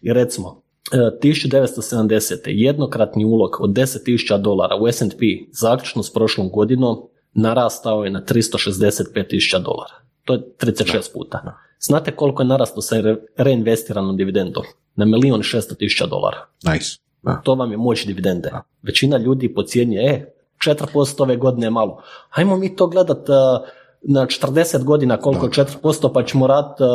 I 0.00 0.12
recimo, 0.12 0.62
1970. 0.92 2.34
E, 2.34 2.50
jednokratni 2.52 3.24
ulog 3.24 3.56
od 3.60 3.70
10.000 3.70 4.40
dolara 4.40 4.76
u 4.76 4.88
S&P 4.88 5.24
zaključno 5.52 6.02
s 6.02 6.12
prošlom 6.12 6.50
godinom 6.50 6.96
narastao 7.34 8.04
je 8.04 8.10
na 8.10 8.22
365.000 8.22 9.62
dolara. 9.62 9.94
To 10.24 10.32
je 10.32 10.40
36 10.58 11.12
puta. 11.14 11.58
Znate 11.80 12.10
koliko 12.10 12.42
je 12.42 12.46
narastao 12.46 12.82
sa 12.82 12.96
reinvestiranom 13.36 14.16
dividendom? 14.16 14.64
Na 14.94 15.04
milijun 15.04 15.42
šesto 15.42 15.74
tisuća 15.74 16.06
dolara. 16.06 16.46
Nice. 16.72 16.98
To 17.42 17.54
vam 17.54 17.70
je 17.70 17.76
moć 17.76 18.06
dividende. 18.06 18.50
Većina 18.82 19.16
ljudi 19.16 19.54
pocijenje, 19.54 19.98
e, 19.98 20.36
4% 20.58 21.22
ove 21.22 21.36
godine 21.36 21.66
je 21.66 21.70
malo. 21.70 22.02
Hajmo 22.28 22.56
mi 22.56 22.76
to 22.76 22.86
gledat 22.86 23.28
uh, 23.28 23.68
na 24.02 24.26
40 24.26 24.84
godina 24.84 25.16
koliko 25.16 25.46
je 25.46 25.52
4%, 25.52 26.12
pa 26.14 26.22
ćemo 26.22 26.46
raditi 26.46 26.82
uh, 26.82 26.88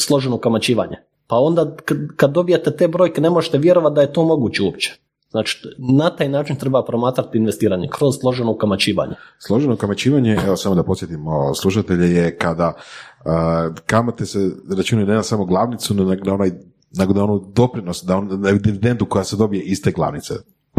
složeno 0.00 0.38
kamačivanje. 0.38 0.96
Pa 1.28 1.36
onda 1.36 1.76
kad 2.16 2.32
dobijete 2.32 2.76
te 2.76 2.88
brojke 2.88 3.20
ne 3.20 3.30
možete 3.30 3.58
vjerovati 3.58 3.94
da 3.94 4.00
je 4.00 4.12
to 4.12 4.24
moguće 4.24 4.62
uopće. 4.62 4.98
Znači, 5.30 5.58
na 5.78 6.10
taj 6.10 6.28
način 6.28 6.56
treba 6.56 6.84
promatrati 6.84 7.38
investiranje 7.38 7.88
kroz 7.92 8.14
složeno 8.20 8.56
kamačivanje. 8.56 9.12
Složeno 9.38 9.76
kamačivanje, 9.76 10.38
evo 10.46 10.56
samo 10.56 10.74
da 10.74 10.82
podsjetimo 10.82 11.54
slušatelje, 11.54 12.14
je 12.14 12.36
kada 12.36 12.72
uh, 12.76 13.76
kamate 13.86 14.26
se 14.26 14.50
računaju 14.76 15.08
ne 15.08 15.14
na 15.14 15.22
samo 15.22 15.44
glavnicu, 15.44 15.94
nego 15.94 16.24
na 16.24 16.34
onaj 16.34 16.50
da 16.90 17.24
onu 17.24 17.52
doprinos, 17.54 18.04
da 18.04 18.16
on, 18.16 18.40
na 18.40 18.52
dividendu 18.52 19.06
koja 19.06 19.24
se 19.24 19.36
dobije 19.36 19.62
iste 19.62 19.92
glavnice. 19.92 20.34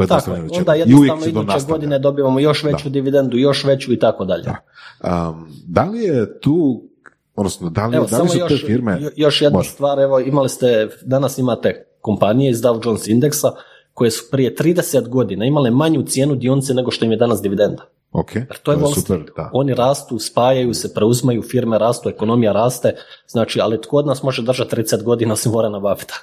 Tako, 0.07 0.31
onda 0.57 0.73
jednostavno 0.73 1.25
iduće 1.25 1.65
godine 1.67 1.99
dobivamo 1.99 2.39
još 2.39 2.63
veću 2.63 2.89
dividendu, 2.89 3.37
još 3.37 3.63
veću 3.63 3.93
i 3.93 3.99
tako 3.99 4.25
dalje. 4.25 4.43
Da. 4.43 5.29
Um, 5.29 5.51
da 5.67 5.83
li 5.83 5.99
je 5.99 6.39
tu 6.39 6.88
odnosno 7.39 7.69
da 7.69 7.85
li, 7.87 7.97
evo, 7.97 8.07
da 8.11 8.21
li 8.21 8.29
su 8.29 8.37
još, 8.37 8.61
te 8.61 8.67
firme... 8.67 9.01
Još 9.15 9.41
jedna 9.41 9.63
stvar, 9.63 9.99
evo 9.99 10.19
imali 10.19 10.49
ste, 10.49 10.87
danas 11.01 11.37
imate 11.37 11.85
kompanije 12.01 12.51
iz 12.51 12.61
Dow 12.61 12.87
Jones 12.87 13.07
indeksa 13.07 13.51
koje 13.93 14.11
su 14.11 14.23
prije 14.31 14.55
30 14.55 15.07
godina 15.07 15.45
imale 15.45 15.71
manju 15.71 16.03
cijenu 16.03 16.35
dionice 16.35 16.73
nego 16.73 16.91
što 16.91 17.05
im 17.05 17.11
je 17.11 17.17
danas 17.17 17.41
dividenda. 17.41 17.83
Ok, 18.11 18.35
Jer 18.35 18.57
to 18.63 18.71
je, 18.71 18.79
to 18.79 18.87
je 18.87 18.93
super, 18.95 19.23
da. 19.35 19.49
Oni 19.53 19.73
rastu, 19.73 20.19
spajaju 20.19 20.73
se, 20.73 20.93
preuzmaju, 20.93 21.41
firme 21.41 21.77
rastu, 21.77 22.09
ekonomija 22.09 22.51
raste, 22.51 22.95
znači, 23.27 23.61
ali 23.61 23.81
tko 23.81 23.97
od 23.97 24.07
nas 24.07 24.23
može 24.23 24.41
držati 24.41 24.75
30 24.75 25.03
godina 25.03 25.35
se 25.35 25.49
mora 25.49 25.69
nabaviti. 25.69 26.13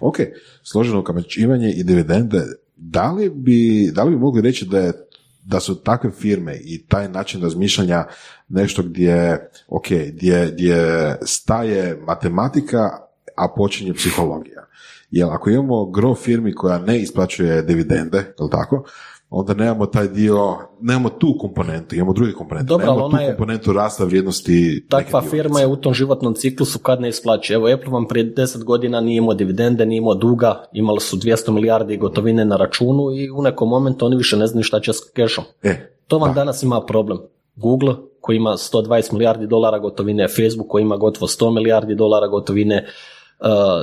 Ok, 0.00 0.16
složeno 0.62 1.04
kamačivanje 1.04 1.70
i 1.70 1.84
dividende, 1.84 2.42
da 2.76 3.12
li 3.12 3.30
bi, 3.30 3.90
da 3.94 4.04
li 4.04 4.10
bi 4.10 4.16
mogli 4.16 4.42
reći 4.42 4.66
da 4.66 4.78
je 4.78 4.92
da 5.44 5.60
su 5.60 5.82
takve 5.82 6.10
firme 6.10 6.56
i 6.64 6.86
taj 6.86 7.08
način 7.08 7.42
razmišljanja 7.42 8.04
nešto 8.48 8.82
gdje, 8.82 9.48
ok, 9.68 9.86
gdje, 10.12 10.50
gdje 10.52 11.16
staje 11.22 11.98
matematika, 12.06 12.90
a 13.36 13.48
počinje 13.56 13.94
psihologija. 13.94 14.66
Jer 15.10 15.28
ako 15.30 15.50
imamo 15.50 15.90
gro 15.90 16.14
firmi 16.14 16.54
koja 16.54 16.78
ne 16.78 17.00
isplaćuje 17.00 17.62
dividende, 17.62 18.34
je 18.38 18.50
tako, 18.50 18.84
onda 19.36 19.54
nemamo 19.54 19.86
taj 19.86 20.08
dio, 20.08 20.56
nemamo 20.80 21.08
tu 21.08 21.36
komponentu, 21.40 21.94
imamo 21.94 22.12
drugi 22.12 22.32
komponentu, 22.32 22.68
Dobro, 22.68 22.86
nemamo 22.86 23.08
tu 23.08 23.16
komponentu 23.26 23.72
rasta 23.72 24.04
vrijednosti. 24.04 24.86
Takva 24.88 25.22
firma 25.22 25.60
je 25.60 25.66
u 25.66 25.76
tom 25.76 25.94
životnom 25.94 26.34
ciklusu 26.34 26.78
kad 26.78 27.00
ne 27.00 27.08
isplaćuje. 27.08 27.54
Evo 27.54 27.68
Apple 27.68 27.92
vam 27.92 28.08
prije 28.08 28.24
deset 28.24 28.64
godina 28.64 29.00
nije 29.00 29.18
imao 29.18 29.34
dividende, 29.34 29.86
nije 29.86 29.98
imao 29.98 30.14
duga, 30.14 30.64
imali 30.72 31.00
su 31.00 31.16
200 31.16 31.50
milijardi 31.50 31.96
gotovine 31.96 32.44
na 32.44 32.56
računu 32.56 33.10
i 33.16 33.30
u 33.30 33.42
nekom 33.42 33.68
momentu 33.68 34.06
oni 34.06 34.16
više 34.16 34.36
ne 34.36 34.46
znaju 34.46 34.64
šta 34.64 34.80
će 34.80 34.92
s 34.92 35.00
kešom. 35.14 35.44
E, 35.62 35.96
to 36.06 36.18
vam 36.18 36.34
danas 36.34 36.62
ima 36.62 36.80
problem. 36.86 37.18
Google 37.56 37.94
koji 38.20 38.36
ima 38.36 38.50
120 38.50 39.12
milijardi 39.12 39.46
dolara 39.46 39.78
gotovine, 39.78 40.28
Facebook 40.28 40.68
koji 40.68 40.82
ima 40.82 40.96
gotovo 40.96 41.26
100 41.26 41.54
milijardi 41.54 41.94
dolara 41.94 42.26
gotovine, 42.26 42.84
Uh, 42.84 43.13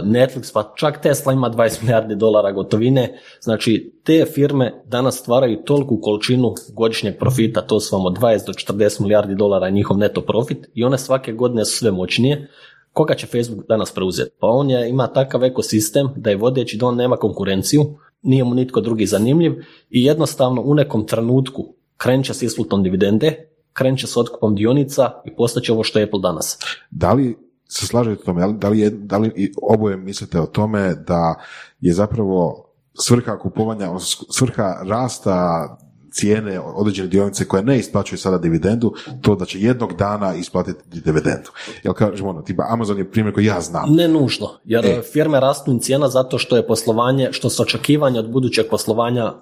Netflix, 0.03 0.53
pa 0.53 0.73
čak 0.75 1.01
Tesla 1.01 1.33
ima 1.33 1.49
20 1.49 1.81
milijardi 1.81 2.15
dolara 2.15 2.51
gotovine. 2.51 3.19
Znači, 3.41 3.93
te 4.03 4.25
firme 4.33 4.83
danas 4.85 5.15
stvaraju 5.15 5.63
toliku 5.65 5.99
količinu 6.01 6.53
godišnjeg 6.73 7.17
profita, 7.19 7.61
to 7.61 7.79
su 7.79 7.95
vam 7.95 8.05
od 8.05 8.17
20 8.19 8.45
do 8.45 8.53
40 8.53 9.01
milijardi 9.01 9.35
dolara 9.35 9.69
njihov 9.69 9.97
neto 9.97 10.21
profit 10.21 10.69
i 10.73 10.83
one 10.83 10.97
svake 10.97 11.33
godine 11.33 11.65
su 11.65 11.77
sve 11.77 11.91
moćnije. 11.91 12.47
Koga 12.93 13.13
će 13.15 13.27
Facebook 13.27 13.67
danas 13.67 13.91
preuzeti? 13.91 14.31
Pa 14.39 14.47
on 14.47 14.69
je, 14.69 14.89
ima 14.89 15.07
takav 15.07 15.43
ekosistem 15.43 16.07
da 16.15 16.29
je 16.29 16.35
vodeći 16.35 16.77
da 16.77 16.85
on 16.85 16.95
nema 16.95 17.15
konkurenciju, 17.15 17.97
nije 18.21 18.43
mu 18.43 18.55
nitko 18.55 18.81
drugi 18.81 19.05
zanimljiv 19.05 19.51
i 19.89 20.03
jednostavno 20.05 20.61
u 20.61 20.75
nekom 20.75 21.07
trenutku 21.07 21.73
krenut 21.97 22.25
s 22.25 22.41
isplatom 22.41 22.83
dividende, 22.83 23.49
krenut 23.73 23.99
s 23.99 24.17
otkupom 24.17 24.55
dionica 24.55 25.11
i 25.25 25.35
postaće 25.35 25.73
ovo 25.73 25.83
što 25.83 25.99
je 25.99 26.03
Apple 26.03 26.19
danas. 26.19 26.59
Da 26.91 27.13
li 27.13 27.50
se 27.71 27.87
slažete 27.87 28.21
o 28.21 28.25
tome, 28.25 28.53
da 28.53 28.69
li, 28.69 28.79
je, 28.79 28.89
da 28.89 29.17
li 29.17 29.51
oboje 29.61 29.97
mislite 29.97 30.39
o 30.39 30.45
tome 30.45 30.95
da 30.95 31.35
je 31.81 31.93
zapravo 31.93 32.65
svrha 32.93 33.39
kupovanja, 33.39 33.89
svrha 34.29 34.75
rasta 34.83 35.67
cijene 36.11 36.59
određene 36.59 37.07
dionice 37.07 37.47
koje 37.47 37.63
ne 37.63 37.79
isplaćuju 37.79 38.19
sada 38.19 38.37
dividendu, 38.37 38.93
to 39.21 39.35
da 39.35 39.45
će 39.45 39.59
jednog 39.59 39.93
dana 39.93 40.35
isplatiti 40.35 40.99
dividendu. 40.99 41.49
Jel 41.83 41.93
kažemo 41.93 42.29
ono, 42.29 42.41
tipa 42.41 42.65
Amazon 42.69 42.97
je 42.97 43.11
primjer 43.11 43.33
koji 43.33 43.45
ja 43.45 43.61
znam. 43.61 43.95
Ne 43.95 44.07
nužno, 44.07 44.47
jer 44.65 44.85
e. 44.85 45.01
firme 45.13 45.39
rastu 45.39 45.71
im 45.71 45.79
cijena 45.79 46.09
zato 46.09 46.37
što 46.37 46.57
je 46.57 46.67
poslovanje, 46.67 47.29
što 47.31 47.49
su 47.49 47.63
očekivanja 47.63 48.19
od 48.19 48.31
budućeg 48.31 48.65
poslovanja 48.69 49.25
uh, 49.25 49.33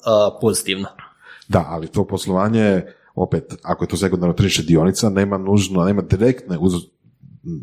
pozitivna. 0.41 0.89
Da, 1.47 1.65
ali 1.69 1.87
to 1.87 2.07
poslovanje 2.07 2.83
opet, 3.15 3.55
ako 3.63 3.83
je 3.83 3.87
to 3.87 3.97
sekundarno 3.97 4.33
tržište 4.33 4.63
dionica, 4.63 5.09
nema 5.09 5.37
nužno, 5.37 5.83
nema 5.83 6.01
direktne 6.01 6.57
uz, 6.57 6.73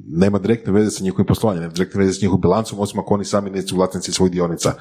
nema 0.06 0.38
direktne 0.38 0.72
veze 0.72 0.90
sa 0.90 1.04
njihovim 1.04 1.26
poslovanjem, 1.26 1.62
nema 1.62 1.74
direktne 1.74 2.00
veze 2.00 2.12
sa 2.12 2.24
njihovim 2.24 2.40
bilancom, 2.40 2.80
osim 2.80 3.00
ako 3.00 3.14
oni 3.14 3.24
sami 3.24 3.50
nisu 3.50 3.76
vlasnici 3.76 4.12
svojih 4.12 4.32
dionica. 4.32 4.72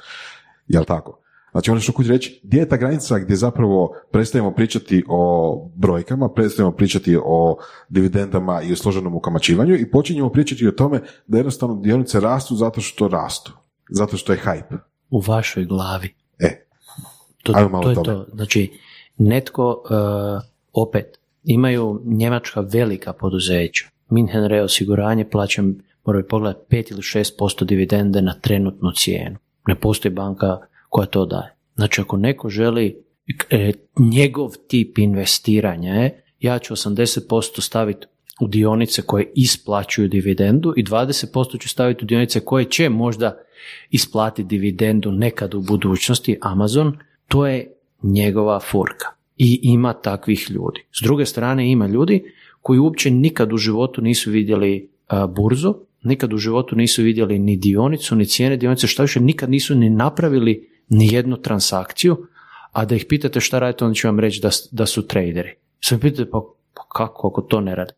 Jel 0.67 0.83
tako? 0.83 1.21
Znači 1.55 1.71
ono 1.71 1.79
što 1.79 1.91
hoću 1.91 2.09
reći, 2.09 2.41
gdje 2.43 2.59
je 2.59 2.69
ta 2.69 2.77
granica 2.77 3.19
gdje 3.19 3.35
zapravo 3.35 3.95
prestajemo 4.11 4.51
pričati 4.51 5.03
o 5.07 5.69
brojkama, 5.75 6.29
prestajemo 6.29 6.71
pričati 6.71 7.17
o 7.25 7.57
dividendama 7.89 8.61
i 8.61 8.73
o 8.73 8.75
složenom 8.75 9.15
ukamačivanju 9.15 9.75
i 9.75 9.91
počinjemo 9.91 10.29
pričati 10.29 10.67
o 10.67 10.71
tome 10.71 11.01
da 11.27 11.37
jednostavno 11.37 11.75
dionice 11.75 12.19
rastu 12.19 12.55
zato 12.55 12.81
što 12.81 13.07
rastu, 13.07 13.53
zato 13.89 14.17
što 14.17 14.33
je 14.33 14.39
hype. 14.45 14.77
U 15.09 15.19
vašoj 15.19 15.65
glavi. 15.65 16.13
E, 16.39 16.65
to, 17.43 17.53
to 17.83 17.89
je 17.89 17.95
to. 17.95 18.25
Znači, 18.33 18.79
netko, 19.17 19.83
uh, 19.85 20.43
opet, 20.73 21.19
imaju 21.43 22.01
njemačka 22.05 22.61
velika 22.61 23.13
poduzeća, 23.13 23.89
Minhen 24.09 24.47
Re 24.47 24.61
osiguranje 24.61 25.29
plaćam, 25.29 25.77
moraju 26.05 26.27
pogledati 26.29 26.75
5 26.75 26.91
ili 26.91 27.01
6% 27.01 27.65
dividende 27.65 28.21
na 28.21 28.33
trenutnu 28.41 28.91
cijenu. 28.91 29.37
Ne 29.67 29.79
postoji 29.79 30.13
banka 30.13 30.57
koja 30.89 31.05
to 31.05 31.25
daje. 31.25 31.55
Znači 31.75 32.01
ako 32.01 32.17
neko 32.17 32.49
želi 32.49 33.03
e, 33.49 33.71
njegov 33.99 34.51
tip 34.67 34.97
investiranja 34.97 35.93
je, 35.93 36.23
ja 36.39 36.59
ću 36.59 36.75
80% 36.75 37.61
staviti 37.61 38.07
u 38.41 38.47
dionice 38.47 39.01
koje 39.01 39.31
isplaćuju 39.35 40.07
dividendu 40.07 40.73
i 40.77 40.83
20% 40.83 41.61
ću 41.61 41.69
staviti 41.69 42.05
u 42.05 42.07
dionice 42.07 42.39
koje 42.39 42.65
će 42.65 42.89
možda 42.89 43.37
isplatiti 43.89 44.47
dividendu 44.47 45.11
nekad 45.11 45.53
u 45.53 45.61
budućnosti, 45.61 46.37
Amazon, 46.41 46.97
to 47.27 47.47
je 47.47 47.73
njegova 48.03 48.59
furka. 48.59 49.07
I 49.37 49.59
ima 49.63 49.93
takvih 49.93 50.51
ljudi. 50.51 50.85
S 50.91 51.03
druge 51.03 51.25
strane 51.25 51.71
ima 51.71 51.87
ljudi 51.87 52.33
koji 52.65 52.79
uopće 52.79 53.11
nikad 53.11 53.53
u 53.53 53.57
životu 53.57 54.01
nisu 54.01 54.31
vidjeli 54.31 54.89
burzu, 55.29 55.73
nikad 56.03 56.33
u 56.33 56.37
životu 56.37 56.75
nisu 56.75 57.03
vidjeli 57.03 57.39
ni 57.39 57.57
dionicu, 57.57 58.15
ni 58.15 58.25
cijene 58.25 58.57
dionice, 58.57 58.87
što 58.87 59.03
više 59.03 59.19
nikad 59.19 59.49
nisu 59.49 59.75
ni 59.75 59.89
napravili 59.89 60.69
ni 60.89 61.13
jednu 61.13 61.37
transakciju, 61.37 62.17
a 62.71 62.85
da 62.85 62.95
ih 62.95 63.05
pitate 63.09 63.39
šta 63.39 63.59
radite, 63.59 63.85
onda 63.85 63.95
će 63.95 64.07
vam 64.07 64.19
reći 64.19 64.41
da, 64.41 64.49
da 64.71 64.85
su 64.85 65.07
traderi. 65.07 65.53
Sve 65.79 65.99
pitate, 65.99 66.29
pa, 66.29 66.41
pa 66.73 66.87
kako 66.89 67.27
ako 67.27 67.41
to 67.41 67.61
ne 67.61 67.75
rade? 67.75 67.93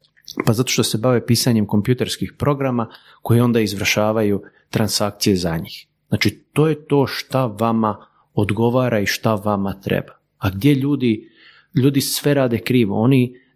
Pa 0.45 0.53
zato 0.53 0.71
što 0.71 0.83
se 0.83 0.97
bave 0.97 1.25
pisanjem 1.25 1.65
kompjuterskih 1.65 2.33
programa 2.37 2.89
koji 3.21 3.39
onda 3.39 3.59
izvršavaju 3.59 4.41
transakcije 4.69 5.35
za 5.35 5.57
njih. 5.57 5.87
Znači, 6.07 6.43
to 6.53 6.67
je 6.67 6.85
to 6.85 7.07
šta 7.07 7.45
vama 7.45 8.05
odgovara 8.33 8.99
i 8.99 9.05
šta 9.05 9.35
vama 9.35 9.79
treba. 9.81 10.19
A 10.37 10.49
gdje 10.49 10.75
ljudi, 10.75 11.29
ljudi 11.75 12.01
sve 12.01 12.33
rade 12.33 12.59
krivo, 12.59 13.01
oni 13.01 13.33
e, 13.33 13.46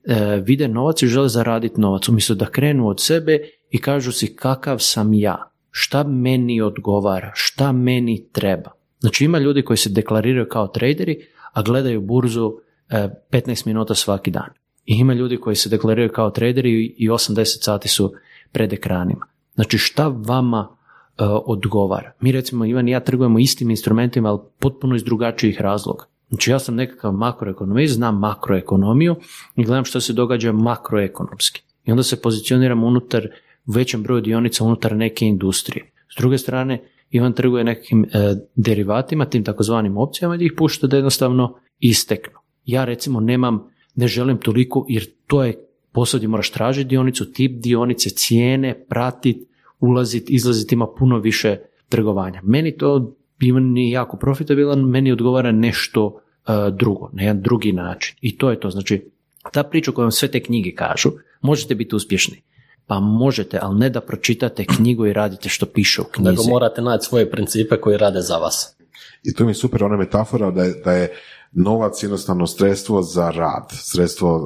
vide 0.44 0.68
novac 0.68 1.02
i 1.02 1.08
žele 1.08 1.30
zaraditi 1.30 1.82
novac, 1.82 2.10
umjesto 2.10 2.36
da 2.36 2.46
krenu 2.46 2.88
od 2.88 3.02
sebe 3.02 3.40
i 3.70 3.82
kažu 3.82 4.12
si 4.12 4.36
kakav 4.36 4.80
sam 4.80 5.14
ja, 5.14 5.52
šta 5.72 6.04
meni 6.04 6.62
odgovara, 6.62 7.32
šta 7.36 7.72
meni 7.72 8.28
treba. 8.32 8.72
Znači 9.00 9.26
ima 9.26 9.40
ljudi 9.40 9.62
koji 9.62 9.78
se 9.78 9.90
deklariraju 9.90 10.48
kao 10.50 10.68
traderi, 10.68 11.26
a 11.54 11.62
gledaju 11.62 12.02
burzu 12.02 12.54
15 12.90 13.50
e, 13.50 13.64
minuta 13.66 13.96
svaki 13.96 14.32
dan. 14.32 14.50
I 14.86 14.94
ima 14.94 15.14
ljudi 15.14 15.38
koji 15.38 15.56
se 15.56 15.70
deklariraju 15.70 16.10
kao 16.10 16.30
traderi 16.30 16.96
i 16.98 17.10
80 17.10 17.64
sati 17.64 17.90
su 17.90 18.14
pred 18.52 18.74
ekranima. 18.74 19.26
Znači 19.56 19.78
šta 19.78 20.08
vama 20.08 20.68
e, 20.70 21.24
odgovara? 21.46 22.14
Mi 22.20 22.32
recimo 22.32 22.66
Ivan 22.66 22.88
i 22.88 22.92
ja 22.92 23.00
trgujemo 23.00 23.40
istim 23.40 23.70
instrumentima, 23.70 24.30
ali 24.30 24.40
potpuno 24.60 24.96
iz 24.96 25.04
drugačijih 25.04 25.62
razloga. 25.62 26.06
Znači 26.32 26.52
ja 26.52 26.60
sam 26.60 26.76
nekakav 26.76 27.12
makroekonomist, 27.12 27.94
znam 27.94 28.20
makroekonomiju 28.20 29.16
i 29.56 29.64
gledam 29.64 29.86
što 29.86 30.02
se 30.02 30.14
događa 30.14 30.52
makroekonomski. 30.52 31.62
I 31.86 31.92
onda 31.92 32.04
se 32.04 32.22
pozicioniram 32.22 32.84
unutar 32.84 33.28
većem 33.66 34.04
broju 34.04 34.22
dionica 34.22 34.64
unutar 34.64 34.96
neke 34.96 35.26
industrije. 35.26 35.92
S 36.16 36.18
druge 36.18 36.38
strane, 36.38 36.84
Ivan 37.10 37.34
trguje 37.34 37.64
nekim 37.64 38.04
e, 38.04 38.08
derivatima, 38.56 39.26
tim 39.26 39.44
takozvanim 39.44 39.98
opcijama 39.98 40.36
i 40.36 40.46
ih 40.46 40.54
pušta 40.58 40.88
da 40.88 40.96
jednostavno 40.96 41.56
isteknu. 41.80 42.40
Ja 42.66 42.86
recimo 42.86 43.20
nemam, 43.20 43.68
ne 43.96 44.08
želim 44.08 44.38
toliko 44.38 44.86
jer 44.90 45.06
to 45.28 45.44
je 45.44 45.68
posao 45.92 46.18
gdje 46.18 46.28
moraš 46.28 46.52
tražiti 46.52 46.88
dionicu, 46.88 47.32
tip 47.32 47.64
dionice, 47.64 48.10
cijene, 48.10 48.86
pratiti, 48.90 49.48
ulaziti, 49.80 50.34
izlaziti, 50.34 50.76
ima 50.76 50.88
puno 50.98 51.20
više 51.20 51.58
trgovanja. 51.90 52.42
Meni 52.44 52.78
to 52.78 53.16
Ivan 53.42 53.64
nije 53.64 53.92
jako 53.92 54.18
profitabilan, 54.18 54.80
meni 54.80 55.12
odgovara 55.12 55.52
nešto 55.52 56.22
e, 56.48 56.52
drugo, 56.72 57.10
na 57.14 57.24
jedan 57.24 57.42
drugi 57.42 57.72
način. 57.72 58.16
I 58.22 58.38
to 58.38 58.50
je 58.50 58.60
to. 58.60 58.70
Znači, 58.70 59.10
ta 59.52 59.64
priča 59.64 59.92
koju 59.92 60.04
vam 60.04 60.12
sve 60.12 60.28
te 60.28 60.44
knjige 60.44 60.72
kažu, 60.76 61.12
možete 61.42 61.76
biti 61.76 61.96
uspješni. 61.96 62.42
Pa 62.88 63.00
možete, 63.00 63.60
ali 63.62 63.80
ne 63.80 63.90
da 63.90 64.02
pročitate 64.02 64.66
knjigu 64.66 65.06
i 65.06 65.14
radite 65.14 65.50
što 65.50 65.66
piše 65.66 66.02
u 66.02 66.06
knjizi. 66.06 66.30
Nego 66.30 66.44
morate 66.44 66.82
naći 66.82 67.08
svoje 67.08 67.32
principe 67.32 67.78
koji 67.78 67.98
rade 67.98 68.22
za 68.22 68.38
vas. 68.38 68.76
I 69.24 69.34
to 69.34 69.46
mi 69.46 69.52
je 69.52 69.56
super 69.56 69.84
ona 69.84 69.98
metafora 69.98 70.52
da 70.52 70.64
je, 70.64 70.74
da 70.86 70.92
je 70.92 71.12
novac 71.52 72.04
jednostavno 72.04 72.48
sredstvo 72.48 73.02
za 73.02 73.30
rad, 73.30 73.64
sredstvo, 73.72 74.42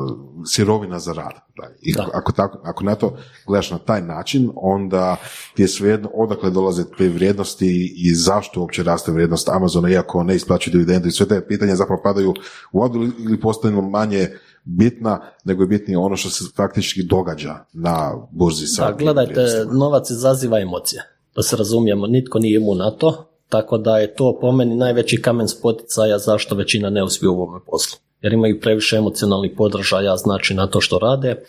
sirovina 0.45 0.99
za 0.99 1.13
rad. 1.13 1.33
I 1.81 1.93
Ako, 2.13 2.31
tako, 2.31 2.59
ako 2.63 2.83
na 2.83 2.95
to 2.95 3.17
gledaš 3.47 3.71
na 3.71 3.77
taj 3.77 4.01
način, 4.01 4.49
onda 4.55 5.15
ti 5.55 5.61
je 5.61 5.67
svejedno 5.67 6.09
odakle 6.13 6.49
dolaze 6.49 6.83
te 6.97 7.09
vrijednosti 7.09 7.93
i 7.97 8.15
zašto 8.15 8.59
uopće 8.59 8.83
raste 8.83 9.11
vrijednost 9.11 9.49
Amazona, 9.49 9.89
iako 9.89 10.23
ne 10.23 10.35
isplaćuju 10.35 10.71
dividendu 10.71 11.07
i 11.07 11.11
sve 11.11 11.27
te 11.27 11.47
pitanja 11.47 11.75
zapravo 11.75 12.01
padaju 12.03 12.33
u 12.71 12.79
vodu 12.79 12.99
ili 13.19 13.39
postaju 13.39 13.81
manje 13.81 14.29
bitna, 14.63 15.21
nego 15.43 15.63
je 15.63 15.67
bitnije 15.67 15.97
ono 15.97 16.15
što 16.15 16.29
se 16.29 16.43
faktički 16.55 17.03
događa 17.03 17.55
na 17.73 18.13
burzi. 18.31 18.65
Da, 18.77 18.91
gledajte, 18.91 19.41
novac 19.71 20.09
izaziva 20.09 20.59
emocije. 20.59 21.03
Da 21.35 21.43
se 21.43 21.55
razumijemo, 21.55 22.07
nitko 22.07 22.39
nije 22.39 22.55
imun 22.55 22.77
na 22.77 22.91
to, 22.91 23.34
tako 23.49 23.77
da 23.77 23.97
je 23.97 24.15
to 24.15 24.37
po 24.41 24.51
meni 24.51 24.75
najveći 24.75 25.21
kamen 25.21 25.47
spoticaja 25.47 26.17
zašto 26.17 26.55
većina 26.55 26.89
ne 26.89 27.03
uspije 27.03 27.29
u 27.29 27.33
ovome 27.33 27.59
poslu. 27.65 27.99
Jer 28.21 28.33
imaju 28.33 28.61
previše 28.61 28.97
emocionalnih 28.97 29.51
podržaja 29.57 30.17
znači 30.17 30.53
na 30.53 30.67
to 30.67 30.81
što 30.81 30.99
rade. 30.99 31.29
E, 31.29 31.41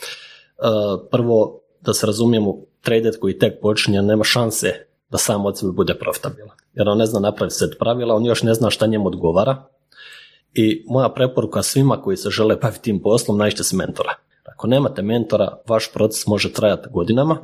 prvo, 1.11 1.61
da 1.81 1.95
se 1.95 2.07
razumijemo, 2.07 2.57
trader 2.81 3.19
koji 3.21 3.39
tek 3.39 3.61
počinje 3.61 4.03
nema 4.03 4.25
šanse 4.25 4.73
da 5.11 5.19
sam 5.19 5.47
od 5.47 5.59
sebe 5.59 5.73
bude 5.73 5.95
profitabilan. 5.95 6.57
Jer 6.75 6.89
on 6.89 6.99
ne 6.99 7.07
zna 7.07 7.21
napraviti 7.21 7.55
set 7.55 7.79
pravila, 7.79 8.15
on 8.15 8.25
još 8.25 8.43
ne 8.43 8.55
zna 8.55 8.71
šta 8.71 8.87
njemu 8.87 9.07
odgovara. 9.07 9.63
I 10.55 10.85
moja 10.89 11.09
preporuka 11.09 11.63
svima 11.63 12.03
koji 12.03 12.17
se 12.17 12.31
žele 12.31 12.57
baviti 12.57 12.83
tim 12.83 13.03
poslom, 13.03 13.39
nađite 13.39 13.65
se 13.65 13.77
mentora. 13.77 14.15
Ako 14.45 14.67
nemate 14.67 15.03
mentora, 15.03 15.59
vaš 15.69 15.93
proces 15.93 16.27
može 16.27 16.53
trajati 16.53 16.89
godinama 16.93 17.39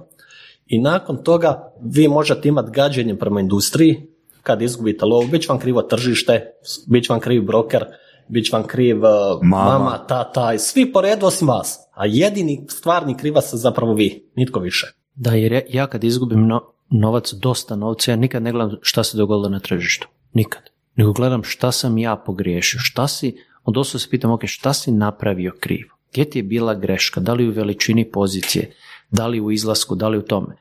i 0.66 0.78
nakon 0.80 1.16
toga 1.16 1.72
vi 1.80 2.08
možete 2.08 2.48
imati 2.48 2.70
gađenje 2.70 3.18
prema 3.18 3.40
industriji, 3.40 4.11
kad 4.42 4.62
izgubite 4.62 5.04
lov, 5.04 5.26
bit 5.26 5.42
će 5.42 5.48
vam 5.48 5.58
krivo 5.58 5.82
tržište, 5.82 6.52
bit 6.86 7.04
će 7.04 7.12
vam 7.12 7.20
kriv 7.20 7.42
broker, 7.42 7.84
bit 8.28 8.46
će 8.46 8.56
vam 8.56 8.66
kriv 8.66 8.96
uh, 8.96 9.42
mama. 9.42 9.78
mama, 9.78 10.06
tata, 10.06 10.52
i 10.54 10.58
svi 10.58 10.92
po 10.92 11.00
redu 11.00 11.26
osim 11.26 11.48
vas. 11.48 11.78
A 11.94 12.06
jedini 12.06 12.66
stvarni 12.68 13.16
krivac 13.16 13.44
ste 13.44 13.56
zapravo 13.56 13.94
vi, 13.94 14.30
nitko 14.36 14.60
više. 14.60 14.86
Da, 15.14 15.30
jer 15.30 15.62
ja 15.68 15.86
kad 15.86 16.04
izgubim 16.04 16.50
novac, 16.90 17.32
dosta 17.32 17.76
novca, 17.76 18.10
ja 18.10 18.16
nikad 18.16 18.42
ne 18.42 18.52
gledam 18.52 18.78
šta 18.82 19.04
se 19.04 19.16
dogodilo 19.16 19.48
na 19.48 19.60
tržištu. 19.60 20.08
Nikad. 20.32 20.62
Nego 20.96 21.12
gledam 21.12 21.42
šta 21.44 21.72
sam 21.72 21.98
ja 21.98 22.16
pogriješio, 22.16 22.80
šta 22.82 23.08
si, 23.08 23.36
onda 23.64 23.84
se 23.84 24.10
pitam, 24.10 24.30
ok, 24.30 24.40
šta 24.44 24.72
si 24.72 24.90
napravio 24.92 25.52
krivo? 25.60 25.90
Gdje 26.12 26.30
ti 26.30 26.38
je 26.38 26.42
bila 26.42 26.74
greška? 26.74 27.20
Da 27.20 27.32
li 27.32 27.48
u 27.48 27.52
veličini 27.52 28.10
pozicije? 28.10 28.72
Da 29.10 29.26
li 29.26 29.40
u 29.40 29.50
izlasku? 29.50 29.94
Da 29.94 30.08
li 30.08 30.18
u 30.18 30.22
tome? 30.22 30.56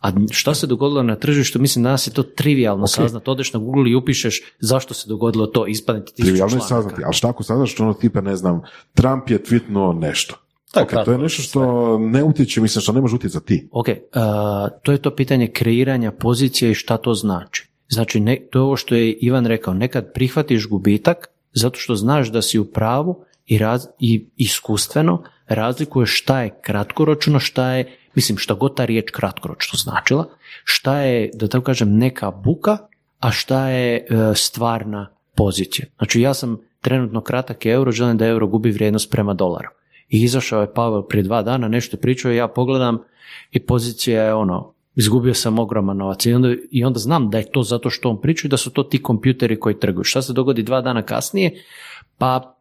A 0.00 0.10
šta 0.30 0.54
se 0.54 0.66
dogodilo 0.66 1.02
na 1.02 1.16
tržištu, 1.16 1.60
mislim 1.60 1.82
danas 1.82 2.06
je 2.06 2.12
to 2.12 2.22
trivialno 2.22 2.86
okay. 2.86 2.96
saznat, 2.96 3.28
odeš 3.28 3.52
na 3.52 3.60
Google 3.60 3.90
i 3.90 3.94
upišeš 3.94 4.42
zašto 4.60 4.94
se 4.94 5.08
dogodilo 5.08 5.46
to, 5.46 5.66
ispadne 5.66 6.04
ti 6.04 6.22
Trivialno 6.22 6.56
je 6.56 6.60
saznati, 6.60 7.02
ali 7.04 7.14
šta 7.14 7.28
ako 7.28 7.42
saznaš 7.42 7.80
ono 7.80 7.94
tipa, 7.94 8.20
ne 8.20 8.36
znam, 8.36 8.62
Trump 8.94 9.30
je 9.30 9.42
tweetnuo 9.42 10.00
nešto. 10.00 10.34
Okay, 10.74 11.04
to 11.04 11.12
je 11.12 11.18
nešto 11.18 11.42
što 11.42 11.98
ne 11.98 12.24
utječe, 12.24 12.60
mislim 12.60 12.82
što 12.82 12.92
ne 12.92 13.00
može 13.00 13.16
utjecati 13.16 13.46
ti. 13.46 13.68
Ok, 13.72 13.88
uh, 13.88 13.94
to 14.82 14.92
je 14.92 14.98
to 14.98 15.10
pitanje 15.10 15.46
kreiranja 15.46 16.12
pozicije 16.12 16.70
i 16.70 16.74
šta 16.74 16.96
to 16.96 17.14
znači. 17.14 17.68
Znači, 17.88 18.20
ne, 18.20 18.46
to 18.50 18.58
je 18.58 18.62
ovo 18.62 18.76
što 18.76 18.94
je 18.94 19.12
Ivan 19.12 19.46
rekao, 19.46 19.74
nekad 19.74 20.12
prihvatiš 20.12 20.68
gubitak 20.68 21.28
zato 21.52 21.78
što 21.78 21.94
znaš 21.94 22.32
da 22.32 22.42
si 22.42 22.58
u 22.58 22.64
pravu 22.64 23.24
i, 23.46 23.58
raz, 23.58 23.86
i 23.98 24.28
iskustveno 24.36 25.22
razlikuješ 25.46 26.20
šta 26.22 26.40
je 26.40 26.60
kratkoročno, 26.62 27.40
šta 27.40 27.70
je 27.70 27.96
mislim 28.14 28.38
šta 28.38 28.54
god 28.54 28.76
ta 28.76 28.84
riječ 28.84 29.10
kratkoročno 29.10 29.76
značila, 29.76 30.28
šta 30.64 30.98
je, 30.98 31.30
da 31.34 31.48
tako 31.48 31.64
kažem, 31.64 31.96
neka 31.98 32.30
buka, 32.30 32.78
a 33.20 33.30
šta 33.30 33.68
je 33.68 33.96
e, 33.96 34.04
stvarna 34.34 35.10
pozicija. 35.34 35.86
Znači 35.96 36.20
ja 36.20 36.34
sam 36.34 36.58
trenutno 36.80 37.20
kratak 37.20 37.66
euro, 37.66 37.92
želim 37.92 38.18
da 38.18 38.26
euro 38.26 38.46
gubi 38.46 38.70
vrijednost 38.70 39.10
prema 39.10 39.34
dolaru. 39.34 39.68
I 40.08 40.22
izašao 40.22 40.60
je 40.60 40.74
Pavel 40.74 41.02
prije 41.02 41.22
dva 41.22 41.42
dana, 41.42 41.68
nešto 41.68 41.96
pričao 41.96 42.32
i 42.32 42.36
ja 42.36 42.48
pogledam 42.48 42.98
i 43.50 43.60
pozicija 43.60 44.22
je 44.22 44.34
ono, 44.34 44.74
izgubio 44.96 45.34
sam 45.34 45.58
ogroman 45.58 45.96
novac. 45.96 46.26
I 46.26 46.34
onda, 46.34 46.54
I 46.70 46.84
onda 46.84 46.98
znam 46.98 47.30
da 47.30 47.38
je 47.38 47.50
to 47.50 47.62
zato 47.62 47.90
što 47.90 48.10
on 48.10 48.20
priča 48.20 48.46
i 48.46 48.50
da 48.50 48.56
su 48.56 48.70
to 48.70 48.82
ti 48.82 49.02
kompjuteri 49.02 49.60
koji 49.60 49.78
trguju. 49.78 50.04
Šta 50.04 50.22
se 50.22 50.32
dogodi 50.32 50.62
dva 50.62 50.80
dana 50.80 51.02
kasnije? 51.02 51.62
Pa 52.18 52.56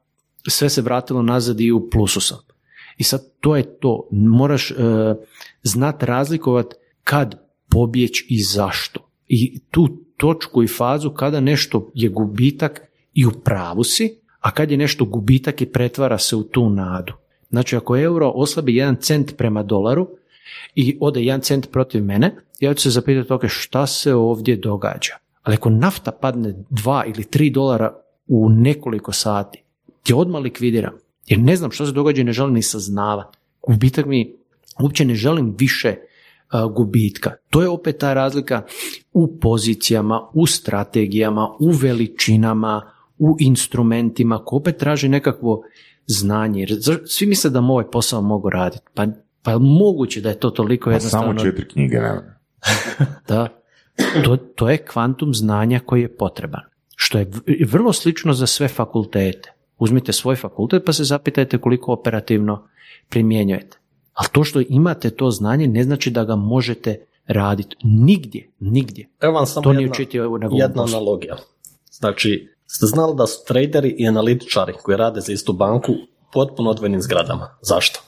sve 0.48 0.70
se 0.70 0.82
vratilo 0.82 1.22
nazad 1.22 1.62
i 1.62 1.72
u 1.72 1.90
plusu 1.90 2.22
sam. 2.22 2.38
I 2.98 3.04
sad 3.04 3.22
to 3.40 3.56
je 3.56 3.80
to. 3.80 4.08
Moraš 4.12 4.72
uh, 4.72 4.78
znat 5.64 6.04
razlikovat 6.04 6.74
kad 7.04 7.36
pobjeć 7.70 8.26
i 8.30 8.42
zašto. 8.42 9.10
I 9.28 9.60
tu 9.72 9.88
točku 10.18 10.64
i 10.64 10.68
fazu 10.68 11.10
kada 11.10 11.40
nešto 11.40 11.92
je 11.94 12.10
gubitak 12.10 12.82
i 13.14 13.26
u 13.26 13.32
pravu 13.32 13.84
si, 13.84 14.20
a 14.40 14.52
kad 14.52 14.72
je 14.72 14.78
nešto 14.78 15.06
gubitak 15.06 15.62
i 15.62 15.66
pretvara 15.66 16.18
se 16.18 16.36
u 16.36 16.44
tu 16.44 16.70
nadu. 16.70 17.14
Znači 17.50 17.76
ako 17.76 17.98
euro 17.98 18.32
oslabi 18.36 18.76
jedan 18.76 18.96
cent 18.96 19.38
prema 19.38 19.64
dolaru 19.64 20.08
i 20.76 20.98
ode 21.02 21.22
jedan 21.24 21.42
cent 21.42 21.72
protiv 21.72 22.04
mene, 22.04 22.36
ja 22.60 22.74
ću 22.74 22.82
se 22.82 22.90
zapitati 22.90 23.34
ok, 23.34 23.44
šta 23.48 23.88
se 23.88 24.14
ovdje 24.14 24.56
događa. 24.56 25.14
Ali 25.44 25.56
ako 25.56 25.70
nafta 25.70 26.12
padne 26.12 26.54
dva 26.70 27.06
ili 27.06 27.24
tri 27.24 27.50
dolara 27.50 27.94
u 28.28 28.50
nekoliko 28.50 29.12
sati, 29.12 29.64
ti 30.04 30.14
odmah 30.14 30.42
likvidiram. 30.42 30.94
Jer 31.28 31.40
ne 31.40 31.56
znam 31.56 31.72
što 31.72 31.86
se 31.86 31.92
događa 31.92 32.22
i 32.22 32.24
ne 32.24 32.34
želim 32.34 32.54
ni 32.54 32.62
saznavati. 32.62 33.38
Gubitak 33.68 34.06
mi, 34.06 34.36
uopće 34.82 35.06
ne 35.06 35.16
želim 35.16 35.56
više 35.58 35.96
gubitka. 36.74 37.32
To 37.50 37.62
je 37.62 37.70
opet 37.70 37.98
ta 37.98 38.14
razlika 38.14 38.62
u 39.14 39.40
pozicijama, 39.40 40.30
u 40.34 40.48
strategijama, 40.48 41.50
u 41.60 41.70
veličinama, 41.72 42.92
u 43.18 43.36
instrumentima, 43.40 44.46
ko 44.46 44.56
opet 44.56 44.78
traži 44.78 45.10
nekakvo 45.10 45.64
znanje. 46.08 46.60
Jer 46.60 46.70
svi 47.06 47.26
misle 47.26 47.50
da 47.50 47.60
ovaj 47.60 47.92
posao 47.92 48.22
mogu 48.22 48.50
raditi. 48.50 48.84
Pa, 48.94 49.08
pa 49.44 49.58
moguće 49.58 50.22
da 50.22 50.30
je 50.30 50.40
to 50.40 50.50
toliko 50.50 50.86
pa 50.86 50.94
jednostavno. 50.94 51.28
Samo 51.28 51.40
četiri 51.40 51.68
knjige, 51.68 52.00
da. 53.28 53.48
To, 54.24 54.38
to 54.38 54.70
je 54.70 54.78
kvantum 54.78 55.34
znanja 55.34 55.80
koji 55.86 56.02
je 56.02 56.18
potreban. 56.18 56.62
Što 56.96 57.18
je 57.18 57.32
vrlo 57.68 57.94
slično 57.94 58.34
za 58.34 58.48
sve 58.48 58.68
fakultete. 58.68 59.54
Uzmite 59.84 60.14
svoj 60.14 60.36
fakultet 60.36 60.84
pa 60.86 60.94
se 60.94 61.04
zapitajte 61.04 61.58
koliko 61.58 61.94
operativno 61.94 62.68
primjenjujete. 63.10 63.78
Ali 64.14 64.30
to 64.32 64.44
što 64.44 64.62
imate 64.70 65.10
to 65.10 65.32
znanje 65.32 65.68
ne 65.68 65.84
znači 65.84 66.12
da 66.12 66.24
ga 66.24 66.36
možete 66.36 67.06
raditi 67.28 67.76
nigdje, 67.84 68.52
nigdje. 68.60 69.10
Evo 69.22 69.34
vam 69.34 69.46
samo 69.46 69.64
to 69.64 69.72
jedna, 69.72 70.50
jedna 70.52 70.84
analogija. 70.84 71.38
Znači, 71.92 72.50
ste 72.66 72.86
znali 72.86 73.16
da 73.16 73.28
su 73.28 73.46
traderi 73.48 73.96
i 73.98 74.08
analitičari 74.08 74.74
koji 74.84 74.98
rade 74.98 75.22
za 75.22 75.34
istu 75.34 75.54
banku 75.54 75.94
potpuno 76.34 76.70
odvojenim 76.70 77.02
zgradama. 77.02 77.58
Zašto? 77.62 78.00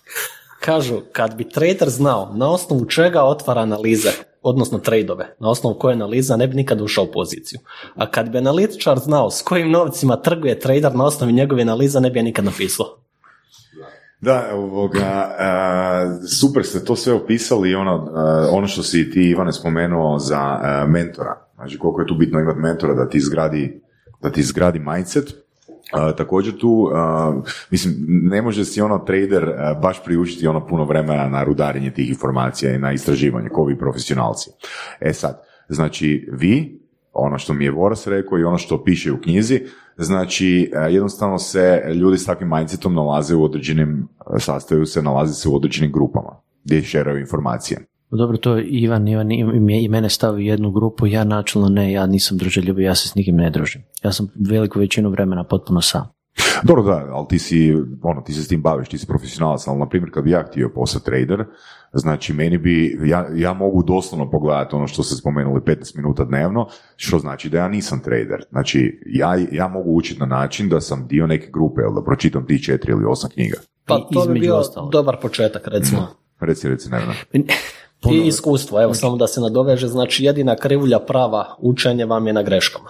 Kažu, 0.60 1.02
kad 1.12 1.36
bi 1.36 1.50
trader 1.50 1.90
znao 1.90 2.34
na 2.36 2.52
osnovu 2.52 2.86
čega 2.86 3.24
otvara 3.24 3.62
analize, 3.62 4.10
odnosno 4.46 4.78
tradeove, 4.80 5.36
na 5.40 5.50
osnovu 5.50 5.76
koje 5.80 5.94
analiza 5.94 6.36
ne 6.38 6.48
bi 6.48 6.56
nikad 6.56 6.82
ušao 6.82 7.04
u 7.04 7.12
poziciju. 7.14 7.60
A 7.96 8.12
kad 8.12 8.30
bi 8.30 8.38
analitičar 8.38 9.00
znao 9.00 9.32
s 9.32 9.42
kojim 9.42 9.72
novcima 9.72 10.22
trguje 10.22 10.60
trader 10.60 10.96
na 10.96 11.06
osnovi 11.06 11.34
njegove 11.34 11.62
analiza, 11.62 12.00
ne 12.00 12.10
bi 12.10 12.20
je 12.20 12.24
nikad 12.24 12.46
napisao. 12.46 12.86
Da, 14.22 14.50
ovoga, 14.54 15.36
super 16.40 16.66
ste 16.66 16.86
to 16.86 16.96
sve 16.96 17.14
opisali 17.14 17.70
i 17.70 17.76
ono, 17.76 18.12
ono 18.52 18.68
što 18.68 18.84
si 18.84 19.12
ti 19.12 19.30
Ivane 19.30 19.54
spomenuo 19.54 20.20
za 20.20 20.60
mentora. 20.88 21.48
Znači 21.56 21.78
koliko 21.78 22.02
je 22.02 22.08
tu 22.08 22.16
bitno 22.16 22.40
imati 22.40 22.60
mentora 22.60 22.94
da 22.94 23.10
ti 23.10 23.18
izgradi, 23.18 23.82
da 24.22 24.32
ti 24.32 24.40
izgradi 24.40 24.80
mindset. 24.80 25.45
Također 26.18 26.58
tu, 26.58 26.90
mislim, 27.72 27.96
ne 28.08 28.42
može 28.42 28.66
si 28.66 28.82
ono 28.82 28.98
trader 28.98 29.52
baš 29.82 30.04
priučiti 30.04 30.48
ono 30.48 30.68
puno 30.68 30.86
vremena 30.86 31.30
na 31.30 31.44
rudarenje 31.44 31.92
tih 31.92 32.10
informacija 32.10 32.74
i 32.74 32.80
na 32.80 32.92
istraživanje, 32.92 33.50
ko 33.50 33.66
vi 33.66 33.78
profesionalci. 33.78 34.50
E 35.00 35.14
sad, 35.14 35.42
znači 35.70 36.30
vi, 36.32 36.82
ono 37.14 37.38
što 37.38 37.54
mi 37.54 37.66
je 37.66 37.72
Voras 37.72 38.08
rekao 38.08 38.40
i 38.40 38.44
ono 38.44 38.58
što 38.58 38.84
piše 38.84 39.12
u 39.12 39.22
knjizi, 39.22 39.62
Znači, 39.98 40.72
jednostavno 40.90 41.38
se 41.38 41.84
ljudi 41.94 42.18
s 42.18 42.26
takvim 42.26 42.50
mindsetom 42.50 42.94
nalaze 42.94 43.36
u 43.36 43.44
određenim, 43.44 44.08
sastaju 44.40 44.86
se, 44.86 45.02
nalaze 45.02 45.34
se 45.34 45.50
u 45.50 45.56
određenim 45.56 45.92
grupama 45.92 46.42
gdje 46.64 46.82
šeraju 46.82 47.20
informacije. 47.20 47.88
Dobro, 48.16 48.38
to 48.38 48.58
je 48.58 48.64
Ivan, 48.64 49.08
Ivan 49.08 49.32
i 49.32 49.88
mene 49.90 50.10
stavi 50.10 50.44
u 50.44 50.46
jednu 50.46 50.72
grupu, 50.72 51.08
ja 51.08 51.24
načelno 51.24 51.70
ne, 51.70 51.92
ja 51.92 52.06
nisam 52.06 52.38
druželjubi, 52.38 52.84
ja 52.84 52.96
se 52.96 53.08
s 53.08 53.16
nikim 53.16 53.36
ne 53.36 53.50
družim. 53.50 53.84
Ja 54.04 54.12
sam 54.12 54.28
veliku 54.50 54.80
većinu 54.80 55.10
vremena 55.10 55.44
potpuno 55.44 55.82
sam. 55.82 56.16
Dobro, 56.64 56.84
da, 56.84 57.08
ali 57.12 57.28
ti 57.28 57.40
si, 57.40 57.76
ono, 58.02 58.22
ti 58.22 58.34
se 58.34 58.44
s 58.44 58.48
tim 58.48 58.62
baviš, 58.62 58.90
ti 58.90 58.98
si 58.98 59.08
profesionalac, 59.08 59.68
ali 59.68 59.80
na 59.80 59.90
primjer 59.90 60.12
kad 60.14 60.24
bi 60.24 60.32
ja 60.32 60.44
htio 60.44 60.72
postati 60.76 61.06
trader, 61.06 61.46
znači 61.94 62.34
meni 62.34 62.58
bi, 62.58 63.00
ja, 63.06 63.28
ja 63.36 63.54
mogu 63.54 63.84
doslovno 63.84 64.32
pogledati 64.32 64.76
ono 64.76 64.88
što 64.88 65.04
ste 65.04 65.16
spomenuli 65.16 65.62
15 65.62 65.98
minuta 65.98 66.24
dnevno, 66.24 66.68
što 66.96 67.20
znači 67.20 67.50
da 67.50 67.58
ja 67.58 67.68
nisam 67.68 68.00
trader. 68.00 68.44
Znači, 68.50 69.02
ja, 69.06 69.36
ja 69.52 69.68
mogu 69.68 69.96
učiti 69.96 70.20
na 70.20 70.26
način 70.26 70.70
da 70.70 70.82
sam 70.82 71.08
dio 71.08 71.28
neke 71.28 71.50
grupe, 71.54 71.82
ili 71.82 71.96
da 71.96 72.04
pročitam 72.04 72.46
ti 72.46 72.64
četiri 72.64 72.92
ili 72.92 73.06
osam 73.06 73.30
knjiga. 73.30 73.58
Pa 73.86 74.08
to 74.14 74.26
bi 74.28 74.40
bio 74.40 74.62
dobar 74.92 75.18
početak, 75.22 75.68
recimo. 75.68 76.02
Mm. 76.02 76.46
Reci, 76.46 76.70
reci, 76.70 76.90
ne, 76.90 77.00
I 78.12 78.28
iskustvo, 78.28 78.82
evo, 78.84 78.94
samo 78.94 79.18
da 79.18 79.28
se 79.28 79.42
nadoveže, 79.42 79.88
znači 79.88 80.24
jedina 80.24 80.56
krivulja 80.56 81.00
prava 81.00 81.56
učenje 81.60 82.06
vam 82.06 82.28
je 82.28 82.34
na 82.34 82.44
greškama. 82.44 82.90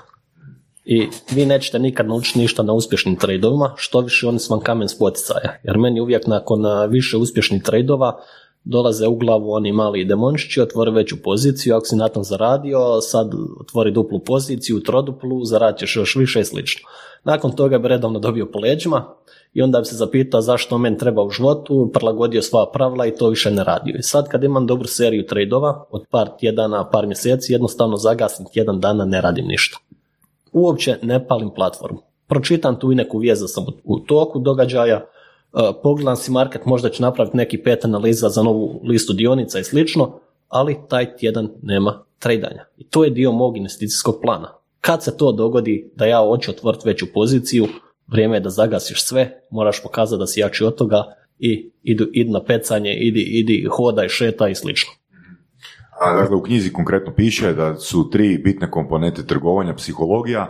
I 0.85 1.07
vi 1.31 1.45
nećete 1.45 1.79
nikad 1.79 2.07
naučiti 2.07 2.39
ništa 2.39 2.63
na 2.63 2.73
uspješnim 2.73 3.15
tradovima, 3.15 3.73
što 3.75 4.01
više 4.01 4.27
oni 4.27 4.39
su 4.39 4.53
vam 4.53 4.59
kamen 4.59 4.87
spoticaja. 4.87 5.59
Jer 5.63 5.77
meni 5.77 6.01
uvijek 6.01 6.27
nakon 6.27 6.63
više 6.89 7.17
uspješnih 7.17 7.63
tradova 7.63 8.19
dolaze 8.63 9.07
u 9.07 9.15
glavu 9.15 9.51
oni 9.51 9.71
mali 9.71 10.05
demončići, 10.05 10.61
otvori 10.61 10.91
veću 10.91 11.15
poziciju, 11.23 11.75
ako 11.75 11.85
si 11.85 11.95
na 11.95 12.07
tom 12.07 12.23
zaradio, 12.23 13.01
sad 13.01 13.31
otvori 13.59 13.91
duplu 13.91 14.19
poziciju, 14.19 14.83
troduplu, 14.83 15.45
zaradit 15.45 15.79
ćeš 15.79 15.95
još 15.95 16.15
više 16.15 16.39
i 16.39 16.45
slično. 16.45 16.89
Nakon 17.23 17.51
toga 17.51 17.77
bi 17.77 17.87
redovno 17.87 18.19
dobio 18.19 18.45
po 18.45 18.59
leđima 18.59 19.15
i 19.55 19.61
onda 19.61 19.79
bi 19.79 19.85
se 19.85 19.95
zapitao 19.95 20.41
zašto 20.41 20.77
meni 20.77 20.97
treba 20.97 21.23
u 21.23 21.29
životu, 21.29 21.91
prilagodio 21.93 22.41
svoja 22.41 22.65
pravila 22.73 23.05
i 23.05 23.15
to 23.15 23.29
više 23.29 23.51
ne 23.51 23.63
radio. 23.63 23.95
I 23.99 24.03
sad 24.03 24.27
kad 24.27 24.43
imam 24.43 24.67
dobru 24.67 24.87
seriju 24.87 25.25
tradova, 25.25 25.85
od 25.89 26.05
par 26.09 26.29
tjedana, 26.39 26.89
par 26.89 27.07
mjeseci, 27.07 27.53
jednostavno 27.53 27.97
zagasim 27.97 28.45
tjedan 28.53 28.79
dana, 28.79 29.05
ne 29.05 29.21
radim 29.21 29.45
ništa 29.47 29.77
uopće 30.55 30.97
ne 31.01 31.27
palim 31.27 31.49
platformu. 31.55 31.99
Pročitam 32.27 32.79
tu 32.79 32.91
i 32.91 32.95
neku 32.95 33.17
vijest 33.17 33.43
sam 33.53 33.65
u 33.83 33.99
toku 33.99 34.39
događaja, 34.39 34.95
e, 34.95 35.05
pogledam 35.83 36.15
si 36.15 36.31
market, 36.31 36.65
možda 36.65 36.89
ću 36.89 37.01
napraviti 37.01 37.37
neki 37.37 37.63
pet 37.63 37.85
analiza 37.85 38.29
za 38.29 38.43
novu 38.43 38.81
listu 38.83 39.13
dionica 39.13 39.59
i 39.59 39.63
slično, 39.63 40.19
ali 40.49 40.77
taj 40.89 41.17
tjedan 41.17 41.49
nema 41.61 42.03
tradanja. 42.19 42.65
I 42.77 42.83
to 42.83 43.03
je 43.03 43.09
dio 43.09 43.31
mog 43.31 43.57
investicijskog 43.57 44.19
plana. 44.21 44.53
Kad 44.81 45.03
se 45.03 45.17
to 45.17 45.31
dogodi 45.31 45.91
da 45.95 46.05
ja 46.05 46.19
hoću 46.19 46.51
otvoriti 46.51 46.87
veću 46.87 47.05
poziciju, 47.13 47.67
vrijeme 48.07 48.35
je 48.35 48.39
da 48.39 48.49
zagasiš 48.49 49.03
sve, 49.03 49.41
moraš 49.51 49.83
pokazati 49.83 50.19
da 50.19 50.27
si 50.27 50.39
jači 50.39 50.63
od 50.63 50.75
toga 50.75 51.03
i 51.39 51.71
idu, 51.83 52.07
idu 52.13 52.31
na 52.31 52.43
pecanje, 52.43 52.93
idi, 52.93 53.21
idi, 53.21 53.67
hodaj, 53.71 54.09
šeta 54.09 54.49
i 54.49 54.55
slično. 54.55 54.91
A, 56.01 56.13
dakle, 56.13 56.35
u 56.35 56.41
knjizi 56.41 56.73
konkretno 56.73 57.13
piše 57.13 57.53
da 57.53 57.75
su 57.75 58.09
tri 58.09 58.37
bitne 58.37 58.71
komponente 58.71 59.25
trgovanja, 59.25 59.73
psihologija, 59.73 60.47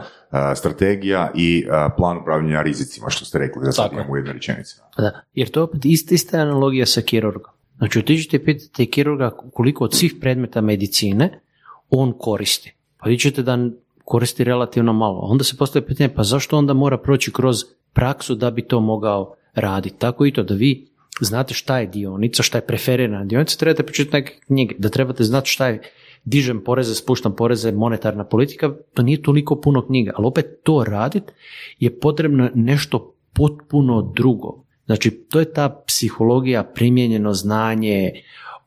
strategija 0.56 1.32
i 1.36 1.66
plan 1.97 2.18
upravljanja 2.18 2.62
rizicima, 2.62 3.10
što 3.10 3.26
ste 3.26 3.39
rekli, 3.39 3.62
da 3.66 3.72
sad 3.72 3.93
imamo 3.93 4.14
u 4.14 4.16
jednoj 4.16 4.34
rečenici. 4.34 4.76
Da, 4.97 5.22
jer 5.34 5.49
to 5.49 5.60
je 5.60 5.64
opet 5.64 5.86
ista, 5.86 6.16
ista 6.16 6.38
analogija 6.38 6.86
sa 6.86 7.01
kirurgom. 7.01 7.53
Znači, 7.78 7.99
otiđite 7.99 8.38
i 8.38 8.45
pitate 8.45 8.86
kirurga 8.86 9.32
koliko 9.53 9.84
od 9.84 9.93
svih 9.93 10.16
predmeta 10.22 10.62
medicine 10.62 11.41
on 11.89 12.14
koristi. 12.18 12.76
Pa 12.97 13.10
vi 13.10 13.20
ćete 13.20 13.43
da 13.43 13.58
koristi 14.06 14.43
relativno 14.43 14.93
malo. 14.93 15.20
Onda 15.20 15.43
se 15.43 15.58
postoje 15.58 15.86
pitanje, 15.86 16.10
pa 16.10 16.24
zašto 16.24 16.58
onda 16.58 16.74
mora 16.74 16.97
proći 16.97 17.34
kroz 17.34 17.64
praksu 17.93 18.36
da 18.36 18.51
bi 18.51 18.62
to 18.62 18.80
mogao 18.80 19.36
raditi? 19.53 19.99
Tako 19.99 20.26
i 20.26 20.34
to 20.34 20.43
da 20.43 20.53
vi 20.53 20.88
znate 21.22 21.53
šta 21.53 21.80
je 21.80 21.88
dionica, 21.88 22.43
šta 22.43 22.58
je 22.58 22.66
preferirana 22.66 23.26
dionica, 23.26 23.58
trebate 23.58 23.84
početi 23.84 24.14
neke 24.14 24.39
knjige, 24.47 24.76
da 24.78 24.89
trebate 24.89 25.24
znati 25.24 25.49
šta 25.49 25.68
je 25.68 25.82
dižem 26.26 26.64
poreze, 26.64 26.95
spuštam 26.95 27.36
poreze, 27.36 27.72
monetarna 27.72 28.24
politika, 28.24 28.74
to 28.93 29.01
nije 29.01 29.22
toliko 29.22 29.62
puno 29.62 29.86
knjiga, 29.86 30.12
ali 30.16 30.28
opet 30.28 30.60
to 30.64 30.84
raditi 30.84 31.34
je 31.80 31.99
potrebno 31.99 32.49
nešto 32.56 33.16
potpuno 33.34 34.12
drugo. 34.16 34.64
Znači, 34.86 35.12
to 35.12 35.39
je 35.39 35.53
ta 35.53 35.84
psihologija, 35.88 36.64
primijenjeno 36.64 37.34
znanje, 37.34 38.12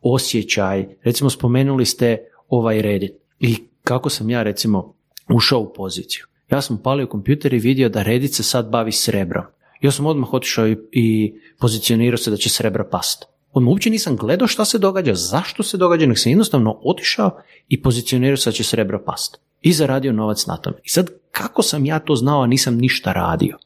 osjećaj. 0.02 0.86
Recimo, 1.02 1.30
spomenuli 1.30 1.84
ste 1.84 2.18
ovaj 2.48 2.82
Reddit. 2.82 3.12
I 3.40 3.56
kako 3.84 4.08
sam 4.08 4.30
ja, 4.30 4.42
recimo, 4.42 4.94
ušao 5.34 5.60
u 5.60 5.72
poziciju. 5.72 6.24
Ja 6.50 6.60
sam 6.60 6.82
palio 6.82 7.06
kompjuter 7.06 7.54
i 7.54 7.58
vidio 7.58 7.88
da 7.88 8.02
Reddit 8.02 8.34
se 8.34 8.42
sad 8.42 8.70
bavi 8.70 8.92
srebrom. 8.92 9.44
Ja 9.80 9.90
sam 9.90 10.06
odmah 10.06 10.34
otišao 10.34 10.68
i, 10.68 10.76
i 10.92 11.34
pozicionirao 11.58 12.18
se 12.18 12.30
da 12.30 12.36
će 12.36 12.48
srebra 12.48 12.84
past. 12.84 13.24
Odmah 13.52 13.70
uopće 13.70 13.90
nisam 13.90 14.16
gledao 14.16 14.48
šta 14.48 14.64
se 14.64 14.78
događa, 14.78 15.14
zašto 15.14 15.62
se 15.62 15.76
događa, 15.76 16.06
nek 16.06 16.18
sam 16.18 16.32
jednostavno 16.32 16.80
otišao 16.84 17.40
i 17.68 17.82
pozicionirao 17.82 18.36
se 18.36 18.50
da 18.50 18.54
će 18.54 18.64
srebra 18.64 18.98
past. 18.98 19.40
I 19.60 19.72
zaradio 19.72 20.12
novac 20.12 20.46
na 20.46 20.56
tome. 20.56 20.76
I 20.84 20.88
sad, 20.88 21.10
kako 21.30 21.62
sam 21.62 21.86
ja 21.86 21.98
to 21.98 22.16
znao, 22.16 22.42
a 22.42 22.46
nisam 22.46 22.76
ništa 22.76 23.12
radio? 23.12 23.58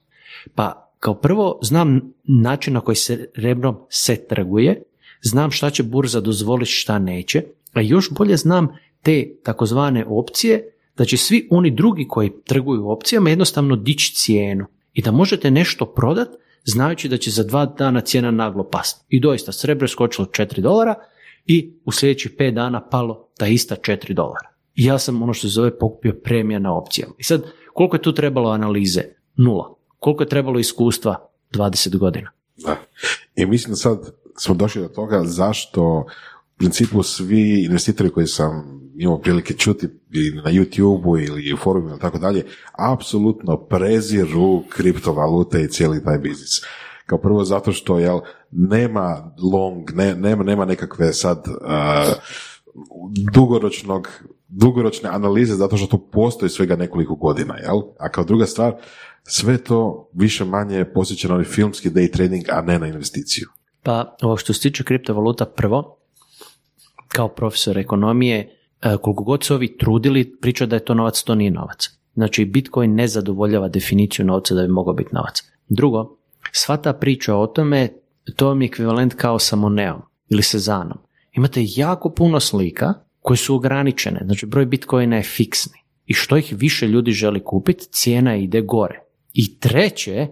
Pa, 0.55 0.93
kao 0.99 1.15
prvo, 1.15 1.59
znam 1.63 2.15
način 2.25 2.75
na 2.75 2.81
koji 2.81 2.97
se 2.97 3.31
rebrom 3.37 3.77
se 3.89 4.27
trguje, 4.29 4.83
znam 5.23 5.51
šta 5.51 5.71
će 5.71 5.83
burza 5.83 6.21
dozvoliti, 6.21 6.71
šta 6.71 6.99
neće, 6.99 7.43
a 7.73 7.81
još 7.81 8.11
bolje 8.11 8.37
znam 8.37 8.69
te 9.03 9.35
takozvane 9.45 10.05
opcije, 10.09 10.73
da 10.97 11.05
će 11.05 11.17
svi 11.17 11.49
oni 11.51 11.71
drugi 11.71 12.09
koji 12.09 12.33
trguju 12.45 12.89
opcijama 12.89 13.31
jednostavno 13.31 13.77
dići 13.77 14.15
cijenu 14.15 14.67
i 14.93 15.03
da 15.03 15.11
možete 15.11 15.51
nešto 15.51 15.87
prodat 15.87 16.29
znajući 16.65 17.09
da 17.09 17.17
će 17.17 17.31
za 17.31 17.43
dva 17.43 17.67
dana 17.67 18.01
cijena 18.01 18.31
naglo 18.31 18.65
pasti. 18.71 19.05
I 19.09 19.21
doista, 19.21 19.53
srebro 19.53 19.85
je 19.85 19.89
skočilo 19.89 20.27
4 20.27 20.61
dolara 20.61 20.95
i 21.47 21.75
u 21.85 21.93
sljedećih 21.93 22.33
5 22.39 22.55
dana 22.55 22.89
palo 22.89 23.29
ta 23.39 23.47
ista 23.47 23.77
4 23.77 24.13
dolara. 24.13 24.49
I 24.75 24.85
ja 24.85 24.99
sam 24.99 25.23
ono 25.23 25.35
što 25.35 25.49
se 25.49 25.53
zove 25.53 25.79
pokupio 25.79 26.15
premija 26.25 26.59
na 26.59 26.77
opcijama. 26.77 27.15
I 27.19 27.23
sad, 27.23 27.43
koliko 27.75 27.97
je 27.97 28.03
tu 28.03 28.15
trebalo 28.15 28.51
analize? 28.51 29.03
Nula. 29.37 29.75
Koliko 29.99 30.23
je 30.23 30.29
trebalo 30.29 30.59
iskustva? 30.59 31.29
20 31.53 31.97
godina. 31.97 32.31
Da. 32.57 32.77
I 33.37 33.47
mislim 33.47 33.77
sad 33.77 33.99
smo 34.39 34.55
došli 34.55 34.83
do 34.83 34.89
toga 34.89 35.23
zašto 35.25 36.07
principu 36.63 37.03
svi 37.03 37.65
investitori 37.65 38.11
koji 38.11 38.27
sam 38.27 38.81
imao 38.97 39.19
prilike 39.19 39.55
čuti 39.55 39.87
na 40.45 40.51
YouTube 40.51 41.27
ili 41.27 41.53
u 41.53 41.57
forumu 41.57 41.89
ili 41.89 41.99
tako 41.99 42.19
dalje, 42.19 42.45
apsolutno 42.93 43.57
preziru 43.57 44.63
kriptovalute 44.69 45.63
i 45.63 45.69
cijeli 45.69 46.05
taj 46.05 46.19
biznis. 46.19 46.61
Kao 47.07 47.19
prvo 47.19 47.45
zato 47.45 47.73
što 47.73 47.99
jel, 47.99 48.21
nema 48.51 49.35
long, 49.53 49.91
ne, 49.95 50.15
nema, 50.15 50.45
nema 50.45 50.65
nekakve 50.65 51.13
sad 51.13 51.45
uh, 51.49 52.13
dugoročnog 53.33 54.09
dugoročne 54.49 55.09
analize 55.09 55.55
zato 55.55 55.77
što 55.77 55.87
to 55.87 55.99
postoji 56.13 56.51
svega 56.51 56.77
nekoliko 56.77 57.15
godina, 57.15 57.57
jel? 57.59 57.83
A 57.99 58.09
kao 58.09 58.25
druga 58.25 58.47
stvar, 58.47 58.75
sve 59.23 59.59
to 59.59 60.11
više 60.13 60.45
manje 60.45 60.85
posjeća 60.85 61.29
na 61.29 61.45
filmski 61.45 61.91
day 61.91 62.13
trading, 62.13 62.45
a 62.51 62.63
ne 62.63 62.79
na 62.79 62.87
investiciju. 62.87 63.49
Pa, 63.83 64.17
ovo 64.23 64.37
što 64.37 64.53
se 64.53 64.61
tiče 64.61 64.85
kriptovaluta, 64.85 65.47
prvo, 65.47 66.02
kao 67.13 67.29
profesor 67.29 67.79
ekonomije, 67.79 68.63
E, 68.83 68.97
koliko 68.97 69.25
god 69.25 69.45
se 69.45 69.55
ovi 69.55 69.77
trudili, 69.77 70.37
priča 70.41 70.67
da 70.67 70.77
je 70.77 70.85
to 70.85 70.95
novac, 70.95 71.23
to 71.23 71.35
nije 71.35 71.51
novac. 71.51 71.91
Znači, 72.15 72.45
Bitcoin 72.45 72.95
ne 72.95 73.09
zadovoljava 73.09 73.69
definiciju 73.69 74.27
novca 74.27 74.55
da 74.55 74.63
bi 74.63 74.69
mogao 74.69 74.95
biti 74.95 75.15
novac. 75.15 75.43
Drugo, 75.69 76.17
sva 76.53 76.77
ta 76.77 76.93
priča 76.93 77.37
o 77.37 77.47
tome, 77.47 77.89
to 78.37 78.47
vam 78.47 78.63
je 78.63 78.67
ekvivalent 78.67 79.15
kao 79.15 79.39
sa 79.39 79.57
Moneom 79.57 80.03
ili 80.29 80.43
Sezanom. 80.43 80.99
Imate 81.33 81.61
jako 81.77 82.11
puno 82.11 82.41
slika 82.41 82.95
koje 83.21 83.37
su 83.37 83.55
ograničene, 83.55 84.21
znači 84.25 84.47
broj 84.47 84.67
Bitcoina 84.67 85.17
je 85.17 85.23
fiksni. 85.23 85.79
I 86.07 86.15
što 86.15 86.37
ih 86.37 86.55
više 86.57 86.89
ljudi 86.89 87.13
želi 87.13 87.45
kupiti, 87.45 87.89
cijena 87.91 88.37
ide 88.37 88.61
gore. 88.61 89.03
I 89.33 89.59
treće, 89.59 90.29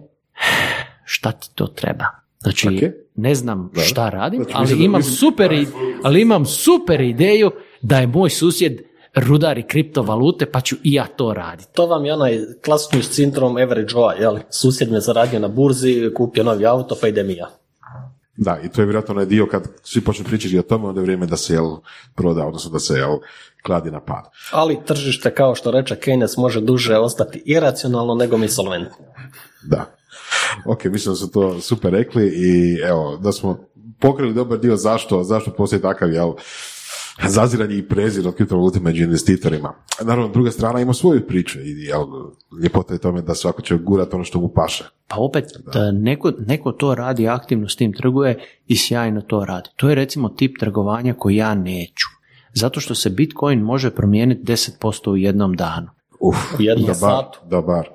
šta 1.13 1.31
ti 1.31 1.49
to 1.55 1.67
treba? 1.67 2.05
Znači, 2.41 2.91
ne 3.15 3.35
znam 3.35 3.71
šta 3.85 4.09
radim, 4.09 4.45
ali 4.53 4.83
imam, 4.83 5.03
super, 5.03 5.65
ali 6.03 6.21
imam 6.21 6.45
super 6.45 7.01
ideju 7.01 7.51
da 7.81 7.97
je 7.97 8.07
moj 8.07 8.29
susjed 8.29 8.81
rudari 9.15 9.63
kriptovalute, 9.67 10.45
pa 10.45 10.61
ću 10.61 10.75
i 10.83 10.93
ja 10.93 11.07
to 11.07 11.33
raditi. 11.33 11.73
To 11.73 11.87
vam 11.87 12.05
je 12.05 12.13
onaj 12.13 12.39
klasični 12.65 13.03
sindrom 13.03 13.57
average 13.57 13.93
joa, 13.93 14.13
jel? 14.13 14.37
Susjed 14.49 14.91
me 14.91 14.99
zaradio 14.99 15.39
na 15.39 15.47
burzi, 15.47 16.11
kupio 16.15 16.43
novi 16.43 16.65
auto, 16.65 16.97
pa 17.01 17.07
idem 17.07 17.29
i 17.29 17.35
ja. 17.35 17.49
Da, 18.37 18.59
i 18.63 18.69
to 18.69 18.81
je 18.81 18.85
vjerojatno 18.85 19.13
onaj 19.13 19.25
dio 19.25 19.47
kad 19.51 19.67
svi 19.83 20.01
počnu 20.01 20.25
pričati 20.25 20.59
o 20.59 20.61
tome, 20.61 20.87
onda 20.87 21.01
je 21.01 21.03
vrijeme 21.03 21.25
da 21.25 21.37
se 21.37 21.53
jel, 21.53 21.77
proda, 22.15 22.45
odnosno 22.45 22.71
da 22.71 22.79
se 22.79 22.93
jel, 22.93 23.17
kladi 23.63 23.91
na 23.91 23.99
pad. 23.99 24.25
Ali 24.51 24.79
tržište, 24.85 25.33
kao 25.33 25.55
što 25.55 25.71
reče 25.71 25.95
Keynes, 25.95 26.39
može 26.39 26.61
duže 26.61 26.97
ostati 26.97 27.43
iracionalno 27.45 28.15
nego 28.15 28.37
mi 28.37 28.47
solventno. 28.47 29.05
Da. 29.63 29.85
Ok, 30.65 30.85
mislim 30.85 31.11
da 31.11 31.15
su 31.15 31.31
to 31.31 31.61
super 31.61 31.91
rekli 31.91 32.27
i 32.27 32.79
evo, 32.83 33.17
da 33.17 33.31
smo 33.31 33.59
pokrili 33.99 34.33
dobar 34.33 34.59
dio 34.59 34.75
zašto, 34.75 35.23
zašto 35.23 35.51
postoji 35.51 35.81
takav, 35.81 36.13
jel, 36.13 36.33
zaziranje 37.27 37.77
i 37.77 37.87
prezir 37.87 38.27
od 38.27 38.35
kriptovalute 38.35 38.79
među 38.79 39.03
investitorima. 39.03 39.73
Naravno, 40.01 40.31
druga 40.31 40.51
strana 40.51 40.81
ima 40.81 40.93
svoju 40.93 41.27
priču 41.27 41.59
i 41.59 41.83
jel, 41.83 42.05
ljepota 42.63 42.93
je 42.93 42.99
tome 42.99 43.21
da 43.21 43.35
svako 43.35 43.61
će 43.61 43.77
gurati 43.77 44.15
ono 44.15 44.23
što 44.23 44.39
mu 44.39 44.49
paše. 44.49 44.83
Pa 45.07 45.15
opet, 45.19 45.45
da. 45.73 45.91
neko, 45.91 46.31
neko 46.47 46.71
to 46.71 46.95
radi 46.95 47.27
aktivno 47.27 47.69
s 47.69 47.75
tim 47.75 47.93
trguje 47.93 48.39
i 48.67 48.77
sjajno 48.77 49.21
to 49.21 49.45
radi. 49.45 49.69
To 49.75 49.89
je 49.89 49.95
recimo 49.95 50.29
tip 50.29 50.57
trgovanja 50.59 51.13
koji 51.13 51.35
ja 51.35 51.55
neću. 51.55 52.07
Zato 52.53 52.79
što 52.79 52.95
se 52.95 53.09
Bitcoin 53.09 53.59
može 53.59 53.91
promijeniti 53.91 54.41
10% 54.43 55.09
u 55.09 55.17
jednom 55.17 55.53
danu. 55.53 55.87
Uf, 56.21 56.35
U 56.59 56.61
jednom 56.61 56.87
da 56.87 56.93
bar, 57.01 57.23
satu. 57.23 57.39
Da 57.45 57.61
bar. 57.61 57.89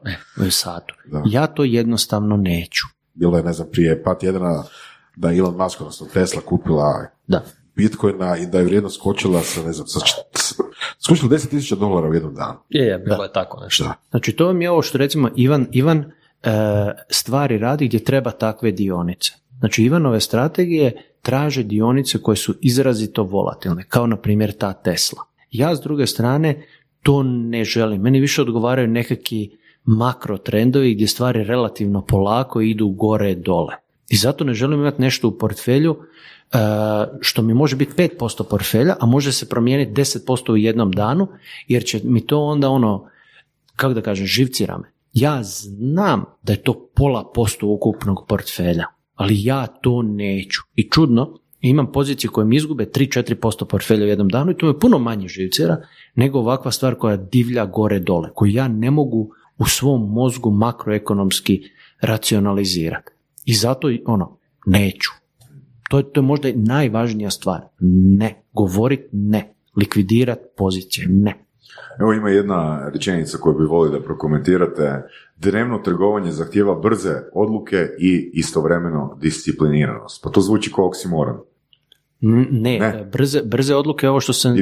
U 0.47 0.51
satu. 0.51 0.95
Da. 1.07 1.23
Ja 1.27 1.47
to 1.47 1.65
jednostavno 1.65 2.37
neću. 2.37 2.85
Bilo 3.15 3.37
je, 3.37 3.43
ne 3.43 3.53
znam, 3.53 3.69
prije 3.73 4.03
pat 4.03 4.21
tjedana 4.21 4.65
da 5.17 5.31
je 5.31 5.39
Elon 5.39 5.57
Musk, 5.57 5.81
odnosno 5.81 6.07
Tesla, 6.13 6.43
kupila 6.45 7.07
Da. 7.27 7.43
Bitcoina 7.77 8.37
i 8.37 8.47
da 8.47 8.59
je 8.59 8.65
vrijednost 8.65 8.97
skočila 8.97 9.41
sa, 9.43 9.63
ne 9.63 9.73
znam, 9.73 9.87
sa, 9.87 10.01
skočila 11.05 11.31
10.000 11.31 11.79
dolara 11.79 12.09
u 12.09 12.15
jednom 12.15 12.35
danu. 12.35 12.59
Je, 12.69 12.85
je, 12.85 12.99
bilo 12.99 13.23
je 13.23 13.33
tako 13.33 13.61
nešto. 13.61 13.85
Da. 13.85 13.95
Znači 14.11 14.33
to 14.33 14.47
vam 14.47 14.63
je 14.63 14.71
ovo 14.71 14.83
što 14.83 14.99
recimo 14.99 15.31
Ivan, 15.37 15.67
Ivan 15.73 15.99
e, 15.99 16.51
stvari 17.11 17.59
radi 17.59 17.87
gdje 17.87 18.05
treba 18.05 18.31
takve 18.31 18.73
dionice. 18.73 19.33
Znači 19.59 19.83
Ivanove 19.83 20.21
strategije 20.21 21.03
traže 21.23 21.63
dionice 21.63 22.19
koje 22.23 22.37
su 22.37 22.55
izrazito 22.61 23.23
volatilne, 23.23 23.85
kao 23.89 24.07
na 24.07 24.17
primjer 24.17 24.53
ta 24.53 24.73
Tesla. 24.73 25.23
Ja 25.51 25.77
s 25.77 25.81
druge 25.81 26.07
strane 26.07 26.67
to 27.07 27.23
ne 27.23 27.65
želim. 27.65 28.03
Meni 28.03 28.21
više 28.21 28.43
odgovaraju 28.43 28.89
nekakvi 28.89 29.59
makro 29.85 30.39
trendovi 30.39 30.95
gdje 30.95 31.09
stvari 31.09 31.45
relativno 31.45 32.05
polako 32.05 32.61
idu 32.61 32.89
gore 32.89 33.35
dole. 33.35 33.75
I 34.09 34.17
zato 34.17 34.45
ne 34.45 34.55
želim 34.55 34.81
imati 34.81 35.03
nešto 35.03 35.29
u 35.29 35.39
portfelju 35.39 35.97
e, 35.97 36.59
što 37.21 37.43
mi 37.43 37.55
može 37.55 37.77
biti 37.77 37.93
5% 38.19 38.43
portfelja, 38.51 38.97
a 39.01 39.07
može 39.07 39.33
se 39.33 39.49
promijeniti 39.49 40.01
10% 40.01 40.53
u 40.53 40.57
jednom 40.57 40.93
danu, 40.93 41.29
jer 41.69 41.85
će 41.85 42.01
mi 42.05 42.27
to 42.27 42.41
onda 42.41 42.69
ono, 42.69 43.09
kako 43.77 43.95
da 43.95 44.01
kažem, 44.01 44.27
živcira 44.27 44.79
me. 44.79 44.93
Ja 45.13 45.43
znam 45.43 46.25
da 46.43 46.53
je 46.53 46.63
to 46.63 46.91
pola 46.95 47.31
posto 47.35 47.67
ukupnog 47.67 48.25
portfelja, 48.29 48.87
ali 49.15 49.45
ja 49.45 49.67
to 49.67 50.03
neću. 50.03 50.61
I 50.75 50.91
čudno, 50.91 51.39
imam 51.69 51.93
pozicije 51.93 52.31
koje 52.31 52.45
mi 52.45 52.57
izgube 52.57 52.85
3-4% 52.85 53.65
portfelja 53.65 54.05
u 54.05 54.09
jednom 54.09 54.29
danu 54.29 54.51
i 54.51 54.57
to 54.57 54.67
me 54.67 54.79
puno 54.79 54.99
manje 54.99 55.29
živcira 55.29 55.77
nego 56.15 56.39
ovakva 56.39 56.71
stvar 56.71 56.95
koja 56.95 57.17
divlja 57.17 57.67
gore 57.67 57.99
dole, 57.99 58.31
koju 58.35 58.53
ja 58.53 58.69
ne 58.69 58.91
mogu 58.91 59.31
u 59.59 59.67
svom 59.67 60.13
mozgu 60.13 60.51
makroekonomski 60.51 61.63
racionalizirati. 62.01 63.13
I 63.45 63.55
zato 63.55 63.91
i 63.91 64.03
ono, 64.07 64.39
neću. 64.67 65.11
To 65.91 65.99
je, 65.99 66.13
to 66.13 66.21
je 66.21 66.25
možda 66.25 66.49
i 66.49 66.57
najvažnija 66.57 67.31
stvar. 67.31 67.61
Ne. 68.19 68.43
Govorit 68.53 69.01
ne. 69.13 69.55
Likvidirat 69.77 70.39
pozicije. 70.57 71.07
Ne. 71.09 71.47
Evo 72.01 72.13
ima 72.13 72.31
jedna 72.31 72.89
rečenica 72.89 73.39
koju 73.39 73.59
bi 73.59 73.65
volio 73.65 73.93
da 73.93 74.05
prokomentirate. 74.05 75.03
Dnevno 75.37 75.79
trgovanje 75.79 76.33
zahtjeva 76.33 76.75
brze 76.75 77.15
odluke 77.35 77.89
i 77.99 78.31
istovremeno 78.35 79.19
discipliniranost. 79.21 80.23
Pa 80.23 80.31
to 80.31 80.41
zvuči 80.41 80.73
kao 80.73 80.87
oksimoron. 80.87 81.37
Ne, 82.21 82.79
Ne. 82.79 83.09
Brze, 83.13 83.43
brze 83.43 83.75
odluke, 83.75 84.09
ovo 84.09 84.21
što 84.21 84.33
sam, 84.33 84.57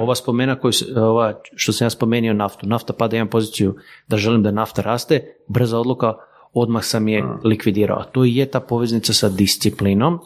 ova 0.00 0.14
spomena 0.14 0.58
koju, 0.58 0.72
ova 0.96 1.40
što 1.54 1.72
sam 1.72 1.84
ja 1.86 1.90
spomenuo 1.90 2.32
naftu. 2.32 2.66
Nafta 2.66 2.92
pada, 2.92 3.16
imam 3.16 3.28
poziciju 3.28 3.76
da 4.08 4.16
želim 4.16 4.42
da 4.42 4.50
nafta 4.50 4.82
raste, 4.82 5.36
brza 5.48 5.78
odluka, 5.78 6.14
odmah 6.52 6.84
sam 6.84 7.08
je 7.08 7.24
likvidirao. 7.44 7.98
A 7.98 8.04
to 8.04 8.24
je 8.24 8.46
ta 8.46 8.60
poveznica 8.60 9.12
sa 9.12 9.28
disciplinom. 9.28 10.18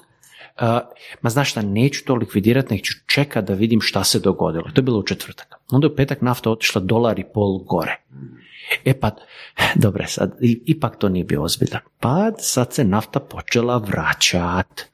A, 0.59 0.81
ma 1.23 1.31
znaš 1.31 1.51
šta, 1.51 1.63
neću 1.63 2.05
to 2.05 2.15
likvidirati, 2.15 2.75
nek 2.75 2.85
ću 2.85 2.93
čekat 3.07 3.45
da 3.45 3.55
vidim 3.55 3.81
šta 3.81 4.05
se 4.05 4.19
dogodilo. 4.19 4.65
To 4.65 4.79
je 4.81 4.83
bilo 4.83 4.99
u 4.99 5.03
četvrtak. 5.03 5.55
Onda 5.71 5.87
je 5.87 5.93
u 5.93 5.97
petak 5.97 6.21
nafta 6.21 6.51
otišla 6.51 6.81
dolar 6.81 7.19
i 7.19 7.25
pol 7.35 7.59
gore. 7.59 8.01
E 8.85 8.95
pa, 9.01 9.11
dobre, 9.75 10.07
sad, 10.07 10.37
ipak 10.67 10.97
to 10.99 11.09
nije 11.09 11.25
bio 11.25 11.43
ozbiljan 11.43 11.81
pad, 12.01 12.35
sad 12.39 12.73
se 12.73 12.85
nafta 12.85 13.21
počela 13.21 13.79
vraćat. 13.79 14.92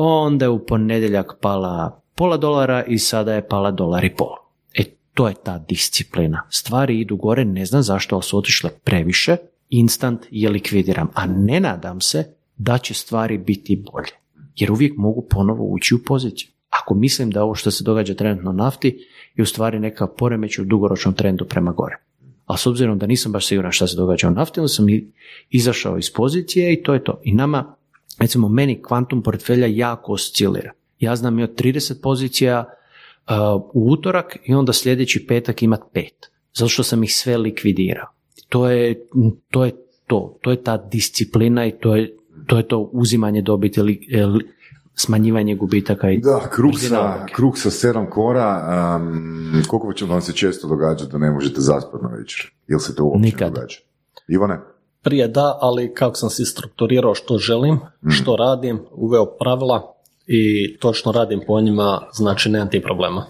Onda 0.00 0.44
je 0.44 0.48
u 0.48 0.66
ponedjeljak 0.66 1.32
pala 1.40 2.02
pola 2.14 2.36
dolara 2.36 2.84
i 2.84 2.98
sada 2.98 3.34
je 3.34 3.48
pala 3.48 3.70
dolar 3.70 4.04
i 4.04 4.14
pol. 4.14 4.34
E, 4.74 4.84
to 5.14 5.28
je 5.28 5.34
ta 5.44 5.58
disciplina. 5.58 6.42
Stvari 6.50 7.00
idu 7.00 7.16
gore, 7.16 7.44
ne 7.44 7.64
znam 7.66 7.82
zašto, 7.82 8.16
ali 8.16 8.22
su 8.22 8.38
otišle 8.38 8.70
previše, 8.84 9.36
instant 9.68 10.26
je 10.30 10.50
likvidiram, 10.50 11.10
a 11.14 11.26
ne 11.26 11.60
nadam 11.60 12.00
se 12.00 12.24
da 12.56 12.78
će 12.78 12.94
stvari 12.94 13.38
biti 13.38 13.84
bolje. 13.92 14.12
Jer 14.56 14.72
uvijek 14.72 14.96
mogu 14.96 15.26
ponovo 15.30 15.64
ući 15.64 15.94
u 15.94 15.98
poziciju. 16.06 16.50
Ako 16.70 16.94
mislim 16.94 17.30
da 17.30 17.44
ovo 17.44 17.54
što 17.54 17.70
se 17.70 17.84
događa 17.84 18.14
trenutno 18.14 18.52
nafti 18.52 19.06
je 19.34 19.42
u 19.42 19.46
stvari 19.46 19.78
neka 19.78 20.06
poremeć 20.06 20.58
u 20.58 20.64
dugoročnom 20.64 21.14
trendu 21.14 21.44
prema 21.44 21.72
gore. 21.72 21.96
A 22.46 22.56
s 22.56 22.66
obzirom 22.66 22.98
da 22.98 23.06
nisam 23.06 23.32
baš 23.32 23.46
siguran 23.46 23.72
šta 23.72 23.86
se 23.86 23.96
događa 23.96 24.28
u 24.28 24.30
nafti, 24.30 24.60
onda 24.60 24.68
sam 24.68 24.86
izašao 25.50 25.98
iz 25.98 26.12
pozicije 26.12 26.72
i 26.72 26.82
to 26.82 26.94
je 26.94 27.04
to. 27.04 27.20
I 27.24 27.32
nama, 27.34 27.76
recimo 28.18 28.48
meni 28.48 28.82
kvantum 28.82 29.22
portfelja 29.22 29.66
jako 29.66 30.12
oscilira. 30.12 30.72
Ja 30.98 31.16
znam 31.16 31.38
i 31.38 31.42
od 31.42 31.54
30 31.54 32.02
pozicija 32.02 32.64
uh, 32.64 33.34
u 33.74 33.90
utorak 33.90 34.36
i 34.44 34.54
onda 34.54 34.72
sljedeći 34.72 35.26
petak 35.26 35.62
imat 35.62 35.80
pet. 35.92 36.30
Zato 36.54 36.68
što 36.68 36.82
sam 36.82 37.04
ih 37.04 37.14
sve 37.14 37.36
likvidirao. 37.36 38.06
To 38.48 38.70
je 38.70 39.06
to. 39.50 39.64
Je 39.64 39.72
to. 40.06 40.38
to 40.40 40.50
je 40.50 40.62
ta 40.62 40.76
disciplina 40.78 41.66
i 41.66 41.72
to 41.72 41.96
je 41.96 42.16
to, 42.46 42.56
je 42.56 42.68
to 42.68 42.78
uzimanje 42.92 43.42
dobiti, 43.42 43.82
li- 43.82 44.08
e, 44.12 44.26
li- 44.26 44.46
smanjivanje 44.94 45.54
gubitaka. 45.54 46.10
I 46.10 46.18
Da, 46.18 46.48
kruh 46.52 46.72
sa, 46.78 47.26
kruh 47.26 47.56
sa 47.56 47.70
sedam 47.70 48.10
kora, 48.10 48.48
um, 48.96 49.62
koliko 49.68 49.92
će 49.92 50.04
vam 50.04 50.20
se 50.20 50.32
često 50.32 50.68
događati 50.68 51.12
da 51.12 51.18
ne 51.18 51.30
možete 51.30 51.60
zaspati 51.60 52.04
na 52.04 52.10
večer? 52.10 52.52
Jel 52.68 52.78
se 52.78 52.94
to 52.94 53.04
uopće 53.04 53.20
Nikad. 53.20 53.52
događa? 53.52 53.78
Ivane? 54.28 54.58
Prije 55.08 55.28
da, 55.28 55.58
ali 55.60 55.94
kako 55.94 56.14
sam 56.14 56.30
si 56.30 56.44
strukturirao 56.44 57.14
što 57.14 57.38
želim, 57.38 57.78
što 58.08 58.36
radim, 58.36 58.80
uveo 58.92 59.26
pravila 59.40 59.94
i 60.26 60.76
točno 60.78 61.12
radim 61.12 61.40
po 61.46 61.60
njima, 61.60 62.08
znači 62.12 62.48
nemam 62.48 62.70
ti 62.70 62.82
problema. 62.82 63.26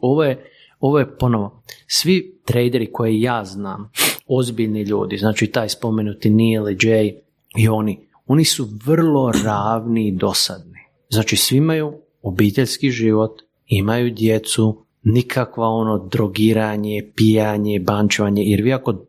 ovo 0.00 0.24
je, 0.24 0.50
ovo 0.80 0.98
je 0.98 1.16
ponovo, 1.18 1.62
svi 1.86 2.40
traderi 2.44 2.92
koje 2.92 3.20
ja 3.20 3.44
znam, 3.44 3.90
ozbiljni 4.26 4.82
ljudi, 4.82 5.16
znači 5.16 5.46
taj 5.46 5.68
spomenuti 5.68 6.30
Neil 6.30 6.68
i 6.68 6.76
Jay 6.76 7.14
i 7.56 7.68
oni, 7.68 8.08
oni 8.26 8.44
su 8.44 8.68
vrlo 8.84 9.32
ravni 9.44 10.08
i 10.08 10.16
dosadni. 10.16 10.78
Znači 11.08 11.36
svi 11.36 11.56
imaju 11.56 11.92
obiteljski 12.22 12.90
život, 12.90 13.42
imaju 13.66 14.10
djecu, 14.10 14.84
nikakva 15.02 15.68
ono 15.68 16.08
drogiranje, 16.08 17.12
pijanje, 17.16 17.80
bančovanje, 17.80 18.42
jer 18.44 18.62
vi 18.62 18.72
ako 18.72 19.06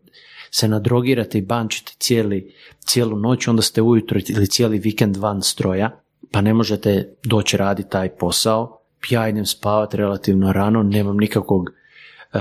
se 0.56 0.68
nadrogirate 0.68 1.38
i 1.38 1.42
bančite 1.42 1.94
cijeli, 2.00 2.54
cijelu 2.80 3.18
noć, 3.18 3.48
onda 3.48 3.62
ste 3.62 3.82
ujutro 3.82 4.20
ili 4.30 4.48
cijeli 4.48 4.80
vikend 4.80 5.18
van 5.18 5.42
stroja, 5.42 6.02
pa 6.32 6.42
ne 6.42 6.54
možete 6.54 7.16
doći 7.24 7.58
raditi 7.58 7.90
taj 7.90 8.10
posao. 8.10 8.80
Ja 9.10 9.30
idem 9.30 9.46
spavati 9.46 9.98
relativno 9.98 10.54
rano, 10.54 10.84
nemam 10.84 11.18
nikakvog 11.18 11.70
e, 11.70 12.40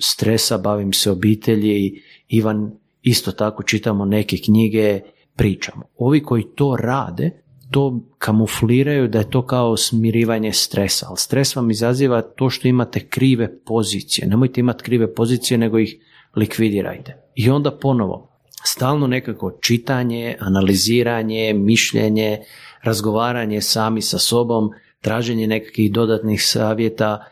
stresa, 0.00 0.58
bavim 0.58 0.92
se 0.92 1.10
obitelji, 1.10 2.02
Ivan 2.28 2.72
isto 3.02 3.32
tako 3.32 3.62
čitamo 3.62 4.04
neke 4.04 4.36
knjige, 4.36 5.00
pričamo. 5.36 5.82
Ovi 5.96 6.22
koji 6.22 6.44
to 6.54 6.76
rade, 6.80 7.30
to 7.70 8.00
kamufliraju 8.18 9.08
da 9.08 9.18
je 9.18 9.30
to 9.30 9.46
kao 9.46 9.76
smirivanje 9.76 10.52
stresa, 10.52 11.06
ali 11.08 11.16
stres 11.18 11.56
vam 11.56 11.70
izaziva 11.70 12.22
to 12.22 12.50
što 12.50 12.68
imate 12.68 13.08
krive 13.08 13.58
pozicije. 13.64 14.28
Nemojte 14.28 14.60
imati 14.60 14.84
krive 14.84 15.14
pozicije, 15.14 15.58
nego 15.58 15.78
ih 15.78 15.96
likvidirajte. 16.36 17.23
I 17.34 17.50
onda 17.50 17.70
ponovo, 17.70 18.28
stalno 18.64 19.06
nekako 19.06 19.58
čitanje, 19.62 20.36
analiziranje, 20.40 21.52
mišljenje, 21.54 22.38
razgovaranje 22.82 23.60
sami 23.60 24.02
sa 24.02 24.18
sobom, 24.18 24.70
traženje 25.00 25.46
nekakvih 25.46 25.92
dodatnih 25.92 26.46
savjeta, 26.46 27.24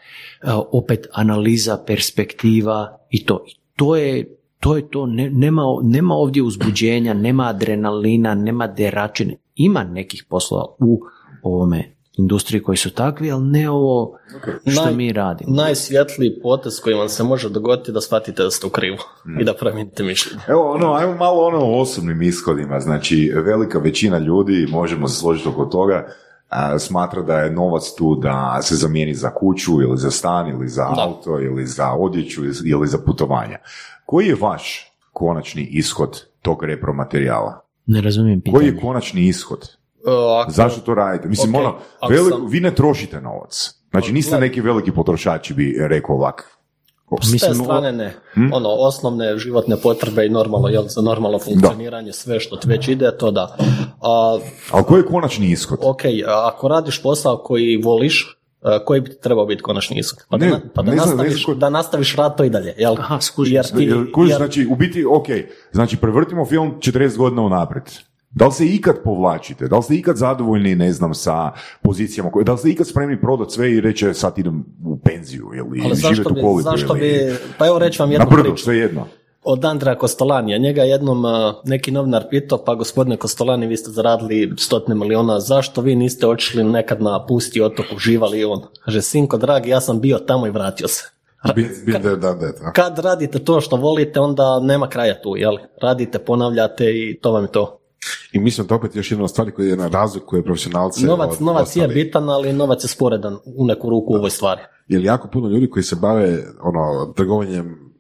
e, 0.42 0.46
opet 0.72 1.06
analiza 1.12 1.78
perspektiva 1.86 2.98
i 3.10 3.24
to. 3.24 3.44
I 3.48 3.54
to 3.76 3.96
je 3.96 4.38
to 4.62 4.76
je 4.76 4.90
to, 4.90 5.06
ne- 5.06 5.30
nema, 5.30 5.62
nema 5.82 6.14
ovdje 6.14 6.42
uzbuđenja, 6.42 7.14
nema 7.14 7.48
adrenalina, 7.48 8.34
nema 8.34 8.66
deračine. 8.66 9.36
Ima 9.54 9.84
nekih 9.84 10.24
poslova 10.28 10.64
u 10.78 11.00
ovome 11.42 11.96
industriji 12.14 12.62
koji 12.62 12.76
su 12.76 12.90
takvi, 12.90 13.32
ali 13.32 13.44
ne 13.44 13.70
ovo 13.70 14.18
što 14.66 14.82
Naj- 14.82 14.94
mi 14.94 15.12
radimo. 15.12 15.54
Najsvjetliji 15.54 16.40
potez 16.42 16.80
koji 16.80 16.94
vam 16.94 17.08
se 17.08 17.22
može 17.22 17.48
dogoditi 17.48 17.92
da 17.92 18.00
shvatite 18.00 18.42
da 18.42 18.50
ste 18.50 18.66
u 18.66 18.70
krivu 18.70 18.96
Hmm. 19.22 19.40
i 19.40 19.44
da 19.44 19.54
promijenite 19.54 20.02
mišljenje. 20.02 20.40
Evo, 20.48 20.70
ono, 20.70 20.92
ajmo 20.92 21.14
malo 21.14 21.42
ono 21.42 21.58
o 21.58 21.80
osobnim 21.80 22.22
ishodima. 22.22 22.80
Znači, 22.80 23.32
velika 23.36 23.78
većina 23.78 24.18
ljudi, 24.18 24.66
možemo 24.70 25.08
se 25.08 25.16
složiti 25.16 25.48
oko 25.48 25.64
toga, 25.64 26.06
a, 26.48 26.78
smatra 26.78 27.22
da 27.22 27.34
je 27.34 27.50
novac 27.50 27.94
tu 27.98 28.14
da 28.14 28.58
se 28.62 28.74
zamijeni 28.76 29.14
za 29.14 29.30
kuću 29.30 29.72
ili 29.72 29.98
za 29.98 30.10
stan 30.10 30.48
ili 30.48 30.68
za 30.68 30.84
Da. 30.86 31.02
auto 31.02 31.40
ili 31.40 31.66
za 31.66 31.92
odjeću 31.92 32.40
ili 32.64 32.86
za 32.86 32.98
putovanja. 32.98 33.58
Koji 34.06 34.26
je 34.26 34.36
vaš 34.40 34.92
konačni 35.12 35.62
ishod 35.62 36.22
tog 36.42 36.64
repromaterijala? 36.64 37.60
Ne 37.86 38.00
razumijem 38.00 38.42
Koji 38.52 38.64
je 38.64 38.70
pitanje. 38.70 38.80
konačni 38.82 39.28
ishod? 39.28 39.68
E, 40.02 40.10
ako- 40.40 40.50
Zašto 40.50 40.80
to 40.80 40.94
radite? 40.94 41.28
Mislim, 41.28 41.54
Ok, 41.54 41.60
ono, 41.60 41.74
velik- 42.08 42.30
sam- 42.30 42.46
vi 42.46 42.60
ne 42.60 42.70
trošite 42.70 43.20
novac. 43.20 43.74
Znači, 43.90 44.12
niste 44.12 44.30
Gledaj. 44.30 44.48
neki 44.48 44.60
veliki 44.60 44.92
potrošači, 44.92 45.54
bi 45.54 45.76
rekao 45.80 46.14
ovak. 46.14 46.58
S 47.12 47.24
te 47.24 47.32
Mislim, 47.32 47.54
strane 47.56 47.92
ne. 47.92 48.14
Hm? 48.34 48.52
Ono, 48.52 48.68
osnovne 48.70 49.38
životne 49.38 49.76
potrebe 49.76 50.26
i 50.26 50.30
normalno, 50.30 50.68
jel, 50.68 50.84
za 50.86 51.00
normalno 51.00 51.38
funkcioniranje, 51.38 52.12
sve 52.12 52.40
što 52.40 52.56
ti 52.56 52.68
već 52.68 52.88
ide, 52.88 53.10
to 53.12 53.30
da. 53.30 53.56
A, 54.00 54.38
Ali 54.70 54.84
koji 54.84 55.00
je 55.00 55.06
konačni 55.06 55.46
ishod? 55.46 55.78
ok, 55.82 56.00
ako 56.44 56.68
radiš 56.68 57.02
posao 57.02 57.36
koji 57.38 57.76
voliš, 57.76 58.38
a, 58.62 58.78
koji 58.78 59.00
bi 59.00 59.10
ti 59.10 59.20
trebao 59.20 59.46
biti 59.46 59.62
konačni 59.62 59.98
ishod? 59.98 60.18
Pa, 60.28 60.36
da, 60.36 60.44
Ne, 60.44 60.50
na- 60.50 60.60
pa 60.74 60.82
da, 60.82 60.90
ne 60.90 60.96
znam, 60.96 61.08
ne 61.08 61.14
nastaviš, 61.14 61.32
znam 61.34 61.44
ko- 61.46 61.58
da 61.58 61.70
nastaviš 61.70 62.16
rad 62.16 62.36
to 62.36 62.44
i 62.44 62.50
dalje, 62.50 62.74
jel? 62.78 62.94
Aha, 62.94 63.20
skužio 63.20 63.54
Jer 63.54 63.66
ti- 63.66 63.84
jer- 64.18 64.36
znači, 64.36 64.66
u 64.66 64.76
biti, 64.76 65.04
ok, 65.06 65.26
znači, 65.72 65.96
prevrtimo 65.96 66.44
film 66.46 66.74
40 66.80 67.16
godina 67.16 67.42
unaprijed. 67.42 67.84
Da 68.34 68.46
li 68.46 68.52
se 68.52 68.66
ikad 68.66 69.02
povlačite? 69.04 69.68
Da 69.68 69.76
li 69.76 69.82
ste 69.82 69.94
ikad 69.94 70.16
zadovoljni, 70.16 70.74
ne 70.74 70.92
znam, 70.92 71.14
sa 71.14 71.52
pozicijama 71.82 72.30
koje, 72.30 72.44
da 72.44 72.52
li 72.52 72.58
ste 72.58 72.70
ikad 72.70 72.86
spremni 72.86 73.20
prodati 73.20 73.52
sve 73.52 73.72
i 73.72 73.80
reći 73.80 74.14
sad 74.14 74.38
idem 74.38 74.64
u 74.84 74.98
penziju 74.98 75.50
ili 75.54 75.80
Ali 75.84 75.94
živjeti 75.94 76.30
u 76.30 76.34
bi, 76.34 76.40
kolibu 76.40 76.62
zašto 76.62 76.96
ili 76.96 77.00
bi, 77.00 77.36
pa 77.58 77.66
evo 77.66 77.78
reći 77.78 78.02
vam 78.02 78.08
na 78.08 78.14
jednu 78.14 78.30
brdu, 78.30 78.42
priču. 78.42 78.64
sve 78.64 78.76
jedno. 78.76 79.06
Od 79.44 79.64
Andreja 79.64 79.98
Kostolanija. 79.98 80.58
Njega 80.58 80.82
je 80.82 80.90
jednom 80.90 81.24
a, 81.24 81.54
neki 81.64 81.90
novinar 81.90 82.24
pitao, 82.30 82.64
pa 82.64 82.74
gospodine 82.74 83.16
Kostolani, 83.16 83.66
vi 83.66 83.76
ste 83.76 83.90
zaradili 83.90 84.52
stotine 84.58 84.94
miliona, 84.94 85.40
zašto 85.40 85.80
vi 85.80 85.96
niste 85.96 86.26
otišli 86.26 86.64
nekad 86.64 87.02
na 87.02 87.26
pusti 87.26 87.60
otok, 87.60 87.86
uživali 87.96 88.38
i 88.38 88.44
on? 88.44 88.62
Kaže, 88.84 89.02
sinko 89.02 89.36
dragi, 89.36 89.70
ja 89.70 89.80
sam 89.80 90.00
bio 90.00 90.18
tamo 90.18 90.46
i 90.46 90.50
vratio 90.50 90.88
se. 90.88 91.04
A? 91.42 92.72
Kad 92.72 92.98
radite 92.98 93.38
to 93.38 93.60
što 93.60 93.76
volite, 93.76 94.20
onda 94.20 94.60
nema 94.60 94.88
kraja 94.88 95.22
tu, 95.22 95.36
jel? 95.36 95.56
Radite, 95.82 96.18
ponavljate 96.18 96.84
i 96.84 97.18
to 97.22 97.32
vam 97.32 97.44
je 97.44 97.52
to. 97.52 97.81
I 98.32 98.38
mislim 98.38 98.66
da 98.66 98.74
opet 98.74 98.96
još 98.96 99.10
jedna 99.10 99.24
od 99.24 99.30
stvari 99.30 99.50
koja 99.50 99.68
je 99.68 99.76
na 99.76 99.88
razlikuje 99.88 100.44
profesionalce 100.44 101.06
Novac, 101.06 101.32
od 101.32 101.42
novac 101.42 101.76
je 101.76 101.88
bitan, 101.88 102.28
ali 102.28 102.52
novac 102.52 102.84
je 102.84 102.88
sporedan 102.88 103.36
u 103.44 103.66
neku 103.66 103.90
ruku 103.90 104.12
u 104.12 104.16
ovoj 104.16 104.30
stvari. 104.30 104.60
Jer 104.88 105.04
jako 105.04 105.28
puno 105.28 105.48
ljudi 105.48 105.70
koji 105.70 105.82
se 105.82 105.96
bave 105.96 106.44
ono, 106.62 107.12
trgovanjem 107.16 107.91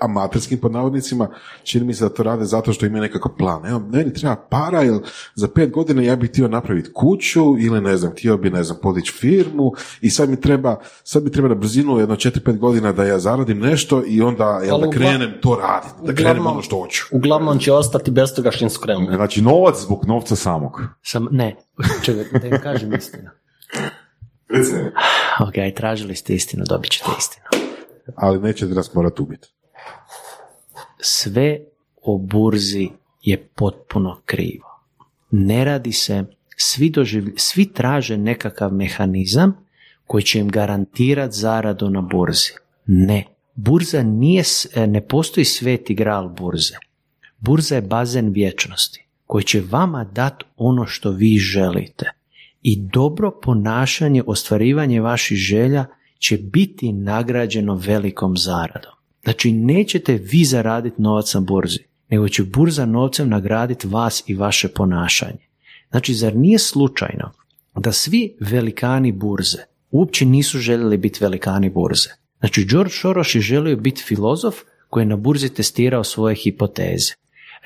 amaterskim 0.00 0.58
pod 0.58 0.72
navodnicima, 0.72 1.28
čini 1.62 1.86
mi 1.86 1.94
se 1.94 2.04
da 2.04 2.10
to 2.10 2.22
rade 2.22 2.44
zato 2.44 2.72
što 2.72 2.86
imaju 2.86 3.02
nekakav 3.02 3.32
plan. 3.38 3.66
Evo, 3.66 3.78
meni 3.80 4.14
treba 4.14 4.36
para, 4.36 4.82
jer 4.82 4.94
za 5.34 5.48
pet 5.48 5.70
godina 5.70 6.02
ja 6.02 6.16
bih 6.16 6.30
htio 6.30 6.48
napraviti 6.48 6.90
kuću 6.92 7.58
ili 7.58 7.80
ne 7.80 7.96
znam, 7.96 8.12
htio 8.12 8.36
bi, 8.36 8.50
ne 8.50 8.64
znam, 8.64 8.78
podići 8.82 9.12
firmu 9.12 9.72
i 10.00 10.10
sad 10.10 10.30
mi 10.30 10.40
treba, 10.40 10.76
sad 11.04 11.24
mi 11.24 11.32
treba 11.32 11.48
na 11.48 11.54
brzinu 11.54 11.98
jedno 11.98 12.16
četiri, 12.16 12.44
pet 12.44 12.58
godina 12.58 12.92
da 12.92 13.04
ja 13.04 13.18
zaradim 13.18 13.58
nešto 13.58 14.02
i 14.06 14.22
onda 14.22 14.60
jel, 14.64 14.74
Ali 14.74 14.84
da 14.84 14.90
krenem 14.90 15.32
to 15.42 15.58
raditi, 15.62 15.94
da 16.06 16.14
krenem 16.14 16.32
uglavnom- 16.32 16.52
ono 16.52 16.62
što 16.62 16.76
hoću. 16.76 17.02
Uglavnom 17.12 17.58
će 17.58 17.72
ostati 17.72 18.10
bez 18.10 18.34
toga 18.34 18.50
što 18.50 18.64
im 18.64 18.70
su 18.70 18.80
krenuli. 18.80 19.16
Znači, 19.16 19.42
novac 19.42 19.76
zbog 19.78 20.04
novca 20.06 20.36
samog. 20.36 20.82
Sam, 21.02 21.28
ne, 21.30 21.56
čekaj, 22.04 22.40
da 22.40 22.46
im 22.46 22.62
kažem 22.62 22.94
istinu. 22.94 23.28
Ok, 25.40 25.74
tražili 25.76 26.16
ste 26.16 26.34
istinu, 26.34 26.64
dobit 26.68 26.90
ćete 26.90 27.10
istinu. 27.18 27.44
Ali 28.16 28.40
nećete 28.40 28.74
nas 28.74 28.94
morati 28.94 29.22
ubiti. 29.22 29.48
Sve 31.00 31.60
o 32.02 32.18
burzi 32.18 32.88
je 33.22 33.48
potpuno 33.54 34.20
krivo. 34.24 34.80
Ne 35.30 35.64
radi 35.64 35.92
se, 35.92 36.24
svi, 36.56 36.90
doživ- 36.90 37.32
svi 37.36 37.72
traže 37.72 38.16
nekakav 38.16 38.72
mehanizam 38.72 39.66
koji 40.06 40.22
će 40.22 40.38
im 40.38 40.48
garantirati 40.48 41.36
zaradu 41.36 41.90
na 41.90 42.00
burzi. 42.00 42.52
Ne. 42.86 43.24
Burza 43.54 44.02
nije, 44.02 44.42
e, 44.74 44.86
ne 44.86 45.00
postoji 45.00 45.44
sveti 45.44 45.94
gral 45.94 46.28
burze. 46.28 46.74
Burza 47.38 47.74
je 47.74 47.82
bazen 47.82 48.32
vječnosti 48.32 49.06
koji 49.26 49.44
će 49.44 49.62
vama 49.70 50.04
dati 50.04 50.44
ono 50.56 50.86
što 50.86 51.10
vi 51.10 51.38
želite. 51.38 52.10
I 52.62 52.76
dobro 52.76 53.30
ponašanje, 53.42 54.22
ostvarivanje 54.26 55.00
vaših 55.00 55.38
želja 55.38 55.86
će 56.18 56.36
biti 56.36 56.92
nagrađeno 56.92 57.74
velikom 57.74 58.36
zaradom. 58.36 58.92
Znači, 59.22 59.52
nećete 59.52 60.14
vi 60.14 60.44
zaraditi 60.44 61.02
novac 61.02 61.34
na 61.34 61.40
burzi, 61.40 61.84
nego 62.08 62.28
će 62.28 62.42
burza 62.42 62.86
novcem 62.86 63.28
nagraditi 63.28 63.88
vas 63.88 64.22
i 64.26 64.34
vaše 64.34 64.68
ponašanje. 64.68 65.48
Znači, 65.90 66.14
zar 66.14 66.36
nije 66.36 66.58
slučajno 66.58 67.30
da 67.76 67.92
svi 67.92 68.36
velikani 68.40 69.12
burze 69.12 69.58
uopće 69.90 70.24
nisu 70.24 70.58
željeli 70.58 70.96
biti 70.96 71.24
velikani 71.24 71.70
burze? 71.70 72.08
Znači, 72.38 72.64
George 72.64 72.92
Soros 72.92 73.34
je 73.34 73.40
želio 73.40 73.76
biti 73.76 74.02
filozof 74.02 74.54
koji 74.88 75.02
je 75.02 75.06
na 75.06 75.16
burzi 75.16 75.48
testirao 75.48 76.04
svoje 76.04 76.34
hipoteze. 76.34 77.12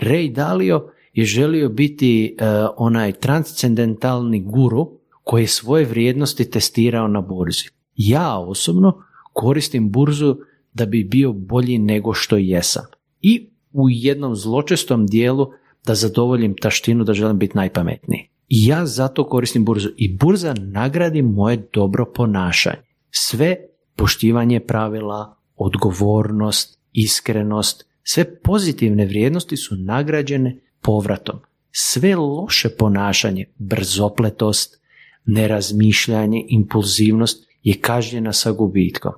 Ray 0.01 0.33
Dalio 0.33 0.91
je 1.13 1.25
želio 1.25 1.69
biti 1.69 2.37
e, 2.39 2.45
onaj 2.77 3.13
transcendentalni 3.13 4.41
guru 4.41 4.91
koji 5.25 5.43
je 5.43 5.49
svoje 5.49 5.85
vrijednosti 5.85 6.51
testirao 6.51 7.09
na 7.09 7.21
burzi. 7.21 7.69
Ja 7.97 8.39
osobno 8.39 9.03
koristim 9.33 9.91
burzu 9.91 10.37
da 10.75 10.87
bi 10.87 11.05
bio 11.05 11.33
bolji 11.33 11.79
nego 11.79 12.15
što 12.15 12.37
jesam. 12.37 12.85
I 13.21 13.51
u 13.73 13.91
jednom 13.91 14.37
zločestom 14.37 15.07
dijelu 15.07 15.47
da 15.87 15.95
zadovoljim 15.95 16.57
taštinu 16.63 17.05
da 17.05 17.15
želim 17.15 17.39
biti 17.39 17.57
najpametniji. 17.57 18.29
I 18.49 18.67
ja 18.67 18.87
zato 18.87 19.29
koristim 19.29 19.65
burzu. 19.65 19.89
I 19.97 20.17
burza 20.17 20.55
nagradi 20.59 21.23
moje 21.23 21.69
dobro 21.73 22.13
ponašanje. 22.15 22.83
Sve 23.11 23.57
poštivanje 23.97 24.61
pravila, 24.61 25.37
odgovornost, 25.57 26.79
iskrenost, 26.93 27.87
sve 28.03 28.41
pozitivne 28.41 29.07
vrijednosti 29.07 29.57
su 29.57 29.77
nagrađene 29.77 30.61
povratom. 30.83 31.39
Sve 31.73 32.17
loše 32.17 32.69
ponašanje, 32.69 33.45
brzopletost, 33.59 34.81
nerazmišljanje, 35.25 36.45
impulzivnost 36.49 37.47
je 37.63 37.75
kažnjena 37.81 38.33
sa 38.33 38.53
gubitkom. 38.53 39.13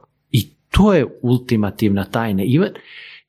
To 0.76 0.94
je 0.94 1.06
ultimativna 1.22 2.04
tajna. 2.04 2.42
Ivan, 2.42 2.70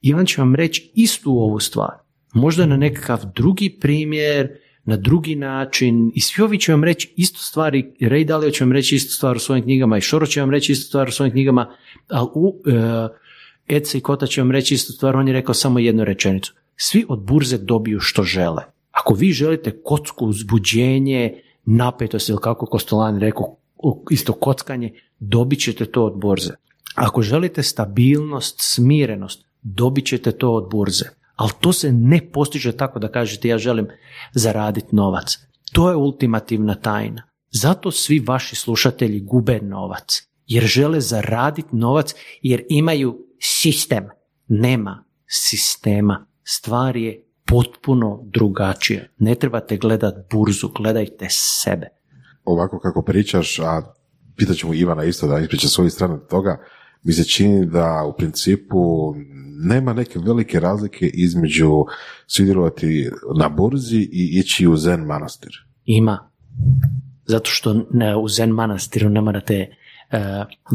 Ivan 0.01 0.25
će 0.25 0.41
vam 0.41 0.55
reći 0.55 0.91
istu 0.95 1.31
ovu 1.31 1.59
stvar. 1.59 1.91
Možda 2.33 2.65
na 2.65 2.77
nekakav 2.77 3.19
drugi 3.35 3.77
primjer, 3.81 4.49
na 4.85 4.97
drugi 4.97 5.35
način 5.35 6.11
i 6.15 6.21
svi 6.21 6.43
ovi 6.43 6.59
će 6.59 6.71
vam 6.71 6.83
reći 6.83 7.13
istu 7.15 7.39
stvar 7.39 7.75
i 7.75 7.83
Ray 8.01 8.25
Dalio 8.25 8.51
će 8.51 8.63
vam 8.63 8.71
reći 8.71 8.95
istu 8.95 9.13
stvar 9.13 9.35
u 9.35 9.39
svojim 9.39 9.63
knjigama 9.63 9.97
i 9.97 10.01
Šoro 10.01 10.25
će 10.25 10.41
vam 10.41 10.51
reći 10.51 10.71
istu 10.71 10.87
stvar 10.87 11.07
u 11.07 11.11
svojim 11.11 11.31
knjigama, 11.31 11.75
ali 12.09 12.27
u, 12.33 12.61
e, 12.65 13.75
Ece 13.75 13.97
i 13.97 14.01
Kota 14.01 14.27
će 14.27 14.41
vam 14.41 14.51
reći 14.51 14.73
istu 14.73 14.93
stvar, 14.93 15.15
on 15.15 15.27
je 15.27 15.33
rekao 15.33 15.53
samo 15.53 15.79
jednu 15.79 16.03
rečenicu. 16.03 16.53
Svi 16.75 17.05
od 17.09 17.19
burze 17.19 17.57
dobiju 17.57 17.99
što 17.99 18.23
žele. 18.23 18.63
Ako 18.91 19.13
vi 19.13 19.31
želite 19.31 19.81
kocku, 19.83 20.25
uzbuđenje, 20.25 21.41
napetost 21.65 22.29
ili 22.29 22.39
kako 22.41 22.65
Kostolan 22.65 23.19
rekao, 23.19 23.55
isto 24.11 24.33
kockanje, 24.33 24.93
dobit 25.19 25.59
ćete 25.59 25.85
to 25.85 26.05
od 26.05 26.19
burze. 26.19 26.51
Ako 26.97 27.21
želite 27.21 27.63
stabilnost, 27.63 28.55
smirenost, 28.59 29.45
dobit 29.61 30.05
ćete 30.05 30.31
to 30.31 30.51
od 30.51 30.69
burze. 30.71 31.05
Ali 31.35 31.51
to 31.59 31.73
se 31.73 31.91
ne 31.91 32.31
postiže 32.31 32.71
tako 32.71 32.99
da 32.99 33.11
kažete 33.11 33.47
ja 33.47 33.57
želim 33.57 33.87
zaraditi 34.33 34.95
novac. 34.95 35.37
To 35.73 35.89
je 35.89 35.95
ultimativna 35.95 36.75
tajna. 36.75 37.23
Zato 37.51 37.91
svi 37.91 38.19
vaši 38.19 38.55
slušatelji 38.55 39.19
gube 39.19 39.59
novac. 39.61 40.23
Jer 40.45 40.63
žele 40.63 41.01
zaraditi 41.01 41.75
novac 41.75 42.15
jer 42.41 42.63
imaju 42.69 43.17
sistem. 43.39 44.09
Nema 44.47 45.03
sistema. 45.27 46.27
Stvar 46.43 46.95
je 46.95 47.23
potpuno 47.45 48.21
drugačije. 48.23 49.13
Ne 49.17 49.35
trebate 49.35 49.77
gledati 49.77 50.17
burzu, 50.31 50.69
gledajte 50.77 51.27
sebe. 51.29 51.87
Ovako 52.43 52.79
kako 52.79 53.01
pričaš, 53.01 53.59
a 53.59 53.81
pitat 54.37 54.55
ćemo 54.55 54.73
Ivana 54.73 55.03
isto 55.03 55.27
da 55.27 55.39
ispriča 55.39 55.67
svoju 55.67 55.89
stranu 55.89 56.19
toga, 56.29 56.57
mi 57.03 57.13
se 57.13 57.23
čini 57.23 57.65
da 57.65 58.03
u 58.13 58.17
principu 58.17 59.13
nema 59.63 59.93
neke 59.93 60.19
velike 60.19 60.59
razlike 60.59 61.07
između 61.13 61.85
sudjelovati 62.27 63.09
na 63.39 63.49
burzi 63.49 63.97
i 64.11 64.39
ići 64.39 64.67
u 64.67 64.77
zen 64.77 64.99
manastir. 64.99 65.51
Ima. 65.85 66.29
Zato 67.25 67.49
što 67.51 67.85
ne, 67.91 68.15
u 68.15 68.27
Zen 68.27 68.49
manastiru 68.49 69.09
ne 69.09 69.21
morate 69.21 69.53
e, 69.55 69.69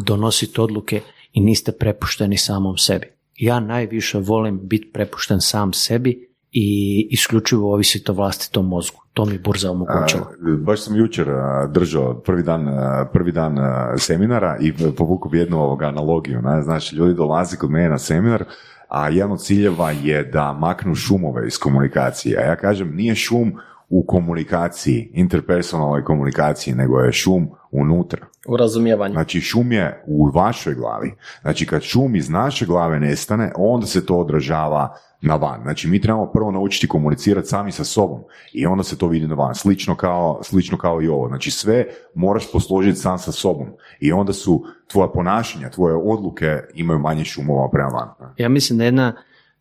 donositi 0.06 0.60
odluke 0.60 1.00
i 1.32 1.40
niste 1.40 1.72
prepušteni 1.72 2.36
samom 2.36 2.78
sebi. 2.78 3.06
Ja 3.36 3.60
najviše 3.60 4.18
volim 4.18 4.60
biti 4.62 4.90
prepušten 4.92 5.40
sam 5.40 5.72
sebi 5.72 6.31
i 6.52 7.08
isključivo 7.10 7.72
ovisiti 7.72 8.10
o 8.10 8.14
vlastitom 8.14 8.68
mozgu. 8.68 9.02
To 9.12 9.24
mi 9.24 9.38
burza 9.38 9.70
omogućila. 9.70 10.26
baš 10.58 10.84
sam 10.84 10.96
jučer 10.96 11.26
držao 11.70 12.14
prvi 12.14 12.42
dan, 12.42 12.66
prvi 13.12 13.32
dan 13.32 13.56
seminara 13.98 14.56
i 14.60 14.72
povukao 14.96 15.30
jednu 15.34 15.62
ovoga 15.62 15.86
analogiju. 15.86 16.42
Znači, 16.62 16.96
ljudi 16.96 17.14
dolaze 17.14 17.56
kod 17.56 17.70
mene 17.70 17.88
na 17.88 17.98
seminar, 17.98 18.44
a 18.88 19.08
jedan 19.08 19.32
od 19.32 19.42
ciljeva 19.42 19.90
je 19.90 20.24
da 20.24 20.52
maknu 20.52 20.94
šumove 20.94 21.46
iz 21.46 21.58
komunikacije. 21.58 22.38
A 22.38 22.40
ja 22.40 22.56
kažem, 22.56 22.96
nije 22.96 23.14
šum 23.14 23.52
u 23.88 24.06
komunikaciji, 24.06 25.10
interpersonalnoj 25.14 26.04
komunikaciji, 26.04 26.74
nego 26.74 27.00
je 27.00 27.12
šum 27.12 27.50
unutra. 27.70 28.26
U 28.48 28.56
razumijevanju. 28.56 29.12
Znači 29.12 29.40
šum 29.40 29.72
je 29.72 30.04
u 30.06 30.30
vašoj 30.34 30.74
glavi. 30.74 31.14
Znači 31.42 31.66
kad 31.66 31.82
šum 31.82 32.16
iz 32.16 32.28
naše 32.28 32.66
glave 32.66 33.00
nestane, 33.00 33.52
onda 33.56 33.86
se 33.86 34.06
to 34.06 34.16
odražava 34.16 34.96
na 35.22 35.36
van. 35.36 35.60
Znači 35.62 35.88
mi 35.88 36.00
trebamo 36.00 36.30
prvo 36.32 36.50
naučiti 36.50 36.88
komunicirati 36.88 37.48
sami 37.48 37.72
sa 37.72 37.84
sobom 37.84 38.20
i 38.52 38.66
onda 38.66 38.84
se 38.84 38.98
to 38.98 39.08
vidi 39.08 39.26
na 39.26 39.34
van. 39.34 39.54
Slično 39.54 39.96
kao, 39.96 40.40
slično 40.42 40.78
kao 40.78 41.02
i 41.02 41.08
ovo. 41.08 41.28
Znači 41.28 41.50
sve 41.50 41.86
moraš 42.14 42.52
posložiti 42.52 42.98
sam 42.98 43.18
sa 43.18 43.32
sobom 43.32 43.66
i 44.00 44.12
onda 44.12 44.32
su 44.32 44.64
tvoja 44.86 45.08
ponašanja, 45.08 45.70
tvoje 45.70 45.94
odluke 45.94 46.58
imaju 46.74 46.98
manje 46.98 47.24
šumova 47.24 47.70
prema 47.70 47.88
van. 47.88 48.34
Ja 48.38 48.48
mislim 48.48 48.78
da 48.78 48.84
jedna 48.84 49.14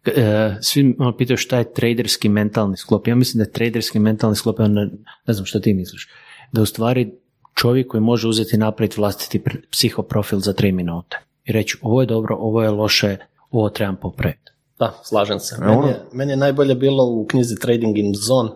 e, 0.06 0.56
svi 0.62 0.96
malo 0.98 1.18
pitaju 1.18 1.38
šta 1.38 1.58
je 1.58 1.74
traderski 1.74 2.30
mentalni 2.30 2.78
sklop. 2.78 3.08
Ja 3.08 3.16
mislim 3.16 3.38
da 3.38 3.44
je 3.44 3.52
traderski 3.52 4.00
mentalni 4.00 4.36
sklop, 4.36 4.60
ne, 4.60 4.90
ne 5.28 5.34
znam 5.34 5.46
što 5.46 5.60
ti 5.60 5.74
misliš, 5.74 6.10
da 6.52 6.62
u 6.62 6.66
stvari 6.66 7.12
čovjek 7.54 7.88
koji 7.88 8.02
može 8.02 8.28
uzeti 8.28 8.58
napraviti 8.58 9.00
vlastiti 9.00 9.44
psihoprofil 9.72 10.40
za 10.40 10.54
tri 10.54 10.72
minute 10.72 11.18
i 11.46 11.52
reći 11.52 11.78
ovo 11.82 12.02
je 12.02 12.08
dobro, 12.08 12.36
ovo 12.40 12.64
je 12.64 12.70
loše, 12.70 13.18
ovo 13.52 13.70
trebam 13.70 13.96
popraviti. 13.96 14.51
Da, 14.82 14.94
slažem 15.04 15.40
se. 15.40 15.56
Meni 15.60 15.88
je, 15.88 16.00
meni 16.14 16.32
je 16.32 16.38
najbolje 16.38 16.76
bilo 16.76 17.06
u 17.06 17.26
knjizi 17.30 17.56
Trading 17.60 17.98
in 17.98 18.14
Zone 18.16 18.50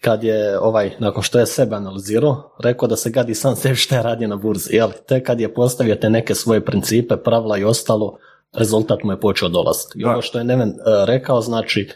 kad 0.00 0.24
je 0.24 0.58
ovaj, 0.58 0.90
nakon 0.98 1.22
što 1.22 1.38
je 1.38 1.46
sebe 1.46 1.76
analizirao, 1.76 2.50
rekao 2.62 2.88
da 2.88 2.96
se 2.96 3.10
gadi 3.10 3.34
sam 3.34 3.56
sebi 3.56 3.76
što 3.76 3.94
je 3.94 4.02
radio 4.02 4.28
na 4.28 4.36
burzi. 4.36 4.74
Jel? 4.76 4.90
Te 5.06 5.22
kad 5.24 5.40
je 5.40 5.54
postavio 5.54 5.94
te 5.94 6.10
neke 6.10 6.34
svoje 6.34 6.64
principe, 6.64 7.16
pravila 7.16 7.58
i 7.58 7.64
ostalo, 7.64 8.16
rezultat 8.52 9.02
mu 9.04 9.12
je 9.12 9.20
počeo 9.20 9.48
dolaziti. 9.48 9.98
I 9.98 10.04
ono 10.04 10.22
što 10.22 10.38
je 10.38 10.44
Neven 10.44 10.68
e, 10.68 10.74
rekao, 11.06 11.40
znači, 11.40 11.88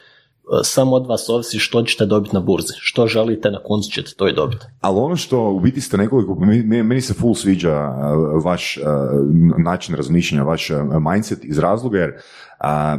samo 0.63 0.97
od 0.97 1.07
vas 1.07 1.29
ovisi 1.29 1.59
što 1.59 1.83
ćete 1.83 2.07
dobiti 2.07 2.35
na 2.35 2.41
burzi. 2.41 2.75
Što 2.77 3.07
želite, 3.07 3.51
na 3.51 3.59
koncu 3.63 3.91
ćete 3.91 4.15
to 4.17 4.29
i 4.29 4.33
dobiti. 4.33 4.67
Ali 4.81 4.99
ono 4.99 5.17
što 5.17 5.51
u 5.51 5.61
biti 5.61 5.81
ste 5.81 5.97
nekoliko, 5.97 6.35
meni 6.85 7.01
se 7.01 7.15
full 7.15 7.35
sviđa 7.35 7.75
vaš 8.45 8.79
način 9.65 9.95
razmišljanja, 9.95 10.45
vaš 10.45 10.71
mindset 11.13 11.45
iz 11.45 11.59
razloga 11.59 11.99
jer 11.99 12.13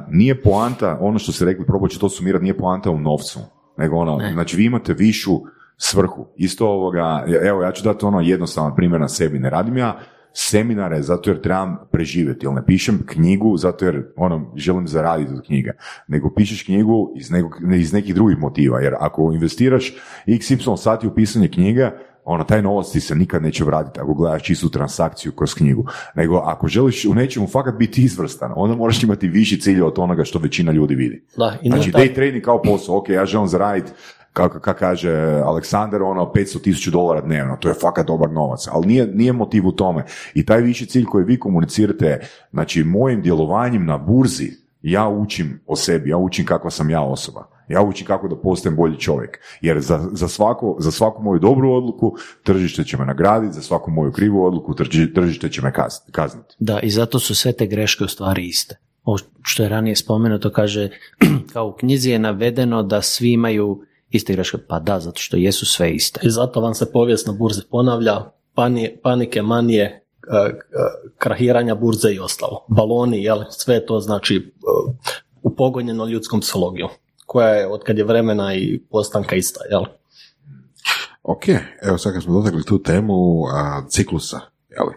nije 0.09 0.41
poanta, 0.41 0.97
ono 1.01 1.19
što 1.19 1.31
ste 1.31 1.45
rekli, 1.45 1.65
probajte 1.65 1.99
to 1.99 2.09
sumirati, 2.09 2.43
nije 2.43 2.57
poanta 2.57 2.91
u 2.91 2.99
novcu. 2.99 3.39
Nego 3.77 3.97
ono, 3.97 4.19
znači 4.33 4.57
vi 4.57 4.65
imate 4.65 4.93
višu 4.93 5.31
svrhu. 5.77 6.27
Isto 6.35 6.67
ovoga, 6.67 7.25
evo 7.43 7.63
ja 7.63 7.71
ću 7.71 7.83
dati 7.83 8.05
ono 8.05 8.21
jednostavan 8.21 8.75
primjer 8.75 9.01
na 9.01 9.07
sebi. 9.07 9.39
Ne 9.39 9.49
radim 9.49 9.77
ja 9.77 9.99
seminare 10.33 11.01
zato 11.01 11.29
jer 11.29 11.41
trebam 11.41 11.77
preživjeti, 11.91 12.45
ili 12.45 12.55
ne 12.55 12.65
pišem 12.65 12.99
knjigu 13.05 13.57
zato 13.57 13.85
jer 13.85 14.03
ono, 14.15 14.51
želim 14.55 14.87
zaraditi 14.87 15.33
od 15.33 15.45
knjige, 15.45 15.71
nego 16.07 16.33
pišeš 16.35 16.63
knjigu 16.63 17.13
iz, 17.15 17.31
nekog, 17.31 17.51
iz 17.73 17.93
nekih 17.93 18.15
drugih 18.15 18.37
motiva, 18.37 18.79
jer 18.79 18.93
ako 18.99 19.31
investiraš 19.33 19.93
xy 20.27 20.77
sati 20.77 21.07
u 21.07 21.13
pisanje 21.15 21.47
knjige, 21.47 21.89
ono, 22.25 22.43
taj 22.43 22.61
novac 22.61 22.91
ti 22.91 22.99
se 22.99 23.15
nikad 23.15 23.43
neće 23.43 23.63
vratiti 23.63 23.99
ako 23.99 24.13
gledaš 24.13 24.43
čistu 24.43 24.69
transakciju 24.69 25.31
kroz 25.31 25.53
knjigu. 25.53 25.85
Nego 26.15 26.37
ako 26.37 26.67
želiš 26.67 27.05
u 27.05 27.13
nečemu 27.13 27.47
fakat 27.47 27.75
biti 27.75 28.03
izvrstan, 28.03 28.51
onda 28.55 28.75
moraš 28.75 29.03
imati 29.03 29.27
viši 29.27 29.59
cilj 29.61 29.81
od 29.81 29.99
onoga 29.99 30.23
što 30.23 30.39
većina 30.39 30.71
ljudi 30.71 30.95
vidi. 30.95 31.23
Da, 31.37 31.57
i 31.61 31.69
znači, 31.69 31.91
day 31.91 32.15
trading 32.15 32.43
kao 32.43 32.61
posao, 32.61 32.97
ok, 32.97 33.09
ja 33.09 33.25
želim 33.25 33.47
zaraditi 33.47 33.91
kako, 34.33 34.59
kako 34.59 34.79
kaže 34.79 35.11
Aleksandar, 35.45 36.01
ono 36.01 36.31
500 36.35 36.61
tisuća 36.61 36.91
dolara 36.91 37.21
dnevno, 37.21 37.57
to 37.59 37.67
je 37.67 37.75
fakat 37.81 38.07
dobar 38.07 38.31
novac, 38.31 38.67
ali 38.71 38.87
nije, 38.87 39.07
nije 39.07 39.33
motiv 39.33 39.67
u 39.67 39.71
tome. 39.71 40.05
I 40.33 40.45
taj 40.45 40.61
viši 40.61 40.85
cilj 40.85 41.05
koji 41.05 41.25
vi 41.25 41.39
komunicirate, 41.39 42.19
znači 42.51 42.83
mojim 42.83 43.21
djelovanjem 43.21 43.85
na 43.85 43.97
burzi, 43.97 44.51
ja 44.81 45.07
učim 45.07 45.61
o 45.65 45.75
sebi, 45.75 46.09
ja 46.09 46.17
učim 46.17 46.45
kakva 46.45 46.69
sam 46.69 46.89
ja 46.89 47.01
osoba. 47.01 47.52
Ja 47.67 47.81
učim 47.81 48.07
kako 48.07 48.27
da 48.27 48.35
postajem 48.35 48.75
bolji 48.75 48.99
čovjek. 48.99 49.39
Jer 49.61 49.81
za, 49.81 50.09
za, 50.11 50.27
svako, 50.27 50.75
za 50.79 50.91
svaku 50.91 51.23
moju 51.23 51.39
dobru 51.39 51.73
odluku 51.73 52.15
tržište 52.43 52.83
će 52.83 52.97
me 52.97 53.05
nagraditi, 53.05 53.53
za 53.53 53.61
svaku 53.61 53.91
moju 53.91 54.11
krivu 54.11 54.45
odluku 54.45 54.75
tržište 55.15 55.49
će 55.49 55.61
me 55.61 55.73
kazniti. 56.11 56.55
Da, 56.59 56.79
i 56.79 56.89
zato 56.89 57.19
su 57.19 57.35
sve 57.35 57.53
te 57.53 57.67
greške 57.67 58.03
u 58.03 58.07
stvari 58.07 58.47
iste. 58.47 58.79
Ovo 59.03 59.17
što 59.41 59.63
je 59.63 59.69
ranije 59.69 59.95
spomenuto, 59.95 60.51
kaže, 60.51 60.89
kao 61.53 61.67
u 61.67 61.73
knjizi 61.73 62.09
je 62.09 62.19
navedeno 62.19 62.83
da 62.83 63.01
svi 63.01 63.31
imaju 63.31 63.81
iste 64.09 64.33
greške? 64.33 64.57
Pa 64.67 64.79
da, 64.79 64.99
zato 64.99 65.19
što 65.19 65.37
jesu 65.37 65.65
sve 65.65 65.91
iste. 65.91 66.19
I 66.23 66.29
zato 66.29 66.61
vam 66.61 66.73
se 66.73 66.91
povijest 66.91 67.27
na 67.27 67.33
burzi 67.33 67.61
ponavlja, 67.71 68.31
panike, 69.03 69.41
manije, 69.41 69.83
e, 69.83 70.35
e, 70.35 70.53
krahiranja 71.17 71.75
burze 71.75 72.13
i 72.13 72.19
ostalo. 72.19 72.65
Baloni, 72.67 73.23
jel, 73.23 73.43
sve 73.49 73.85
to 73.85 73.99
znači 73.99 74.35
e, 74.35 74.41
upogonjeno 75.41 76.05
ljudskom 76.05 76.39
psihologijom, 76.39 76.89
koja 77.33 77.49
je 77.49 77.67
od 77.67 77.83
kad 77.83 77.97
je 77.97 78.03
vremena 78.03 78.55
i 78.55 78.81
postanka 78.91 79.35
ista, 79.35 79.59
jel? 79.71 79.83
Ok, 81.23 81.43
evo 81.81 81.97
sad 81.97 82.13
kad 82.13 82.23
smo 82.23 82.33
dotakli 82.33 82.63
tu 82.63 82.83
temu 82.83 83.45
a, 83.53 83.81
ciklusa, 83.89 84.39
jel? 84.69 84.87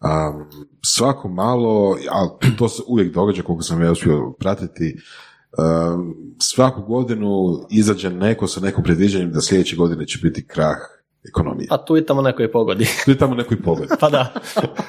A, 0.00 0.32
svako 0.84 1.28
malo, 1.28 1.96
a 2.10 2.28
to 2.58 2.68
se 2.68 2.82
uvijek 2.86 3.14
događa 3.14 3.42
koliko 3.42 3.62
sam 3.62 3.82
ja 3.82 3.92
uspio 3.92 4.34
pratiti, 4.38 4.96
Ehm, 5.58 6.10
svaku 6.38 6.82
godinu 6.82 7.60
izađe 7.70 8.10
neko 8.10 8.46
sa 8.46 8.60
nekom 8.60 8.84
predviđanjem 8.84 9.32
da 9.32 9.40
sljedeće 9.40 9.76
godine 9.76 10.06
će 10.06 10.18
biti 10.22 10.46
krah 10.46 10.76
ekonomije. 11.28 11.68
A 11.70 11.84
tu 11.84 11.96
i 11.96 12.06
tamo 12.06 12.22
neko 12.22 12.42
i 12.42 12.52
pogodi. 12.52 12.86
Tu 13.04 13.10
i 13.10 13.18
tamo 13.18 13.34
neko 13.34 13.54
i 13.54 13.62
pogodi. 13.62 13.88
pa 14.00 14.10
da. 14.10 14.32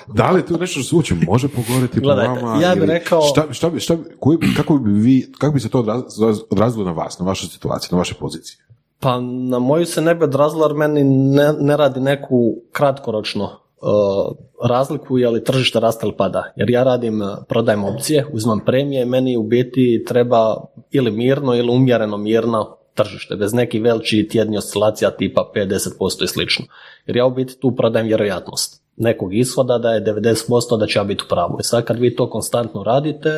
da 0.08 0.32
li 0.32 0.46
tu 0.46 0.58
nešto 0.58 0.84
slučaj 0.84 1.18
može 1.28 1.48
pogoditi 1.48 2.02
po 2.02 2.10
vama? 2.10 2.60
Ja 2.62 2.76
bih 2.76 2.84
rekao... 2.84 3.22
Šta, 3.22 3.46
šta, 3.52 3.80
šta, 3.80 3.98
koji, 4.20 4.38
kako, 4.58 4.78
bi 4.78 4.92
vi, 4.92 5.32
kako 5.38 5.54
bi 5.54 5.60
se 5.60 5.70
to 5.70 6.06
odrazilo 6.50 6.86
na 6.86 6.92
vas, 6.92 7.20
na 7.20 7.26
vašu 7.26 7.48
situaciju, 7.48 7.90
na 7.92 7.98
vaše 7.98 8.14
pozicije? 8.14 8.66
Pa 9.00 9.20
na 9.22 9.60
moju 9.60 9.86
se 9.86 10.02
ne 10.02 10.16
bi 10.16 10.24
odrazilo 10.24 10.66
jer 10.66 10.74
meni 10.74 11.04
ne, 11.04 11.54
ne 11.60 11.78
radi 11.78 12.00
neku 12.00 12.56
kratkoročno 12.72 13.50
Uh, 13.82 14.36
razliku 14.70 15.18
je 15.18 15.30
li 15.30 15.44
tržište 15.44 15.80
raste 15.80 16.08
ili 16.08 16.16
pada. 16.18 16.44
Jer 16.56 16.70
ja 16.70 16.84
radim, 16.84 17.22
uh, 17.22 17.28
prodajem 17.48 17.84
opcije, 17.84 18.26
uzmam 18.34 18.60
premije, 18.66 19.06
meni 19.06 19.38
u 19.38 19.44
biti 19.44 20.04
treba 20.08 20.56
ili 20.92 21.12
mirno 21.12 21.56
ili 21.56 21.70
umjereno 21.70 22.18
mirno 22.18 22.77
tržište, 22.98 23.36
bez 23.36 23.54
nekih 23.54 23.84
veliki 23.84 24.28
tjedni 24.28 24.58
oscilacija 24.58 25.12
tipa 25.12 25.52
50% 25.56 26.24
i 26.24 26.28
slično. 26.28 26.66
Jer 27.06 27.18
ja 27.18 27.26
u 27.26 27.32
biti 27.32 27.60
tu 27.60 27.76
prodajem 27.76 28.08
vjerojatnost 28.08 28.88
nekog 28.98 29.36
ishoda 29.36 29.78
da 29.78 29.94
je 29.94 30.04
90% 30.06 30.80
da 30.80 30.88
će 30.88 31.00
ja 31.00 31.04
biti 31.04 31.24
u 31.26 31.30
pravu. 31.30 31.58
I 31.60 31.64
sad 31.64 31.84
kad 31.84 32.00
vi 32.00 32.16
to 32.16 32.30
konstantno 32.30 32.84
radite, 32.84 33.30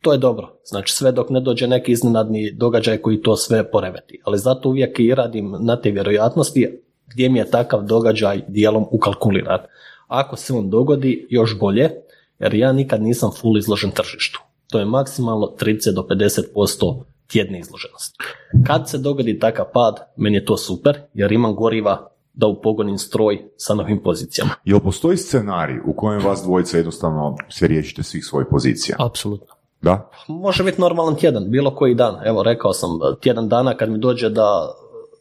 to 0.00 0.12
je 0.12 0.18
dobro. 0.18 0.58
Znači 0.64 0.94
sve 0.94 1.12
dok 1.12 1.30
ne 1.30 1.40
dođe 1.40 1.66
neki 1.66 1.92
iznenadni 1.92 2.52
događaj 2.52 2.98
koji 2.98 3.22
to 3.22 3.36
sve 3.36 3.70
poremeti. 3.70 4.20
Ali 4.24 4.38
zato 4.38 4.68
uvijek 4.68 5.00
i 5.00 5.14
radim 5.14 5.56
na 5.60 5.80
te 5.80 5.90
vjerojatnosti, 5.90 6.78
gdje 7.06 7.28
mi 7.28 7.38
je 7.38 7.50
takav 7.50 7.82
događaj 7.82 8.40
dijelom 8.48 8.86
ukalkuliran. 8.90 9.60
Ako 10.08 10.36
se 10.36 10.52
on 10.52 10.70
dogodi, 10.70 11.26
još 11.30 11.58
bolje, 11.58 11.90
jer 12.38 12.54
ja 12.54 12.72
nikad 12.72 13.02
nisam 13.02 13.30
full 13.40 13.58
izložen 13.58 13.90
tržištu. 13.90 14.40
To 14.70 14.78
je 14.78 14.84
maksimalno 14.84 15.52
30 15.60 15.94
do 15.94 16.02
50% 16.02 17.02
tjedne 17.26 17.58
izloženosti. 17.58 18.18
Kad 18.66 18.88
se 18.88 18.98
dogodi 18.98 19.38
takav 19.38 19.66
pad, 19.72 19.94
meni 20.16 20.36
je 20.36 20.44
to 20.44 20.56
super, 20.56 21.00
jer 21.14 21.32
imam 21.32 21.54
goriva 21.54 22.08
da 22.34 22.46
upogonim 22.46 22.98
stroj 22.98 23.50
sa 23.56 23.74
novim 23.74 24.02
pozicijama. 24.02 24.50
Jel 24.64 24.80
postoji 24.80 25.16
scenarij 25.16 25.78
u 25.86 25.92
kojem 25.96 26.22
vas 26.24 26.42
dvojica 26.42 26.76
jednostavno 26.76 27.36
se 27.48 27.66
riješite 27.66 28.02
svih 28.02 28.24
svojih 28.24 28.46
pozicija? 28.50 28.96
Apsolutno. 28.98 29.54
Da? 29.82 30.10
Može 30.28 30.64
biti 30.64 30.80
normalan 30.80 31.16
tjedan, 31.16 31.50
bilo 31.50 31.74
koji 31.74 31.94
dan. 31.94 32.16
Evo, 32.24 32.42
rekao 32.42 32.72
sam, 32.72 32.90
tjedan 33.20 33.48
dana 33.48 33.76
kad 33.76 33.90
mi 33.90 33.98
dođe 33.98 34.28
da 34.28 34.72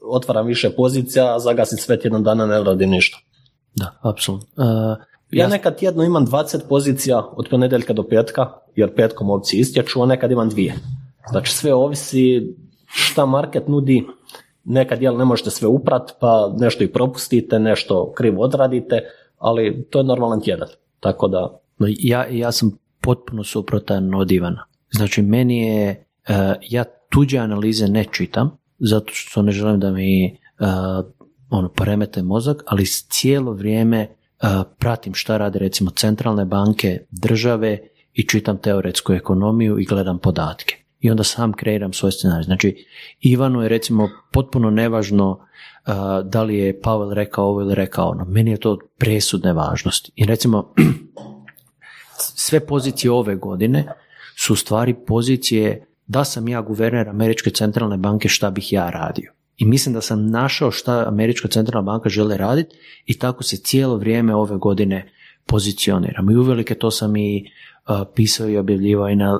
otvaram 0.02 0.46
više 0.46 0.70
pozicija, 0.76 1.36
a 1.36 1.40
zagasim 1.40 1.78
sve 1.78 2.00
tjedan 2.00 2.24
dana 2.24 2.46
ne 2.46 2.64
radim 2.64 2.90
ništa. 2.90 3.18
Da, 3.76 3.92
apsolutno. 4.02 4.48
Uh, 4.58 4.98
ja, 5.32 5.44
ja 5.44 5.48
nekad 5.48 5.78
tjedno 5.78 6.04
imam 6.04 6.28
20 6.28 6.60
pozicija 6.70 7.30
od 7.32 7.48
ponedjeljka 7.50 7.94
do 7.94 8.04
petka, 8.04 8.48
jer 8.76 8.96
petkom 8.96 9.30
opcije 9.30 9.62
istječu, 9.62 10.02
a 10.02 10.06
nekad 10.06 10.32
imam 10.32 10.50
dvije. 10.50 10.76
Znači 11.30 11.52
sve 11.52 11.74
ovisi 11.74 12.56
šta 12.86 13.26
market 13.26 13.68
nudi, 13.68 14.04
nekad 14.64 15.02
jel 15.02 15.18
ne 15.18 15.26
možete 15.26 15.50
sve 15.50 15.68
uprat, 15.68 16.12
pa 16.20 16.54
nešto 16.60 16.84
i 16.84 16.92
propustite, 16.92 17.60
nešto 17.60 18.14
krivo 18.18 18.44
odradite, 18.44 19.00
ali 19.38 19.88
to 19.90 20.00
je 20.00 20.04
normalan 20.04 20.42
tjedan. 20.42 20.68
Tako 21.00 21.28
da... 21.28 21.60
Ja, 21.80 22.26
ja 22.30 22.52
sam 22.52 22.78
potpuno 23.02 23.44
suprotan 23.44 24.16
od 24.16 24.32
Ivana. 24.32 24.66
Znači 24.92 25.22
meni 25.22 25.68
je, 25.68 26.06
uh, 26.30 26.36
ja 26.70 26.84
tuđe 27.10 27.38
analize 27.38 27.88
ne 27.88 28.06
čitam, 28.12 28.58
zato 28.80 29.14
što 29.14 29.42
ne 29.42 29.52
želim 29.52 29.80
da 29.80 29.92
mi 29.92 30.38
uh, 30.60 30.68
ono, 31.50 31.70
poremete 31.70 32.24
mozak, 32.24 32.64
ali 32.66 32.86
cijelo 32.86 33.54
vrijeme 33.54 34.08
uh, 34.08 34.50
pratim 34.80 35.14
šta 35.14 35.38
rade 35.38 35.60
recimo 35.60 35.92
centralne 35.92 36.46
banke, 36.46 37.06
države 37.12 37.80
i 38.14 38.28
čitam 38.28 38.58
teoretsku 38.58 39.14
ekonomiju 39.14 39.80
i 39.80 39.86
gledam 39.86 40.20
podatke. 40.20 40.81
I 41.02 41.12
onda 41.12 41.24
sam 41.24 41.54
kreiram 41.54 41.94
svoj 41.94 42.12
scenarij. 42.12 42.44
Znači, 42.44 42.86
Ivanu 43.22 43.62
je 43.62 43.70
recimo 43.70 44.10
potpuno 44.32 44.70
nevažno 44.70 45.30
uh, 45.32 45.94
da 46.26 46.44
li 46.44 46.58
je 46.58 46.82
Pavel 46.82 47.14
rekao 47.14 47.46
ovo 47.46 47.62
ili 47.62 47.76
rekao 47.76 48.10
ono. 48.10 48.26
Meni 48.26 48.52
je 48.52 48.58
to 48.58 48.72
od 48.72 48.80
presudne 48.98 49.54
važnosti. 49.54 50.12
I 50.16 50.26
recimo, 50.26 50.74
sve 52.46 52.60
pozicije 52.60 53.12
ove 53.12 53.36
godine 53.36 53.88
su 54.38 54.56
stvari 54.56 54.96
pozicije 55.08 55.88
da 56.08 56.24
sam 56.24 56.48
ja 56.48 56.62
guverner 56.62 57.10
Američke 57.10 57.50
centralne 57.50 57.98
banke 57.98 58.30
šta 58.30 58.52
bih 58.52 58.74
ja 58.74 58.90
radio. 58.90 59.32
I 59.58 59.66
mislim 59.66 59.94
da 59.94 60.02
sam 60.02 60.30
našao 60.30 60.72
šta 60.72 61.06
Američka 61.08 61.48
centralna 61.48 61.92
banka 61.92 62.10
žele 62.10 62.38
raditi 62.38 62.76
i 63.06 63.20
tako 63.20 63.44
se 63.44 63.58
cijelo 63.58 63.98
vrijeme 63.98 64.36
ove 64.36 64.58
godine 64.58 65.12
pozicioniram. 65.46 66.30
I 66.30 66.36
uvelike 66.36 66.76
to 66.76 66.92
sam 66.92 67.16
i 67.16 67.52
pisao 68.16 68.50
i 68.50 68.58
objavljivao 68.58 69.10
i 69.10 69.16
na 69.16 69.40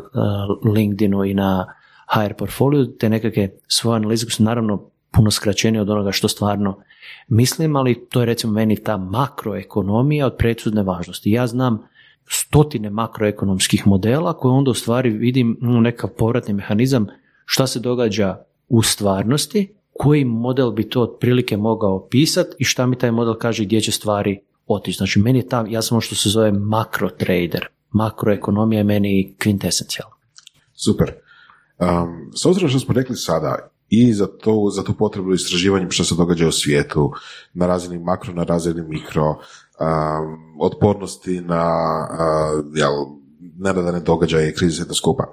LinkedInu 0.76 1.26
i 1.26 1.34
na 1.34 1.74
HR 2.08 2.34
portfolio, 2.34 2.86
te 2.86 3.10
nekakve 3.10 3.50
svoje 3.68 3.96
analize 3.96 4.26
su 4.30 4.44
naravno 4.44 4.90
puno 5.12 5.32
skraćenije 5.32 5.82
od 5.82 5.90
onoga 5.90 6.12
što 6.12 6.28
stvarno 6.28 6.82
mislim, 7.28 7.76
ali 7.76 8.08
to 8.10 8.20
je 8.20 8.26
recimo 8.26 8.54
meni 8.54 8.84
ta 8.84 8.98
makroekonomija 8.98 10.26
od 10.26 10.36
presudne 10.38 10.84
važnosti. 10.84 11.32
Ja 11.32 11.48
znam 11.48 11.84
stotine 12.30 12.90
makroekonomskih 12.90 13.88
modela 13.88 14.34
koje 14.34 14.52
onda 14.52 14.72
u 14.72 14.74
stvari 14.74 15.10
vidim 15.10 15.58
mm, 15.62 15.82
nekav 15.82 16.10
povratni 16.18 16.54
mehanizam 16.54 17.08
šta 17.46 17.68
se 17.68 17.80
događa 17.80 18.44
u 18.70 18.82
stvarnosti, 18.82 19.76
koji 19.94 20.26
model 20.26 20.72
bi 20.72 20.90
to 20.90 21.02
otprilike 21.02 21.58
mogao 21.58 21.96
opisati 21.96 22.56
i 22.60 22.64
šta 22.64 22.86
mi 22.86 22.98
taj 22.98 23.12
model 23.12 23.34
kaže 23.34 23.66
gdje 23.66 23.82
će 23.82 23.92
stvari 23.92 24.40
otići. 24.68 24.98
Znači 24.98 25.20
meni 25.20 25.40
je 25.40 25.48
tam, 25.48 25.68
ja 25.68 25.82
sam 25.82 25.96
ono 25.96 26.02
što 26.02 26.16
se 26.16 26.30
zove 26.30 26.52
makrotrader. 26.52 27.68
Makroekonomija 27.92 28.78
je 28.78 28.84
meni 28.84 29.36
kvintesencijalna. 29.40 30.16
Super. 30.74 31.14
Um, 31.80 32.32
s 32.36 32.46
obzirom 32.46 32.70
što 32.70 32.80
smo 32.80 32.94
rekli 32.94 33.16
sada, 33.16 33.72
i 33.90 34.14
za, 34.14 34.28
to, 34.28 34.70
za 34.76 34.84
tu 34.84 34.94
potrebu 34.94 35.34
istraživanja 35.34 35.90
što 35.90 36.04
se 36.04 36.16
događa 36.16 36.48
u 36.48 36.52
svijetu, 36.52 37.12
na 37.54 37.68
razini 37.68 38.00
makro, 38.00 38.34
na 38.34 38.44
razini 38.44 38.82
mikro, 38.82 39.30
um, 39.30 39.38
otpornosti 40.60 41.42
na 41.42 41.66
uh, 42.12 42.66
jel, 42.76 42.92
nenadane 43.58 44.00
događaje 44.00 44.50
i 44.50 44.54
krize 44.54 44.84
sve 44.84 44.96
skupa. 44.96 45.24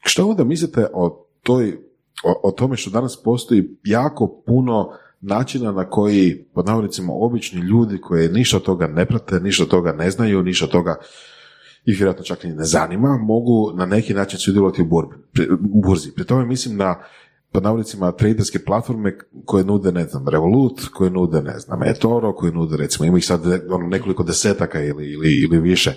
Što 0.00 0.28
onda 0.28 0.44
mislite 0.44 0.86
o 0.92 1.26
toj 1.42 1.78
o, 2.24 2.40
o 2.48 2.50
tome 2.50 2.76
što 2.76 2.90
danas 2.90 3.22
postoji 3.22 3.78
jako 3.84 4.42
puno 4.46 4.90
načina 5.20 5.72
na 5.72 5.90
koji, 5.90 6.44
pod 6.54 6.66
navodnicima, 6.66 7.12
obični 7.12 7.60
ljudi 7.60 8.00
koji 8.00 8.28
ništa 8.28 8.58
toga 8.58 8.86
ne 8.86 9.06
prate, 9.06 9.40
ništa 9.40 9.64
toga 9.64 9.92
ne 9.92 10.10
znaju, 10.10 10.42
ništa 10.42 10.64
od 10.64 10.70
toga 10.70 10.96
ih 11.84 11.96
vjerojatno 11.98 12.24
čak 12.24 12.44
ni 12.44 12.54
ne 12.54 12.64
zanima, 12.64 13.18
mogu 13.22 13.72
na 13.74 13.86
neki 13.86 14.14
način 14.14 14.38
sudjelovati 14.38 14.82
u, 14.82 14.86
borbi, 14.86 15.16
u 15.74 15.80
burzi. 15.82 16.14
Pri 16.14 16.24
tome 16.24 16.46
mislim 16.46 16.76
na 16.76 17.02
pod 17.52 17.62
navodnicima 17.62 18.12
traderske 18.12 18.58
platforme 18.58 19.18
koje 19.44 19.64
nude, 19.64 19.92
ne 19.92 20.04
znam, 20.04 20.28
Revolut, 20.28 20.80
koje 20.94 21.10
nude, 21.10 21.42
ne 21.42 21.58
znam, 21.58 21.82
eToro, 21.82 22.32
koje 22.32 22.52
nude, 22.52 22.76
recimo, 22.76 23.06
ima 23.06 23.18
ih 23.18 23.26
sad 23.26 23.46
ono, 23.70 23.86
nekoliko 23.86 24.22
desetaka 24.22 24.80
ili, 24.80 25.12
ili, 25.12 25.42
ili 25.44 25.60
više, 25.60 25.92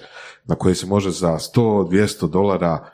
na 0.45 0.55
koje 0.55 0.75
se 0.75 0.85
može 0.85 1.09
za 1.09 1.31
100, 1.31 1.89
200 1.89 2.29
dolara 2.29 2.89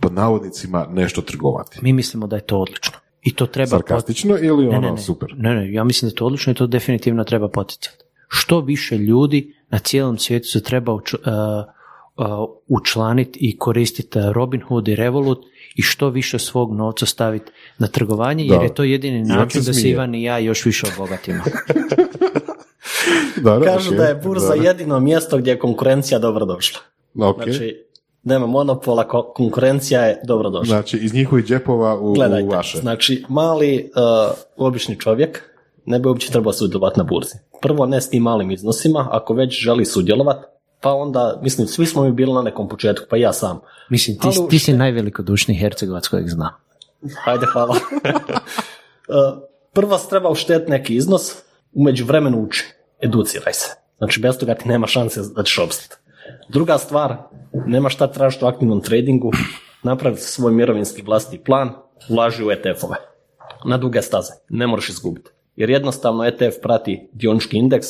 pod 0.00 0.12
navodnicima 0.12 0.86
nešto 0.90 1.22
trgovati. 1.22 1.78
Mi 1.82 1.92
mislimo 1.92 2.26
da 2.26 2.36
je 2.36 2.46
to 2.46 2.58
odlično. 2.58 2.98
I 3.22 3.34
to 3.34 3.46
treba... 3.46 3.68
Sarkastično 3.68 4.38
ili 4.38 4.68
ono 4.68 4.80
ne, 4.80 4.90
ne, 4.90 4.98
super? 4.98 5.34
Ne, 5.36 5.54
ne, 5.54 5.72
ja 5.72 5.84
mislim 5.84 6.08
da 6.08 6.12
je 6.12 6.16
to 6.16 6.26
odlično 6.26 6.52
i 6.52 6.56
to 6.56 6.66
definitivno 6.66 7.24
treba 7.24 7.48
poticati. 7.48 8.04
Što 8.28 8.60
više 8.60 8.98
ljudi 8.98 9.54
na 9.70 9.78
cijelom 9.78 10.18
svijetu 10.18 10.48
se 10.48 10.62
treba 10.62 10.92
uh, 10.92 11.02
učlaniti 12.68 13.38
i 13.42 13.58
koristiti 13.58 14.18
Robinhood 14.32 14.88
i 14.88 14.96
Revolut 14.96 15.38
i 15.76 15.82
što 15.82 16.08
više 16.08 16.38
svog 16.38 16.74
novca 16.74 17.06
staviti 17.06 17.52
na 17.78 17.86
trgovanje, 17.86 18.44
jer 18.44 18.62
je 18.62 18.74
to 18.74 18.84
jedini 18.84 19.22
način 19.22 19.62
da 19.62 19.72
se 19.72 19.88
Ivan 19.88 20.14
i 20.14 20.22
ja 20.22 20.38
još 20.38 20.64
više 20.64 20.86
obogatimo. 20.94 21.42
Kažu 23.64 23.94
da 23.94 24.04
je 24.04 24.14
burza 24.14 24.54
jedino 24.54 25.00
mjesto 25.00 25.38
gdje 25.38 25.50
je 25.50 25.58
konkurencija 25.58 26.18
dobro 26.18 26.44
došla. 26.44 26.80
Znači, 27.14 27.84
nema 28.22 28.46
monopola, 28.46 29.08
konkurencija 29.34 30.00
je 30.00 30.20
dobro 30.24 30.50
došla. 30.50 30.66
Znači, 30.66 30.96
iz 30.96 31.14
njihovih 31.14 31.44
džepova 31.44 32.00
u, 32.00 32.12
Gledajte, 32.12 32.48
u 32.48 32.50
vaše. 32.50 32.78
Znači, 32.78 33.24
mali 33.28 33.90
uh, 33.94 34.36
obični 34.56 35.00
čovjek 35.00 35.42
ne 35.86 35.98
bi 35.98 36.08
uopće 36.08 36.30
trebao 36.30 36.52
sudjelovati 36.52 36.98
na 36.98 37.04
burzi. 37.04 37.34
Prvo, 37.60 37.86
ne 37.86 38.00
s 38.00 38.10
tim 38.10 38.22
malim 38.22 38.50
iznosima, 38.50 39.08
ako 39.10 39.34
već 39.34 39.64
želi 39.64 39.84
sudjelovati, 39.84 40.46
pa 40.80 40.92
onda, 40.92 41.38
mislim, 41.42 41.66
svi 41.66 41.86
smo 41.86 42.02
mi 42.02 42.12
bili 42.12 42.32
na 42.32 42.42
nekom 42.42 42.68
početku, 42.68 43.06
pa 43.10 43.16
ja 43.16 43.32
sam. 43.32 43.60
Mislim, 43.90 44.18
ti, 44.18 44.28
ti 44.50 44.58
si 44.58 44.72
najvelikodušniji 44.72 45.58
hercegovac 45.58 46.08
kojeg 46.08 46.28
znam. 46.28 46.50
Hajde, 47.24 47.46
hvala. 47.52 47.74
Prvo 49.78 49.98
se 49.98 50.08
treba 50.08 50.30
ušteti 50.30 50.70
neki 50.70 50.96
iznos, 50.96 51.42
umeđu 51.72 52.04
vremenu 52.04 52.42
uči, 52.42 52.64
educiraj 53.00 53.52
se. 53.52 53.70
Znači, 53.98 54.20
bez 54.20 54.38
toga 54.38 54.54
ti 54.54 54.68
nema 54.68 54.86
šanse 54.86 55.20
da 55.36 55.42
ćeš 55.42 55.58
opstati. 55.58 56.02
Druga 56.48 56.78
stvar, 56.78 57.16
nema 57.66 57.88
šta 57.88 58.06
tražiti 58.06 58.44
u 58.44 58.48
aktivnom 58.48 58.80
tradingu, 58.82 59.32
napraviti 59.82 60.22
svoj 60.22 60.52
mirovinski 60.52 61.02
vlastni 61.02 61.38
plan, 61.38 61.72
ulaži 62.10 62.44
u 62.44 62.50
ETF-ove. 62.50 62.96
Na 63.64 63.78
duge 63.78 64.02
staze, 64.02 64.32
ne 64.48 64.66
moraš 64.66 64.88
izgubiti. 64.88 65.30
Jer 65.56 65.70
jednostavno 65.70 66.24
ETF 66.24 66.56
prati 66.62 67.08
dionički 67.12 67.56
indeks, 67.56 67.86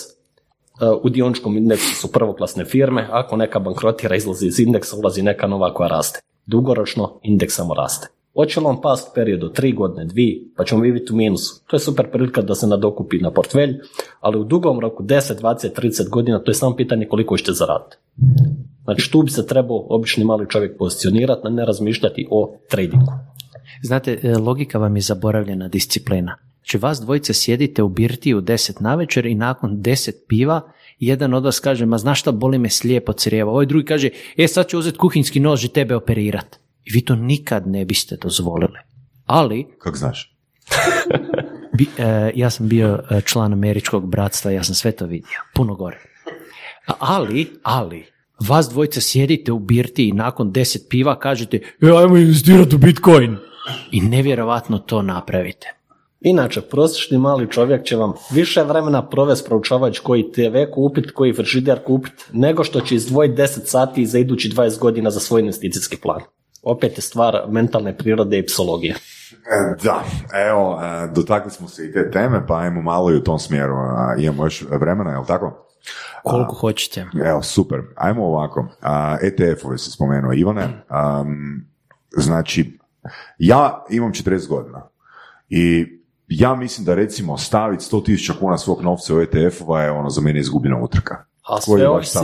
u 1.03 1.09
dioničkom 1.09 1.57
indeksu 1.57 1.95
su 1.95 2.13
prvoklasne 2.13 2.65
firme, 2.65 3.09
ako 3.11 3.37
neka 3.37 3.59
bankrotira, 3.59 4.17
izlazi 4.17 4.47
iz 4.47 4.61
indeksa, 4.61 4.97
ulazi 4.97 5.23
neka 5.23 5.47
nova 5.47 5.75
koja 5.75 5.89
raste. 5.89 6.21
Dugoročno 6.47 7.21
indeks 7.23 7.55
samo 7.55 7.75
raste. 7.75 8.09
Hoće 8.35 8.61
li 8.61 8.67
on 8.67 8.81
past 8.81 9.15
periodu 9.15 9.49
tri 9.49 9.73
godine, 9.73 10.05
dvi, 10.05 10.53
pa 10.57 10.65
ćemo 10.65 10.81
vidjeti 10.81 11.13
u 11.13 11.17
minusu. 11.17 11.63
To 11.67 11.77
je 11.77 11.81
super 11.81 12.11
prilika 12.11 12.43
da 12.43 12.55
se 12.55 12.67
nadokupi 12.67 13.19
na 13.19 13.31
portfelj, 13.31 13.75
ali 14.21 14.39
u 14.39 14.45
dugom 14.45 14.81
roku 14.81 15.03
10, 15.03 15.41
20, 15.43 15.81
30 15.81 16.09
godina 16.09 16.39
to 16.39 16.51
je 16.51 16.55
samo 16.55 16.77
pitanje 16.77 17.07
koliko 17.07 17.37
ćete 17.37 17.53
zaraditi. 17.53 17.97
Znači 18.85 19.13
tu 19.13 19.23
bi 19.23 19.31
se 19.31 19.47
trebao 19.47 19.87
obični 19.89 20.25
mali 20.25 20.47
čovjek 20.49 20.79
pozicionirati, 20.79 21.49
ne 21.51 21.65
razmišljati 21.65 22.29
o 22.31 22.55
tradingu. 22.71 23.13
Znate, 23.83 24.19
e, 24.23 24.39
logika 24.39 24.79
vam 24.79 24.97
je 24.97 25.03
zaboravljena 25.03 25.69
disciplina. 25.69 26.37
Znači 26.69 26.79
vas 26.79 27.01
dvojice 27.01 27.35
sjedite 27.35 27.83
u 27.83 27.89
birtiji 27.89 28.35
u 28.35 28.41
deset 28.41 28.81
navečer 28.81 29.27
i 29.27 29.35
nakon 29.35 29.83
deset 29.83 30.15
piva 30.29 30.73
jedan 30.99 31.35
od 31.35 31.45
vas 31.45 31.61
kaže, 31.61 31.87
ma 31.87 31.99
znaš 31.99 32.21
šta, 32.21 32.33
boli 32.33 32.59
me 32.59 32.71
slijepo 32.71 33.13
crijeva. 33.13 33.53
Ovaj 33.53 33.67
drugi 33.67 33.85
kaže, 33.85 34.11
e 34.37 34.49
sad 34.49 34.69
ću 34.69 34.79
uzeti 34.79 34.99
kuhinski 34.99 35.41
nož 35.41 35.65
i 35.65 35.69
tebe 35.69 35.97
operirati. 35.97 36.59
I 36.85 36.93
vi 36.93 37.01
to 37.01 37.15
nikad 37.15 37.67
ne 37.67 37.85
biste 37.85 38.17
dozvolili. 38.17 38.79
Ali... 39.27 39.67
Kako 39.79 39.97
znaš? 39.97 40.37
bi, 41.79 41.87
e, 41.99 42.33
ja 42.35 42.51
sam 42.51 42.69
bio 42.69 43.01
e, 43.11 43.21
član 43.21 43.53
američkog 43.53 44.11
bratstva, 44.11 44.51
ja 44.51 44.65
sam 44.65 44.75
sve 44.75 44.93
to 44.93 45.07
vidio. 45.07 45.39
Puno 45.55 45.75
gore. 45.75 45.99
Ali, 46.99 47.51
ali, 47.63 48.07
vas 48.49 48.69
dvojica 48.69 49.01
sjedite 49.01 49.53
u 49.53 49.59
birti 49.59 50.09
i 50.09 50.13
nakon 50.13 50.53
deset 50.53 50.83
piva 50.91 51.19
kažete, 51.19 51.57
e, 51.57 51.87
ajmo 51.97 52.17
investirati 52.17 52.75
u 52.75 52.79
Bitcoin. 52.79 53.37
I 53.91 54.01
nevjerovatno 54.01 54.79
to 54.79 55.03
napravite. 55.03 55.78
Inače, 56.21 56.61
prosječni 56.61 57.19
mali 57.19 57.51
čovjek 57.51 57.85
će 57.85 57.97
vam 57.97 58.13
više 58.31 58.63
vremena 58.63 59.09
provesti 59.09 59.49
proučavajući 59.49 60.01
koji 60.05 60.33
TV 60.33 60.73
kupit, 60.75 61.11
koji 61.11 61.33
frižider 61.33 61.79
kupit, 61.87 62.13
nego 62.33 62.65
što 62.65 62.81
će 62.81 62.95
izdvojiti 62.95 63.43
10 63.43 63.47
sati 63.65 64.07
za 64.07 64.19
idući 64.19 64.49
20 64.49 64.79
godina 64.79 65.11
za 65.11 65.21
svoj 65.21 65.41
investicijski 65.41 65.97
plan. 65.97 66.21
Opet 66.63 66.99
je 66.99 67.03
stvar 67.03 67.43
mentalne 67.49 67.97
prirode 67.97 68.39
i 68.39 68.47
psihologije. 68.47 68.95
E, 68.95 69.77
da, 69.85 70.05
evo, 70.49 70.81
e, 70.83 71.09
dotakli 71.15 71.51
smo 71.51 71.69
se 71.69 71.87
i 71.87 71.93
te 71.93 72.11
teme, 72.11 72.47
pa 72.47 72.59
ajmo 72.59 72.83
malo 72.83 73.13
i 73.13 73.17
u 73.17 73.23
tom 73.23 73.39
smjeru. 73.39 73.75
Imamo 74.19 74.45
još 74.45 74.65
vremena, 74.71 75.11
je 75.11 75.19
li 75.19 75.27
tako? 75.27 75.67
Koliko 76.23 76.55
hoćete. 76.55 77.07
Evo, 77.25 77.43
super. 77.43 77.81
Ajmo 77.97 78.27
ovako. 78.27 78.67
ETF-ove 79.23 79.79
se 79.79 79.91
spomenuo 79.91 80.33
Ivane. 80.33 80.85
Znači, 82.11 82.79
ja 83.39 83.85
imam 83.91 84.13
40 84.13 84.49
godina 84.49 84.89
i 85.49 85.98
ja 86.29 86.55
mislim 86.55 86.85
da 86.85 86.95
recimo 86.95 87.39
staviti 87.39 87.85
100.000 87.85 88.39
kuna 88.41 88.59
svog 88.59 88.83
novca 88.83 89.15
u 89.15 89.21
ETF-ova 89.21 89.83
je 89.83 89.91
ono 89.91 90.11
za 90.11 90.21
mene 90.21 90.41
izgubljena 90.41 90.83
utrka. 90.83 91.25
A 91.49 91.61
sve 91.61 91.89
ovisi, 91.89 92.19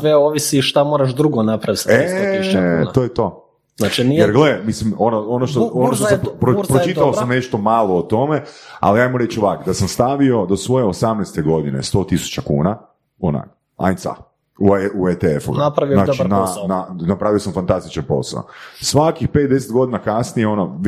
sve 0.00 0.16
ovisi 0.16 0.62
šta 0.62 0.84
moraš 0.84 1.14
drugo 1.14 1.42
napraviti 1.42 1.82
sa 1.82 1.90
100.000 1.90 2.80
kuna. 2.80 2.92
to 2.92 3.02
je 3.02 3.14
to. 3.14 3.46
Znači 3.76 4.04
nije... 4.04 4.20
Jer 4.20 4.32
gle, 4.32 4.60
mislim, 4.64 4.94
ono, 4.98 5.20
ono 5.28 5.46
što, 5.46 5.70
ono 5.74 5.94
što 5.94 6.04
sam 6.04 6.18
pro, 6.40 6.62
pročitao 6.68 7.12
sam 7.12 7.28
nešto 7.28 7.58
malo 7.58 7.96
o 7.96 8.02
tome, 8.02 8.42
ali 8.80 9.00
ajmo 9.00 9.18
reći 9.18 9.40
ovak, 9.40 9.66
da 9.66 9.74
sam 9.74 9.88
stavio 9.88 10.46
do 10.46 10.56
svoje 10.56 10.84
18. 10.84 11.42
godine 11.42 11.78
100.000 11.78 12.40
kuna, 12.40 12.78
onak, 13.18 13.48
ajca, 13.76 14.14
u, 14.60 14.68
E- 14.76 15.12
ETF-u. 15.12 15.54
Napravio 15.54 15.92
je 15.92 16.06
dobar 16.06 16.28
na, 16.28 16.40
posao. 16.40 16.66
na- 16.66 16.86
napravio 17.00 17.38
sam 17.38 17.52
fantastičan 17.52 18.04
posao. 18.04 18.42
Svakih 18.80 19.28
5-10 19.28 19.72
godina 19.72 19.98
kasnije, 19.98 20.46
ono, 20.46 20.80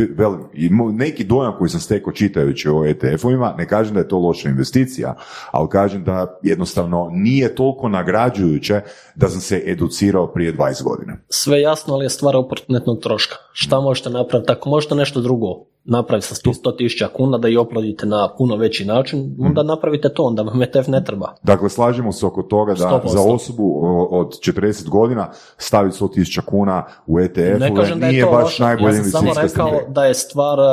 mo- 0.70 0.92
neki 0.92 1.24
dojam 1.24 1.54
koji 1.58 1.68
sam 1.70 1.80
stekao 1.80 2.12
čitajući 2.12 2.68
o 2.68 2.84
ETF-ovima, 2.84 3.54
ne 3.58 3.68
kažem 3.68 3.94
da 3.94 4.00
je 4.00 4.08
to 4.08 4.18
loša 4.18 4.48
investicija, 4.48 5.14
ali 5.50 5.68
kažem 5.68 6.04
da 6.04 6.38
jednostavno 6.42 7.08
nije 7.12 7.54
toliko 7.54 7.88
nagrađujuće 7.88 8.80
da 9.14 9.28
sam 9.28 9.40
se 9.40 9.62
educirao 9.66 10.26
prije 10.26 10.52
20 10.52 10.82
godina. 10.82 11.16
Sve 11.28 11.60
jasno, 11.60 11.94
ali 11.94 12.04
je 12.04 12.10
stvar 12.10 12.36
oportunitnog 12.36 12.98
troška. 13.00 13.36
Šta 13.52 13.80
možete 13.80 14.10
napraviti? 14.10 14.52
Ako 14.52 14.68
možete 14.68 14.94
nešto 14.94 15.20
drugo 15.20 15.46
napraviti 15.84 16.26
sa 16.26 16.34
100.000 16.34 17.08
kuna 17.08 17.38
da 17.38 17.48
i 17.48 17.56
oplodite 17.56 18.06
na 18.06 18.28
puno 18.38 18.56
veći 18.56 18.84
način, 18.84 19.36
onda 19.40 19.62
napravite 19.62 20.08
to, 20.08 20.22
onda 20.22 20.42
vam 20.42 20.62
ETF 20.62 20.88
ne 20.88 21.04
treba. 21.04 21.34
Dakle, 21.42 21.68
slažemo 21.68 22.12
se 22.12 22.26
oko 22.26 22.42
toga 22.42 22.74
da 22.74 22.84
100%. 23.04 23.08
za 23.08 23.20
osobu 23.20 23.80
od 24.10 24.26
40 24.28 24.88
godina 24.88 25.30
staviti 25.56 25.96
100.000 26.00 26.40
kuna 26.40 26.84
u 27.06 27.18
Ne 27.18 27.24
ETF-ove 27.24 27.76
kažem 27.76 28.00
da 28.00 28.06
je 28.06 28.12
nije 28.12 28.24
to 28.24 28.30
baš 28.30 28.42
loše, 28.44 28.62
najbolja 28.62 28.96
ja 28.96 29.02
sam 29.02 29.10
samo 29.10 29.32
rekao 29.42 29.80
da 29.88 30.04
je 30.04 30.14
stvar 30.14 30.58
uh, 30.58 30.64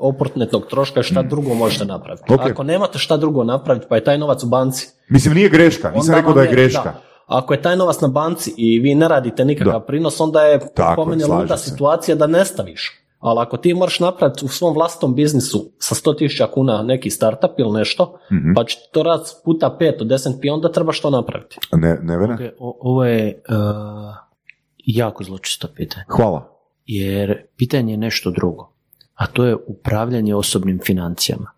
oportunitnog 0.00 0.66
troška 0.66 1.02
šta 1.02 1.22
drugo 1.22 1.54
možete 1.54 1.84
napraviti. 1.84 2.24
Ako 2.34 2.62
nemate 2.62 2.98
šta 2.98 3.16
drugo 3.16 3.44
napraviti, 3.44 3.86
pa 3.88 3.94
je 3.96 4.04
taj 4.04 4.18
novac 4.18 4.42
u 4.42 4.46
banci, 4.46 4.88
Mislim, 5.08 5.34
nije 5.34 5.48
greška, 5.48 5.90
nisam 5.90 6.14
rekao 6.14 6.32
da 6.32 6.42
je 6.42 6.50
greška. 6.50 6.82
da. 6.82 7.00
Ako 7.26 7.54
je 7.54 7.62
taj 7.62 7.76
novac 7.76 8.00
na 8.00 8.08
banci 8.08 8.54
i 8.56 8.78
vi 8.78 8.94
ne 8.94 9.08
radite 9.08 9.44
nikakav 9.44 9.72
Da. 9.72 9.80
prinos, 9.80 10.20
onda 10.20 10.42
je 10.42 10.60
Tako 10.74 11.04
po 11.04 11.10
je, 11.10 11.16
meni 11.16 11.24
luda 11.24 11.56
situacija 11.56 12.14
da 12.14 12.26
ne 12.26 12.44
staviš. 12.44 13.03
Ali 13.24 13.40
ako 13.40 13.56
ti 13.56 13.74
moraš 13.74 14.00
napraviti 14.00 14.44
u 14.44 14.48
svom 14.48 14.74
vlastitom 14.74 15.14
biznisu 15.14 15.70
sa 15.78 15.94
100.000 15.94 16.46
kuna 16.46 16.82
neki 16.82 17.10
startup 17.10 17.50
ili 17.58 17.72
nešto, 17.72 18.18
Mhm. 18.32 18.52
pa 18.54 18.64
će 18.64 18.76
to 18.92 19.02
raditi 19.02 19.30
puta 19.44 19.76
5 19.80 20.00
od 20.00 20.06
10 20.08 20.40
pi, 20.40 20.50
onda 20.50 20.68
trebaš 20.70 21.00
to 21.00 21.10
napraviti. 21.10 21.56
Ne, 21.72 21.98
Nevene? 22.02 22.34
Ok, 22.34 22.40
o- 22.58 22.78
ovo 22.80 23.04
je 23.04 23.42
uh, 23.48 23.54
jako 24.78 25.24
zločisto 25.24 25.68
pitanje. 25.68 26.04
Hvala. 26.08 26.50
jer 26.86 27.42
pitanje 27.56 27.92
je 27.92 27.96
nešto 27.98 28.30
drugo, 28.30 28.72
a 29.14 29.26
to 29.26 29.44
je 29.44 29.56
upravljanje 29.58 30.34
osobnim 30.34 30.80
financijama. 30.80 31.50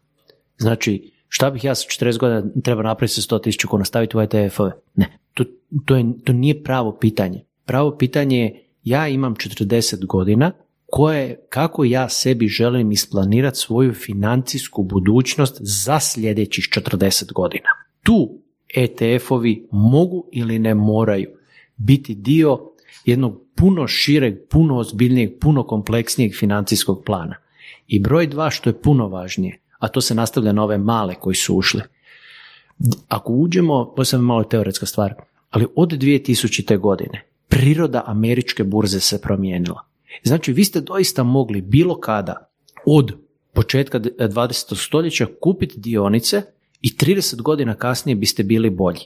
Znači, 0.59 1.12
šta 1.28 1.51
bih 1.51 1.64
ja 1.64 1.74
sa 1.74 1.84
40 2.01 2.18
godina 2.18 2.43
treba 2.62 2.82
napraviti 2.82 3.14
sa 3.14 3.20
100.000 3.30 3.66
kuna, 3.66 3.84
staviti 3.84 4.16
u 4.16 4.20
ETF-ove? 4.20 4.72
Ne, 4.94 5.18
to, 5.34 5.44
to, 5.84 5.97
je, 5.97 6.05
to 6.24 6.32
nije 6.32 6.62
pravo 6.62 6.93
pitanje. 6.93 7.44
Pravo 7.64 7.90
pitanje 7.93 8.38
je, 8.38 8.64
ja 8.84 9.09
imam 9.09 9.34
40 9.34 10.06
godina, 10.06 10.52
koje, 10.86 11.46
kako 11.48 11.84
ja 11.84 12.08
sebi 12.08 12.48
želim 12.48 12.92
isplanirati 12.92 13.58
svoju 13.58 13.94
financijsku 13.94 14.82
budućnost 14.82 15.56
za 15.60 16.00
sljedećih 16.00 16.64
40 16.64 17.32
godina. 17.32 17.68
Tu 18.02 18.38
ETF-ovi 18.76 19.68
mogu 19.70 20.28
ili 20.32 20.58
ne 20.58 20.74
moraju 20.74 21.30
biti 21.76 22.14
dio 22.14 22.58
jednog 23.04 23.42
puno 23.54 23.86
šireg, 23.86 24.34
puno 24.50 24.78
ozbiljnijeg, 24.78 25.30
puno 25.40 25.62
kompleksnijeg 25.62 26.34
financijskog 26.38 27.02
plana. 27.06 27.36
I 27.86 28.00
broj 28.00 28.26
dva, 28.26 28.50
što 28.50 28.70
je 28.70 28.80
puno 28.82 29.08
važnije, 29.08 29.60
a 29.78 29.88
to 29.88 30.00
se 30.00 30.14
nastavlja 30.14 30.52
na 30.52 30.64
ove 30.64 30.78
male 30.78 31.14
koji 31.14 31.36
su 31.36 31.56
ušli. 31.56 31.82
Ako 33.08 33.32
uđemo, 33.32 33.84
to 33.84 34.16
je 34.16 34.18
malo 34.18 34.44
teoretska 34.44 34.86
stvar, 34.86 35.14
ali 35.50 35.66
od 35.76 35.92
2000. 35.92 36.78
godine 36.78 37.24
priroda 37.48 38.02
američke 38.06 38.64
burze 38.64 39.00
se 39.00 39.20
promijenila. 39.22 39.82
Znači, 40.24 40.52
vi 40.52 40.64
ste 40.64 40.80
doista 40.80 41.22
mogli 41.22 41.60
bilo 41.60 42.01
kada 42.01 42.51
od 42.86 43.12
početka 43.52 44.01
20. 44.01 44.86
stoljeća 44.86 45.26
kupiti 45.40 45.80
dionice 45.80 46.43
i 46.82 46.88
30 46.88 47.43
godina 47.43 47.74
kasnije 47.74 48.16
biste 48.16 48.43
bili 48.43 48.70
bolji. 48.70 49.01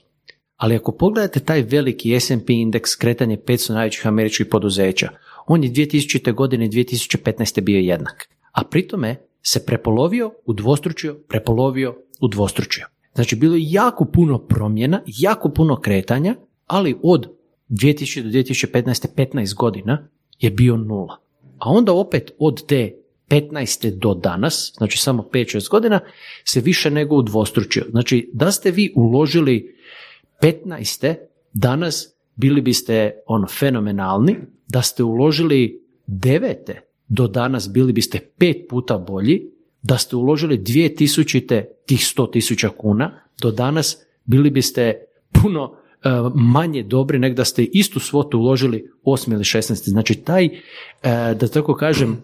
Ali 0.57 0.77
ako 0.77 0.93
pogledate 0.93 1.41
taj 1.41 1.63
veliki 1.63 2.21
S&P 2.21 2.53
indeks 2.53 2.97
kretanje 2.97 3.37
500 3.37 3.73
najvećih 3.73 4.07
američkih 4.07 4.47
poduzeća, 4.47 5.09
on 5.47 5.65
je 5.65 5.71
2000. 5.71 6.35
godine 6.35 6.67
i 6.67 6.69
2015. 6.69 7.61
bio 7.61 7.79
jednak. 7.79 8.29
A 8.53 8.65
pritome 8.65 9.17
se 9.43 9.67
prepolovio, 9.67 10.33
udvostručio, 10.47 11.15
prepolovio, 11.29 11.97
udvostručio. 12.21 12.87
Znači 13.15 13.37
bilo 13.37 13.55
je 13.55 13.63
jako 13.65 14.05
puno 14.05 14.39
promjena, 14.39 15.03
jako 15.07 15.49
puno 15.49 15.81
kretanja, 15.81 16.37
ali 16.67 16.97
od 17.03 17.29
2000 17.69 18.23
do 18.23 18.29
2015. 18.29 19.07
15 19.17 19.55
godina 19.55 20.09
je 20.41 20.51
bio 20.51 20.77
nula. 20.77 21.17
A 21.59 21.71
onda 21.71 21.93
opet 21.93 22.31
od 22.39 22.67
te 22.67 22.95
15. 23.29 23.99
do 23.99 24.15
danas, 24.15 24.73
znači 24.77 24.99
samo 24.99 25.29
5-6 25.33 25.71
godina, 25.71 26.01
se 26.45 26.61
više 26.61 26.91
nego 26.91 27.17
udvostručio. 27.17 27.85
Znači 27.91 28.31
da 28.33 28.53
ste 28.53 28.71
vi 28.71 28.93
uložili 28.97 29.77
15. 30.43 31.15
danas 31.53 32.15
bili 32.37 32.61
biste 32.61 33.11
ono 33.27 33.47
fenomenalni, 33.47 34.37
da 34.69 34.83
ste 34.83 35.03
uložili 35.03 35.83
9. 36.09 36.57
do 37.09 37.27
danas 37.27 37.73
bili 37.73 37.93
biste 37.93 38.19
pet 38.39 38.57
puta 38.69 38.99
bolji, 38.99 39.51
da 39.83 39.99
ste 39.99 40.17
uložili 40.17 40.59
2000. 40.59 41.65
tih 41.87 41.99
100.000 41.99 42.69
kuna, 42.77 43.21
do 43.41 43.51
danas 43.51 43.97
bili 44.25 44.51
biste 44.51 45.05
puno 45.43 45.77
manje 46.35 46.83
dobri 46.83 47.19
nego 47.19 47.35
da 47.35 47.45
ste 47.45 47.65
istu 47.65 48.01
svotu 48.01 48.39
uložili 48.39 48.91
8 49.05 49.33
ili 49.33 49.45
16. 49.45 49.91
Znači 49.91 50.15
taj, 50.15 50.45
e, 50.45 50.51
da 51.35 51.49
tako 51.49 51.75
kažem, 51.75 52.23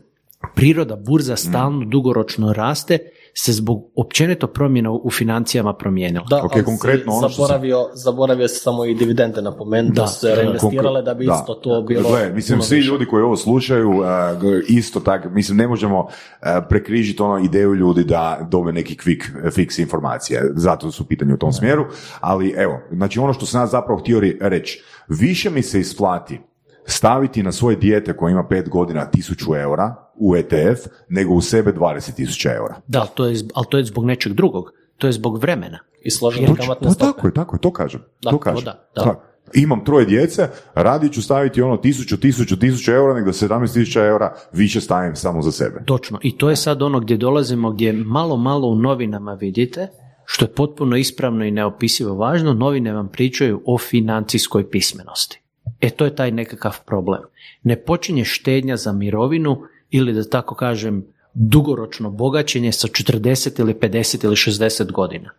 priroda 0.54 0.96
burza 0.96 1.36
stalno 1.36 1.84
dugoročno 1.84 2.52
raste 2.52 2.98
se 3.38 3.52
zbog 3.52 3.90
općenito 3.96 4.46
promjena 4.46 4.90
u 4.92 5.10
financijama 5.10 5.72
promijenila. 5.74 6.26
Da, 6.30 6.36
Ok, 6.36 6.50
ali 6.52 6.64
konkretno 6.64 7.12
si 7.12 7.18
ono 7.18 7.28
što 7.28 7.42
zaboravio, 7.42 7.78
zaboravio 7.94 8.48
se 8.48 8.54
samo 8.56 8.84
i 8.84 8.94
dividende 8.94 9.42
napomenuti, 9.42 9.94
da, 9.94 10.02
Da, 10.02 10.06
su 10.06 10.20
se 10.20 10.34
reinvestirale 10.34 11.02
da 11.02 11.14
bi 11.14 11.26
Da. 11.26 11.34
isto 11.34 11.54
to 11.54 11.82
bilo 11.82 12.08
Gle, 12.10 12.32
mislim, 12.32 12.62
svi 12.62 12.76
više. 12.76 12.88
ljudi 12.88 13.06
koji 13.06 13.22
ovo 13.22 13.36
slušaju, 13.36 13.92
g- 14.32 14.64
isto 14.68 15.00
tako, 15.00 15.28
mislim, 15.30 15.58
ne 15.58 15.68
možemo 15.68 16.08
a, 16.40 16.60
prekrižiti 16.62 17.22
ono 17.22 17.38
ideju 17.38 17.74
ljudi 17.74 18.04
da 18.04 18.48
dobe 18.50 18.72
neki 18.72 18.96
quick 18.96 19.22
fix 19.44 19.80
informacije, 19.80 20.42
zato 20.54 20.90
su 20.90 21.08
pitanje 21.08 21.34
u 21.34 21.38
tom 21.38 21.52
smjeru, 21.52 21.86
ali 22.20 22.54
evo, 22.56 22.80
znači 22.92 23.18
ono 23.18 23.32
što 23.32 23.46
sam 23.46 23.60
ja 23.60 23.66
zapravo 23.66 24.00
htio 24.00 24.20
reći, 24.40 24.82
više 25.08 25.50
mi 25.50 25.62
se 25.62 25.80
isplati 25.80 26.40
staviti 26.86 27.42
na 27.42 27.52
svoje 27.52 27.76
dijete 27.76 28.16
koje 28.16 28.32
ima 28.32 28.46
pet 28.48 28.68
godina 28.68 29.10
1000 29.14 29.62
eura 29.62 29.94
u 30.14 30.36
ETF, 30.36 30.80
nego 31.08 31.34
u 31.34 31.40
sebe 31.40 31.72
20.000 31.72 32.56
eura. 32.56 32.74
Da, 32.86 33.00
ali 33.00 33.08
to, 33.14 33.26
je, 33.26 33.36
ali 33.54 33.66
to 33.70 33.78
je 33.78 33.84
zbog 33.84 34.04
nečeg 34.04 34.32
drugog. 34.32 34.72
To 34.98 35.06
je 35.06 35.12
zbog 35.12 35.38
vremena. 35.40 35.78
I 36.02 36.10
složene 36.10 36.46
Jer- 36.48 36.56
kamatne 36.56 36.86
Pa 36.88 36.94
stope. 36.94 37.12
tako 37.12 37.26
je, 37.26 37.34
tako 37.34 37.56
je, 37.56 37.60
to 37.60 37.72
kažem. 37.72 38.00
Da, 38.00 38.30
to 38.30 38.36
to 38.36 38.38
kažem. 38.38 38.64
da, 38.64 38.88
da. 38.94 39.02
Tako. 39.02 39.22
Imam 39.54 39.84
troje 39.84 40.06
djece, 40.06 40.48
radit 40.74 41.12
ću 41.12 41.22
staviti 41.22 41.62
ono 41.62 41.76
tisuću, 41.76 42.20
tisuću, 42.20 42.58
tisuću 42.58 42.92
eura, 42.92 43.14
nego 43.14 43.26
da 43.26 43.32
17.000 43.32 44.06
eura 44.06 44.34
više 44.52 44.80
stavim 44.80 45.16
samo 45.16 45.42
za 45.42 45.52
sebe. 45.52 45.82
Točno. 45.84 46.18
I 46.22 46.38
to 46.38 46.50
je 46.50 46.56
sad 46.56 46.82
ono 46.82 47.00
gdje 47.00 47.16
dolazimo, 47.16 47.70
gdje 47.70 47.92
malo, 47.92 48.36
malo 48.36 48.68
u 48.68 48.74
novinama 48.76 49.34
vidite, 49.34 49.88
što 50.24 50.44
je 50.44 50.52
potpuno 50.52 50.96
ispravno 50.96 51.44
i 51.44 51.50
neopisivo 51.50 52.14
važno, 52.14 52.54
novine 52.54 52.92
vam 52.92 53.08
pričaju 53.08 53.62
o 53.66 53.78
financijskoj 53.78 54.70
pismenosti. 54.70 55.42
E 55.80 55.90
to 55.90 56.05
je 56.05 56.16
taj 56.16 56.30
nekakav 56.30 56.76
problem. 56.86 57.22
Ne 57.62 57.76
počinje 57.76 58.24
štednja 58.24 58.76
za 58.76 58.93
mirovinu 58.93 59.62
ili 59.90 60.12
da 60.12 60.28
tako 60.28 60.55
kažem 60.55 61.05
dugoročno 61.34 62.10
bogaćenje 62.10 62.72
sa 62.72 62.88
40 62.88 63.60
ili 63.60 63.74
50 63.74 64.24
ili 64.24 64.36
60 64.36 64.93
godina. 64.93 65.30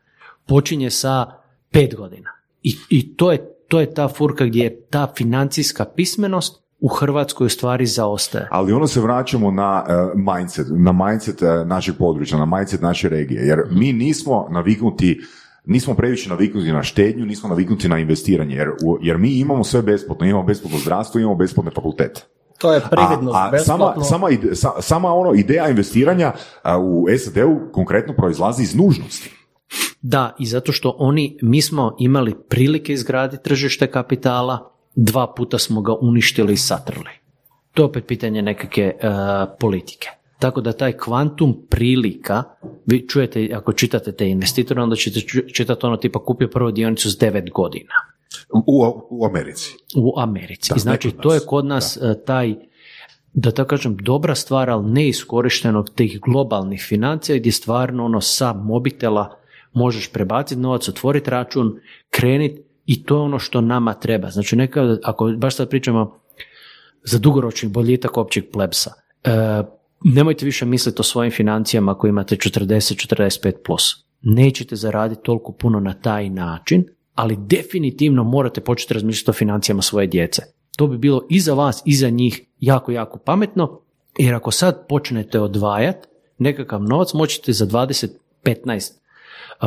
Počinje 0.48 0.90
sa 0.90 1.26
5 1.72 1.96
godina. 1.96 2.30
I, 2.64 2.76
i 2.90 3.16
to, 3.16 3.32
je, 3.32 3.56
to 3.68 3.80
je 3.80 3.94
ta 3.94 4.08
furka 4.08 4.46
gdje 4.46 4.64
je 4.64 4.82
ta 4.90 5.14
financijska 5.16 5.86
pismenost 5.86 6.62
u 6.80 6.88
Hrvatskoj 6.88 7.46
u 7.46 7.50
stvari 7.50 7.86
zaostaje. 7.86 8.48
Ali 8.52 8.74
ono 8.74 8.88
se 8.88 9.02
vraćamo 9.02 9.52
na 9.52 9.84
uh, 9.84 10.22
mindset, 10.36 10.68
na 10.70 10.92
mindset 10.92 11.42
uh, 11.42 11.68
našeg 11.68 11.96
područja, 11.98 12.38
na 12.38 12.58
mindset 12.58 12.82
naše 12.82 13.10
regije, 13.10 13.42
jer 13.42 13.60
mi 13.72 13.94
nismo 13.94 14.48
naviknuti 14.52 15.22
nismo 15.68 15.96
previše 15.96 16.30
naviknuti 16.30 16.72
na 16.72 16.84
štednju, 16.84 17.26
nismo 17.26 17.50
naviknuti 17.50 17.90
na 17.90 18.00
investiranje, 18.00 18.56
jer, 18.56 18.68
jer 19.02 19.18
mi 19.18 19.40
imamo 19.40 19.64
sve 19.64 19.82
besplatno, 19.82 20.26
imamo 20.26 20.44
besplatno 20.44 20.78
zdravstvo, 20.80 21.20
imamo 21.20 21.36
besplatne 21.36 21.72
fakultete. 21.72 22.22
To 22.58 22.74
je 22.74 22.82
prividno, 22.92 23.32
a, 23.32 23.50
a 23.54 23.60
sama, 23.60 23.94
sama, 24.04 24.30
ide- 24.30 24.56
sa- 24.56 24.82
sama 24.82 25.14
ono 25.14 25.34
ideja 25.34 25.70
investiranja 25.70 26.32
a, 26.64 26.80
u 26.80 27.06
SAD-u 27.20 27.72
konkretno 27.72 28.14
proizlazi 28.14 28.64
iz 28.64 28.76
nužnosti. 28.76 29.32
Da, 30.02 30.36
i 30.40 30.46
zato 30.46 30.72
što 30.72 30.96
oni, 30.98 31.38
mi 31.42 31.62
smo 31.62 31.96
imali 32.00 32.36
prilike 32.50 32.94
izgraditi 32.94 33.44
tržište 33.44 33.92
kapitala, 33.92 34.72
dva 34.96 35.34
puta 35.34 35.58
smo 35.58 35.82
ga 35.82 35.94
uništili 36.02 36.54
i 36.54 36.58
satrli. 36.58 37.10
To 37.74 37.82
je 37.82 37.86
opet 37.86 38.06
pitanje 38.08 38.42
nekakve 38.42 38.84
e, 38.84 38.94
politike. 39.60 40.10
Tako 40.40 40.62
da 40.62 40.72
taj 40.74 40.94
kvantum 40.98 41.66
prilika, 41.70 42.44
vi 42.86 43.08
čujete, 43.08 43.50
ako 43.54 43.74
čitate 43.74 44.12
te 44.12 44.30
investitore, 44.30 44.82
onda 44.82 44.96
ćete 44.96 45.20
čitati 45.54 45.86
ono 45.86 45.98
tipa 45.98 46.24
kupio 46.24 46.48
prvu 46.48 46.72
dionicu 46.72 47.12
s 47.12 47.18
9 47.20 47.52
godina 47.52 47.94
U, 48.54 49.02
u 49.10 49.26
Americi. 49.26 49.72
u 49.96 50.20
Americi. 50.20 50.70
Da, 50.70 50.76
I 50.76 50.80
znači 50.80 51.12
to 51.12 51.34
je 51.34 51.40
kod 51.40 51.66
nas 51.66 51.98
e, 51.98 52.24
taj 52.26 52.56
da 53.34 53.52
tako 53.52 53.68
kažem, 53.68 53.98
dobra 54.02 54.36
stvar, 54.36 54.70
ali 54.70 54.92
neiskorištenog 54.92 55.90
tih 55.90 56.20
globalnih 56.22 56.86
financija 56.88 57.38
gdje 57.38 57.52
stvarno 57.52 58.06
ono 58.06 58.22
sa 58.22 58.54
mobitela 58.54 59.40
možeš 59.74 60.12
prebaciti 60.12 60.62
novac, 60.62 60.90
otvoriti 60.90 61.30
račun, 61.30 61.80
krenit 62.10 62.60
i 62.86 63.04
to 63.04 63.16
je 63.16 63.22
ono 63.22 63.40
što 63.40 63.62
nama 63.62 63.94
treba. 63.94 64.30
Znači 64.30 64.56
neka, 64.56 64.98
ako 65.04 65.34
baš 65.38 65.56
sad 65.56 65.70
pričamo 65.70 66.20
za 67.04 67.20
dugoročni 67.20 67.70
boljitak 67.70 68.18
općeg 68.18 68.44
plebsa, 68.52 68.92
e, 69.24 69.30
nemojte 70.04 70.46
više 70.46 70.66
misliti 70.66 71.02
o 71.02 71.04
svojim 71.04 71.32
financijama 71.32 71.92
ako 71.92 72.08
imate 72.08 72.36
40-45+. 72.36 73.54
Plus. 73.66 74.06
Nećete 74.22 74.76
zaraditi 74.76 75.22
toliko 75.24 75.52
puno 75.52 75.80
na 75.80 75.94
taj 75.94 76.30
način, 76.30 76.86
ali 77.16 77.38
definitivno 77.40 78.24
morate 78.24 78.62
početi 78.62 78.94
razmišljati 78.94 79.30
o 79.30 79.34
financijama 79.34 79.82
svoje 79.82 80.08
djece. 80.08 80.42
To 80.78 80.88
bi 80.88 80.98
bilo 80.98 81.26
i 81.30 81.40
za 81.40 81.54
vas 81.54 81.82
i 81.86 81.96
za 81.96 82.10
njih 82.10 82.42
jako, 82.60 82.92
jako 82.92 83.20
pametno, 83.20 83.82
jer 84.18 84.36
ako 84.36 84.52
sad 84.52 84.88
počnete 84.90 85.40
odvajati 85.40 86.08
nekakav 86.38 86.84
novac, 86.84 87.14
moćete 87.14 87.54
za 87.54 87.66
20-15 87.66 88.92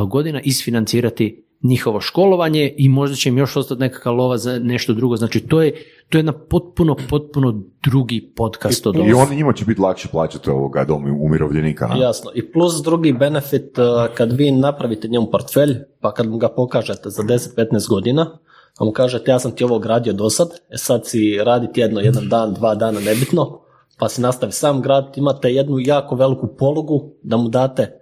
godina 0.09 0.41
isfinancirati 0.41 1.45
njihovo 1.63 2.01
školovanje 2.01 2.75
i 2.77 2.89
možda 2.89 3.17
će 3.17 3.29
im 3.29 3.39
još 3.39 3.57
ostati 3.57 3.81
nekakav 3.81 4.15
lova 4.15 4.39
za 4.39 4.59
nešto 4.59 4.93
drugo. 4.93 5.17
Znači 5.17 5.41
to 5.41 5.63
je, 5.63 5.73
to 6.09 6.19
je 6.19 6.21
jedna 6.21 6.33
potpuno, 6.33 6.97
potpuno 7.11 7.63
drugi 7.83 8.33
podcast 8.37 8.87
od 8.87 8.97
I 8.97 9.13
on 9.13 9.29
njima 9.35 9.53
će 9.53 9.65
biti 9.65 9.81
lakše 9.81 10.09
plaćati 10.09 10.51
ovoga 10.51 10.85
dom 10.85 11.05
umirovljenika. 11.21 11.89
Jasno. 12.01 12.31
I 12.35 12.53
plus 12.53 12.83
drugi 12.83 13.13
benefit 13.13 13.79
kad 14.15 14.33
vi 14.33 14.51
napravite 14.51 15.09
njemu 15.09 15.27
portfelj, 15.31 15.77
pa 16.01 16.15
kad 16.15 16.29
mu 16.29 16.39
ga 16.39 16.49
pokažete 16.49 17.11
za 17.11 17.23
10-15 17.23 17.89
godina, 17.89 18.39
a 18.79 18.85
mu 18.85 18.93
kažete 18.93 19.31
ja 19.31 19.39
sam 19.39 19.53
ti 19.53 19.65
ovo 19.65 19.79
gradio 19.79 20.13
do 20.13 20.31
sad, 20.31 20.49
e 20.71 20.77
sad 20.77 21.07
si 21.07 21.39
radi 21.45 21.73
tjedno, 21.73 22.01
jedan 22.01 22.29
dan, 22.29 22.55
dva 22.55 22.75
dana, 22.75 23.01
nebitno, 23.01 23.61
pa 23.99 24.09
si 24.09 24.21
nastavi 24.21 24.53
sam 24.53 24.83
graditi, 24.83 25.21
imate 25.21 25.53
jednu 25.53 25.77
jako 25.79 26.15
veliku 26.15 26.57
polugu 26.59 27.13
da 27.23 27.37
mu 27.37 27.49
date 27.49 27.83
Uh, 27.83 28.00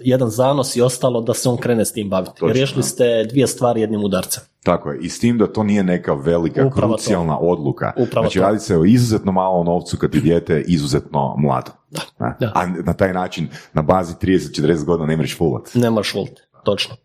jedan 0.00 0.30
zanos 0.30 0.76
i 0.76 0.82
ostalo 0.82 1.20
da 1.20 1.34
se 1.34 1.48
on 1.48 1.56
krene 1.56 1.84
s 1.84 1.92
tim 1.92 2.10
baviti. 2.10 2.32
Točno, 2.32 2.52
Riješili 2.52 2.82
ste 2.82 3.24
dvije 3.30 3.46
stvari 3.46 3.80
jednim 3.80 4.04
udarcem. 4.04 4.42
Tako 4.62 4.90
je. 4.90 4.98
I 5.00 5.08
s 5.08 5.20
tim 5.20 5.38
da 5.38 5.46
to 5.46 5.62
nije 5.62 5.82
neka 5.82 6.14
velika, 6.14 6.66
Upravo 6.66 6.92
krucijalna 6.92 7.38
odluka. 7.38 7.92
Upravo 7.96 8.24
znači, 8.24 8.40
radi 8.40 8.58
se 8.58 8.76
o 8.78 8.84
izuzetno 8.84 9.32
malom 9.32 9.66
novcu 9.66 9.96
kad 9.96 10.14
je 10.14 10.20
dijete 10.20 10.64
izuzetno 10.66 11.34
mlado. 11.38 11.70
Da. 11.90 12.00
da. 12.40 12.52
A 12.54 12.66
na 12.66 12.92
taj 12.92 13.12
način, 13.12 13.48
na 13.72 13.82
bazi 13.82 14.14
30-40 14.22 14.84
godina 14.84 15.06
ne 15.06 15.16
možeš 15.16 15.38
fulati. 15.38 15.78
Ne 15.78 15.90
možeš 15.90 16.12
fulati, 16.12 16.42
točno. 16.64 16.96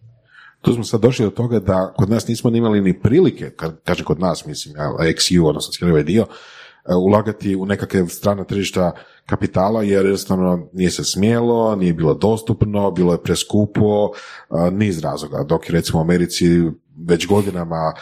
Tu 0.61 0.73
smo 0.73 0.83
sad 0.83 1.01
došli 1.01 1.25
do 1.25 1.31
toga 1.31 1.59
da 1.59 1.93
kod 1.97 2.09
nas 2.09 2.27
nismo 2.27 2.49
imali 2.49 2.81
ni 2.81 2.99
prilike, 2.99 3.49
kad 3.49 3.81
kažem 3.83 4.05
kod 4.05 4.19
nas, 4.19 4.45
mislim, 4.45 4.75
XU, 4.99 5.47
odnosno 5.47 5.71
cijeli 5.71 5.91
ovaj 5.91 6.03
dio, 6.03 6.25
ulagati 6.89 7.55
u 7.55 7.65
nekakve 7.65 8.07
strana 8.07 8.43
tržišta 8.43 8.91
kapitala 9.25 9.83
jer 9.83 10.05
jednostavno 10.05 10.67
nije 10.73 10.91
se 10.91 11.03
smjelo, 11.03 11.75
nije 11.75 11.93
bilo 11.93 12.13
dostupno, 12.13 12.91
bilo 12.91 13.13
je 13.13 13.23
preskupo, 13.23 14.09
e, 14.49 14.71
niz 14.71 14.99
razloga. 14.99 15.43
Dok 15.43 15.69
je 15.69 15.73
recimo 15.73 15.99
u 15.99 16.01
Americi 16.01 16.45
već 17.07 17.27
godinama 17.27 17.93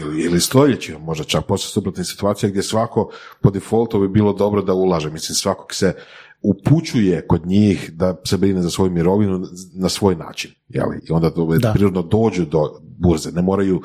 ili, 0.00 0.24
ili 0.24 0.40
stoljećima 0.40 0.98
možda 0.98 1.24
čak 1.24 1.46
postoje 1.46 1.70
suprotne 1.70 2.04
situacije 2.04 2.50
gdje 2.50 2.62
svako 2.62 3.10
po 3.40 3.50
defaultu 3.50 4.00
bi 4.00 4.08
bilo 4.08 4.32
dobro 4.32 4.62
da 4.62 4.74
ulaže. 4.74 5.10
Mislim, 5.10 5.34
svakog 5.34 5.74
se 5.74 5.94
upućuje 6.42 7.26
kod 7.26 7.46
njih 7.46 7.90
da 7.94 8.16
se 8.24 8.36
brine 8.36 8.62
za 8.62 8.70
svoju 8.70 8.90
mirovinu 8.90 9.46
na 9.74 9.88
svoj 9.88 10.16
način. 10.16 10.50
Jeli? 10.68 11.00
I 11.08 11.12
onda 11.12 11.30
da. 11.58 11.72
prirodno 11.72 12.02
dođu 12.02 12.44
do 12.44 12.80
burze. 12.98 13.30
Ne 13.32 13.42
moraju 13.42 13.82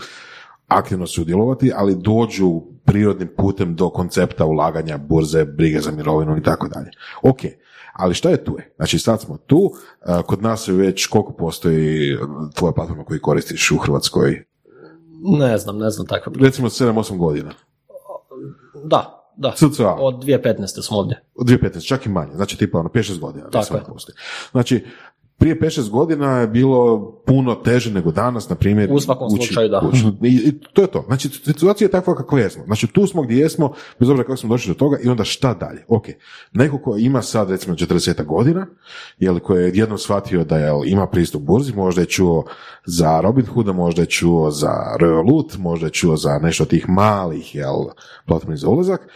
aktivno 0.68 1.08
sudjelovati, 1.08 1.72
ali 1.76 1.96
dođu 1.96 2.62
prirodnim 2.92 3.30
putem 3.38 3.76
do 3.76 3.90
koncepta 3.90 4.46
ulaganja, 4.46 4.98
burze, 4.98 5.46
brige 5.46 5.80
za 5.80 5.92
mirovinu 5.92 6.38
i 6.38 6.44
tako 6.44 6.68
dalje. 6.68 6.92
Ok, 7.24 7.40
ali 7.94 8.14
šta 8.14 8.30
je 8.30 8.44
tu? 8.44 8.58
Znači 8.76 9.00
sad 9.00 9.22
smo 9.22 9.38
tu, 9.38 9.72
kod 10.26 10.42
nas 10.42 10.68
je 10.68 10.74
već 10.74 11.06
koliko 11.06 11.34
postoji 11.34 12.18
tvoja 12.56 12.72
platforma 12.72 13.04
koju 13.04 13.22
koristiš 13.22 13.72
u 13.72 13.78
Hrvatskoj? 13.78 14.44
Ne 15.40 15.58
znam, 15.58 15.78
ne 15.78 15.90
znam 15.90 16.08
tako. 16.08 16.32
Recimo 16.40 16.70
7-8 16.70 17.18
godina. 17.18 17.52
Da, 18.84 19.32
da. 19.38 19.54
CCA. 19.56 19.94
Od 20.00 20.24
2015. 20.24 20.88
smo 20.88 20.98
ovdje. 20.98 21.24
Od 21.36 21.48
2015, 21.48 21.88
čak 21.88 22.06
i 22.06 22.10
manje, 22.10 22.32
znači 22.36 22.58
tipa 22.58 22.80
ono 22.80 22.90
5-6 22.90 23.20
godina. 23.20 23.50
Tako 23.50 23.76
je. 23.76 23.84
Znači, 24.52 24.86
prije 25.42 25.60
5-6 25.60 25.90
godina 25.90 26.38
je 26.38 26.48
bilo 26.48 27.12
puno 27.26 27.56
teže 27.56 27.94
nego 27.94 28.12
danas, 28.12 28.50
na 28.50 28.56
primjer. 28.56 28.90
U 28.92 29.00
svakom 29.00 29.30
slučaju, 29.30 29.70
da. 29.70 29.82
I, 30.28 30.60
to 30.74 30.82
je 30.82 30.88
to. 30.88 31.04
Znači, 31.08 31.30
situacija 31.30 31.86
je 31.86 31.92
takva 31.92 32.16
kako 32.16 32.38
jesmo. 32.38 32.64
Znači, 32.66 32.88
tu 32.88 33.08
smo 33.08 33.22
gdje 33.22 33.38
jesmo, 33.38 33.74
bez 34.00 34.10
obzira 34.10 34.24
kako 34.24 34.38
smo 34.38 34.50
došli 34.50 34.70
do 34.70 34.74
toga 34.74 34.98
i 35.04 35.10
onda 35.10 35.24
šta 35.24 35.54
dalje? 35.54 35.86
Ok, 35.88 36.06
neko 36.54 36.78
ko 36.78 36.98
ima 36.98 37.22
sad 37.22 37.50
recimo 37.50 37.76
40 37.76 38.26
godina, 38.26 38.68
jel, 39.20 39.40
koji 39.40 39.64
je 39.64 39.72
jednom 39.76 39.98
shvatio 39.98 40.44
da 40.44 40.58
jel, 40.58 40.82
ima 40.86 41.08
pristup 41.08 41.42
burzi, 41.42 41.76
možda 41.76 42.02
je 42.02 42.06
čuo 42.06 42.46
za 42.86 43.22
Robinhooda, 43.22 43.72
možda 43.72 44.02
je 44.02 44.06
čuo 44.06 44.52
za 44.52 44.74
Revolut, 45.00 45.58
možda 45.58 45.86
je 45.88 45.92
čuo 45.92 46.18
za 46.18 46.40
nešto 46.40 46.64
od 46.64 46.70
tih 46.70 46.90
malih, 46.90 47.56
jel, 47.56 47.86
platformi 48.28 48.58
za 48.58 48.70
ulazak, 48.70 49.08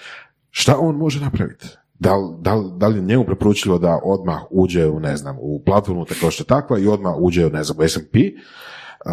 šta 0.49 0.77
on 0.79 0.95
može 0.95 1.19
napraviti? 1.19 1.67
Da 1.99 2.15
li, 2.15 2.33
da, 2.39 2.55
li, 2.55 2.71
da 2.77 2.87
li 2.87 2.97
je 2.97 3.01
njemu 3.01 3.25
preporučilo 3.25 3.77
da 3.77 3.99
odmah 4.03 4.41
uđe 4.49 4.87
u, 4.87 4.99
ne 4.99 5.17
znam, 5.17 5.37
u 5.39 5.61
platformu 5.65 6.05
tako 6.05 6.31
što 6.31 6.43
takva 6.43 6.79
i 6.79 6.87
odmah 6.87 7.15
uđe 7.19 7.45
u, 7.45 7.49
ne 7.49 7.63
znam, 7.63 7.79
u 7.79 7.83
S&P, 7.83 8.19
uh, 8.19 9.11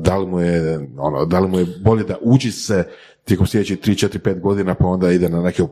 da 0.00 0.16
li 0.18 0.26
mu 0.26 0.40
je, 0.40 0.88
ono, 0.98 1.24
da 1.24 1.40
li 1.40 1.48
mu 1.48 1.58
je 1.58 1.66
bolje 1.84 2.04
da 2.04 2.16
uđi 2.22 2.52
se 2.52 2.84
tijekom 3.30 3.46
sljedećih 3.46 3.78
3, 3.78 4.06
4, 4.08 4.18
5 4.18 4.40
godina 4.40 4.74
pa 4.74 4.86
onda 4.86 5.10
ide 5.10 5.28
na 5.28 5.42
neke 5.42 5.62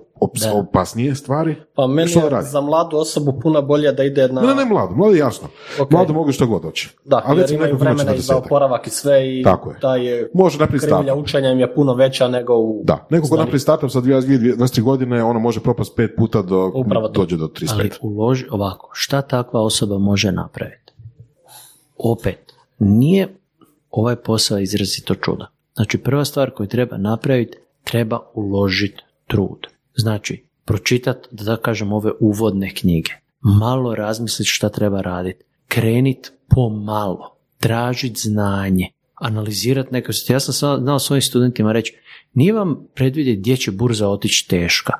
opasnije 0.54 1.14
stvari. 1.14 1.56
Pa 1.74 1.86
meni 1.86 2.10
je 2.10 2.42
za 2.42 2.60
mladu 2.60 2.96
osobu 2.96 3.40
puno 3.42 3.62
bolje 3.62 3.92
da 3.92 4.04
ide 4.04 4.28
na... 4.28 4.40
Ne, 4.40 4.54
ne, 4.54 4.64
mladu, 4.64 4.94
mladu 4.94 5.14
jasno. 5.14 5.48
Okay. 5.78 5.92
Mladu 5.92 6.12
mogu 6.12 6.32
što 6.32 6.46
god 6.46 6.62
doći. 6.62 6.90
Da, 7.04 7.22
Ali 7.24 7.40
jer 7.40 7.50
imaju 7.50 7.76
vremena 7.76 8.14
i 8.14 8.20
za 8.20 8.36
oporavak 8.36 8.86
i 8.86 8.90
sve 8.90 9.38
i 9.38 9.42
Tako 9.42 9.70
je. 9.70 9.80
taj 9.80 10.06
je 10.06 10.30
Može 10.34 10.58
krivlja 10.66 11.14
učenja 11.14 11.50
im 11.50 11.60
je 11.60 11.74
puno 11.74 11.94
veća 11.94 12.28
nego 12.28 12.54
u... 12.54 12.82
Da, 12.84 13.06
neko 13.10 13.28
ko 13.28 13.36
napravi 13.36 13.58
startup 13.58 13.90
sa 13.90 14.00
23 14.00 14.82
godine, 14.82 15.24
ono 15.24 15.40
može 15.40 15.60
propast 15.60 15.96
pet 15.96 16.10
puta 16.16 16.42
do, 16.42 16.72
dođe 17.14 17.36
do 17.36 17.46
35. 17.46 17.72
Ali 17.72 17.90
uloži 18.00 18.46
ovako, 18.50 18.90
šta 18.92 19.22
takva 19.22 19.60
osoba 19.60 19.98
može 19.98 20.32
napraviti? 20.32 20.92
Opet, 21.96 22.52
nije 22.78 23.28
ovaj 23.90 24.16
posao 24.16 24.58
izrazito 24.58 25.14
čuda. 25.14 25.57
Znači, 25.78 25.98
prva 25.98 26.24
stvar 26.24 26.50
koju 26.50 26.66
treba 26.66 26.96
napraviti, 26.96 27.58
treba 27.84 28.20
uložiti 28.34 29.02
trud. 29.26 29.66
Znači, 29.96 30.44
pročitati, 30.64 31.28
da 31.30 31.56
kažem, 31.56 31.92
ove 31.92 32.10
uvodne 32.20 32.74
knjige. 32.74 33.12
Malo 33.40 33.94
razmisliti 33.94 34.50
šta 34.50 34.68
treba 34.68 35.00
raditi. 35.00 35.44
Krenit 35.68 36.32
pomalo. 36.48 37.36
Tražiti 37.58 38.20
znanje. 38.20 38.88
Analizirati 39.14 39.92
neke 39.92 40.12
Ja 40.28 40.40
sam 40.40 40.82
znao 40.82 40.98
svojim 40.98 41.22
studentima 41.22 41.72
reći, 41.72 41.94
nije 42.34 42.52
vam 42.52 42.86
predvidjeti 42.94 43.40
gdje 43.40 43.56
će 43.56 43.70
burza 43.70 44.08
otići 44.08 44.48
teška. 44.48 44.92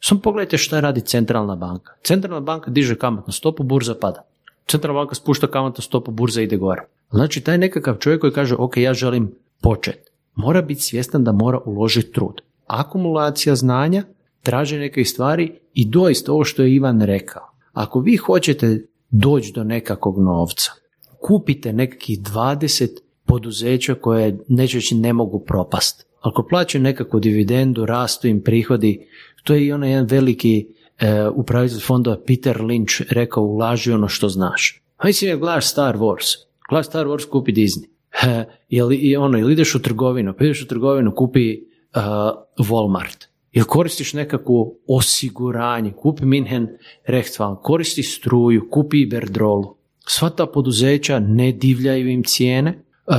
Samo 0.00 0.20
pogledajte 0.20 0.58
šta 0.58 0.80
radi 0.80 1.00
centralna 1.00 1.56
banka. 1.56 1.92
Centralna 2.04 2.40
banka 2.40 2.70
diže 2.70 2.98
kamatnu 2.98 3.32
stopu, 3.32 3.62
burza 3.62 3.94
pada. 4.00 4.22
Centralna 4.66 5.00
banka 5.00 5.14
spušta 5.14 5.46
kamatnu 5.46 5.82
stopu, 5.82 6.10
burza 6.10 6.42
ide 6.42 6.56
gore. 6.56 6.82
Znači, 7.10 7.40
taj 7.40 7.58
nekakav 7.58 7.96
čovjek 7.96 8.20
koji 8.20 8.32
kaže, 8.32 8.54
ok, 8.58 8.76
ja 8.76 8.94
želim 8.94 9.34
početi 9.60 10.05
mora 10.36 10.62
biti 10.62 10.82
svjestan 10.82 11.24
da 11.24 11.32
mora 11.32 11.58
uložiti 11.66 12.12
trud. 12.12 12.40
Akumulacija 12.66 13.56
znanja, 13.56 14.04
traže 14.42 14.78
neke 14.78 15.04
stvari 15.04 15.52
i 15.74 15.88
doista 15.88 16.32
ovo 16.32 16.44
što 16.44 16.62
je 16.62 16.74
Ivan 16.74 17.02
rekao. 17.02 17.42
Ako 17.72 18.00
vi 18.00 18.16
hoćete 18.16 18.86
doći 19.10 19.52
do 19.52 19.64
nekakvog 19.64 20.18
novca, 20.18 20.72
kupite 21.20 21.72
nekakvih 21.72 22.20
20 22.20 22.88
poduzeća 23.24 23.94
koje 23.94 24.38
neće 24.48 24.94
ne 24.94 25.12
mogu 25.12 25.44
propast. 25.44 26.06
Ako 26.20 26.46
plaćaju 26.48 26.82
nekakvu 26.82 27.20
dividendu, 27.20 27.86
rastu 27.86 28.28
im 28.28 28.42
prihodi, 28.42 29.06
to 29.44 29.54
je 29.54 29.66
i 29.66 29.72
onaj 29.72 29.90
jedan 29.90 30.06
veliki 30.06 30.66
e, 30.98 31.28
upravitelj 31.28 31.80
fondova 31.80 32.16
Peter 32.26 32.56
Lynch 32.56 33.04
rekao 33.10 33.44
ulaži 33.44 33.92
ono 33.92 34.08
što 34.08 34.28
znaš. 34.28 34.82
Hajde 34.96 35.12
si 35.12 35.36
gledaš 35.36 35.70
Star 35.70 35.96
Wars. 35.96 36.36
Gledaš 36.68 36.86
Star 36.86 37.06
Wars, 37.06 37.30
kupi 37.30 37.52
Disney. 37.52 37.95
Jel, 38.68 38.92
i 38.92 39.16
ono, 39.16 39.38
ili 39.38 39.52
ideš 39.52 39.74
u 39.74 39.82
trgovinu, 39.82 40.34
pa 40.38 40.44
ideš 40.44 40.62
u 40.62 40.66
trgovinu, 40.66 41.14
kupi 41.14 41.56
uh, 41.56 42.02
Walmart. 42.66 43.26
Ili 43.52 43.64
koristiš 43.64 44.12
nekakvu 44.12 44.78
osiguranje, 44.88 45.92
kupi 45.92 46.24
Minhen 46.24 46.68
Rechtsfall, 47.06 47.60
koristi 47.62 48.02
struju, 48.02 48.68
kupi 48.70 49.00
Iberdrolu. 49.00 49.76
Sva 50.06 50.30
ta 50.30 50.46
poduzeća 50.46 51.18
ne 51.18 51.52
divljaju 51.52 52.08
im 52.08 52.22
cijene, 52.24 52.70
uh, 52.70 53.14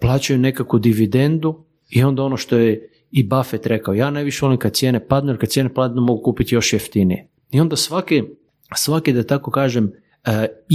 plaćaju 0.00 0.38
nekakvu 0.38 0.78
dividendu 0.78 1.64
i 1.90 2.04
onda 2.04 2.22
ono 2.22 2.36
što 2.36 2.56
je 2.56 2.90
i 3.10 3.22
Buffett 3.22 3.66
rekao, 3.66 3.94
ja 3.94 4.10
najviše 4.10 4.46
volim 4.46 4.58
kad 4.58 4.72
cijene 4.72 5.06
padnu, 5.08 5.32
jer 5.32 5.40
kad 5.40 5.48
cijene 5.48 5.74
padnu 5.74 6.02
mogu 6.02 6.22
kupiti 6.22 6.54
još 6.54 6.72
jeftinije. 6.72 7.28
I 7.50 7.60
onda 7.60 7.76
svaki, 7.76 8.22
svaki 8.74 9.12
da 9.12 9.22
tako 9.22 9.50
kažem, 9.50 9.92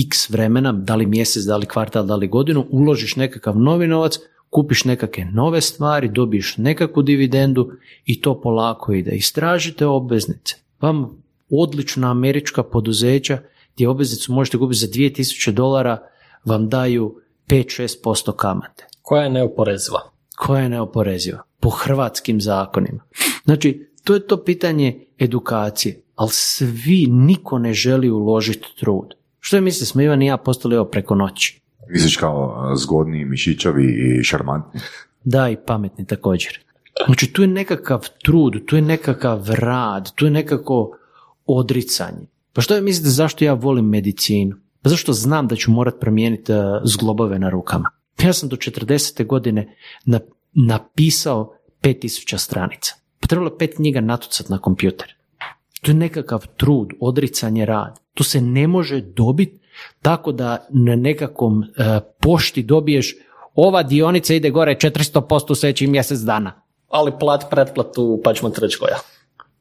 x 0.10 0.30
vremena, 0.30 0.72
da 0.72 0.96
li 0.96 1.06
mjesec, 1.06 1.44
da 1.44 1.58
li 1.58 1.66
kvartal, 1.66 2.06
da 2.06 2.16
li 2.16 2.28
godinu, 2.28 2.66
uložiš 2.70 3.16
nekakav 3.16 3.58
novi 3.58 3.88
novac, 3.88 4.20
kupiš 4.50 4.86
nekakve 4.86 5.26
nove 5.26 5.62
stvari, 5.62 6.10
dobiješ 6.10 6.58
nekakvu 6.58 7.04
dividendu 7.04 7.72
i 8.06 8.22
to 8.22 8.42
polako 8.42 8.94
ide. 8.94 9.12
Istražite 9.12 9.86
obveznice. 9.86 10.56
Vam 10.82 11.24
odlična 11.50 12.12
američka 12.12 12.64
poduzeća 12.64 13.40
gdje 13.76 13.90
obveznicu 13.90 14.34
možete 14.34 14.58
kupiti 14.58 14.80
za 14.80 14.88
2000 14.88 15.52
dolara 15.52 15.98
vam 16.46 16.70
daju 16.70 17.16
5-6% 17.48 18.36
kamate. 18.36 18.88
Koja 19.02 19.24
je 19.24 19.30
neoporeziva? 19.30 20.12
koja 20.42 20.62
je 20.62 20.70
neoporeziva 20.70 21.44
po 21.60 21.70
hrvatskim 21.70 22.42
zakonima. 22.42 23.04
Znači, 23.44 23.90
to 24.04 24.14
je 24.14 24.28
to 24.28 24.44
pitanje 24.44 25.06
edukacije, 25.20 26.02
ali 26.16 26.30
svi, 26.32 27.08
niko 27.10 27.60
ne 27.60 27.74
želi 27.74 28.10
uložiti 28.10 28.68
trud. 28.80 29.14
Što 29.44 29.58
je 29.58 29.62
misli, 29.62 29.86
smo 29.86 30.02
Ivan 30.02 30.22
i 30.22 30.26
ja 30.26 30.38
postali 30.38 30.76
ovo 30.76 30.86
preko 30.86 31.16
noći? 31.16 31.62
Misliš 31.90 32.18
kao 32.18 32.72
zgodni, 32.76 33.26
mišićavi 33.26 33.86
i 33.86 34.24
šarmantni? 34.24 34.80
Da, 35.24 35.50
i 35.50 35.58
pametni 35.68 36.06
također. 36.06 36.60
Znači, 37.06 37.34
tu 37.34 37.42
je 37.42 37.48
nekakav 37.48 38.08
trud, 38.24 38.66
tu 38.66 38.76
je 38.76 38.82
nekakav 38.82 39.46
rad, 39.50 40.12
tu 40.16 40.26
je 40.26 40.32
nekako 40.32 40.98
odricanje. 41.46 42.28
Pa 42.54 42.62
što 42.62 42.76
je 42.76 42.82
mislite 42.82 43.10
zašto 43.10 43.46
ja 43.46 43.54
volim 43.54 43.86
medicinu? 43.86 44.56
Pa 44.82 44.90
zašto 44.90 45.14
znam 45.14 45.48
da 45.48 45.56
ću 45.56 45.72
morat 45.72 46.00
promijeniti 46.00 46.52
uh, 46.54 46.58
zglobove 46.84 47.40
na 47.40 47.50
rukama? 47.50 47.90
Ja 48.24 48.34
sam 48.34 48.50
do 48.50 48.56
40. 48.56 49.26
godine 49.26 49.76
na- 50.06 50.20
napisao 50.54 51.54
5000 51.82 52.38
stranica. 52.38 52.96
Pa 53.20 53.28
trebalo 53.28 53.50
je 53.52 53.58
pet 53.58 53.76
knjiga 53.76 54.02
natucat 54.02 54.50
na 54.50 54.58
kompjuter. 54.58 55.16
To 55.82 55.92
je 55.92 55.96
nekakav 55.96 56.48
trud, 56.58 56.88
odricanje 57.00 57.66
rad. 57.66 58.00
To 58.14 58.24
se 58.24 58.42
ne 58.42 58.68
može 58.68 59.02
dobiti 59.02 59.60
tako 60.02 60.32
da 60.32 60.68
na 60.70 60.96
nekakvom 60.96 61.64
e, 61.64 62.00
pošti 62.20 62.64
dobiješ 62.64 63.16
ova 63.56 63.84
dionica 63.84 64.34
ide 64.34 64.50
gore 64.50 64.76
400% 64.76 65.52
u 65.52 65.56
sljedećih 65.56 65.90
mjesec 65.90 66.20
dana. 66.20 66.62
Ali 66.88 67.12
plat 67.20 67.44
pretplatu 67.50 68.22
pa 68.24 68.34
ćemo 68.34 68.50
ti 68.50 68.62
reći 68.62 68.78
koja. 68.80 68.98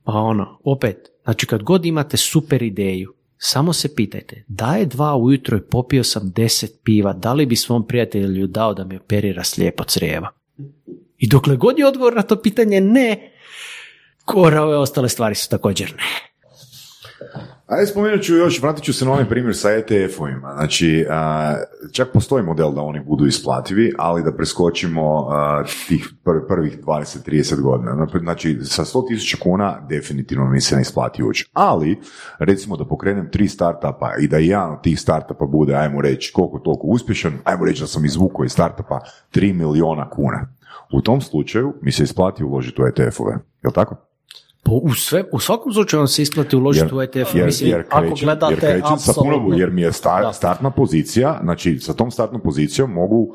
Pa 0.04 0.12
ono, 0.12 0.58
opet, 0.64 0.96
znači 1.24 1.46
kad 1.46 1.62
god 1.62 1.86
imate 1.86 2.16
super 2.16 2.62
ideju, 2.62 3.14
samo 3.36 3.72
se 3.72 3.94
pitajte, 3.94 4.44
da 4.48 4.74
je 4.74 4.86
dva 4.86 5.16
ujutro 5.16 5.56
i 5.56 5.62
popio 5.70 6.04
sam 6.04 6.32
deset 6.36 6.80
piva, 6.84 7.12
da 7.12 7.32
li 7.32 7.46
bi 7.46 7.56
svom 7.56 7.86
prijatelju 7.86 8.46
dao 8.46 8.74
da 8.74 8.84
mi 8.84 8.96
operira 8.96 9.44
slijepo 9.44 9.84
crijeva? 9.84 10.28
I 11.18 11.28
dokle 11.28 11.56
god 11.56 11.78
je 11.78 11.86
odgovor 11.86 12.14
na 12.16 12.22
to 12.22 12.42
pitanje 12.42 12.80
ne, 12.80 13.29
kora 14.24 14.62
ove 14.62 14.76
ostale 14.76 15.08
stvari 15.08 15.34
su 15.34 15.48
također 15.50 15.94
ne. 15.96 16.30
Ajde 17.66 17.86
spomenut 17.86 18.22
ću 18.22 18.34
još, 18.34 18.62
vratit 18.62 18.84
ću 18.84 18.92
se 18.92 19.04
na 19.04 19.12
onaj 19.12 19.28
primjer 19.28 19.56
sa 19.56 19.68
ETF-ovima. 19.68 20.54
Znači, 20.54 21.06
čak 21.92 22.08
postoji 22.12 22.44
model 22.44 22.72
da 22.72 22.80
oni 22.80 23.00
budu 23.00 23.26
isplativi, 23.26 23.92
ali 23.98 24.22
da 24.22 24.36
preskočimo 24.36 25.28
tih 25.88 26.08
pr- 26.24 26.48
prvih 26.48 26.78
20-30 26.84 27.60
godina. 27.60 28.06
Znači, 28.20 28.58
sa 28.62 28.84
100.000 28.84 29.38
kuna 29.38 29.86
definitivno 29.88 30.50
mi 30.50 30.60
se 30.60 30.76
ne 30.76 30.82
isplati 30.82 31.22
ući. 31.22 31.50
Ali, 31.52 32.00
recimo 32.38 32.76
da 32.76 32.84
pokrenem 32.84 33.30
tri 33.30 33.48
startupa 33.48 34.12
i 34.20 34.28
da 34.28 34.38
jedan 34.38 34.72
od 34.72 34.82
tih 34.82 35.00
startupa 35.00 35.46
bude, 35.46 35.74
ajmo 35.74 36.00
reći, 36.00 36.32
koliko 36.32 36.58
toliko 36.58 36.86
uspješan, 36.86 37.38
ajmo 37.44 37.64
reći 37.64 37.80
da 37.80 37.86
sam 37.86 38.04
izvukao 38.04 38.44
iz 38.44 38.52
startupa 38.52 39.00
3 39.34 39.54
miliona 39.54 40.10
kuna. 40.10 40.54
U 40.92 41.00
tom 41.00 41.20
slučaju 41.20 41.74
mi 41.82 41.92
se 41.92 42.02
isplati 42.02 42.44
uložiti 42.44 42.82
u 42.82 42.84
ETF-ove. 42.84 43.38
Jel 43.62 43.72
tako? 43.72 44.09
Po, 44.62 44.72
u, 44.72 44.94
sve, 44.94 45.24
u 45.32 45.40
svakom 45.40 45.72
slučaju 45.72 46.00
vam 46.00 46.08
se 46.08 46.22
isplati 46.22 46.56
uložiti 46.56 46.94
u 46.94 47.02
ETF. 47.02 47.34
jer, 47.34 47.46
mislim, 47.46 47.70
jer 47.70 47.84
ako 47.90 48.06
krećem, 48.06 48.26
gledate 48.26 48.54
jer, 48.54 48.60
krećem 48.60 48.98
sa 48.98 49.12
jer 49.56 49.70
mi 49.70 49.82
je 49.82 49.92
star, 49.92 50.34
startna 50.34 50.70
pozicija, 50.70 51.40
znači 51.42 51.78
sa 51.78 51.92
tom 51.92 52.10
startnom 52.10 52.40
pozicijom 52.42 52.90
mogu, 52.90 53.34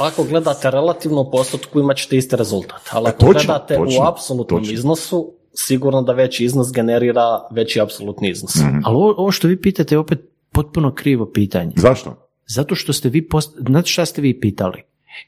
Ako 0.00 0.24
gledate 0.24 0.70
relativno 0.70 1.20
u 1.20 1.30
postotku 1.30 1.80
imat 1.80 1.96
ćete 1.96 2.16
isti 2.16 2.36
rezultat, 2.36 2.80
ali 2.92 3.08
ako 3.08 3.18
točno, 3.18 3.32
gledate 3.32 3.74
točno, 3.74 4.00
u 4.00 4.06
apsolutnom 4.06 4.60
točno. 4.60 4.74
iznosu, 4.74 5.32
sigurno 5.54 6.02
da 6.02 6.12
veći 6.12 6.44
iznos 6.44 6.72
generira 6.72 7.48
veći 7.50 7.80
apsolutni 7.80 8.30
iznos. 8.30 8.56
Mhm. 8.56 8.78
Ali 8.84 8.96
ovo, 8.96 9.14
ovo 9.16 9.30
što 9.30 9.48
vi 9.48 9.60
pitate 9.60 9.94
je 9.94 9.98
opet 9.98 10.20
potpuno 10.52 10.94
krivo 10.94 11.30
pitanje. 11.34 11.72
zašto? 11.76 12.28
Zato 12.46 12.74
što 12.74 12.92
ste 12.92 13.08
vi, 13.08 13.28
post... 13.28 13.58
znate 13.66 13.88
šta 13.88 14.06
ste 14.06 14.22
vi 14.22 14.40
pitali? 14.40 14.82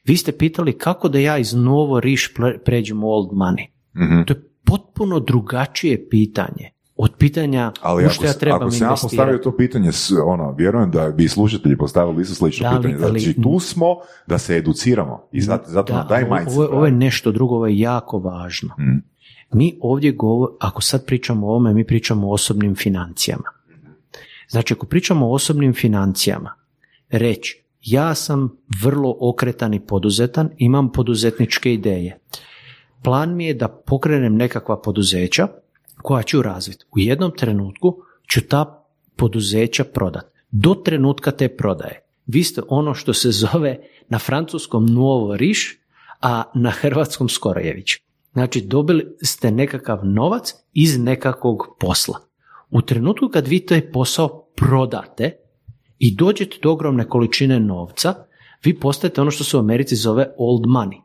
Vi 0.05 0.17
ste 0.17 0.33
pitali 0.33 0.79
kako 0.79 1.09
da 1.09 1.19
ja 1.19 1.39
iz 1.39 1.55
novo 1.55 2.01
riš 2.01 2.35
pređem 2.65 3.05
u 3.05 3.11
old 3.11 3.31
money. 3.31 3.67
Mhm. 3.97 4.23
To 4.27 4.33
je 4.33 4.54
potpuno 4.65 5.21
drugačije 5.21 6.09
pitanje 6.09 6.71
od 6.97 7.15
pitanja 7.15 7.73
Ali 7.81 8.07
u 8.07 8.09
što 8.09 8.25
ja 8.27 8.33
trebam 8.33 8.63
ako 8.63 8.71
sam 8.71 8.87
ja 8.87 8.91
postavio 8.93 9.39
to 9.39 9.57
pitanje, 9.57 9.91
ono, 10.25 10.53
vjerujem 10.53 10.91
da 10.91 11.11
bi 11.11 11.29
slušatelji 11.29 11.77
postavili 11.77 12.23
isto 12.23 12.35
slično 12.35 12.65
Da 12.65 12.79
li- 12.79 12.83
pitanje. 12.83 13.05
ali- 13.05 13.21
Znači, 13.21 13.43
tu 13.43 13.59
smo 13.61 13.87
da 14.27 14.39
se 14.39 14.57
educiramo 14.57 15.29
i 15.33 15.41
zato, 15.41 15.65
zato 15.67 15.93
Da, 15.93 16.07
taj 16.07 16.23
ovo, 16.23 16.35
mindset. 16.35 16.53
ovo, 16.53 16.63
je- 16.63 16.69
ovo 16.69 16.79
je 16.79 16.91
pravi. 16.91 16.97
nešto 16.97 17.33
drugo, 17.33 17.55
ovo 17.55 17.67
je 17.67 17.79
jako 17.79 18.19
važno. 18.19 18.69
Mhm. 18.81 18.97
Mi 19.53 19.79
ovdje 19.81 20.13
govor, 20.13 20.49
ako 20.61 20.83
sad 20.83 21.07
pričamo 21.07 21.47
o 21.47 21.51
ovome, 21.51 21.75
mi 21.75 21.87
pričamo 21.87 22.29
o 22.29 22.33
osobnim 22.33 22.75
financijama. 22.75 23.45
Znači, 24.49 24.75
ako 24.75 24.87
pričamo 24.87 25.27
o 25.29 25.33
osobnim 25.33 25.75
financijama, 25.75 26.55
reći, 27.11 27.65
ja 27.83 28.15
sam 28.15 28.57
vrlo 28.83 29.17
okretan 29.21 29.75
i 29.75 29.81
poduzetan, 29.81 30.51
imam 30.59 30.93
poduzetničke 30.93 31.75
ideje. 31.75 32.19
Plan 33.05 33.37
mi 33.37 33.47
je 33.47 33.55
da 33.55 33.69
pokrenem 33.69 34.37
nekakva 34.37 34.81
poduzeća 34.81 35.49
koja 36.03 36.23
ću 36.23 36.43
razviti. 36.43 36.85
U 36.93 36.99
jednom 36.99 37.33
trenutku 37.37 37.97
ću 38.31 38.41
ta 38.49 38.87
poduzeća 39.17 39.85
prodat. 39.85 40.25
Do 40.51 40.75
trenutka 40.75 41.31
te 41.31 41.49
prodaje. 41.49 42.05
Vi 42.27 42.45
ste 42.45 42.63
ono 42.69 42.95
što 42.95 43.13
se 43.13 43.31
zove 43.31 43.79
na 44.09 44.19
francuskom 44.19 44.87
novo 44.87 45.37
riš, 45.37 45.79
a 46.21 46.43
na 46.55 46.71
hrvatskom 46.71 47.29
skorojević. 47.29 47.91
Znači 48.33 48.61
dobili 48.61 49.17
ste 49.23 49.51
nekakav 49.51 50.07
novac 50.07 50.55
iz 50.73 50.99
nekakvog 50.99 51.77
posla. 51.81 52.19
U 52.71 52.83
trenutku 52.83 53.29
kad 53.29 53.47
vi 53.47 53.67
taj 53.67 53.93
posao 53.93 54.47
prodate 54.57 55.37
i 55.99 56.15
dođete 56.15 56.57
do 56.63 56.71
ogromne 56.71 57.09
količine 57.09 57.61
novca, 57.61 58.15
vi 58.65 58.81
postajete 58.81 59.21
ono 59.21 59.31
što 59.31 59.45
se 59.45 59.57
u 59.57 59.61
Americi 59.61 59.97
zove 59.97 60.35
old 60.39 60.63
money. 60.63 61.04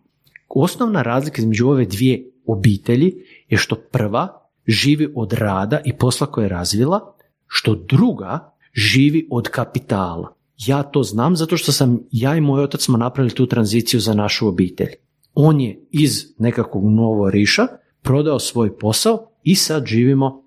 Osnovna 0.49 1.01
razlika 1.01 1.41
između 1.41 1.67
ove 1.67 1.85
dvije 1.85 2.31
obitelji 2.45 3.15
je 3.47 3.57
što 3.57 3.76
prva 3.76 4.49
živi 4.67 5.13
od 5.15 5.34
rada 5.34 5.80
i 5.85 5.97
posla 5.97 6.27
koje 6.27 6.45
je 6.45 6.49
razvila, 6.49 7.15
što 7.47 7.76
druga 7.76 8.55
živi 8.73 9.27
od 9.31 9.47
kapitala. 9.47 10.35
Ja 10.57 10.84
to 10.84 11.03
znam 11.03 11.35
zato 11.35 11.57
što 11.57 11.71
sam, 11.71 11.99
ja 12.11 12.35
i 12.35 12.41
moj 12.41 12.63
otac 12.63 12.81
smo 12.81 12.97
napravili 12.97 13.35
tu 13.35 13.45
tranziciju 13.45 13.99
za 13.99 14.13
našu 14.13 14.47
obitelj. 14.47 14.89
On 15.34 15.61
je 15.61 15.88
iz 15.91 16.26
nekakvog 16.38 16.84
novo 16.89 17.30
riša 17.30 17.67
prodao 18.01 18.39
svoj 18.39 18.77
posao 18.77 19.31
i 19.43 19.55
sad 19.55 19.85
živimo 19.85 20.43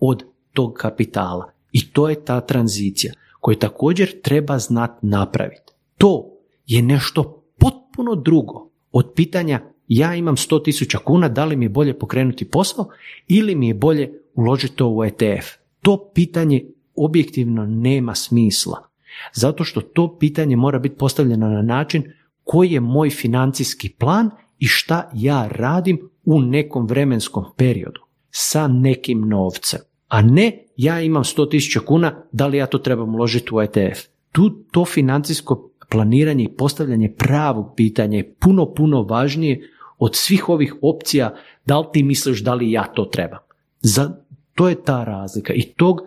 od 0.00 0.24
tog 0.52 0.72
kapitala. 0.72 1.52
I 1.72 1.92
to 1.92 2.08
je 2.08 2.24
ta 2.24 2.40
tranzicija 2.40 3.12
koju 3.40 3.56
također 3.56 4.20
treba 4.22 4.58
znati 4.58 5.06
napraviti. 5.06 5.72
To 5.98 6.30
je 6.66 6.82
nešto 6.82 7.44
potpuno 7.58 8.14
drugo 8.14 8.73
od 8.94 9.12
pitanja 9.14 9.60
ja 9.88 10.14
imam 10.14 10.36
100.000 10.36 10.98
kuna, 10.98 11.28
da 11.28 11.44
li 11.44 11.56
mi 11.56 11.64
je 11.64 11.68
bolje 11.68 11.98
pokrenuti 11.98 12.50
posao 12.50 12.88
ili 13.28 13.54
mi 13.54 13.68
je 13.68 13.74
bolje 13.74 14.20
uložiti 14.34 14.76
to 14.76 14.88
u 14.88 15.04
ETF. 15.04 15.46
To 15.82 16.10
pitanje 16.14 16.64
objektivno 16.94 17.66
nema 17.66 18.14
smisla. 18.14 18.88
Zato 19.32 19.64
što 19.64 19.80
to 19.80 20.18
pitanje 20.18 20.56
mora 20.56 20.78
biti 20.78 20.96
postavljeno 20.96 21.48
na 21.48 21.62
način 21.62 22.12
koji 22.44 22.72
je 22.72 22.80
moj 22.80 23.10
financijski 23.10 23.88
plan 23.88 24.30
i 24.58 24.66
šta 24.66 25.10
ja 25.14 25.48
radim 25.50 26.10
u 26.24 26.40
nekom 26.40 26.86
vremenskom 26.86 27.44
periodu 27.56 28.00
sa 28.30 28.68
nekim 28.68 29.28
novcem. 29.28 29.80
A 30.08 30.22
ne 30.22 30.64
ja 30.76 31.00
imam 31.00 31.24
100.000 31.24 31.84
kuna, 31.84 32.22
da 32.32 32.46
li 32.46 32.56
ja 32.56 32.66
to 32.66 32.78
trebam 32.78 33.14
uložiti 33.14 33.54
u 33.54 33.60
ETF. 33.60 34.00
Tu 34.32 34.50
to 34.50 34.84
financijsko 34.84 35.70
planiranje 35.94 36.44
i 36.44 36.56
postavljanje 36.56 37.14
pravog 37.18 37.72
pitanja 37.76 38.16
je 38.16 38.34
puno, 38.34 38.74
puno 38.74 39.02
važnije 39.02 39.70
od 39.98 40.16
svih 40.16 40.48
ovih 40.48 40.74
opcija 40.82 41.34
da 41.66 41.78
li 41.78 41.86
ti 41.92 42.02
misliš 42.02 42.42
da 42.42 42.54
li 42.54 42.70
ja 42.70 42.84
to 42.84 43.04
trebam. 43.04 43.38
Za, 43.80 44.10
to 44.54 44.68
je 44.68 44.82
ta 44.82 45.04
razlika 45.04 45.52
i 45.52 45.62
tog 45.62 46.00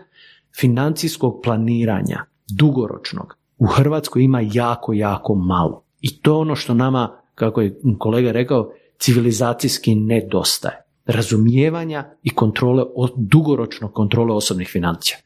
financijskog 0.59 1.39
planiranja 1.43 2.25
dugoročnog 2.49 3.37
u 3.57 3.65
Hrvatskoj 3.65 4.23
ima 4.23 4.41
jako, 4.53 4.93
jako 4.93 5.35
malo. 5.35 5.83
I 6.01 6.21
to 6.21 6.31
je 6.31 6.37
ono 6.37 6.55
što 6.55 6.73
nama, 6.73 7.21
kako 7.35 7.61
je 7.61 7.79
kolega 7.99 8.31
rekao, 8.31 8.71
civilizacijski 8.99 9.95
nedostaje. 9.95 10.83
Razumijevanja 11.05 12.05
i 12.23 12.29
kontrole, 12.29 12.83
dugoročno 13.15 13.91
kontrole 13.91 14.33
osobnih 14.33 14.69
financija. 14.71 15.17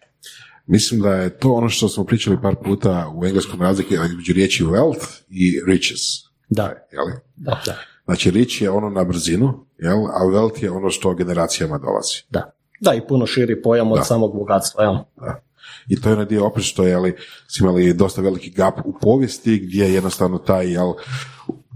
Mislim 0.67 1.01
da 1.01 1.13
je 1.15 1.37
to 1.37 1.53
ono 1.53 1.69
što 1.69 1.89
smo 1.89 2.03
pričali 2.03 2.41
par 2.41 2.55
puta 2.63 3.11
u 3.15 3.25
engleskom 3.25 3.61
razlike 3.61 3.95
između 4.05 4.33
riječi 4.33 4.63
wealth 4.63 5.21
i 5.29 5.61
riches. 5.67 5.99
Da, 6.49 6.63
Jeli? 6.91 7.11
da, 7.35 7.61
da. 7.65 7.75
Znači, 8.05 8.31
rich 8.31 8.61
je 8.61 8.69
ono 8.69 8.89
na 8.89 9.03
brzinu, 9.03 9.65
jel? 9.77 9.97
a 10.05 10.19
wealth 10.33 10.63
je 10.63 10.71
ono 10.71 10.89
što 10.89 11.13
generacijama 11.15 11.77
dolazi. 11.77 12.23
da. 12.29 12.51
Da, 12.79 12.93
i 12.93 13.07
puno 13.07 13.25
širi 13.25 13.61
pojam 13.61 13.91
od 13.91 13.97
Da. 13.97 14.03
samog 14.03 14.33
bogatstva. 14.35 14.83
Jel? 14.83 14.93
Da. 15.15 15.41
I 15.87 16.01
to 16.01 16.09
je 16.09 16.13
onaj 16.13 16.25
dio 16.25 16.45
opet 16.45 16.63
što 16.63 16.83
je, 16.83 17.15
smo 17.47 17.67
imali 17.67 17.93
dosta 17.93 18.21
veliki 18.21 18.49
gap 18.49 18.73
u 18.85 18.93
povijesti 19.01 19.59
gdje 19.59 19.83
je 19.83 19.93
jednostavno 19.93 20.37
taj 20.37 20.71
jel, 20.71 20.93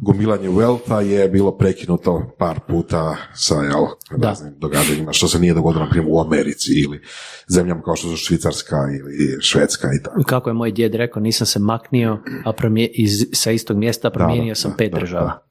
gomilanje 0.01 0.49
wealtha 0.49 0.99
je 0.99 1.29
bilo 1.29 1.57
prekinuto 1.57 2.35
par 2.37 2.59
puta 2.67 3.15
sa 3.33 3.55
jel, 3.55 3.85
raznim 4.23 4.53
događanjima, 4.57 5.13
što 5.13 5.27
se 5.27 5.39
nije 5.39 5.53
dogodilo 5.53 5.83
na 5.83 5.89
primjer 5.89 6.11
u 6.11 6.21
Americi 6.21 6.71
ili 6.73 7.01
zemljama 7.47 7.81
kao 7.81 7.95
što 7.95 8.07
su 8.07 8.17
Švicarska 8.17 8.75
ili 8.99 9.37
Švedska 9.41 9.87
i 9.99 10.03
tako. 10.03 10.23
Kako 10.27 10.49
je 10.49 10.53
moj 10.53 10.71
djed 10.71 10.95
rekao, 10.95 11.21
nisam 11.21 11.47
se 11.47 11.59
maknio 11.59 12.19
a 12.45 12.53
promije, 12.53 12.87
iz, 12.93 13.25
sa 13.33 13.51
istog 13.51 13.77
mjesta, 13.77 14.09
promijenio 14.09 14.55
sam 14.55 14.73
pet 14.77 14.93
država. 14.93 15.43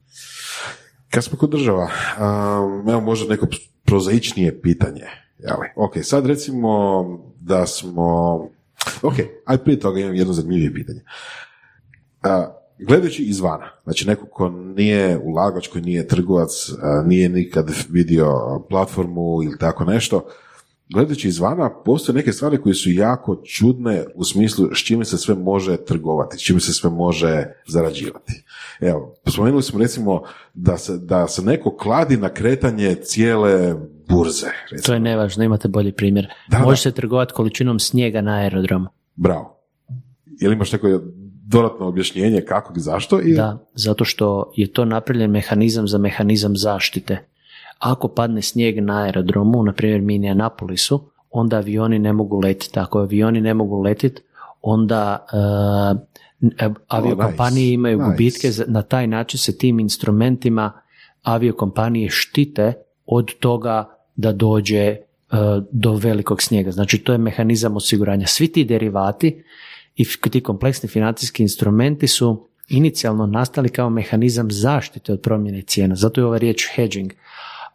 Kad 1.09 1.23
smo 1.23 1.37
kod 1.37 1.49
država, 1.49 1.83
um, 1.83 2.89
evo 2.89 3.01
možda 3.01 3.29
neko 3.29 3.47
prozaičnije 3.83 4.61
pitanje. 4.61 5.03
Jeli? 5.39 5.67
Ok, 5.75 5.93
sad 6.03 6.25
recimo 6.25 7.03
da 7.39 7.65
smo... 7.65 8.35
Ok, 9.01 9.13
aj 9.45 9.57
prije 9.57 9.79
toga 9.79 9.99
imam 9.99 10.15
jedno 10.15 10.33
zanimljivije 10.33 10.73
pitanje. 10.73 11.01
Uh, 12.23 12.64
gledajući 12.79 13.23
izvana, 13.23 13.69
znači 13.83 14.07
neko 14.07 14.25
ko 14.25 14.49
nije 14.49 15.19
ulagač, 15.23 15.67
koji 15.67 15.83
nije 15.83 16.07
trgovac, 16.07 16.49
nije 17.05 17.29
nikad 17.29 17.71
vidio 17.89 18.33
platformu 18.69 19.43
ili 19.43 19.57
tako 19.57 19.85
nešto, 19.85 20.25
gledajući 20.93 21.27
izvana, 21.27 21.69
postoje 21.85 22.15
neke 22.15 22.31
stvari 22.31 22.61
koje 22.61 22.75
su 22.75 22.91
jako 22.91 23.35
čudne 23.35 24.05
u 24.15 24.23
smislu 24.23 24.67
s 24.75 24.77
čime 24.77 25.05
se 25.05 25.17
sve 25.17 25.35
može 25.35 25.77
trgovati, 25.77 26.37
s 26.37 26.41
čime 26.41 26.59
se 26.59 26.73
sve 26.73 26.89
može 26.89 27.45
zarađivati. 27.67 28.43
Evo, 28.79 29.15
spomenuli 29.27 29.63
smo 29.63 29.79
recimo 29.79 30.23
da 30.53 30.77
se, 30.77 30.97
da 30.97 31.27
se 31.27 31.41
neko 31.41 31.77
kladi 31.77 32.17
na 32.17 32.29
kretanje 32.29 32.95
cijele 32.95 33.75
burze. 34.07 34.47
Recimo. 34.71 34.85
To 34.85 34.93
je 34.93 34.99
nevažno, 34.99 35.43
imate 35.43 35.67
bolji 35.67 35.91
primjer. 35.91 36.27
Da, 36.49 36.59
može 36.59 36.81
se 36.81 36.91
trgovati 36.91 37.33
količinom 37.33 37.79
snijega 37.79 38.21
na 38.21 38.31
aerodromu. 38.31 38.87
Bravo. 39.15 39.59
Jel 40.25 40.51
imaš 40.53 40.71
neko 40.71 41.01
dodatno 41.47 41.87
objašnjenje 41.87 42.41
kako 42.41 42.73
i 42.77 42.79
zašto? 42.79 43.21
I... 43.21 43.33
Da, 43.33 43.57
zato 43.73 44.05
što 44.05 44.51
je 44.55 44.67
to 44.73 44.85
napravljen 44.85 45.31
mehanizam 45.31 45.87
za 45.87 45.97
mehanizam 45.97 46.57
zaštite. 46.57 47.25
Ako 47.79 48.07
padne 48.07 48.41
snijeg 48.41 48.83
na 48.83 49.03
aerodromu, 49.03 49.63
na 49.63 49.73
primjer 49.73 50.01
Minneapolisu, 50.01 51.09
onda 51.29 51.57
avioni 51.57 51.99
ne 51.99 52.13
mogu 52.13 52.39
letiti. 52.39 52.79
Ako 52.79 52.99
avioni 52.99 53.41
ne 53.41 53.53
mogu 53.53 53.81
letiti, 53.81 54.21
onda 54.61 55.25
uh, 55.33 55.99
aviokompanije 56.87 57.73
imaju 57.73 57.99
gubitke. 57.99 58.51
Na 58.67 58.81
taj 58.81 59.07
način 59.07 59.39
se 59.39 59.57
tim 59.57 59.79
instrumentima 59.79 60.71
aviokompanije 61.23 62.09
štite 62.09 62.73
od 63.05 63.33
toga 63.39 63.97
da 64.15 64.31
dođe 64.31 64.81
eh, 64.85 64.97
do 65.71 65.93
velikog 65.93 66.41
snijega. 66.41 66.71
Znači 66.71 66.97
to 66.97 67.11
je 67.11 67.17
mehanizam 67.17 67.75
osiguranja. 67.75 68.27
Svi 68.27 68.47
ti 68.47 68.63
derivati 68.63 69.43
i 69.95 70.05
ti 70.31 70.41
kompleksni 70.41 70.89
financijski 70.89 71.43
instrumenti 71.43 72.07
su 72.07 72.47
inicijalno 72.67 73.25
nastali 73.25 73.69
kao 73.69 73.89
mehanizam 73.89 74.51
zaštite 74.51 75.13
od 75.13 75.21
promjene 75.21 75.61
cijena. 75.61 75.95
Zato 75.95 76.21
je 76.21 76.25
ova 76.25 76.37
riječ 76.37 76.67
hedging. 76.75 77.11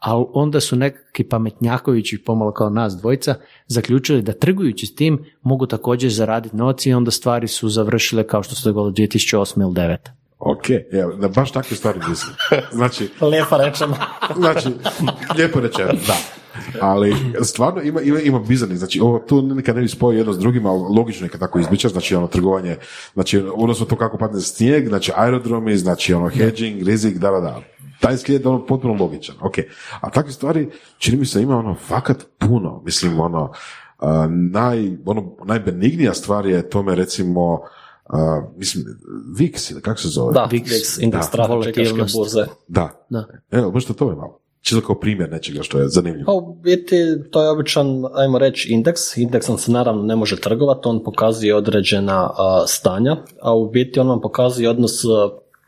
Ali 0.01 0.25
onda 0.33 0.61
su 0.61 0.77
nekakvi 0.77 1.29
pametnjakovići, 1.29 2.23
pomalo 2.25 2.53
kao 2.53 2.71
nas 2.71 2.97
dvojica, 2.97 3.35
zaključili 3.67 4.23
da 4.23 4.33
trgujući 4.33 4.87
s 4.87 4.95
tim 4.95 5.25
mogu 5.43 5.67
također 5.67 6.13
zaraditi 6.13 6.57
noci 6.57 6.91
i 6.91 6.95
onda 6.95 7.11
stvari 7.11 7.49
su 7.49 7.69
završile 7.69 8.27
kao 8.27 8.43
što 8.43 8.55
se 8.55 8.69
dogodilo 8.69 9.09
2008 9.09 9.63
ili 9.63 9.73
2009. 9.73 9.97
Ok, 10.39 10.71
evo, 10.93 11.13
da 11.17 11.29
baš 11.29 11.53
takve 11.53 11.77
stvari 11.77 12.01
mislim. 12.09 12.35
Znači, 12.79 13.09
lijepo 13.21 13.57
rečeno. 13.57 13.97
znači, 14.37 14.69
lijepo 15.37 15.61
rečeno, 15.61 15.93
da. 16.07 16.40
Ali 16.81 17.15
stvarno 17.43 17.83
ima, 17.83 18.01
ima, 18.01 18.21
ima 18.21 18.39
bizarni, 18.39 18.77
znači 18.77 19.01
ovo 19.01 19.19
tu 19.19 19.43
nikad 19.43 19.77
ne 19.77 19.83
bi 19.83 19.89
spojio 19.89 20.19
jedno 20.19 20.33
s 20.33 20.39
drugim, 20.39 20.67
ali 20.67 20.81
logično 20.97 21.27
je 21.27 21.31
kad 21.31 21.41
tako 21.41 21.59
izbića, 21.59 21.89
znači 21.89 22.15
ono 22.15 22.27
trgovanje, 22.27 22.77
znači 23.15 23.43
odnosno 23.55 23.87
to 23.87 23.97
kako 23.97 24.19
padne 24.19 24.41
snijeg, 24.41 24.89
znači 24.89 25.13
aerodromi, 25.17 25.77
znači 25.77 26.15
ono 26.15 26.29
hedging, 26.29 26.83
rizik, 26.83 27.19
da, 27.19 27.31
da, 27.31 27.41
da. 27.41 27.61
Taj 28.01 28.17
slijed 28.17 28.43
je 28.43 28.49
ono 28.49 28.67
potpuno 28.67 28.95
logičan, 28.95 29.35
ok. 29.41 29.55
A 30.01 30.11
takve 30.11 30.33
stvari, 30.33 30.71
čini 30.99 31.17
mi 31.19 31.27
se 31.27 31.43
ima 31.43 31.59
ono 31.59 31.75
fakat 31.75 32.27
puno, 32.39 32.83
mislim 32.85 33.21
ono, 33.21 33.53
naj, 34.29 34.97
ono, 35.05 35.37
najbenignija 35.45 36.15
stvar 36.15 36.47
je 36.47 36.71
tome 36.71 36.95
recimo, 36.95 37.53
uh, 37.53 37.61
mislim, 38.57 38.85
VIX 39.39 39.73
ili 39.73 39.83
kako 39.83 40.01
se 40.01 40.09
zove? 40.09 40.33
Da, 40.35 40.49
VIX, 40.51 41.03
indeks 41.03 41.27
burze. 42.17 42.47
Da. 42.69 43.07
da. 43.11 43.27
Evo, 43.51 43.71
možete 43.71 43.95
to 43.95 44.11
je 44.11 44.17
malo. 44.17 44.40
Čisto 44.61 44.87
kao 44.87 45.01
primjer 45.01 45.31
nečega 45.31 45.63
što 45.63 45.79
je 45.79 45.89
zanimljivo. 45.89 46.27
Pa 46.27 46.33
u 46.33 46.55
biti 46.55 46.97
to 47.31 47.43
je 47.43 47.51
običan, 47.51 47.87
ajmo 48.15 48.39
reći, 48.39 48.73
indeks. 48.73 49.17
Indeksom 49.17 49.59
se 49.59 49.73
naravno 49.73 50.03
ne 50.03 50.17
može 50.17 50.41
trgovati, 50.41 50.89
on 50.89 51.05
pokazuje 51.05 51.55
određena 51.55 52.31
stanja, 52.67 53.17
a 53.43 53.55
u 53.55 53.71
biti 53.71 54.01
on 54.01 54.09
vam 54.09 54.21
pokazuje 54.21 54.71
odnos 54.71 54.93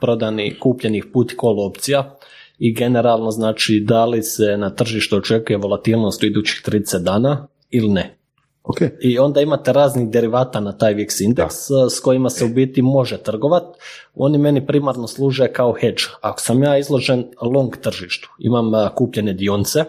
prodanih, 0.00 0.56
kupljenih 0.60 1.04
put 1.12 1.32
kol 1.36 1.60
opcija 1.60 2.16
i 2.58 2.74
generalno 2.74 3.30
znači 3.30 3.84
da 3.86 4.04
li 4.04 4.22
se 4.22 4.56
na 4.56 4.74
tržištu 4.74 5.16
očekuje 5.16 5.56
volatilnost 5.56 6.22
u 6.22 6.26
idućih 6.26 6.62
30 6.66 6.98
dana 6.98 7.46
ili 7.70 7.88
ne. 7.88 8.21
Okay. 8.64 8.90
I 9.00 9.18
onda 9.18 9.40
imate 9.40 9.72
raznih 9.72 10.08
derivata 10.08 10.60
na 10.60 10.72
taj 10.78 10.94
VIX 10.94 11.24
indeks 11.24 11.54
s 11.90 12.00
kojima 12.00 12.30
se 12.30 12.44
u 12.44 12.48
biti 12.48 12.82
može 12.82 13.18
trgovati. 13.18 13.78
Oni 14.14 14.38
meni 14.38 14.66
primarno 14.66 15.06
služe 15.06 15.52
kao 15.52 15.72
hedge. 15.80 16.02
Ako 16.20 16.40
sam 16.40 16.62
ja 16.62 16.78
izložen 16.78 17.24
long 17.40 17.76
tržištu, 17.76 18.28
imam 18.38 18.72
kupljene 18.94 19.32
dionce 19.32 19.84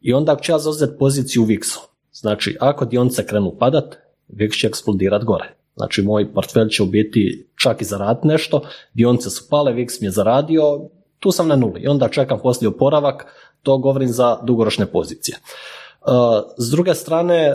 i 0.00 0.12
onda 0.12 0.32
ako 0.32 0.42
ću 0.42 0.52
ja 0.52 0.58
zauzeti 0.58 0.98
poziciju 0.98 1.42
u 1.42 1.46
VIX-u, 1.46 1.80
znači 2.12 2.56
ako 2.60 2.84
dionice 2.84 3.26
krenu 3.26 3.56
padat, 3.58 3.96
VIX 4.28 4.60
će 4.60 4.66
eksplodirat 4.66 5.24
gore. 5.24 5.54
Znači 5.76 6.02
moj 6.02 6.34
portfelj 6.34 6.68
će 6.68 6.82
u 6.82 6.86
biti 6.86 7.48
čak 7.62 7.82
i 7.82 7.84
zaraditi 7.84 8.26
nešto, 8.26 8.62
dionice 8.94 9.30
su 9.30 9.48
pale, 9.50 9.72
VIX 9.72 10.00
mi 10.00 10.06
je 10.06 10.10
zaradio, 10.10 10.62
tu 11.18 11.30
sam 11.30 11.48
na 11.48 11.56
nuli 11.56 11.80
i 11.80 11.88
onda 11.88 12.08
čekam 12.08 12.38
poslije 12.42 12.68
oporavak, 12.68 13.26
to 13.62 13.78
govorim 13.78 14.08
za 14.08 14.38
dugoročne 14.42 14.86
pozicije. 14.86 15.36
S 16.58 16.70
druge 16.70 16.94
strane, 16.94 17.34
e, 17.34 17.54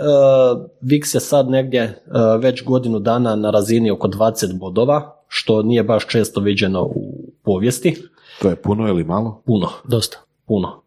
VIX 0.81 1.15
je 1.15 1.19
sad 1.19 1.49
negdje 1.49 1.81
e, 1.81 1.93
već 2.39 2.63
godinu 2.63 2.99
dana 2.99 3.35
na 3.35 3.49
razini 3.49 3.91
oko 3.91 4.07
20 4.07 4.59
bodova, 4.59 5.15
što 5.27 5.61
nije 5.63 5.83
baš 5.83 6.07
često 6.07 6.41
viđeno 6.41 6.83
u 6.83 7.31
povijesti. 7.43 8.03
To 8.41 8.49
je 8.49 8.55
puno 8.55 8.87
ili 8.87 9.03
malo? 9.03 9.41
Puno, 9.45 9.69
dosta, 9.87 10.17
puno. 10.45 10.81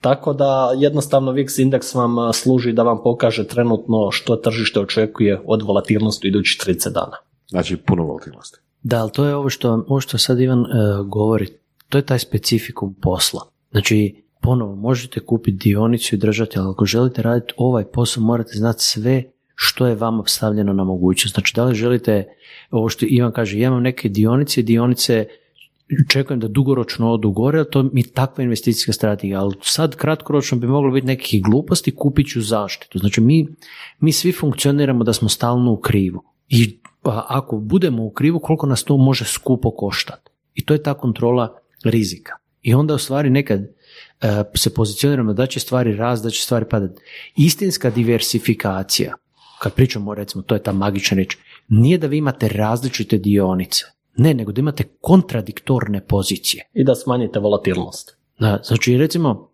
Tako 0.00 0.32
da 0.32 0.72
jednostavno 0.76 1.32
VIX 1.32 1.62
indeks 1.62 1.94
vam 1.94 2.18
e, 2.18 2.32
služi 2.32 2.72
da 2.72 2.82
vam 2.82 3.02
pokaže 3.02 3.46
trenutno 3.46 4.10
što 4.10 4.36
tržište 4.36 4.80
očekuje 4.80 5.42
od 5.46 5.62
volatilnosti 5.62 6.26
u 6.26 6.28
idućih 6.28 6.60
30 6.66 6.92
dana. 6.92 7.16
Znači 7.48 7.76
puno 7.76 8.04
volatilnosti. 8.04 8.58
Da, 8.82 9.00
ali 9.00 9.10
to 9.10 9.24
je 9.24 9.34
ovo 9.34 9.50
što, 9.50 9.84
ovo 9.88 10.00
što 10.00 10.18
sad 10.18 10.40
Ivan 10.40 10.64
govori, 11.06 11.46
to 11.88 11.98
je 11.98 12.06
taj 12.06 12.18
specifikum 12.18 12.94
posla. 12.94 13.40
Znači, 13.70 14.24
ponovo 14.42 14.76
možete 14.76 15.20
kupiti 15.20 15.56
dionicu 15.56 16.14
i 16.14 16.18
držati, 16.18 16.58
ali 16.58 16.70
ako 16.70 16.84
želite 16.84 17.22
raditi 17.22 17.54
ovaj 17.56 17.84
posao 17.84 18.22
morate 18.22 18.52
znati 18.54 18.82
sve 18.82 19.22
što 19.54 19.86
je 19.86 19.94
vama 19.94 20.22
stavljeno 20.26 20.72
na 20.72 20.84
mogućnost. 20.84 21.34
Znači 21.34 21.52
da 21.56 21.64
li 21.64 21.74
želite, 21.74 22.24
ovo 22.70 22.88
što 22.88 23.06
Ivan 23.08 23.32
kaže, 23.32 23.58
ja 23.58 23.66
imam 23.68 23.82
neke 23.82 24.08
dionice, 24.08 24.62
dionice 24.62 25.26
čekujem 26.08 26.40
da 26.40 26.48
dugoročno 26.48 27.12
odu 27.12 27.30
gore, 27.30 27.58
ali 27.58 27.70
to 27.70 27.82
mi 27.82 28.00
je 28.00 28.12
takva 28.12 28.44
investicijska 28.44 28.92
strategija, 28.92 29.40
ali 29.40 29.54
sad 29.62 29.96
kratkoročno 29.96 30.58
bi 30.58 30.66
moglo 30.66 30.90
biti 30.90 31.06
nekih 31.06 31.42
gluposti, 31.42 31.94
kupit 31.94 32.28
ću 32.28 32.40
zaštitu. 32.40 32.98
Znači 32.98 33.20
mi, 33.20 33.48
mi 34.00 34.12
svi 34.12 34.32
funkcioniramo 34.32 35.04
da 35.04 35.12
smo 35.12 35.28
stalno 35.28 35.72
u 35.72 35.76
krivu. 35.76 36.22
I 36.48 36.78
pa, 37.02 37.26
ako 37.28 37.56
budemo 37.56 38.04
u 38.04 38.10
krivu, 38.10 38.40
koliko 38.40 38.66
nas 38.66 38.84
to 38.84 38.96
može 38.96 39.24
skupo 39.24 39.70
koštati. 39.70 40.30
I 40.54 40.64
to 40.64 40.74
je 40.74 40.82
ta 40.82 40.94
kontrola 40.94 41.58
rizika. 41.84 42.32
I 42.62 42.74
onda 42.74 42.94
u 42.94 42.98
stvari 42.98 43.30
nekad 43.30 43.60
se 44.54 44.74
pozicioniramo 44.74 45.32
da 45.32 45.46
će 45.46 45.60
stvari 45.60 45.96
rast, 45.96 46.24
da 46.24 46.30
će 46.30 46.42
stvari 46.42 46.64
padati. 46.70 47.02
Istinska 47.36 47.90
diversifikacija, 47.90 49.14
kad 49.58 49.74
pričamo 49.74 50.14
recimo, 50.14 50.42
to 50.42 50.54
je 50.54 50.62
ta 50.62 50.72
magična 50.72 51.16
reč, 51.16 51.36
nije 51.68 51.98
da 51.98 52.06
vi 52.06 52.18
imate 52.18 52.48
različite 52.48 53.18
dionice, 53.18 53.84
ne, 54.16 54.34
nego 54.34 54.52
da 54.52 54.60
imate 54.60 54.84
kontradiktorne 55.00 56.06
pozicije. 56.06 56.68
I 56.74 56.84
da 56.84 56.94
smanjite 56.94 57.38
volatilnost. 57.38 58.16
Da, 58.38 58.60
znači 58.64 58.96
recimo, 58.96 59.50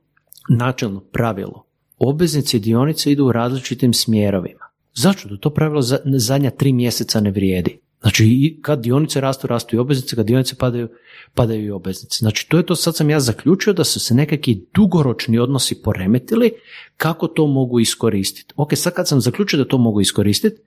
načelno 0.48 1.00
pravilo, 1.00 1.66
obveznice 1.98 2.56
i 2.56 2.60
dionice 2.60 3.12
idu 3.12 3.26
u 3.26 3.32
različitim 3.32 3.94
smjerovima. 3.94 4.68
Zašto? 4.94 5.28
Da 5.28 5.36
to 5.36 5.50
pravilo 5.50 5.82
za, 5.82 5.98
zadnja 6.04 6.50
tri 6.50 6.72
mjeseca 6.72 7.20
ne 7.20 7.30
vrijedi. 7.30 7.80
Znači, 8.00 8.58
kad 8.62 8.80
dionice 8.80 9.20
rastu, 9.20 9.46
rastu 9.46 9.76
i 9.76 9.78
obveznice, 9.78 10.16
kad 10.16 10.26
dionice 10.26 10.54
padaju, 10.54 10.88
padaju 11.34 11.64
i 11.66 11.70
obveznice. 11.70 12.16
Znači, 12.18 12.48
to 12.48 12.56
je 12.56 12.66
to, 12.66 12.76
sad 12.76 12.96
sam 12.96 13.10
ja 13.10 13.20
zaključio 13.20 13.72
da 13.72 13.84
su 13.84 14.00
se 14.00 14.14
nekakvi 14.14 14.66
dugoročni 14.74 15.38
odnosi 15.38 15.82
poremetili, 15.82 16.52
kako 16.96 17.28
to 17.28 17.46
mogu 17.46 17.80
iskoristiti. 17.80 18.54
Ok, 18.56 18.76
sad 18.76 18.92
kad 18.94 19.08
sam 19.08 19.20
zaključio 19.20 19.58
da 19.58 19.64
to 19.64 19.78
mogu 19.78 20.00
iskoristiti, 20.00 20.62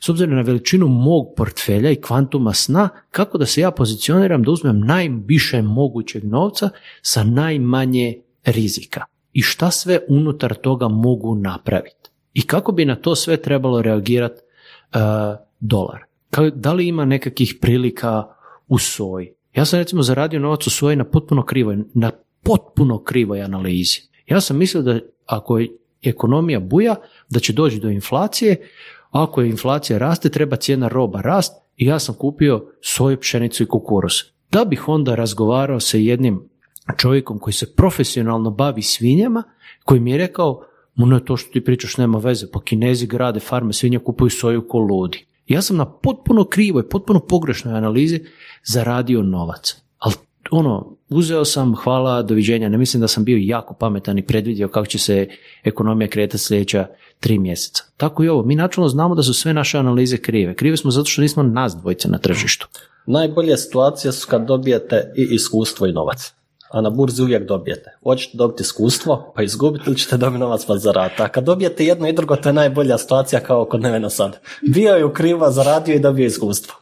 s 0.00 0.08
obzirom 0.08 0.34
na 0.34 0.42
veličinu 0.42 0.88
mog 0.88 1.26
portfelja 1.36 1.90
i 1.90 2.00
kvantuma 2.00 2.54
sna, 2.54 2.88
kako 3.10 3.38
da 3.38 3.46
se 3.46 3.60
ja 3.60 3.70
pozicioniram 3.70 4.42
da 4.42 4.50
uzmem 4.50 4.80
najviše 4.80 5.62
mogućeg 5.62 6.24
novca 6.24 6.70
sa 7.02 7.24
najmanje 7.24 8.22
rizika. 8.44 9.04
I 9.32 9.42
šta 9.42 9.70
sve 9.70 10.00
unutar 10.08 10.54
toga 10.54 10.88
mogu 10.88 11.34
napraviti. 11.34 12.10
I 12.34 12.42
kako 12.42 12.72
bi 12.72 12.84
na 12.84 12.96
to 12.96 13.14
sve 13.14 13.36
trebalo 13.36 13.82
reagirati 13.82 14.40
uh, 14.94 15.00
dolar 15.60 16.07
da 16.54 16.72
li 16.72 16.88
ima 16.88 17.04
nekakvih 17.04 17.54
prilika 17.60 18.24
u 18.68 18.78
soji? 18.78 19.32
Ja 19.54 19.64
sam 19.64 19.78
recimo 19.78 20.02
zaradio 20.02 20.40
novac 20.40 20.66
u 20.66 20.70
svojoj 20.70 20.96
na 20.96 21.04
potpuno 21.04 21.44
krivoj, 21.44 21.78
na 21.94 22.10
potpuno 22.42 23.02
krivoj 23.02 23.42
analizi. 23.42 24.00
Ja 24.26 24.40
sam 24.40 24.58
mislio 24.58 24.82
da 24.82 25.00
ako 25.26 25.60
ekonomija 26.02 26.60
buja, 26.60 26.94
da 27.28 27.40
će 27.40 27.52
doći 27.52 27.80
do 27.80 27.90
inflacije, 27.90 28.68
ako 29.10 29.40
je 29.40 29.50
inflacija 29.50 29.98
raste, 29.98 30.28
treba 30.28 30.56
cijena 30.56 30.88
roba 30.88 31.20
rast 31.20 31.52
i 31.76 31.86
ja 31.86 31.98
sam 31.98 32.14
kupio 32.14 32.66
soju, 32.82 33.20
pšenicu 33.20 33.62
i 33.62 33.66
kukuruz. 33.66 34.12
Da 34.50 34.64
bih 34.64 34.88
onda 34.88 35.14
razgovarao 35.14 35.80
sa 35.80 35.96
jednim 35.96 36.48
čovjekom 36.96 37.38
koji 37.38 37.54
se 37.54 37.74
profesionalno 37.74 38.50
bavi 38.50 38.82
svinjama, 38.82 39.42
koji 39.84 40.00
mi 40.00 40.10
je 40.10 40.18
rekao, 40.18 40.64
no 40.96 41.20
to 41.20 41.36
što 41.36 41.52
ti 41.52 41.64
pričaš 41.64 41.96
nema 41.96 42.18
veze, 42.18 42.46
pa 42.52 42.60
kinezi 42.62 43.06
grade 43.06 43.40
farme 43.40 43.72
svinja, 43.72 43.98
kupuju 43.98 44.30
soju 44.30 44.68
ko 44.68 44.78
ludi. 44.78 45.26
Ja 45.48 45.62
sam 45.62 45.76
na 45.76 45.92
potpuno 45.92 46.44
krivoj, 46.44 46.88
potpuno 46.88 47.20
pogrešnoj 47.20 47.74
analizi 47.74 48.20
zaradio 48.64 49.22
novac. 49.22 49.76
Ali 49.98 50.14
ono, 50.50 50.96
uzeo 51.08 51.44
sam, 51.44 51.74
hvala, 51.74 52.22
doviđenja, 52.22 52.68
ne 52.68 52.78
mislim 52.78 53.00
da 53.00 53.08
sam 53.08 53.24
bio 53.24 53.38
jako 53.40 53.74
pametan 53.74 54.18
i 54.18 54.26
predvidio 54.26 54.68
kako 54.68 54.86
će 54.86 54.98
se 54.98 55.28
ekonomija 55.64 56.08
kretati 56.08 56.38
sljedeća 56.38 56.86
tri 57.20 57.38
mjeseca. 57.38 57.84
Tako 57.96 58.24
i 58.24 58.28
ovo, 58.28 58.42
mi 58.42 58.54
načelno 58.54 58.88
znamo 58.88 59.14
da 59.14 59.22
su 59.22 59.34
sve 59.34 59.54
naše 59.54 59.78
analize 59.78 60.16
krive. 60.16 60.54
Krive 60.54 60.76
smo 60.76 60.90
zato 60.90 61.04
što 61.04 61.22
nismo 61.22 61.42
nas 61.42 61.76
dvojice 61.76 62.08
na 62.08 62.18
tržištu. 62.18 62.68
Najbolje 63.06 63.56
situacije 63.56 64.12
su 64.12 64.26
kad 64.30 64.46
dobijete 64.46 65.12
i 65.16 65.28
iskustvo 65.30 65.86
i 65.86 65.92
novac 65.92 66.32
a 66.70 66.80
na 66.80 66.90
burzi 66.90 67.22
uvijek 67.22 67.48
dobijete. 67.48 67.90
Hoćete 68.02 68.36
dobiti 68.36 68.62
iskustvo, 68.62 69.32
pa 69.36 69.42
izgubiti 69.42 69.84
ili 69.86 69.98
ćete 69.98 70.16
dobiti 70.16 70.40
novac 70.40 70.64
pa 70.66 70.76
zaraditi. 70.76 71.22
A 71.22 71.28
kad 71.28 71.44
dobijete 71.44 71.84
jedno 71.84 72.08
i 72.08 72.12
drugo, 72.12 72.36
to 72.36 72.48
je 72.48 72.52
najbolja 72.52 72.98
situacija 72.98 73.40
kao 73.40 73.64
kod 73.64 73.80
Nevena 73.80 74.10
sad. 74.10 74.38
Bio 74.62 74.94
je 74.94 75.04
u 75.04 75.12
kriva, 75.12 75.50
zaradio 75.50 75.94
i 75.94 76.00
dobio 76.00 76.26
iskustvo. 76.26 76.74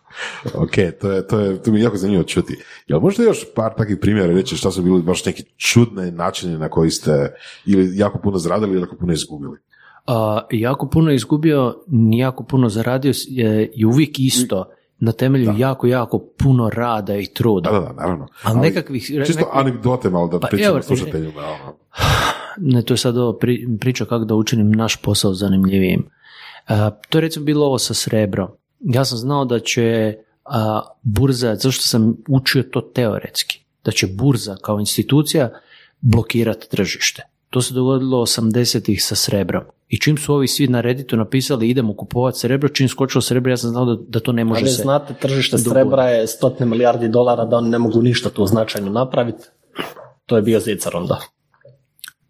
ok, 0.54 0.74
to 1.00 1.12
je, 1.12 1.26
to 1.26 1.40
je, 1.40 1.62
to 1.62 1.70
mi 1.70 1.78
je 1.78 1.82
jako 1.82 1.96
zanimljivo 1.96 2.24
čuti. 2.24 2.58
Jel 2.86 3.00
možete 3.00 3.22
još 3.22 3.44
par 3.54 3.74
takvih 3.76 3.98
primjera 4.00 4.32
reći 4.32 4.56
šta 4.56 4.70
su 4.70 4.82
bili 4.82 5.02
baš 5.02 5.24
neki 5.24 5.44
čudne 5.56 6.10
načine 6.10 6.58
na 6.58 6.68
koji 6.68 6.90
ste 6.90 7.34
ili 7.66 7.98
jako 7.98 8.18
puno 8.18 8.38
zaradili 8.38 8.72
ili 8.72 8.80
jako 8.80 8.96
puno 8.96 9.12
izgubili? 9.12 9.58
Uh, 10.06 10.14
jako 10.50 10.88
puno 10.88 11.12
izgubio, 11.12 11.74
jako 12.12 12.44
puno 12.44 12.68
zaradio 12.68 13.12
je 13.28 13.72
i 13.74 13.84
uvijek 13.84 14.18
isto 14.18 14.64
na 14.98 15.12
temelju 15.12 15.54
jako, 15.56 15.86
jako 15.86 16.18
puno 16.18 16.70
rada 16.70 17.16
i 17.16 17.26
truda. 17.26 17.70
Da, 17.70 17.80
da, 17.80 17.92
naravno. 17.92 18.28
Ali, 18.42 18.60
nekakvih... 18.60 19.06
Čisto 19.06 19.20
nekakvih... 19.20 19.46
anegdote 19.52 20.10
malo 20.10 20.28
da 20.28 20.40
pa, 20.40 20.48
pričamo 20.48 20.82
slušateljima. 20.82 21.40
Ono. 21.40 21.76
Ne, 22.58 22.82
to 22.82 22.94
je 22.94 22.98
sad 22.98 23.16
ovo 23.16 23.38
priča 23.80 24.04
kako 24.04 24.24
da 24.24 24.34
učinim 24.34 24.72
naš 24.72 24.96
posao 24.96 25.34
zanimljivijim. 25.34 26.10
Uh, 26.68 26.76
to 27.08 27.18
je 27.18 27.22
recimo 27.22 27.44
bilo 27.44 27.66
ovo 27.66 27.78
sa 27.78 27.94
srebrom. 27.94 28.48
Ja 28.80 29.04
sam 29.04 29.18
znao 29.18 29.44
da 29.44 29.60
će 29.60 30.16
uh, 30.44 30.52
burza, 31.02 31.54
zašto 31.54 31.82
sam 31.82 32.16
učio 32.28 32.62
to 32.62 32.80
teoretski, 32.80 33.64
da 33.84 33.90
će 33.90 34.06
burza 34.06 34.56
kao 34.62 34.80
institucija 34.80 35.50
blokirati 36.00 36.70
tržište. 36.70 37.22
To 37.56 37.62
se 37.62 37.74
dogodilo 37.74 38.18
80-ih 38.18 39.04
sa 39.04 39.14
srebrom. 39.14 39.62
I 39.88 40.00
čim 40.00 40.16
su 40.18 40.34
ovi 40.34 40.48
svi 40.48 40.68
na 40.68 40.80
Redditu 40.80 41.16
napisali 41.16 41.68
idemo 41.68 41.96
kupovati 41.96 42.38
srebro, 42.38 42.68
čim 42.68 42.88
skočilo 42.88 43.22
srebro, 43.22 43.52
ja 43.52 43.56
sam 43.56 43.70
znao 43.70 43.84
da, 43.84 44.02
da 44.08 44.20
to 44.20 44.32
ne 44.32 44.44
može 44.44 44.60
Ali 44.60 44.70
se... 44.70 44.82
znate, 44.82 45.14
tržište 45.14 45.58
srebra 45.58 46.04
je 46.04 46.26
stotne 46.26 46.66
milijardi 46.66 47.08
dolara, 47.08 47.44
da 47.44 47.56
oni 47.56 47.70
ne 47.70 47.78
mogu 47.78 48.02
ništa 48.02 48.30
tu 48.30 48.46
značajno 48.46 48.90
napraviti. 48.90 49.44
To 50.26 50.36
je 50.36 50.42
bio 50.42 50.60
zicar 50.60 50.96
onda. 50.96 51.20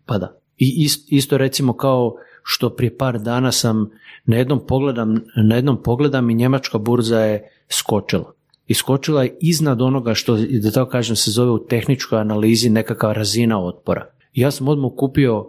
Pa 0.05 0.19
da. 0.19 0.39
I 0.57 0.89
isto 1.09 1.39
recimo 1.39 1.77
kao 1.77 2.15
što 2.43 2.71
prije 2.71 2.97
par 2.97 3.19
dana 3.19 3.53
sam 3.53 3.91
na 4.25 4.37
jednom 4.37 4.67
pogledam, 4.67 5.15
na 5.49 5.57
jednom 5.57 5.83
pogledam 5.83 6.31
i 6.31 6.35
njemačka 6.35 6.79
burza 6.79 7.21
je 7.21 7.51
skočila. 7.69 8.33
I 8.67 8.75
skočila 8.75 9.23
je 9.23 9.39
iznad 9.41 9.83
onoga 9.83 10.15
što, 10.15 10.37
da 10.37 10.71
tako 10.71 10.91
kažem, 10.91 11.17
se 11.17 11.31
zove 11.31 11.51
u 11.51 11.67
tehničkoj 11.67 12.21
analizi 12.21 12.71
nekakva 12.71 13.13
razina 13.13 13.65
otpora. 13.65 14.17
Ja 14.37 14.51
sam 14.51 14.69
odmah 14.69 14.91
kupio 14.97 15.39
uh, 15.39 15.49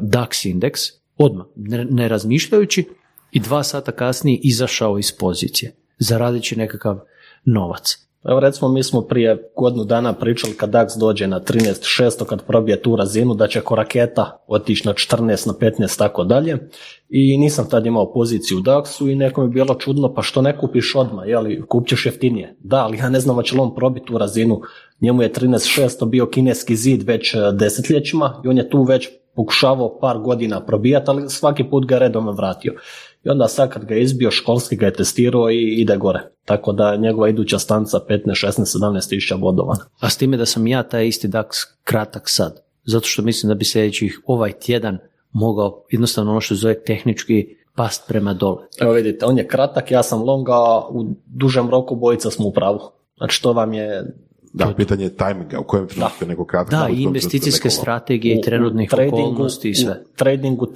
DAX 0.00 0.46
indeks, 0.46 0.80
odmah, 1.16 1.46
ne, 1.90 2.08
razmišljajući 2.08 2.84
i 3.32 3.40
dva 3.40 3.62
sata 3.62 3.92
kasnije 3.92 4.40
izašao 4.42 4.98
iz 4.98 5.12
pozicije, 5.18 5.76
zaradići 5.98 6.56
nekakav 6.56 7.00
novac. 7.44 8.05
Evo 8.28 8.40
recimo 8.40 8.68
mi 8.68 8.82
smo 8.82 9.02
prije 9.02 9.50
godinu 9.56 9.84
dana 9.84 10.12
pričali 10.12 10.56
kad 10.56 10.70
DAX 10.70 10.98
dođe 10.98 11.26
na 11.26 11.40
13.600 11.40 12.24
kad 12.24 12.46
probije 12.46 12.82
tu 12.82 12.96
razinu 12.96 13.34
da 13.34 13.48
će 13.48 13.60
koraketa 13.60 14.44
otići 14.46 14.86
na 14.86 14.92
14, 14.92 15.46
na 15.46 15.52
15 15.52 15.98
tako 15.98 16.24
dalje 16.24 16.68
i 17.08 17.38
nisam 17.38 17.68
tad 17.70 17.86
imao 17.86 18.12
poziciju 18.12 18.58
u 18.58 18.60
DAX-u 18.60 19.08
i 19.08 19.14
nekom 19.14 19.44
je 19.44 19.50
bilo 19.50 19.74
čudno 19.74 20.14
pa 20.14 20.22
što 20.22 20.42
ne 20.42 20.58
kupiš 20.58 20.94
odmah, 20.94 21.28
jeli 21.28 21.62
kupćeš 21.68 22.06
jeftinije. 22.06 22.56
Da, 22.60 22.76
ali 22.76 22.98
ja 22.98 23.08
ne 23.08 23.20
znam 23.20 23.36
hoće 23.36 23.54
li 23.54 23.60
on 23.60 23.74
probiti 23.74 24.06
tu 24.06 24.18
razinu, 24.18 24.60
njemu 25.00 25.22
je 25.22 25.32
13.600 25.32 26.08
bio 26.08 26.26
kineski 26.26 26.76
zid 26.76 27.02
već 27.02 27.34
e, 27.34 27.38
desetljećima 27.52 28.42
i 28.44 28.48
on 28.48 28.58
je 28.58 28.70
tu 28.70 28.82
već 28.82 29.08
pokušavao 29.36 29.98
par 30.00 30.18
godina 30.18 30.66
probijati, 30.66 31.04
ali 31.08 31.28
svaki 31.28 31.64
put 31.64 31.86
ga 31.86 31.98
redom 31.98 32.28
vratio. 32.28 32.74
I 33.24 33.28
onda 33.28 33.48
sad 33.48 33.70
kad 33.70 33.84
ga 33.84 33.94
je 33.94 34.02
izbio, 34.02 34.30
školski 34.30 34.76
ga 34.76 34.86
je 34.86 34.92
testirao 34.92 35.50
i 35.50 35.74
ide 35.80 35.96
gore. 35.96 36.20
Tako 36.44 36.72
da 36.72 36.96
njegova 36.96 37.28
iduća 37.28 37.58
stanca 37.58 37.98
15, 38.08 38.46
16, 38.46 38.78
17 38.78 39.08
tisuća 39.08 39.36
bodova. 39.36 39.76
A 40.00 40.10
s 40.10 40.16
time 40.16 40.36
da 40.36 40.46
sam 40.46 40.66
ja 40.66 40.82
taj 40.82 41.06
isti 41.06 41.28
DAX 41.28 41.46
kratak 41.84 42.22
sad. 42.26 42.62
Zato 42.84 43.06
što 43.06 43.22
mislim 43.22 43.48
da 43.48 43.54
bi 43.54 43.64
sljedećih 43.64 44.20
ovaj 44.26 44.52
tjedan 44.52 44.98
mogao 45.32 45.84
jednostavno 45.90 46.30
ono 46.30 46.40
što 46.40 46.54
zove 46.54 46.82
tehnički 46.82 47.56
past 47.74 48.08
prema 48.08 48.34
dole. 48.34 48.62
Evo 48.80 48.92
vidite, 48.92 49.26
on 49.26 49.38
je 49.38 49.48
kratak, 49.48 49.90
ja 49.90 50.02
sam 50.02 50.22
longa, 50.22 50.58
u 50.90 51.04
dužem 51.26 51.70
roku 51.70 51.96
bojica 51.96 52.30
smo 52.30 52.46
u 52.46 52.52
pravu. 52.52 52.80
Znači 53.16 53.42
to 53.42 53.52
vam 53.52 53.72
je 53.72 54.14
da, 54.52 54.74
pitanje 54.76 55.04
je 55.04 55.16
tajminga, 55.16 55.60
u 55.60 55.64
kojem 55.64 55.88
trenutku 55.88 56.24
je 56.24 56.28
neko 56.28 56.44
kratak. 56.44 56.70
Da, 56.70 56.88
i 56.92 57.02
investicijske 57.02 57.70
strategije 57.70 58.38
i 58.38 58.40
trenutnih 58.40 58.90
okolnosti 59.08 59.70
i 59.70 59.74
sve. 59.74 60.02
U 60.12 60.16
tradingu 60.16 60.66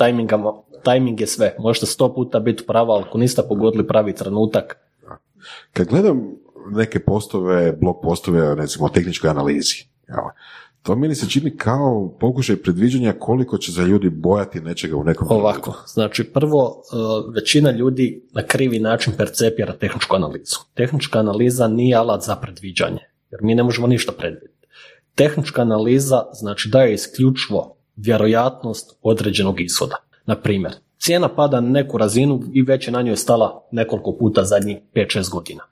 tajming 0.82 1.20
je 1.20 1.26
sve. 1.26 1.56
Možete 1.58 1.86
sto 1.86 2.14
puta 2.14 2.40
biti 2.40 2.66
pravo, 2.66 2.92
ali 2.92 3.04
ako 3.08 3.18
niste 3.18 3.42
pogodili 3.48 3.86
pravi 3.86 4.14
trenutak. 4.14 4.76
Kad 5.72 5.88
gledam 5.88 6.22
neke 6.70 7.00
postove, 7.00 7.72
blog 7.72 7.96
postove, 8.02 8.54
recimo 8.54 8.86
o 8.86 8.88
tehničkoj 8.88 9.30
analizi, 9.30 9.84
to 10.82 10.96
meni 10.96 11.14
se 11.14 11.28
čini 11.28 11.56
kao 11.56 12.16
pokušaj 12.20 12.56
predviđanja 12.56 13.12
koliko 13.18 13.58
će 13.58 13.72
za 13.72 13.82
ljudi 13.82 14.10
bojati 14.10 14.60
nečega 14.60 14.96
u 14.96 15.04
nekom 15.04 15.26
Ovako, 15.30 15.74
znači 15.86 16.24
prvo, 16.24 16.82
e, 16.92 16.96
većina 17.34 17.70
ljudi 17.70 18.22
na 18.32 18.42
krivi 18.42 18.78
način 18.78 19.12
percepira 19.16 19.72
tehničku 19.72 20.16
analizu. 20.16 20.56
Tehnička 20.74 21.18
analiza 21.18 21.68
nije 21.68 21.96
alat 21.96 22.22
za 22.22 22.36
predviđanje 22.36 23.10
jer 23.30 23.40
mi 23.42 23.54
ne 23.54 23.62
možemo 23.62 23.86
ništa 23.86 24.12
predvidjeti. 24.12 24.66
Tehnička 25.14 25.62
analiza 25.62 26.22
znači 26.32 26.68
daje 26.68 26.94
isključivo 26.94 27.76
vjerojatnost 27.96 28.98
određenog 29.02 29.60
ishoda. 29.60 29.96
Na 30.26 30.40
primjer, 30.40 30.72
cijena 30.98 31.28
pada 31.28 31.60
na 31.60 31.68
neku 31.68 31.98
razinu 31.98 32.42
i 32.52 32.62
već 32.62 32.88
je 32.88 32.92
na 32.92 33.02
njoj 33.02 33.16
stala 33.16 33.68
nekoliko 33.72 34.16
puta 34.18 34.44
zadnjih 34.44 34.76
5-6 34.94 35.30
godina. 35.30 35.62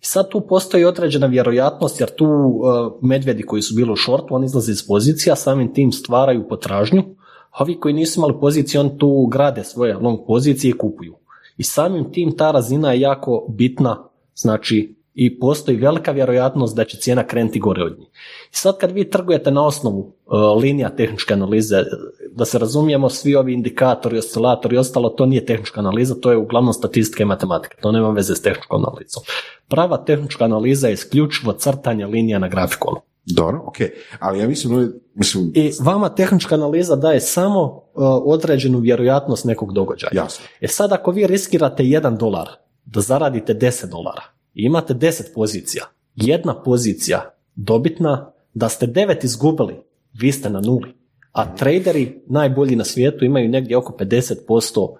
I 0.00 0.04
sad 0.04 0.28
tu 0.28 0.40
postoji 0.40 0.84
određena 0.84 1.26
vjerojatnost 1.26 2.00
jer 2.00 2.10
tu 2.14 2.26
uh, 2.26 2.62
medvjedi 3.02 3.42
koji 3.42 3.62
su 3.62 3.74
bili 3.74 3.92
u 3.92 3.96
šortu, 3.96 4.34
oni 4.34 4.46
izlaze 4.46 4.72
iz 4.72 4.86
pozicija, 4.86 5.36
samim 5.36 5.74
tim 5.74 5.92
stvaraju 5.92 6.48
potražnju, 6.48 7.02
a 7.50 7.62
ovi 7.62 7.80
koji 7.80 7.94
nisu 7.94 8.20
imali 8.20 8.40
poziciju, 8.40 8.80
on 8.80 8.98
tu 8.98 9.26
grade 9.26 9.64
svoje 9.64 9.94
long 9.94 10.18
pozicije 10.26 10.70
i 10.70 10.78
kupuju. 10.78 11.14
I 11.56 11.62
samim 11.62 12.12
tim 12.12 12.36
ta 12.36 12.50
razina 12.50 12.92
je 12.92 13.00
jako 13.00 13.46
bitna, 13.48 14.08
znači 14.34 15.01
i 15.14 15.38
postoji 15.38 15.76
velika 15.76 16.12
vjerojatnost 16.12 16.76
da 16.76 16.84
će 16.84 16.96
cijena 16.96 17.26
krenuti 17.26 17.60
gore 17.60 17.84
od 17.84 17.98
njih. 17.98 18.08
I 18.52 18.56
sad 18.56 18.78
kad 18.78 18.92
vi 18.92 19.10
trgujete 19.10 19.50
na 19.50 19.66
osnovu 19.66 19.98
uh, 19.98 20.62
linija 20.62 20.88
tehničke 20.88 21.34
analize, 21.34 21.84
da 22.30 22.44
se 22.44 22.58
razumijemo, 22.58 23.08
svi 23.08 23.34
ovi 23.34 23.52
indikatori, 23.52 24.18
oscilatori 24.18 24.76
i 24.76 24.78
ostalo, 24.78 25.08
to 25.08 25.26
nije 25.26 25.46
tehnička 25.46 25.80
analiza, 25.80 26.14
to 26.14 26.30
je 26.30 26.36
uglavnom 26.36 26.72
statistika 26.72 27.22
i 27.22 27.26
matematika, 27.26 27.76
to 27.80 27.92
nema 27.92 28.10
veze 28.10 28.34
s 28.34 28.42
tehničkom 28.42 28.84
analizom. 28.84 29.22
Prava 29.68 30.04
tehnička 30.04 30.44
analiza 30.44 30.88
je 30.88 30.94
isključivo 30.94 31.52
crtanje 31.52 32.06
linija 32.06 32.38
na 32.38 32.48
grafikonu. 32.48 33.00
Dobro, 33.24 33.62
ok, 33.66 33.76
ali 34.18 34.38
ja 34.38 34.48
mislim, 34.48 34.92
mislim... 35.14 35.52
I 35.54 35.72
vama 35.80 36.08
tehnička 36.08 36.54
analiza 36.54 36.96
daje 36.96 37.20
samo 37.20 37.62
uh, 37.62 37.82
određenu 38.24 38.78
vjerojatnost 38.78 39.44
nekog 39.44 39.72
događaja. 39.72 40.10
Jasno. 40.14 40.44
E 40.60 40.68
sad 40.68 40.92
ako 40.92 41.10
vi 41.10 41.26
riskirate 41.26 41.84
jedan 41.84 42.16
dolar, 42.16 42.48
da 42.84 43.00
zaradite 43.00 43.54
10 43.54 43.90
dolara, 43.90 44.22
imate 44.54 44.94
deset 44.94 45.34
pozicija, 45.34 45.84
jedna 46.14 46.62
pozicija 46.62 47.34
dobitna, 47.54 48.32
da 48.54 48.68
ste 48.68 48.86
devet 48.86 49.24
izgubili, 49.24 49.74
vi 50.12 50.32
ste 50.32 50.50
na 50.50 50.60
nuli. 50.60 50.94
A 51.32 51.56
traderi 51.56 52.22
najbolji 52.26 52.76
na 52.76 52.84
svijetu 52.84 53.24
imaju 53.24 53.48
negdje 53.48 53.76
oko 53.76 53.96
50% 53.98 54.80
uh, 54.80 54.96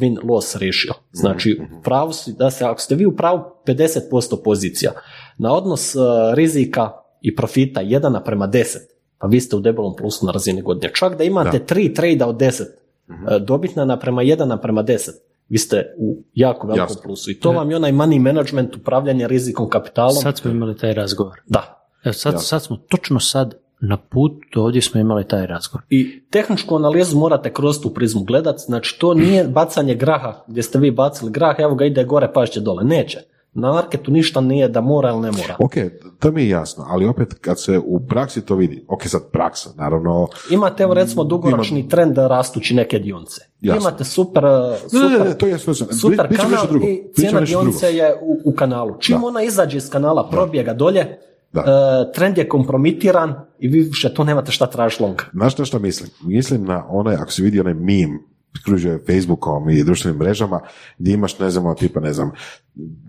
win-loss 0.00 0.54
ratio. 0.54 0.94
Znači, 1.12 1.58
mhm, 1.60 1.72
mhm. 1.72 1.82
pravu 1.82 2.12
da 2.38 2.50
se, 2.50 2.64
ako 2.64 2.80
ste 2.80 2.94
vi 2.94 3.06
u 3.06 3.16
pravu 3.16 3.40
50% 3.66 4.42
pozicija, 4.44 4.92
na 5.38 5.52
odnos 5.52 5.94
uh, 5.94 6.02
rizika 6.34 6.90
i 7.20 7.36
profita 7.36 7.80
1 7.80 8.12
naprema 8.12 8.48
10, 8.48 8.76
pa 9.18 9.26
vi 9.26 9.40
ste 9.40 9.56
u 9.56 9.60
debelom 9.60 9.96
plusu 9.96 10.26
na 10.26 10.32
razini 10.32 10.62
godine. 10.62 10.92
Čak 10.94 11.18
da 11.18 11.24
imate 11.24 11.58
tri 11.66 11.94
trejda 11.94 12.26
od 12.26 12.36
10, 12.36 12.62
mhm. 13.10 13.24
uh, 13.24 13.42
dobitna 13.42 13.84
naprema 13.84 14.22
1 14.22 14.44
naprema 14.44 14.84
10, 14.84 15.10
vi 15.48 15.58
ste 15.58 15.94
u 15.98 16.24
jako 16.34 16.66
velikom 16.66 16.84
Jasno. 16.84 17.02
plusu. 17.02 17.30
I 17.30 17.40
to 17.40 17.52
vam 17.52 17.70
je 17.70 17.76
onaj 17.76 17.92
money 17.92 18.20
management, 18.20 18.76
upravljanje 18.76 19.28
rizikom 19.28 19.68
kapitalom. 19.68 20.22
Sad 20.22 20.38
smo 20.38 20.50
imali 20.50 20.76
taj 20.76 20.92
razgovor. 20.92 21.40
Da. 21.46 21.88
Evo, 22.04 22.12
sad, 22.12 22.44
sad 22.44 22.62
smo, 22.62 22.76
točno 22.76 23.20
sad, 23.20 23.54
na 23.80 23.96
put 23.96 24.32
ovdje 24.56 24.82
smo 24.82 25.00
imali 25.00 25.28
taj 25.28 25.46
razgovor. 25.46 25.82
I 25.90 26.22
tehničku 26.30 26.76
analizu 26.76 27.18
morate 27.18 27.52
kroz 27.52 27.80
tu 27.80 27.94
prizmu 27.94 28.24
gledati, 28.24 28.62
znači 28.66 28.98
to 28.98 29.14
nije 29.14 29.44
bacanje 29.44 29.94
graha 29.94 30.44
gdje 30.46 30.62
ste 30.62 30.78
vi 30.78 30.90
bacili 30.90 31.30
grah, 31.30 31.56
evo 31.58 31.74
ga 31.74 31.84
ide 31.84 32.04
gore, 32.04 32.32
pašće 32.34 32.60
dole. 32.60 32.84
Neće. 32.84 33.18
Na 33.56 33.72
marketu 33.72 34.10
ništa 34.10 34.40
nije 34.40 34.68
da 34.68 34.80
mora 34.80 35.10
ili 35.10 35.20
ne 35.20 35.30
mora. 35.30 35.56
Ok, 35.58 35.72
to 36.18 36.30
mi 36.30 36.42
je 36.42 36.48
jasno, 36.48 36.84
ali 36.88 37.06
opet 37.06 37.34
kad 37.34 37.60
se 37.60 37.78
u 37.78 38.00
praksi 38.00 38.40
to 38.40 38.54
vidi, 38.56 38.84
ok 38.88 39.02
sad 39.04 39.30
praksa, 39.32 39.70
naravno, 39.76 40.28
Imate 40.50 40.82
evo 40.82 40.94
recimo 40.94 41.24
dugoročni 41.24 41.88
trend 41.88 42.14
da 42.14 42.26
rastući 42.28 42.74
neke 42.74 42.98
dionice. 42.98 43.40
Jasno. 43.60 43.80
Imate 43.80 44.04
super, 44.04 44.44
uh, 44.44 44.50
Ne, 44.72 44.78
super, 44.78 45.18
ne, 45.18 45.24
ne, 45.24 45.34
to 45.34 45.46
je 45.46 45.58
super 45.58 46.36
kanal 46.36 46.66
drugo. 46.68 46.86
i 46.86 47.02
cijena 47.14 47.40
dionice 47.40 47.86
drugo. 47.86 47.98
je 47.98 48.14
u, 48.22 48.40
u 48.44 48.54
kanalu. 48.54 48.94
Čim 49.00 49.20
Da. 49.20 49.26
ona 49.26 49.42
izađe 49.42 49.76
iz 49.76 49.90
kanala, 49.90 50.28
probije 50.30 50.64
ga 50.64 50.74
dolje, 50.74 51.18
Da. 51.52 51.60
uh, 51.60 51.66
trend 52.14 52.38
je 52.38 52.48
kompromitiran 52.48 53.34
i 53.58 53.68
vi 53.68 53.80
više 53.80 54.14
tu 54.14 54.24
nemate 54.24 54.52
šta 54.52 54.66
tražiti 54.66 55.02
long. 55.02 55.22
Znaš 55.32 55.58
na 55.58 55.64
što 55.64 55.78
mislim? 55.78 56.10
Mislim 56.22 56.64
na 56.64 56.86
onaj, 56.88 57.14
ako 57.14 57.32
si 57.32 57.42
vidi 57.42 57.60
onaj 57.60 57.74
meme, 57.74 58.18
kružuje 58.64 58.98
Facebookom 59.06 59.70
i 59.70 59.84
društvenim 59.84 60.18
mrežama, 60.18 60.60
gdje 60.98 61.14
imaš, 61.14 61.38
ne 61.38 61.50
znam, 61.50 61.66
ono, 61.66 61.74
tipa, 61.74 62.00
ne 62.00 62.12
znam, 62.12 62.32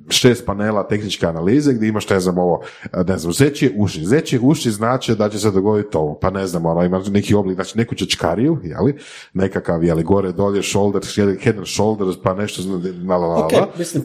šest 0.09 0.45
panela 0.45 0.87
tehničke 0.87 1.25
analize, 1.25 1.73
gdje 1.73 1.87
imaš, 1.87 2.09
ne 2.09 2.19
znam, 2.19 2.37
ovo, 2.37 2.61
ne 3.07 3.17
znam, 3.17 3.33
zečje 3.33 3.73
uši. 3.77 4.05
Zečje 4.05 4.39
uši 4.39 4.71
znači 4.71 5.15
da 5.15 5.29
će 5.29 5.39
se 5.39 5.51
dogoditi 5.51 5.97
ovo, 5.97 6.19
pa 6.19 6.29
ne 6.29 6.47
znam, 6.47 6.65
ono, 6.65 6.83
ima 6.83 7.01
neki 7.09 7.35
oblik, 7.35 7.55
znači 7.55 7.77
neku 7.77 7.95
čačkariju, 7.95 8.59
jeli, 8.63 8.95
nekakav, 9.33 9.83
jeli, 9.83 10.03
gore, 10.03 10.31
dolje, 10.31 10.63
shoulder, 10.63 11.01
head 11.41 11.57
and 11.57 11.67
shoulders, 11.67 12.15
pa 12.23 12.33
nešto, 12.33 12.61
la, 13.07 13.17
la, 13.17 13.27
la, 13.27 13.67
mislim, 13.77 14.03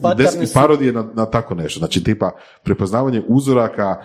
parodije 0.53 0.93
na, 0.93 1.09
na 1.13 1.25
tako 1.25 1.55
nešto. 1.55 1.79
Znači, 1.79 2.03
tipa, 2.03 2.31
prepoznavanje 2.63 3.23
uzoraka, 3.27 3.95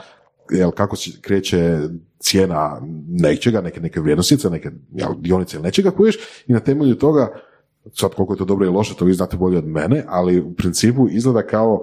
jel, 0.50 0.70
kako 0.70 0.96
se 0.96 1.10
kreće 1.20 1.78
cijena 2.18 2.80
nečega, 3.08 3.60
neke, 3.60 3.80
neke 3.80 4.00
vrijednosnice, 4.00 4.50
neke 4.50 4.70
jel, 4.92 5.10
dionice 5.18 5.56
ili 5.56 5.64
nečega 5.64 5.90
kuješ 5.90 6.16
i 6.46 6.52
na 6.52 6.60
temelju 6.60 6.94
toga, 6.94 7.28
sad 7.94 8.14
koliko 8.14 8.32
je 8.32 8.38
to 8.38 8.44
dobro 8.44 8.66
i 8.66 8.70
loše, 8.70 8.94
to 8.94 9.04
vi 9.04 9.14
znate 9.14 9.36
bolje 9.36 9.58
od 9.58 9.66
mene, 9.66 10.04
ali 10.08 10.40
u 10.40 10.54
principu 10.54 11.08
izgleda 11.08 11.42
kao 11.42 11.82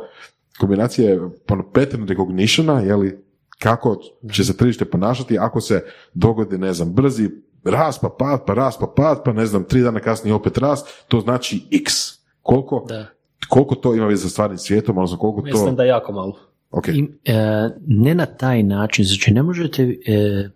kombinacija 0.60 1.24
ono, 1.50 1.72
pattern 1.74 2.08
recognitiona, 2.08 2.80
jeli, 2.80 3.26
kako 3.60 3.98
će 4.32 4.44
se 4.44 4.58
tržište 4.58 4.86
ponašati 4.86 5.38
ako 5.38 5.62
se 5.62 5.84
dogodi, 6.14 6.58
ne 6.58 6.74
znam, 6.74 6.94
brzi 6.94 7.30
rast 7.64 8.02
pa 8.02 8.10
pad, 8.10 8.46
pa 8.46 8.54
rast 8.54 8.80
pa 8.80 8.88
pad, 8.88 9.24
pa 9.24 9.34
ne 9.34 9.46
znam, 9.46 9.64
tri 9.64 9.82
dana 9.82 10.00
kasnije 10.00 10.34
opet 10.34 10.58
rast, 10.58 10.88
to 11.08 11.20
znači 11.20 11.68
x. 11.72 11.94
Koliko, 12.42 12.86
Da. 12.88 13.06
koliko 13.50 13.76
to 13.76 13.96
ima 13.96 14.06
veze 14.06 14.24
sa 14.24 14.30
stvarnim 14.30 14.58
svijetom, 14.58 14.98
odnosno 14.98 15.18
koliko 15.18 15.42
to... 15.42 15.46
Mislim 15.46 15.76
da 15.76 15.84
je 15.84 15.90
jako 15.90 16.12
malo. 16.12 16.40
Ok, 16.78 16.88
I, 16.88 17.08
e, 17.26 17.34
ne 17.88 18.16
na 18.16 18.26
taj 18.26 18.64
način, 18.64 19.06
znači 19.06 19.34
ne 19.34 19.44
možete, 19.44 19.84
e, 19.84 20.50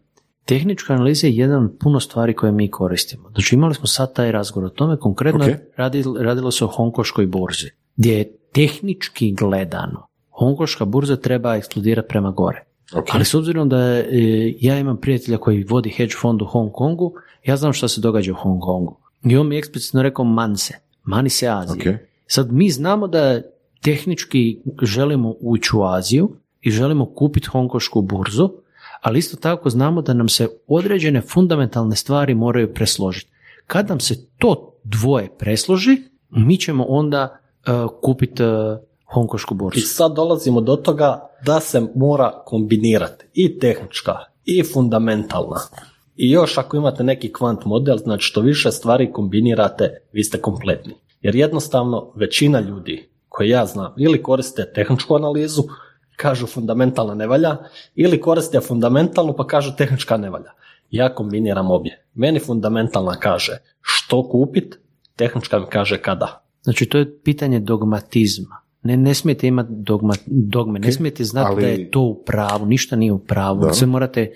tehnička 0.46 0.94
analiza 0.94 1.28
je 1.28 1.36
jedan 1.36 1.64
od 1.66 1.78
puno 1.80 2.00
stvari 2.00 2.34
koje 2.34 2.52
mi 2.52 2.72
koristimo. 2.72 3.30
Znači 3.30 3.56
imali 3.56 3.76
smo 3.76 3.88
sad 3.88 4.14
taj 4.16 4.32
razgovor 4.32 4.66
o 4.66 4.70
tome, 4.70 4.98
konkretno 4.98 5.46
Ok. 5.46 5.52
radi, 5.76 6.04
radilo 6.20 6.52
se 6.52 6.66
o 6.66 6.68
Hongkoškoj 6.68 7.26
burzi, 7.28 7.70
gdje 7.98 8.14
je 8.18 8.32
tehnički 8.54 9.32
gledano 9.34 10.08
Hongkoška 10.30 10.86
burza 10.86 11.16
treba 11.16 11.56
eksplodirati 11.56 12.08
prema 12.08 12.32
gore. 12.32 12.64
ok. 12.96 13.08
Ali 13.14 13.26
s 13.26 13.34
obzirom 13.34 13.70
da 13.70 13.78
e, 13.78 14.06
ja 14.60 14.80
imam 14.80 14.98
prijatelja 14.98 15.38
koji 15.38 15.64
vodi 15.64 15.90
hedge 15.90 16.14
fond 16.22 16.42
u 16.42 16.46
Hong 16.46 16.72
Kongu, 16.74 17.14
ja 17.46 17.58
znam 17.58 17.74
šta 17.74 17.88
se 17.88 18.02
događa 18.02 18.32
u 18.32 18.36
Hong 18.36 18.62
Kongu. 18.62 18.98
I 19.24 19.38
on 19.38 19.48
mi 19.48 19.56
je 19.56 19.60
eksplicitno 19.60 20.04
rekao 20.04 20.26
man 20.26 20.58
se, 20.58 20.74
mani 21.04 21.30
se 21.30 21.48
Azije. 21.48 22.10
Sad 22.28 22.52
mi 22.52 22.70
znamo 22.70 23.08
da 23.08 23.42
tehnički 23.82 24.60
želimo 24.82 25.36
ući 25.40 25.70
u 25.76 25.84
Aziju 25.84 26.36
i 26.62 26.72
želimo 26.72 27.06
kupiti 27.06 27.48
Hongkošku 27.48 28.02
burzu, 28.02 28.50
ali 29.02 29.20
isto 29.20 29.38
tako 29.38 29.70
znamo 29.70 30.02
da 30.02 30.14
nam 30.14 30.30
se 30.30 30.48
određene 30.68 31.22
fundamentalne 31.22 31.96
stvari 31.96 32.36
moraju 32.36 32.74
presložiti. 32.74 33.32
Kad 33.68 33.90
nam 33.90 34.00
se 34.00 34.28
to 34.38 34.74
dvoje 34.84 35.30
presloži, 35.38 35.98
mi 36.30 36.58
ćemo 36.58 36.86
onda 36.88 37.40
uh, 37.68 37.92
kupiti 38.02 38.44
uh, 38.44 38.50
Hongkošku 39.06 39.54
burzu. 39.54 39.80
I 39.80 39.82
sad 39.82 40.16
dolazimo 40.16 40.62
do 40.62 40.76
toga 40.76 41.30
da 41.46 41.60
se 41.60 41.82
mora 41.96 42.32
kombinirati 42.46 43.26
i 43.34 43.60
tehnička 43.60 44.14
i 44.46 44.64
fundamentalna. 44.64 45.60
I 46.16 46.32
još 46.32 46.58
ako 46.58 46.78
imate 46.78 47.04
neki 47.04 47.34
kvant 47.34 47.66
model, 47.66 47.98
znači 47.98 48.24
što 48.24 48.42
više 48.42 48.72
stvari 48.72 49.12
kombinirate, 49.12 49.90
vi 50.12 50.24
ste 50.24 50.42
kompletni. 50.42 50.94
Jer 51.22 51.36
jednostavno 51.36 52.12
većina 52.16 52.60
ljudi 52.60 53.10
koje 53.40 53.50
ja 53.50 53.66
znam 53.66 53.94
ili 53.98 54.24
koriste 54.24 54.72
tehničku 54.76 55.16
analizu, 55.16 55.64
kažu 56.16 56.48
fundamentalna 56.48 57.14
ne 57.16 57.28
valja, 57.28 57.58
ili 57.96 58.22
koriste 58.22 58.60
fundamentalnu 58.60 59.34
pa 59.38 59.48
kažu 59.48 59.72
tehnička 59.78 60.18
ne 60.18 60.30
valja. 60.30 60.52
Ja 60.92 61.16
kombiniram 61.16 61.72
obje. 61.72 62.06
Meni 62.14 62.40
fundamentalna 62.40 63.16
kaže 63.16 63.58
što 63.82 64.30
kupit, 64.30 64.76
tehnička 65.16 65.60
mi 65.60 65.66
kaže 65.70 65.98
kada. 66.02 66.44
Znači 66.62 66.86
to 66.86 66.98
je 66.98 67.22
pitanje 67.24 67.60
dogmatizma. 67.60 68.60
Ne, 68.84 68.98
ne 68.98 69.14
smijete 69.14 69.48
imati 69.48 69.70
dogma, 69.72 70.14
dogme, 70.26 70.80
ne 70.80 70.92
smijete 70.92 71.24
znati 71.24 71.52
ali- 71.52 71.62
da 71.62 71.68
je 71.68 71.92
to 71.92 72.02
u 72.02 72.24
pravu, 72.24 72.66
ništa 72.66 72.96
nije 72.96 73.12
u 73.12 73.20
pravu, 73.20 73.62
Da. 73.62 73.74
sve 73.74 73.88
morate 73.88 74.32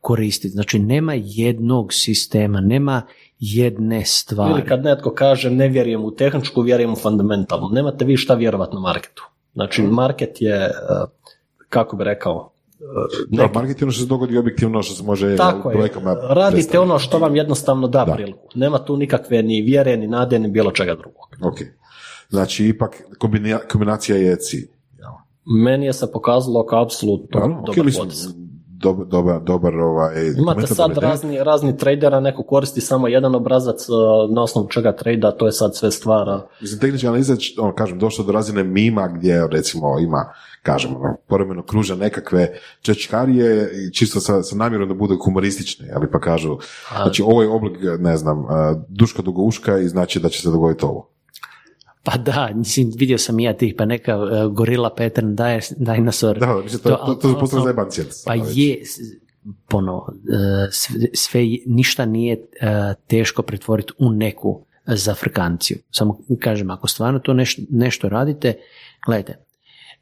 koristiti. 0.00 0.48
Znači 0.52 0.78
nema 0.78 1.12
jednog 1.16 1.92
sistema, 1.92 2.60
nema 2.60 3.02
jedne 3.38 4.04
stvari. 4.04 4.52
Ili 4.52 4.64
kad 4.64 4.84
netko 4.84 5.10
kaže 5.10 5.50
ne 5.50 5.68
vjerujem 5.68 6.04
u 6.04 6.10
tehničku, 6.10 6.60
vjerujem 6.62 6.92
u 6.92 6.96
fundamentalnu. 6.96 7.68
Nemate 7.68 8.04
vi 8.04 8.16
šta 8.16 8.34
vjerovati 8.34 8.74
na 8.74 8.80
marketu. 8.80 9.28
Znači 9.54 9.82
market 9.82 10.42
je, 10.42 10.54
eh, 10.56 10.70
kako 11.68 11.96
bi 11.96 12.04
rekao, 12.04 12.52
eh, 12.70 13.26
Da, 13.28 13.50
market 13.54 13.80
je 13.80 13.84
ono 13.84 13.92
što 13.92 14.02
se 14.02 14.08
dogodi 14.08 14.38
objektivno, 14.38 14.82
što 14.82 14.94
se 14.94 15.02
može 15.02 15.36
tako 15.36 15.70
je, 15.70 15.76
radite 15.76 16.50
predstaviti. 16.50 16.76
ono 16.78 16.98
što 16.98 17.18
vam 17.18 17.36
jednostavno 17.36 17.88
da, 17.88 18.04
Da. 18.04 18.12
priliku. 18.14 18.48
Nema 18.54 18.78
tu 18.78 18.96
nikakve 18.96 19.42
ni 19.42 19.62
vjere, 19.62 19.96
ni 19.96 20.06
nade, 20.06 20.38
ni 20.38 20.48
bilo 20.48 20.70
čega 20.70 20.94
drugog. 20.94 21.28
Ok. 21.42 21.56
Znači, 22.30 22.66
ipak 22.66 22.90
kombina- 23.18 23.60
kombinacija 23.68 24.16
je 24.18 24.36
cilj. 24.36 24.68
Meni 25.56 25.86
je 25.86 25.92
se 25.92 26.12
pokazalo 26.12 26.66
kao 26.66 26.82
apsolutno 26.82 27.40
Dobro, 27.40 27.56
ok, 27.56 27.66
dobar 27.66 27.84
mislim, 27.84 28.04
potez. 28.04 28.26
Dobar, 28.78 29.06
dobar, 29.06 29.40
dobar 29.40 29.74
ovaj, 29.74 30.32
Imate 30.38 30.66
sad 30.66 30.98
razni, 30.98 31.38
razni 31.44 31.76
tradera, 31.76 32.20
neko 32.20 32.42
koristi 32.42 32.80
samo 32.80 33.08
jedan 33.08 33.34
obrazac 33.34 33.80
eh, 33.88 33.92
na 34.34 34.42
osnovu 34.42 34.68
čega 34.68 34.96
trada, 34.96 35.32
to 35.32 35.46
je 35.46 35.52
sad 35.52 35.76
sve 35.76 35.90
stvara. 35.90 36.46
Mislim, 36.60 36.80
tehnička 36.80 37.08
analiza, 37.08 37.36
ono, 37.58 37.74
kažem, 37.74 37.98
došlo 37.98 38.24
do 38.24 38.32
razine 38.32 38.64
mima 38.64 39.08
gdje, 39.08 39.46
recimo, 39.50 39.98
ima, 39.98 40.32
kažem, 40.62 40.96
ono, 40.96 41.16
povremeno 41.28 41.62
kruže 41.62 41.96
nekakve 41.96 42.58
čečkarije 42.80 43.70
čisto 43.92 44.20
sa, 44.20 44.42
sa 44.42 44.56
namjerom 44.56 44.88
da 44.88 44.94
budu 44.94 45.18
humoristične, 45.24 45.90
ali 45.94 46.10
pa 46.10 46.20
kažu, 46.20 46.58
znači, 47.02 47.22
ovo 47.22 47.42
je 47.42 47.48
oblik, 47.48 47.78
ne 47.98 48.16
znam, 48.16 48.38
uh, 48.38 48.50
duška 48.88 49.22
dugouška 49.22 49.78
i 49.78 49.88
znači 49.88 50.20
da 50.20 50.28
će 50.28 50.42
se 50.42 50.50
dogoditi 50.50 50.84
ovo. 50.84 51.17
Pa 52.08 52.16
da, 52.16 52.50
mislim, 52.54 52.92
vidio 52.96 53.18
sam 53.18 53.38
i 53.38 53.44
ja 53.44 53.52
tih, 53.52 53.74
pa 53.78 53.84
neka 53.84 54.16
uh, 54.16 54.52
gorila 54.52 54.90
pattern 54.94 55.36
dinosaur. 55.76 56.38
Da, 56.38 56.60
mislim, 56.62 56.82
to, 56.82 56.96
to, 56.96 57.14
to, 57.14 57.38
postali 57.40 57.62
zajebanci. 57.62 58.02
Pa 58.26 58.34
je, 58.34 58.82
ponovo, 59.68 60.06
uh, 60.08 60.68
sve, 60.70 61.00
sve, 61.14 61.40
ništa 61.66 62.06
nije 62.06 62.36
uh, 62.36 63.02
teško 63.06 63.42
pretvoriti 63.42 63.92
u 63.98 64.10
neku 64.10 64.64
zafrkanciju. 64.86 65.78
Samo 65.90 66.18
kažem, 66.40 66.70
ako 66.70 66.88
stvarno 66.88 67.18
to 67.18 67.34
neš, 67.34 67.56
nešto 67.70 68.08
radite, 68.08 68.54
gledajte, 69.06 69.44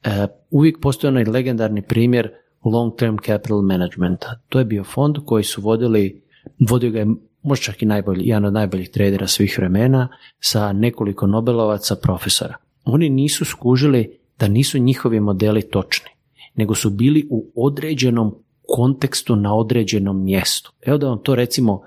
uh, 0.06 0.12
uvijek 0.50 0.80
postoji 0.80 1.08
onaj 1.08 1.24
legendarni 1.24 1.82
primjer 1.82 2.30
long 2.64 2.96
term 2.98 3.16
capital 3.26 3.62
managementa. 3.62 4.40
To 4.48 4.58
je 4.58 4.64
bio 4.64 4.84
fond 4.84 5.16
koji 5.24 5.44
su 5.44 5.60
vodili, 5.60 6.22
vodio 6.68 6.90
ga 6.90 6.98
je 6.98 7.06
možda 7.46 7.62
čak 7.62 7.82
i 7.82 7.86
najbolji, 7.86 8.28
jedan 8.28 8.44
od 8.44 8.52
najboljih 8.52 8.90
tradera 8.90 9.26
svih 9.26 9.58
vremena 9.58 10.08
sa 10.40 10.72
nekoliko 10.72 11.26
Nobelovaca 11.26 11.96
profesora. 11.96 12.56
Oni 12.84 13.08
nisu 13.08 13.44
skužili 13.44 14.18
da 14.38 14.48
nisu 14.48 14.78
njihovi 14.78 15.20
modeli 15.20 15.62
točni, 15.62 16.10
nego 16.54 16.74
su 16.74 16.90
bili 16.90 17.26
u 17.30 17.52
određenom 17.56 18.34
kontekstu 18.68 19.36
na 19.36 19.54
određenom 19.54 20.24
mjestu. 20.24 20.72
Evo 20.82 20.98
da 20.98 21.08
vam 21.08 21.18
to 21.22 21.34
recimo 21.34 21.82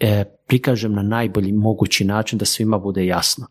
e, 0.00 0.24
prikažem 0.46 0.92
na 0.92 1.02
najbolji 1.02 1.52
mogući 1.52 2.04
način 2.04 2.38
da 2.38 2.44
svima 2.44 2.78
bude 2.78 3.06
jasno. 3.06 3.46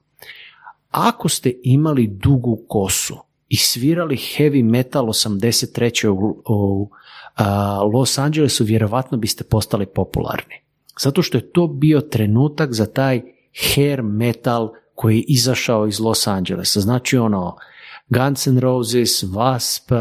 Ako 0.91 1.29
ste 1.29 1.53
imali 1.63 2.07
dugu 2.07 2.63
kosu 2.67 3.17
i 3.49 3.57
svirali 3.57 4.15
heavy 4.15 4.63
metal 4.63 5.05
83. 5.05 6.07
u, 6.07 6.43
u 6.47 6.89
a, 7.35 7.81
Los 7.93 8.17
Angelesu, 8.17 8.63
vjerovatno 8.63 9.17
biste 9.17 9.43
postali 9.43 9.85
popularni. 9.85 10.55
Zato 10.99 11.21
što 11.21 11.37
je 11.37 11.51
to 11.51 11.67
bio 11.67 12.01
trenutak 12.01 12.73
za 12.73 12.85
taj 12.85 13.21
hair 13.73 14.01
metal 14.01 14.73
koji 14.95 15.17
je 15.17 15.23
izašao 15.27 15.87
iz 15.87 15.99
Los 15.99 16.27
Angelesa. 16.27 16.79
Znači 16.79 17.17
ono 17.17 17.55
Guns 18.09 18.47
N' 18.47 18.59
Roses, 18.59 19.23
Wasp, 19.23 19.93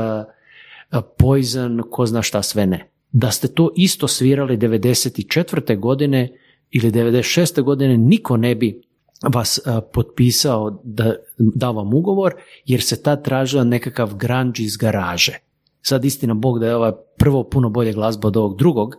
uh, 0.92 1.02
Poison, 1.18 1.82
ko 1.90 2.06
zna 2.06 2.22
šta 2.22 2.42
sve 2.42 2.66
ne. 2.66 2.90
Da 3.12 3.30
ste 3.30 3.48
to 3.48 3.70
isto 3.76 4.08
svirali 4.08 4.56
94. 4.56 5.78
godine 5.78 6.28
ili 6.70 6.92
96. 6.92 7.62
godine, 7.62 7.96
niko 7.96 8.36
ne 8.36 8.54
bi 8.54 8.82
vas 9.22 9.58
e, 9.58 9.80
potpisao 9.92 10.80
da 10.84 11.14
da 11.38 11.70
vam 11.70 11.94
ugovor 11.94 12.34
jer 12.64 12.82
se 12.82 13.02
tad 13.02 13.24
tražila 13.24 13.64
nekakav 13.64 14.14
grunge 14.14 14.62
iz 14.62 14.76
garaže. 14.76 15.38
Sad 15.82 16.04
istina 16.04 16.34
Bog 16.34 16.58
da 16.58 16.66
je 16.66 16.76
ova 16.76 16.92
prvo 17.18 17.44
puno 17.44 17.70
bolje 17.70 17.92
glazba 17.92 18.28
od 18.28 18.36
ovog 18.36 18.58
drugog, 18.58 18.96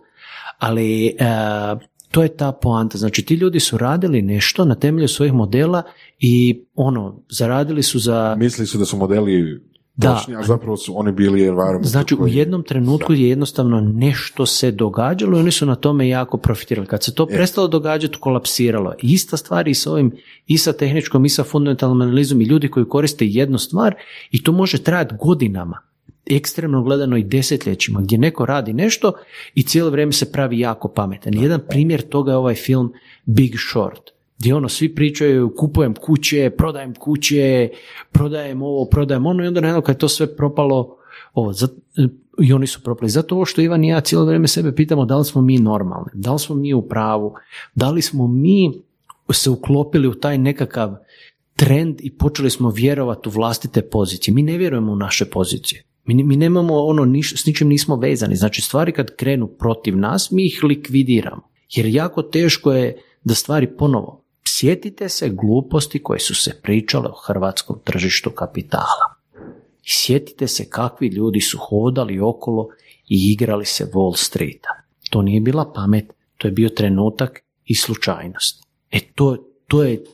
ali 0.58 1.06
e, 1.06 1.12
to 2.10 2.22
je 2.22 2.36
ta 2.36 2.52
poanta. 2.52 2.98
Znači 2.98 3.22
ti 3.22 3.34
ljudi 3.34 3.60
su 3.60 3.78
radili 3.78 4.22
nešto 4.22 4.64
na 4.64 4.74
temelju 4.74 5.08
svojih 5.08 5.32
modela 5.32 5.82
i 6.18 6.64
ono, 6.74 7.22
zaradili 7.28 7.82
su 7.82 7.98
za... 7.98 8.36
Mislili 8.38 8.66
su 8.66 8.78
da 8.78 8.84
su 8.84 8.96
modeli 8.96 9.60
Da. 9.96 10.14
točni, 10.14 10.36
a 10.36 10.42
zapravo 10.42 10.76
su 10.76 10.98
oni 10.98 11.12
bili 11.12 11.42
environment. 11.42 11.86
Znači 11.86 12.14
u 12.14 12.28
jednom 12.28 12.62
trenutku 12.62 13.12
je 13.12 13.28
jednostavno 13.28 13.80
nešto 13.80 14.46
se 14.46 14.70
događalo 14.70 15.36
i 15.36 15.40
oni 15.40 15.50
su 15.50 15.66
na 15.66 15.74
tome 15.74 16.08
jako 16.08 16.36
profitirali. 16.36 16.86
Kad 16.86 17.02
se 17.02 17.14
to 17.14 17.26
prestalo 17.26 17.68
događati, 17.68 18.16
kolapsiralo. 18.20 18.94
Ista 19.02 19.36
stvar 19.36 19.68
i 19.68 19.74
s 19.74 19.86
ovim, 19.86 20.12
i 20.46 20.58
sa 20.58 20.72
tehničkom, 20.72 21.24
i 21.24 21.28
sa 21.28 21.44
fundamentalnom 21.44 22.00
analizom 22.00 22.40
i 22.40 22.44
ljudi 22.44 22.68
koji 22.68 22.88
koriste 22.88 23.26
jednu 23.26 23.58
stvar 23.58 23.94
i 24.30 24.42
to 24.42 24.52
može 24.52 24.78
trajati 24.78 25.14
godinama 25.20 25.91
ekstremno 26.26 26.82
gledano 26.82 27.16
i 27.16 27.24
desetljećima, 27.24 28.00
gdje 28.00 28.18
neko 28.18 28.46
radi 28.46 28.72
nešto 28.72 29.12
i 29.54 29.62
cijelo 29.62 29.90
vrijeme 29.90 30.12
se 30.12 30.32
pravi 30.32 30.58
jako 30.58 30.88
pametan. 30.88 31.34
Jedan 31.34 31.60
primjer 31.68 32.02
toga 32.02 32.32
je 32.32 32.36
ovaj 32.36 32.54
film 32.54 32.92
Big 33.24 33.52
Short, 33.70 34.02
gdje 34.38 34.54
ono 34.54 34.68
svi 34.68 34.94
pričaju 34.94 35.54
kupujem 35.56 35.94
kuće, 35.94 36.50
prodajem 36.50 36.94
kuće, 36.94 37.68
prodajem 38.12 38.62
ovo, 38.62 38.84
prodajem 38.84 39.26
ono 39.26 39.44
i 39.44 39.46
onda 39.46 39.60
najednou 39.60 39.82
kad 39.82 39.94
je 39.94 39.98
to 39.98 40.08
sve 40.08 40.36
propalo, 40.36 40.96
ovo, 41.34 41.52
zat- 41.52 42.08
i 42.40 42.52
oni 42.52 42.66
su 42.66 42.82
propali. 42.82 43.10
Zato 43.10 43.34
ovo 43.34 43.44
što 43.44 43.60
Ivan 43.60 43.84
i 43.84 43.88
ja 43.88 44.00
cijelo 44.00 44.24
vrijeme 44.24 44.48
sebe 44.48 44.74
pitamo 44.74 45.04
da 45.04 45.16
li 45.16 45.24
smo 45.24 45.42
mi 45.42 45.58
normalni, 45.58 46.10
da 46.14 46.32
li 46.32 46.38
smo 46.38 46.56
mi 46.56 46.74
u 46.74 46.82
pravu, 46.82 47.34
da 47.74 47.90
li 47.90 48.02
smo 48.02 48.26
mi 48.26 48.72
se 49.32 49.50
uklopili 49.50 50.08
u 50.08 50.14
taj 50.14 50.38
nekakav 50.38 50.96
trend 51.56 52.00
i 52.00 52.10
počeli 52.10 52.50
smo 52.50 52.70
vjerovati 52.70 53.28
u 53.28 53.32
vlastite 53.32 53.82
pozicije. 53.82 54.34
Mi 54.34 54.42
ne 54.42 54.58
vjerujemo 54.58 54.92
u 54.92 54.96
naše 54.96 55.24
pozicije. 55.24 55.82
Mi, 56.04 56.24
mi 56.24 56.36
nemamo 56.36 56.74
ono, 56.74 57.04
niš, 57.04 57.42
s 57.42 57.46
ničim 57.46 57.68
nismo 57.68 57.96
vezani. 57.96 58.36
Znači 58.36 58.62
stvari 58.62 58.92
kad 58.92 59.16
krenu 59.16 59.46
protiv 59.46 59.96
nas, 59.96 60.30
mi 60.30 60.46
ih 60.46 60.60
likvidiramo. 60.64 61.42
Jer 61.70 61.86
jako 61.86 62.22
teško 62.22 62.72
je 62.72 63.02
da 63.24 63.34
stvari 63.34 63.76
ponovo. 63.76 64.24
Sjetite 64.44 65.08
se 65.08 65.28
gluposti 65.28 66.02
koje 66.02 66.20
su 66.20 66.34
se 66.34 66.60
pričale 66.62 67.08
o 67.08 67.20
hrvatskom 67.26 67.78
tržištu 67.84 68.30
kapitala. 68.30 69.14
I 69.84 69.90
sjetite 69.90 70.46
se 70.48 70.70
kakvi 70.70 71.08
ljudi 71.08 71.40
su 71.40 71.58
hodali 71.60 72.20
okolo 72.20 72.68
i 73.08 73.32
igrali 73.32 73.64
se 73.64 73.90
Wall 73.92 74.16
Streeta. 74.16 74.68
To 75.10 75.22
nije 75.22 75.40
bila 75.40 75.72
pamet, 75.74 76.12
to 76.38 76.48
je 76.48 76.52
bio 76.52 76.68
trenutak 76.68 77.40
i 77.64 77.74
slučajnost. 77.74 78.66
E 78.90 79.00
to, 79.14 79.36
to 79.68 79.82
je 79.82 80.04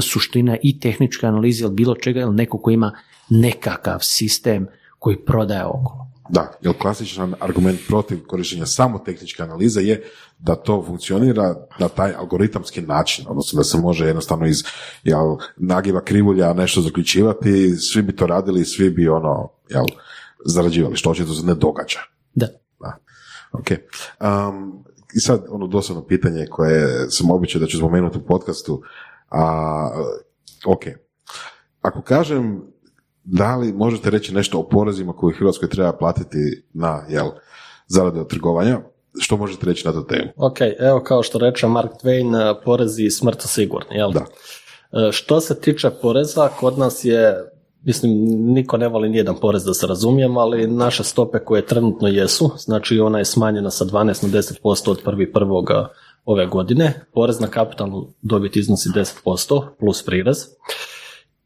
suština 0.00 0.56
i 0.62 0.80
tehničke 0.80 1.26
analize 1.26 1.64
ili 1.64 1.74
bilo 1.74 1.94
čega 1.94 2.20
ili 2.20 2.34
neko 2.34 2.58
ko 2.58 2.70
ima 2.70 2.92
nekakav 3.30 3.98
sistem 4.02 4.66
koji 5.04 5.24
prodaje 5.24 5.64
okolo. 5.64 6.06
Da, 6.28 6.52
jer 6.60 6.74
klasičan 6.78 7.34
argument 7.40 7.80
protiv 7.88 8.26
korištenja 8.26 8.66
samo 8.66 8.98
tehničke 8.98 9.42
analize 9.42 9.82
je 9.82 10.02
da 10.38 10.54
to 10.54 10.84
funkcionira 10.86 11.54
na 11.78 11.88
taj 11.88 12.14
algoritamski 12.14 12.82
način, 12.82 13.26
odnosno 13.28 13.56
da 13.56 13.64
se 13.64 13.78
može 13.78 14.06
jednostavno 14.06 14.46
iz 14.46 14.62
jel, 15.02 15.36
nagiva 15.56 16.00
krivulja 16.00 16.52
nešto 16.52 16.80
zaključivati, 16.80 17.76
svi 17.76 18.02
bi 18.02 18.16
to 18.16 18.26
radili, 18.26 18.64
svi 18.64 18.90
bi 18.90 19.08
ono, 19.08 19.50
jel, 19.68 19.84
zarađivali, 20.44 20.96
što 20.96 21.10
očito 21.10 21.34
se 21.34 21.46
ne 21.46 21.54
događa. 21.54 22.00
Da. 22.34 22.46
Da. 22.80 22.96
Ok. 23.52 23.70
Um, 23.70 24.84
I 25.14 25.20
sad 25.20 25.44
ono 25.48 25.66
dosadno 25.66 26.06
pitanje 26.06 26.46
koje 26.50 27.10
sam 27.10 27.30
običao 27.30 27.60
da 27.60 27.66
ću 27.66 27.78
spomenuti 27.78 28.18
u 28.18 28.26
podcastu. 28.26 28.82
A, 29.30 29.90
ok. 30.66 30.82
Ako 31.82 32.02
kažem 32.02 32.73
da 33.24 33.56
li 33.56 33.72
možete 33.72 34.10
reći 34.10 34.34
nešto 34.34 34.58
o 34.58 34.68
porezima 34.68 35.12
koje 35.12 35.36
Hrvatskoj 35.36 35.68
treba 35.68 35.92
platiti 35.92 36.64
na 36.72 37.04
jel, 37.08 37.26
zarade 37.86 38.20
od 38.20 38.28
trgovanja, 38.28 38.80
što 39.18 39.36
možete 39.36 39.66
reći 39.66 39.86
na 39.86 39.92
tu 39.92 40.06
temu? 40.06 40.30
Ok, 40.36 40.58
evo 40.78 41.00
kao 41.00 41.22
što 41.22 41.38
reče 41.38 41.66
Mark 41.66 41.92
Twain, 42.02 42.50
eh, 42.50 42.54
porezi 42.64 43.10
smrto 43.10 43.48
sigurni, 43.48 43.96
jel? 43.96 44.12
Da. 44.12 44.24
E, 44.94 45.12
Što 45.12 45.40
se 45.40 45.60
tiče 45.60 45.90
poreza, 45.90 46.48
kod 46.60 46.78
nas 46.78 47.04
je, 47.04 47.34
mislim, 47.82 48.12
niko 48.52 48.76
ne 48.76 48.88
voli 48.88 49.08
nijedan 49.08 49.36
porez 49.40 49.64
da 49.64 49.74
se 49.74 49.86
razumijem, 49.86 50.36
ali 50.36 50.66
naše 50.66 51.04
stope 51.04 51.38
koje 51.38 51.66
trenutno 51.66 52.08
jesu, 52.08 52.50
znači 52.58 53.00
ona 53.00 53.18
je 53.18 53.24
smanjena 53.24 53.70
sa 53.70 53.84
12 53.84 54.22
na 54.22 54.28
10% 54.28 54.90
od 54.90 55.02
1.1. 55.04 55.86
ove 56.24 56.46
godine, 56.46 57.06
porez 57.12 57.40
na 57.40 57.46
kapitalnu 57.46 58.08
dobit 58.22 58.56
iznosi 58.56 58.88
10% 58.88 59.62
plus 59.78 60.02
prirez 60.02 60.38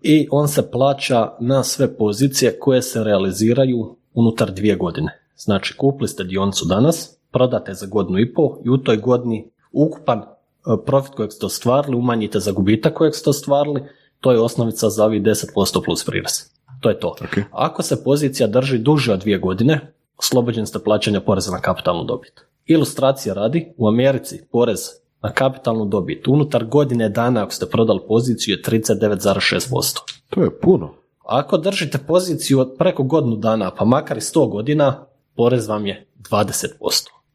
i 0.02 0.28
on 0.30 0.48
se 0.48 0.70
plaća 0.70 1.32
na 1.40 1.62
sve 1.62 1.96
pozicije 1.96 2.58
koje 2.58 2.82
se 2.82 3.04
realiziraju 3.04 3.96
unutar 4.14 4.50
dvije 4.52 4.76
godine. 4.76 5.20
Znači, 5.36 5.76
kupili 5.76 6.08
ste 6.08 6.24
dionicu 6.24 6.64
danas, 6.64 7.18
prodate 7.30 7.74
za 7.74 7.86
godinu 7.86 8.18
i 8.18 8.34
pol 8.34 8.56
i 8.64 8.70
u 8.70 8.78
toj 8.78 8.96
godini 8.96 9.50
ukupan 9.72 10.18
e, 10.18 10.24
profit 10.86 11.14
kojeg 11.14 11.32
ste 11.32 11.46
ostvarili 11.46 11.96
umanjite 11.96 12.40
za 12.40 12.52
gubitak 12.52 12.94
kojeg 12.94 13.14
ste 13.14 13.30
ostvarili, 13.30 13.82
to 14.20 14.32
je 14.32 14.40
osnovica 14.40 14.90
za 14.90 15.04
ovih 15.04 15.22
10% 15.22 15.84
plus 15.84 16.04
prirez. 16.04 16.32
To 16.80 16.88
je 16.88 17.00
to. 17.00 17.08
Ok. 17.08 17.44
Ako 17.50 17.82
se 17.82 18.04
pozicija 18.04 18.46
drži 18.46 18.78
duže 18.78 19.12
od 19.12 19.20
dvije 19.20 19.38
godine, 19.38 19.92
oslobođen 20.18 20.66
ste 20.66 20.78
plaćanja 20.78 21.20
poreza 21.20 21.50
na 21.52 21.60
kapitalnu 21.60 22.04
dobit. 22.04 22.40
Ilustracija 22.66 23.34
radi, 23.34 23.72
u 23.76 23.88
Americi 23.88 24.42
porez 24.52 24.80
na 25.22 25.32
kapitalnu 25.32 25.84
dobit 25.84 26.28
unutar 26.28 26.64
godine 26.64 27.08
dana 27.08 27.42
ako 27.42 27.52
ste 27.52 27.66
prodali 27.66 28.00
poziciju 28.08 28.56
je 28.56 28.62
39,6%. 28.62 29.98
To 30.30 30.42
je 30.42 30.60
puno. 30.60 30.94
Ako 31.24 31.58
držite 31.58 31.98
poziciju 31.98 32.60
od 32.60 32.74
preko 32.78 33.02
godinu 33.02 33.36
dana, 33.36 33.70
pa 33.78 33.84
makar 33.84 34.16
i 34.16 34.20
100 34.20 34.50
godina, 34.50 35.06
porez 35.36 35.68
vam 35.68 35.86
je 35.86 36.06
20%. 36.30 36.66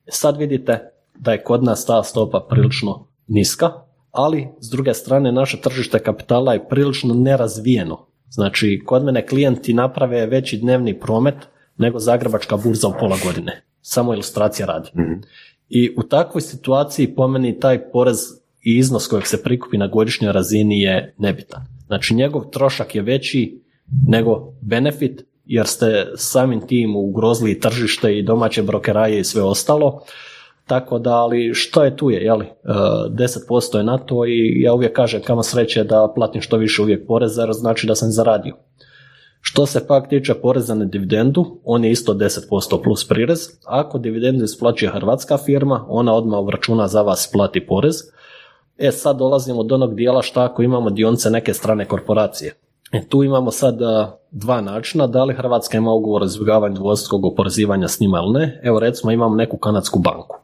E 0.05 0.11
Sad 0.11 0.37
vidite 0.37 0.89
da 1.15 1.31
je 1.31 1.43
kod 1.43 1.63
nas 1.63 1.85
ta 1.85 2.03
stopa 2.03 2.45
prilično 2.49 3.07
niska, 3.27 3.71
ali 4.11 4.47
s 4.59 4.69
druge 4.69 4.93
strane 4.93 5.31
naše 5.31 5.61
tržište 5.61 5.99
kapitala 5.99 6.53
je 6.53 6.69
prilično 6.69 7.13
nerazvijeno. 7.13 8.05
Znači, 8.29 8.81
kod 8.85 9.03
mene 9.03 9.27
klijenti 9.27 9.73
naprave 9.73 10.25
veći 10.25 10.57
dnevni 10.57 10.99
promet 10.99 11.35
nego 11.77 11.99
Zagrebačka 11.99 12.57
burza 12.57 12.87
u 12.87 12.93
pola 12.99 13.17
godine. 13.25 13.63
Samo 13.81 14.13
ilustracija 14.13 14.65
radi. 14.65 14.89
I 15.69 15.93
u 15.97 16.03
takvoj 16.03 16.41
situaciji 16.41 17.15
po 17.15 17.27
meni 17.27 17.59
taj 17.59 17.91
porez 17.91 18.17
i 18.63 18.77
iznos 18.77 19.07
kojeg 19.07 19.27
se 19.27 19.43
prikupi 19.43 19.77
na 19.77 19.87
godišnjoj 19.87 20.31
razini 20.31 20.81
je 20.81 21.15
nebitan. 21.17 21.61
Znači 21.87 22.15
njegov 22.15 22.49
trošak 22.49 22.95
je 22.95 23.01
veći 23.01 23.61
nego 24.07 24.53
benefit 24.61 25.25
jer 25.45 25.67
ste 25.67 26.07
samim 26.15 26.67
tim 26.67 26.95
ugrozili 26.95 27.59
tržište 27.59 28.17
i 28.17 28.23
domaće 28.23 28.63
brokeraje 28.63 29.19
i 29.19 29.23
sve 29.23 29.41
ostalo. 29.41 30.03
Tako 30.67 30.99
da, 30.99 31.11
ali 31.11 31.53
što 31.53 31.83
je 31.83 31.97
tu 31.97 32.09
je, 32.09 32.23
jeli? 32.23 32.45
E, 32.45 32.69
10% 33.09 33.77
je 33.77 33.83
na 33.83 33.97
to 33.97 34.25
i 34.25 34.61
ja 34.61 34.73
uvijek 34.73 34.93
kažem 34.93 35.21
kamo 35.21 35.43
sreće 35.43 35.83
da 35.83 36.11
platim 36.15 36.41
što 36.41 36.57
više 36.57 36.81
uvijek 36.81 37.07
poreza 37.07 37.41
jer 37.41 37.53
znači 37.53 37.87
da 37.87 37.95
sam 37.95 38.11
zaradio. 38.11 38.55
Što 39.45 39.65
se 39.65 39.87
pak 39.87 40.09
tiče 40.09 40.33
poreza 40.33 40.75
na 40.75 40.85
dividendu, 40.85 41.45
on 41.65 41.85
je 41.85 41.91
isto 41.91 42.13
10% 42.13 42.83
plus 42.83 43.07
prirez. 43.07 43.39
Ako 43.65 43.97
dividendu 43.97 44.43
isplaćuje 44.43 44.91
hrvatska 44.91 45.37
firma, 45.37 45.85
ona 45.89 46.13
odmah 46.13 46.39
računa 46.49 46.87
za 46.87 47.01
vas 47.01 47.29
plati 47.33 47.67
porez. 47.67 47.95
E 48.77 48.91
sad 48.91 49.17
dolazimo 49.17 49.63
do 49.63 49.75
onog 49.75 49.95
dijela 49.95 50.21
šta 50.21 50.43
ako 50.43 50.63
imamo 50.63 50.89
dionice 50.89 51.29
neke 51.29 51.53
strane 51.53 51.85
korporacije. 51.85 52.53
E, 52.91 53.07
tu 53.09 53.23
imamo 53.23 53.51
sad 53.51 53.81
a, 53.81 54.17
dva 54.31 54.61
načina, 54.61 55.07
da 55.07 55.23
li 55.23 55.33
Hrvatska 55.35 55.77
ima 55.77 55.93
ugovor 55.93 56.21
o 56.21 56.25
izbjegavanju 56.25 56.75
dvostrukog 56.75 57.25
oporezivanja 57.25 57.87
s 57.87 57.99
njima 57.99 58.17
ili 58.17 58.39
ne. 58.39 58.61
Evo 58.63 58.79
recimo 58.79 59.11
imamo 59.11 59.35
neku 59.35 59.57
kanadsku 59.57 59.99
banku 59.99 60.35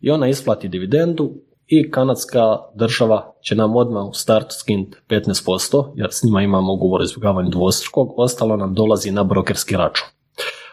i 0.00 0.10
ona 0.10 0.28
isplati 0.28 0.68
dividendu 0.68 1.30
i 1.66 1.90
kanadska 1.90 2.40
država 2.74 3.32
će 3.40 3.54
nam 3.54 3.76
odmah 3.76 4.04
u 4.04 4.12
startu 4.12 4.54
skinuti 4.54 4.96
15%, 5.08 5.92
jer 5.94 6.08
s 6.10 6.22
njima 6.22 6.42
imamo 6.42 6.72
ugovor 6.72 7.00
o 7.00 7.04
izbjegavanju 7.04 7.50
dvostrukog, 7.50 8.12
ostalo 8.16 8.56
nam 8.56 8.74
dolazi 8.74 9.10
na 9.10 9.24
brokerski 9.24 9.76
račun. 9.76 10.06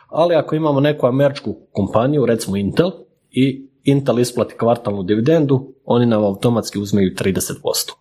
Ali 0.08 0.36
ako 0.36 0.56
imamo 0.56 0.80
neku 0.80 1.06
američku 1.08 1.56
kompaniju, 1.72 2.26
recimo 2.26 2.58
Intel, 2.58 2.92
i 3.32 3.68
Intel 3.84 4.20
isplati 4.20 4.54
kvartalnu 4.58 5.04
dividendu, 5.04 5.74
oni 5.86 6.06
nam 6.06 6.24
automatski 6.24 6.80
uzmeju 6.80 7.12
30%. 7.16 7.54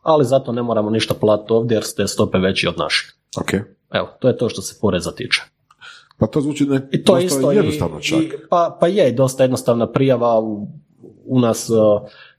Ali 0.03 0.25
zato 0.25 0.53
ne 0.53 0.63
moramo 0.63 0.91
ništa 0.91 1.15
platiti 1.15 1.53
ovdje 1.53 1.75
jer 1.75 1.85
su 1.85 1.97
te 1.97 2.07
stope 2.07 2.39
veći 2.39 2.69
od 2.69 2.79
naših. 2.79 3.15
Ok. 3.41 3.53
Evo, 3.91 4.09
to 4.21 4.29
je 4.29 4.37
to 4.37 4.49
što 4.49 4.63
se 4.63 4.79
poreza 4.81 5.13
tiče. 5.13 5.43
Pa 6.19 6.27
to 6.27 6.41
zvuči 6.41 6.65
ne, 6.67 6.89
I 6.93 7.05
to 7.05 7.13
dosta 7.13 7.27
isto 7.27 7.53
jednostavno 7.53 8.01
čak. 8.01 8.19
i- 8.23 8.31
pa, 8.51 8.77
pa 8.81 8.87
je 8.87 9.13
dosta 9.13 9.45
jednostavna 9.45 9.87
prijava 9.87 10.41
u, 10.41 10.69
u 11.27 11.41
nas 11.41 11.71
uh, 11.71 11.77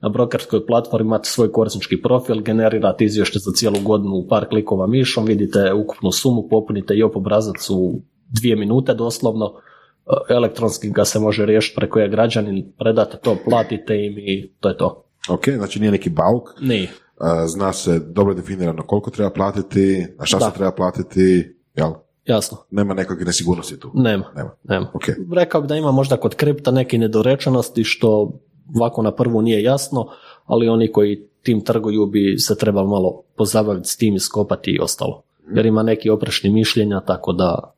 na 0.03 0.09
brokerskoj 0.09 0.65
platformi 0.65 1.07
imate 1.07 1.29
svoj 1.29 1.51
korisnički 1.51 2.01
profil, 2.01 2.41
generirate 2.41 3.05
izvješće 3.05 3.39
za 3.39 3.51
cijelu 3.51 3.75
godinu 3.83 4.15
u 4.15 4.27
par 4.27 4.47
klikova 4.49 4.87
mišom, 4.87 5.25
vidite 5.25 5.73
ukupnu 5.73 6.11
sumu, 6.11 6.47
popunite 6.49 6.93
i 6.93 7.03
obrazac 7.03 7.69
u 7.69 8.01
dvije 8.29 8.55
minute 8.55 8.93
doslovno, 8.93 9.45
uh, 9.45 10.13
elektronski 10.29 10.89
ga 10.89 11.05
se 11.05 11.19
može 11.19 11.45
riješiti 11.45 11.75
preko 11.75 11.99
je 11.99 12.09
građanin, 12.09 12.73
predate 12.79 13.17
to, 13.17 13.37
platite 13.49 13.93
im 13.95 14.17
i 14.17 14.51
to 14.59 14.69
je 14.69 14.77
to. 14.77 15.05
Ok, 15.29 15.49
znači 15.49 15.79
nije 15.79 15.91
neki 15.91 16.09
bauk. 16.09 16.49
Nije. 16.61 16.91
a, 17.19 17.47
zna 17.47 17.73
se 17.73 17.99
dobro 17.99 18.33
definirano 18.33 18.83
koliko 18.83 19.11
treba 19.11 19.29
platiti, 19.29 20.07
na 20.19 20.25
šta 20.25 20.39
Da. 20.39 20.45
se 20.45 20.55
treba 20.55 20.71
platiti, 20.71 21.55
jel? 21.75 21.91
Jasno. 22.25 22.57
Nema 22.71 22.93
nekakve 22.93 23.25
nesigurnosti 23.25 23.79
tu. 23.79 23.91
Nema. 23.93 24.25
Nema. 24.35 24.51
Nema. 24.63 24.91
Ok. 24.93 25.03
Rekao 25.35 25.61
bi 25.61 25.67
da 25.67 25.75
ima 25.75 25.91
možda 25.91 26.17
kod 26.17 26.35
kripta 26.35 26.71
neke 26.71 26.97
nedorečenosti 26.97 27.83
što 27.83 28.39
ovako 28.75 29.01
na 29.01 29.11
prvu 29.11 29.41
nije 29.41 29.63
jasno, 29.63 30.07
ali 30.45 30.69
oni 30.69 30.91
koji 30.91 31.27
tim 31.41 31.61
trguju 31.61 32.05
bi 32.05 32.37
se 32.39 32.57
trebali 32.57 32.87
malo 32.87 33.21
pozabaviti 33.37 33.89
s 33.89 33.97
tim, 33.97 34.15
iskopati 34.15 34.71
i 34.71 34.79
ostalo. 34.79 35.21
Jer 35.55 35.65
ima 35.65 35.83
neki 35.83 36.09
oprešni 36.09 36.49
mišljenja, 36.49 36.99
tako 36.99 37.33
da 37.33 37.73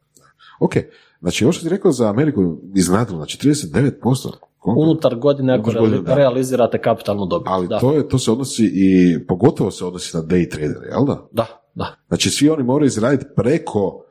Ok, 0.59 0.73
znači 1.21 1.45
ovo 1.45 1.51
što 1.51 1.63
ti 1.63 1.69
rekao 1.69 1.91
za 1.91 2.09
Ameriku 2.09 2.57
iznadilo, 2.75 3.17
znači 3.17 3.47
39%. 3.47 4.29
Koliko? 4.59 4.81
unutar 4.81 5.15
godine 5.15 5.53
ako 5.53 5.61
Unutar 5.61 5.81
godine, 5.81 5.97
reali- 5.97 6.05
da. 6.05 6.15
realizirate 6.15 6.81
kapitalnu 6.81 7.25
dobit. 7.25 7.47
Ali 7.49 7.67
da. 7.67 7.79
to, 7.79 7.93
je, 7.93 8.09
to 8.09 8.19
se 8.19 8.31
odnosi 8.31 8.71
i 8.73 9.19
pogotovo 9.27 9.71
se 9.71 9.85
odnosi 9.85 10.17
na 10.17 10.23
day 10.23 10.51
tradere, 10.51 10.87
jel 10.91 11.05
da? 11.05 11.27
da, 11.31 11.45
da. 11.75 11.95
Znači 12.07 12.29
svi 12.29 12.49
oni 12.49 12.63
moraju 12.63 12.87
izraditi 12.87 13.25
preko, 13.35 14.04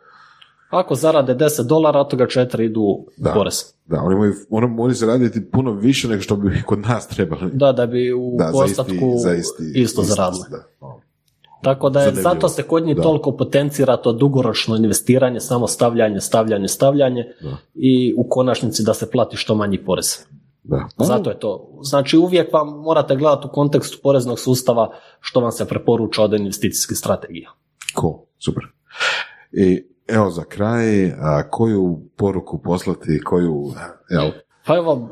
Ako 0.74 0.94
zarade 0.94 1.34
10 1.34 1.62
dolara, 1.62 2.00
od 2.00 2.08
toga 2.08 2.24
4 2.26 2.62
idu 2.62 3.06
Da. 3.16 3.32
porez. 3.32 3.54
da, 3.86 3.96
oni 3.96 4.14
moraju, 4.14 4.34
oni 4.50 4.66
moraju 4.66 4.94
zaraditi 4.94 5.50
puno 5.50 5.72
više 5.72 6.08
nego 6.08 6.22
što 6.22 6.36
bi 6.36 6.62
kod 6.66 6.78
nas 6.78 7.08
trebali. 7.08 7.50
Da, 7.52 7.72
da 7.72 7.86
bi 7.86 8.12
u 8.12 8.34
Da, 8.38 8.44
za 8.44 8.52
postatku 8.52 8.92
isti, 8.92 9.18
za 9.18 9.34
isti, 9.34 9.72
isto 9.74 10.02
zaradili. 10.02 10.44
Da. 10.50 10.64
Tako 11.62 11.90
da 11.90 12.00
je, 12.00 12.04
Zanimljivo. 12.04 12.30
zato 12.30 12.48
se 12.48 12.62
kod 12.62 12.86
njih 12.86 12.96
Da. 12.96 13.02
toliko 13.02 13.32
potencira 13.32 13.96
to 13.96 14.12
dugoročno 14.12 14.76
investiranje, 14.76 15.40
samo 15.40 15.66
stavljanje, 15.66 16.20
stavljanje, 16.20 16.68
stavljanje 16.68 17.24
Da. 17.42 17.56
i 17.74 18.14
u 18.16 18.28
konačnici 18.28 18.82
da 18.82 18.94
se 18.94 19.10
plati 19.10 19.36
što 19.36 19.54
manji 19.54 19.78
porez. 19.78 20.18
Da. 20.62 20.88
Zato 20.98 21.30
je 21.30 21.38
to. 21.38 21.78
Znači 21.82 22.16
uvijek 22.18 22.52
vam 22.52 22.68
morate 22.68 23.16
gledati 23.16 23.46
u 23.46 23.52
kontekstu 23.52 23.98
poreznog 24.02 24.38
sustava 24.40 24.90
što 25.20 25.40
vam 25.40 25.52
se 25.52 25.64
preporuča 25.64 26.22
od 26.22 26.32
investicijskih 26.32 26.98
strategija. 26.98 27.50
Cool, 28.00 28.14
super. 28.38 28.64
I 29.52 29.84
evo 30.08 30.30
za 30.30 30.44
kraj, 30.44 31.06
a, 31.06 31.50
koju 31.50 32.00
poruku 32.16 32.58
poslati, 32.58 33.20
koju, 33.24 33.72
jel, 34.10 34.30
Pa 34.66 34.76
evo, 34.76 35.08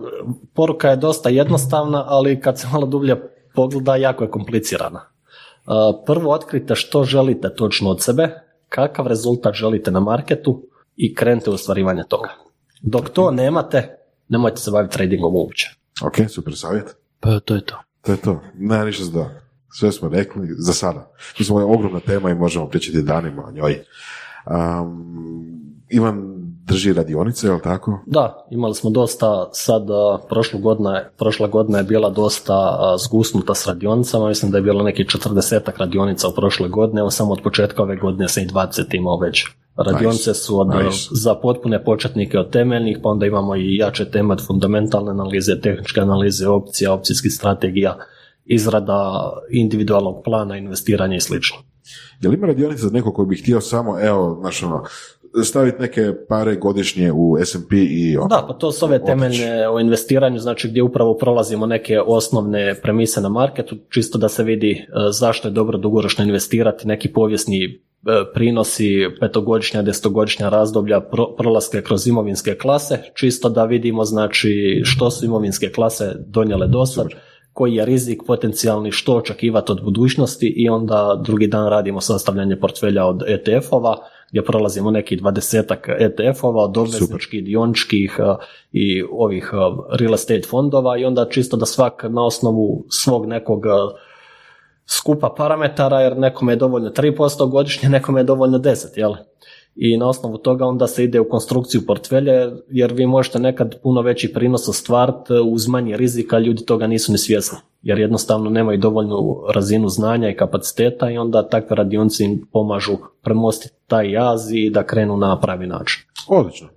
poruka 0.55 0.89
je 0.89 0.97
dosta 0.97 1.29
jednostavna, 1.29 2.05
ali 2.07 2.41
kad 2.41 2.59
se 2.59 2.67
malo 2.73 2.87
dublje 2.87 3.17
pogleda, 3.55 3.97
jako 3.97 4.25
je 4.25 4.31
komplicirana. 4.31 5.01
Uh, 5.01 6.05
Prvo 6.07 6.33
otkrite 6.33 6.75
što 6.75 7.05
želite 7.05 7.55
točno 7.55 7.91
od 7.91 8.03
sebe, 8.03 8.29
kakav 8.69 9.07
rezultat 9.07 9.55
želite 9.55 9.91
na 9.91 10.01
marketu 10.01 10.63
i 10.97 11.15
krenite 11.15 11.51
u 11.51 11.53
ostvarivanje 11.53 12.03
toga. 12.09 12.29
Dok 12.83 13.09
to 13.09 13.31
nemate, 13.31 13.99
nemojte 14.29 14.61
se 14.61 14.71
baviti 14.71 14.93
tradingom 14.93 15.37
uopće. 15.37 15.71
ok, 16.05 16.31
super 16.31 16.57
savjet. 16.57 16.97
Pa 17.21 17.41
to 17.41 17.55
je 17.55 17.65
to. 17.65 17.77
To 18.01 18.13
je 18.13 18.19
to, 18.19 18.41
nema 18.55 18.85
ništa 18.85 19.05
za 19.05 19.13
da. 19.13 19.31
Sve 19.79 19.93
smo 19.93 20.09
rekli 20.09 20.49
za 20.59 20.73
sada. 20.73 21.13
Mislim, 21.39 21.57
ovo 21.57 21.61
je 21.61 21.75
ogromna 21.75 22.01
tema 22.01 22.31
i 22.31 22.35
možemo 22.35 22.69
pričati 22.69 23.03
danima 23.03 23.45
o 23.47 23.53
njoj. 23.53 23.85
Um, 24.47 25.83
Ivan 25.91 26.43
drži 26.67 26.93
radionice, 26.93 27.47
je 27.47 27.53
li 27.53 27.61
tako? 27.63 27.99
Da, 28.07 28.47
imali 28.51 28.75
smo 28.75 28.91
dosta, 28.91 29.49
sad 29.53 29.83
prošlu 30.29 30.61
godina, 30.61 31.03
prošla 31.19 31.49
godina 31.49 31.79
je 31.79 31.85
bila 31.85 32.11
dosta 32.11 32.79
zgusnuta 33.05 33.55
s 33.55 33.67
radionicama, 33.67 34.29
mislim 34.29 34.51
da 34.51 34.59
je 34.59 34.63
bilo 34.63 34.83
neki 34.83 35.05
40 35.05 35.61
radionica 35.79 36.29
u 36.29 36.35
prošloj 36.35 36.69
godini, 36.69 37.01
evo 37.01 37.11
samo 37.11 37.33
od 37.33 37.41
početka 37.43 37.83
ove 37.83 37.97
godine 37.97 38.29
sam 38.29 38.43
i 38.43 38.47
20 38.47 38.97
imao 38.97 39.19
već. 39.19 39.47
Radionice 39.77 40.31
Nice, 40.31 40.35
su 40.35 40.61
od, 40.61 40.69
nice. 40.69 41.09
za 41.11 41.35
potpune 41.35 41.85
početnike 41.85 42.39
od 42.39 42.51
temeljnih, 42.51 42.99
pa 43.03 43.09
onda 43.09 43.27
imamo 43.27 43.57
i 43.57 43.77
jače 43.77 44.11
teme 44.11 44.33
od 44.33 44.47
fundamentalne 44.47 45.11
analize, 45.11 45.61
tehničke 45.61 46.01
analize, 46.01 46.49
opcija, 46.49 46.93
opcijskih 46.93 47.33
strategija, 47.33 47.97
izrada 48.45 49.33
individualnog 49.51 50.23
plana, 50.25 50.57
investiranja 50.57 51.17
i 51.17 51.21
slično. 51.21 51.57
Je 52.21 52.29
li 52.29 52.37
ima 52.37 52.47
radionica 52.47 52.83
za 52.83 52.91
neko 52.91 53.13
koji 53.13 53.29
bi 53.29 53.37
htio 53.37 53.61
samo, 53.61 54.01
evo, 54.01 54.39
znaš 54.41 54.63
ono, 54.63 54.85
staviti 55.45 55.83
neke 55.83 56.13
pare 56.29 56.57
godišnje 56.57 57.13
u 57.13 57.37
S&P 57.45 57.77
i 57.77 58.17
ono, 58.17 58.29
Da, 58.29 58.45
pa 58.49 58.55
to 58.55 58.73
su 58.73 58.85
ove 58.85 59.05
temeljne 59.05 59.69
o 59.69 59.81
investiranju, 59.81 60.39
znači 60.39 60.69
gdje 60.69 60.83
upravo 60.83 61.17
prolazimo 61.17 61.67
neke 61.67 62.01
osnovne 62.01 62.75
premise 62.83 63.21
na 63.21 63.29
marketu, 63.29 63.77
čisto 63.91 64.19
da 64.19 64.29
se 64.29 64.45
vidi 64.45 64.71
e, 64.71 64.87
zašto 65.11 65.49
je 65.49 65.53
dobro 65.53 65.79
dugoročno 65.79 66.25
investirati, 66.25 66.89
neki 66.89 67.13
povijesni 67.13 67.65
e, 67.65 67.71
prinosi, 68.35 69.07
petogodišnja, 69.21 69.83
desetogodišnja 69.83 70.49
razdoblja, 70.49 71.01
pro- 71.01 71.37
prolaske 71.37 71.83
kroz 71.83 72.07
imovinske 72.07 72.55
klase, 72.55 72.99
čisto 73.15 73.49
da 73.49 73.65
vidimo 73.65 74.05
znači 74.05 74.83
što 74.85 75.11
su 75.11 75.25
imovinske 75.25 75.73
klase 75.73 76.15
donijele 76.27 76.67
do 76.67 76.87
sad, 76.87 77.07
koji 77.53 77.75
je 77.75 77.85
rizik 77.85 78.23
potencijalni, 78.27 78.93
što 78.93 79.17
očekivati 79.17 79.73
od 79.73 79.83
budućnosti 79.85 80.47
i 80.57 80.69
onda 80.69 81.21
drugi 81.25 81.47
dan 81.47 81.69
radimo 81.69 82.01
sastavljanje 82.01 82.57
portfelja 82.57 83.07
od 83.07 83.23
ETF-ova 83.27 83.97
gdje 84.31 84.45
prolazimo 84.45 84.91
neki 84.91 85.17
dvadesetak 85.17 85.89
ETF-ova 85.99 86.65
od 86.65 86.77
obvezničkih, 86.77 87.45
dioničkih 87.45 88.17
eh, 88.19 88.35
i 88.73 89.03
ovih 89.13 89.51
eh, 89.53 89.57
real 89.99 90.15
estate 90.15 90.49
fondova 90.49 90.99
i 90.99 91.05
onda 91.05 91.29
čisto 91.31 91.57
da 91.57 91.67
svak 91.67 92.05
na 92.09 92.25
osnovu 92.25 92.85
svog 92.89 93.27
nekog 93.27 93.67
eh, 93.67 93.71
skupa 94.87 95.35
parametara, 95.37 96.01
jer 96.01 96.17
nekome 96.19 96.53
je 96.53 96.57
dovoljno 96.57 96.91
3% 96.91 97.51
godišnje, 97.51 97.89
nekome 97.89 98.21
je 98.21 98.25
dovoljno 98.25 98.59
10, 98.59 98.99
jel? 98.99 99.15
I 99.75 99.97
na 99.97 100.09
osnovu 100.09 100.39
toga 100.39 100.67
onda 100.67 100.87
se 100.87 101.05
ide 101.05 101.21
u 101.21 101.29
konstrukciju 101.29 101.81
portfelja, 101.87 102.53
jer 102.69 102.93
vi 102.93 103.07
možete 103.07 103.39
nekad 103.39 103.81
puno 103.83 104.03
veći 104.03 104.33
prinos 104.33 104.69
ostvariti 104.69 105.33
uz 105.45 105.69
manje 105.69 105.97
rizika, 105.97 106.39
ljudi 106.39 106.65
toga 106.65 106.87
nisu 106.87 107.13
ni 107.13 107.19
svjesni, 107.19 107.59
jer 107.83 107.99
jednostavno 107.99 108.51
nemaju 108.51 108.79
dovoljnu 108.79 109.43
razinu 109.55 109.89
znanja 109.89 110.29
i 110.29 110.37
kapaciteta 110.37 111.11
i 111.11 111.19
onda 111.19 111.49
takve 111.49 111.77
radionice 111.77 112.25
im 112.25 112.49
pomažu 112.53 112.93
premostiti 113.23 113.75
taj 113.87 114.13
jaz 114.13 114.53
i 114.53 114.71
da 114.71 114.87
krenu 114.87 115.17
na 115.17 115.41
pravi 115.41 115.67
način. 115.67 116.03
Odlično. 116.29 116.69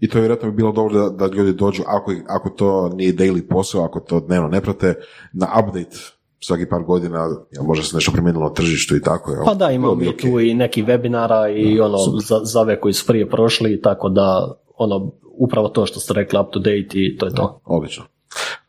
I 0.00 0.08
to 0.08 0.18
je 0.18 0.22
vjerojatno 0.22 0.50
bi 0.50 0.56
bilo 0.56 0.72
dobro 0.72 1.08
da, 1.08 1.26
da 1.26 1.34
ljudi 1.34 1.52
dođu, 1.52 1.82
ako, 1.86 2.12
ako 2.28 2.50
to 2.50 2.88
nije 2.88 3.12
daily 3.12 3.48
posao, 3.48 3.84
ako 3.84 4.00
to 4.00 4.20
dnevno 4.20 4.48
ne 4.48 4.60
prate, 4.60 4.94
na 5.32 5.46
update 5.60 5.96
svaki 6.40 6.68
par 6.68 6.82
godina, 6.82 7.18
jel 7.50 7.64
možda 7.64 7.84
se 7.84 7.96
nešto 7.96 8.12
promijenilo 8.12 8.48
na 8.48 8.54
tržištu 8.54 8.96
i 8.96 9.02
tako. 9.02 9.30
Jel? 9.30 9.44
Pa 9.44 9.54
da, 9.54 9.70
imamo 9.70 9.94
mi 9.94 10.08
okej. 10.08 10.30
tu 10.30 10.40
i 10.40 10.54
neki 10.54 10.84
webinara 10.84 11.56
i 11.56 11.80
ono 11.80 11.98
za, 11.98 12.40
za 12.44 12.60
ove 12.60 12.80
koji 12.80 12.94
su 12.94 13.06
prije 13.06 13.28
prošli, 13.30 13.80
tako 13.82 14.08
da 14.08 14.54
ono 14.76 15.12
upravo 15.38 15.68
to 15.68 15.86
što 15.86 16.00
ste 16.00 16.14
rekli 16.14 16.40
up 16.40 16.46
to 16.52 16.58
date 16.58 16.88
i 16.94 17.16
to 17.16 17.26
je 17.26 17.34
to. 17.34 17.60
Odlično. 17.64 18.04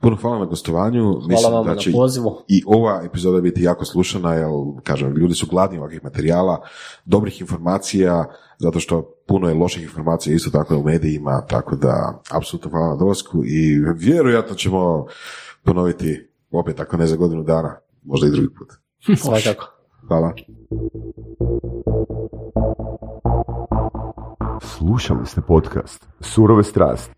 Puno 0.01 0.15
hvala 0.15 0.39
na 0.39 0.45
gostovanju. 0.45 1.03
Hvala 1.03 1.27
Mislim 1.27 1.53
vama 1.53 1.63
da 1.63 1.73
na 1.73 1.79
će 1.79 1.91
pozivu. 1.91 2.41
i 2.47 2.63
ova 2.65 3.01
epizoda 3.05 3.41
biti 3.41 3.63
jako 3.63 3.85
slušana, 3.85 4.33
jer, 4.33 4.47
kažem, 4.83 5.15
ljudi 5.17 5.33
su 5.33 5.47
gladni 5.49 5.77
ovakvih 5.77 6.03
materijala, 6.03 6.61
dobrih 7.05 7.41
informacija, 7.41 8.25
zato 8.57 8.79
što 8.79 9.13
puno 9.27 9.49
je 9.49 9.55
loših 9.55 9.83
informacija 9.83 10.35
isto 10.35 10.49
tako 10.49 10.77
u 10.77 10.83
medijima, 10.83 11.45
tako 11.45 11.75
da 11.75 12.21
apsolutno 12.31 12.71
hvala 12.71 12.87
na 12.87 12.95
dolasku 12.95 13.45
i 13.45 13.79
vjerojatno 13.95 14.55
ćemo 14.55 15.05
ponoviti 15.63 16.28
opet, 16.51 16.79
ako 16.79 16.97
ne 16.97 17.07
za 17.07 17.15
godinu 17.15 17.43
dana, 17.43 17.75
možda 18.03 18.27
i 18.27 18.31
drugi 18.31 18.47
put. 18.57 18.67
Svakako. 19.23 19.65
Hvala. 20.07 20.33
Slušali 24.61 25.25
ste 25.25 25.41
podcast 25.41 26.07
Surove 26.19 26.63
strasti. 26.63 27.13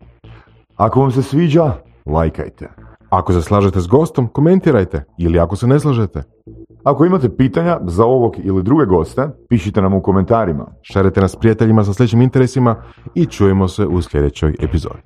Ako 0.76 1.00
vam 1.00 1.10
se 1.10 1.22
sviđa, 1.22 1.72
lajkajte. 2.06 2.68
Ako 3.10 3.32
se 3.32 3.42
slažete 3.42 3.80
s 3.80 3.86
gostom, 3.86 4.28
komentirajte 4.28 5.04
ili 5.18 5.38
ako 5.38 5.56
se 5.56 5.66
ne 5.66 5.80
slažete. 5.80 6.22
Ako 6.84 7.04
imate 7.04 7.36
pitanja 7.36 7.80
za 7.84 8.04
ovog 8.04 8.34
ili 8.38 8.62
druge 8.62 8.86
goste, 8.86 9.28
pišite 9.48 9.82
nam 9.82 9.94
u 9.94 10.02
komentarima. 10.02 10.66
Šarite 10.82 11.20
nas 11.20 11.36
prijateljima 11.36 11.84
sa 11.84 11.92
sljedećim 11.92 12.22
interesima 12.22 12.82
i 13.14 13.26
čujemo 13.26 13.68
se 13.68 13.86
u 13.86 14.02
sljedećoj 14.02 14.56
epizodi. 14.60 15.02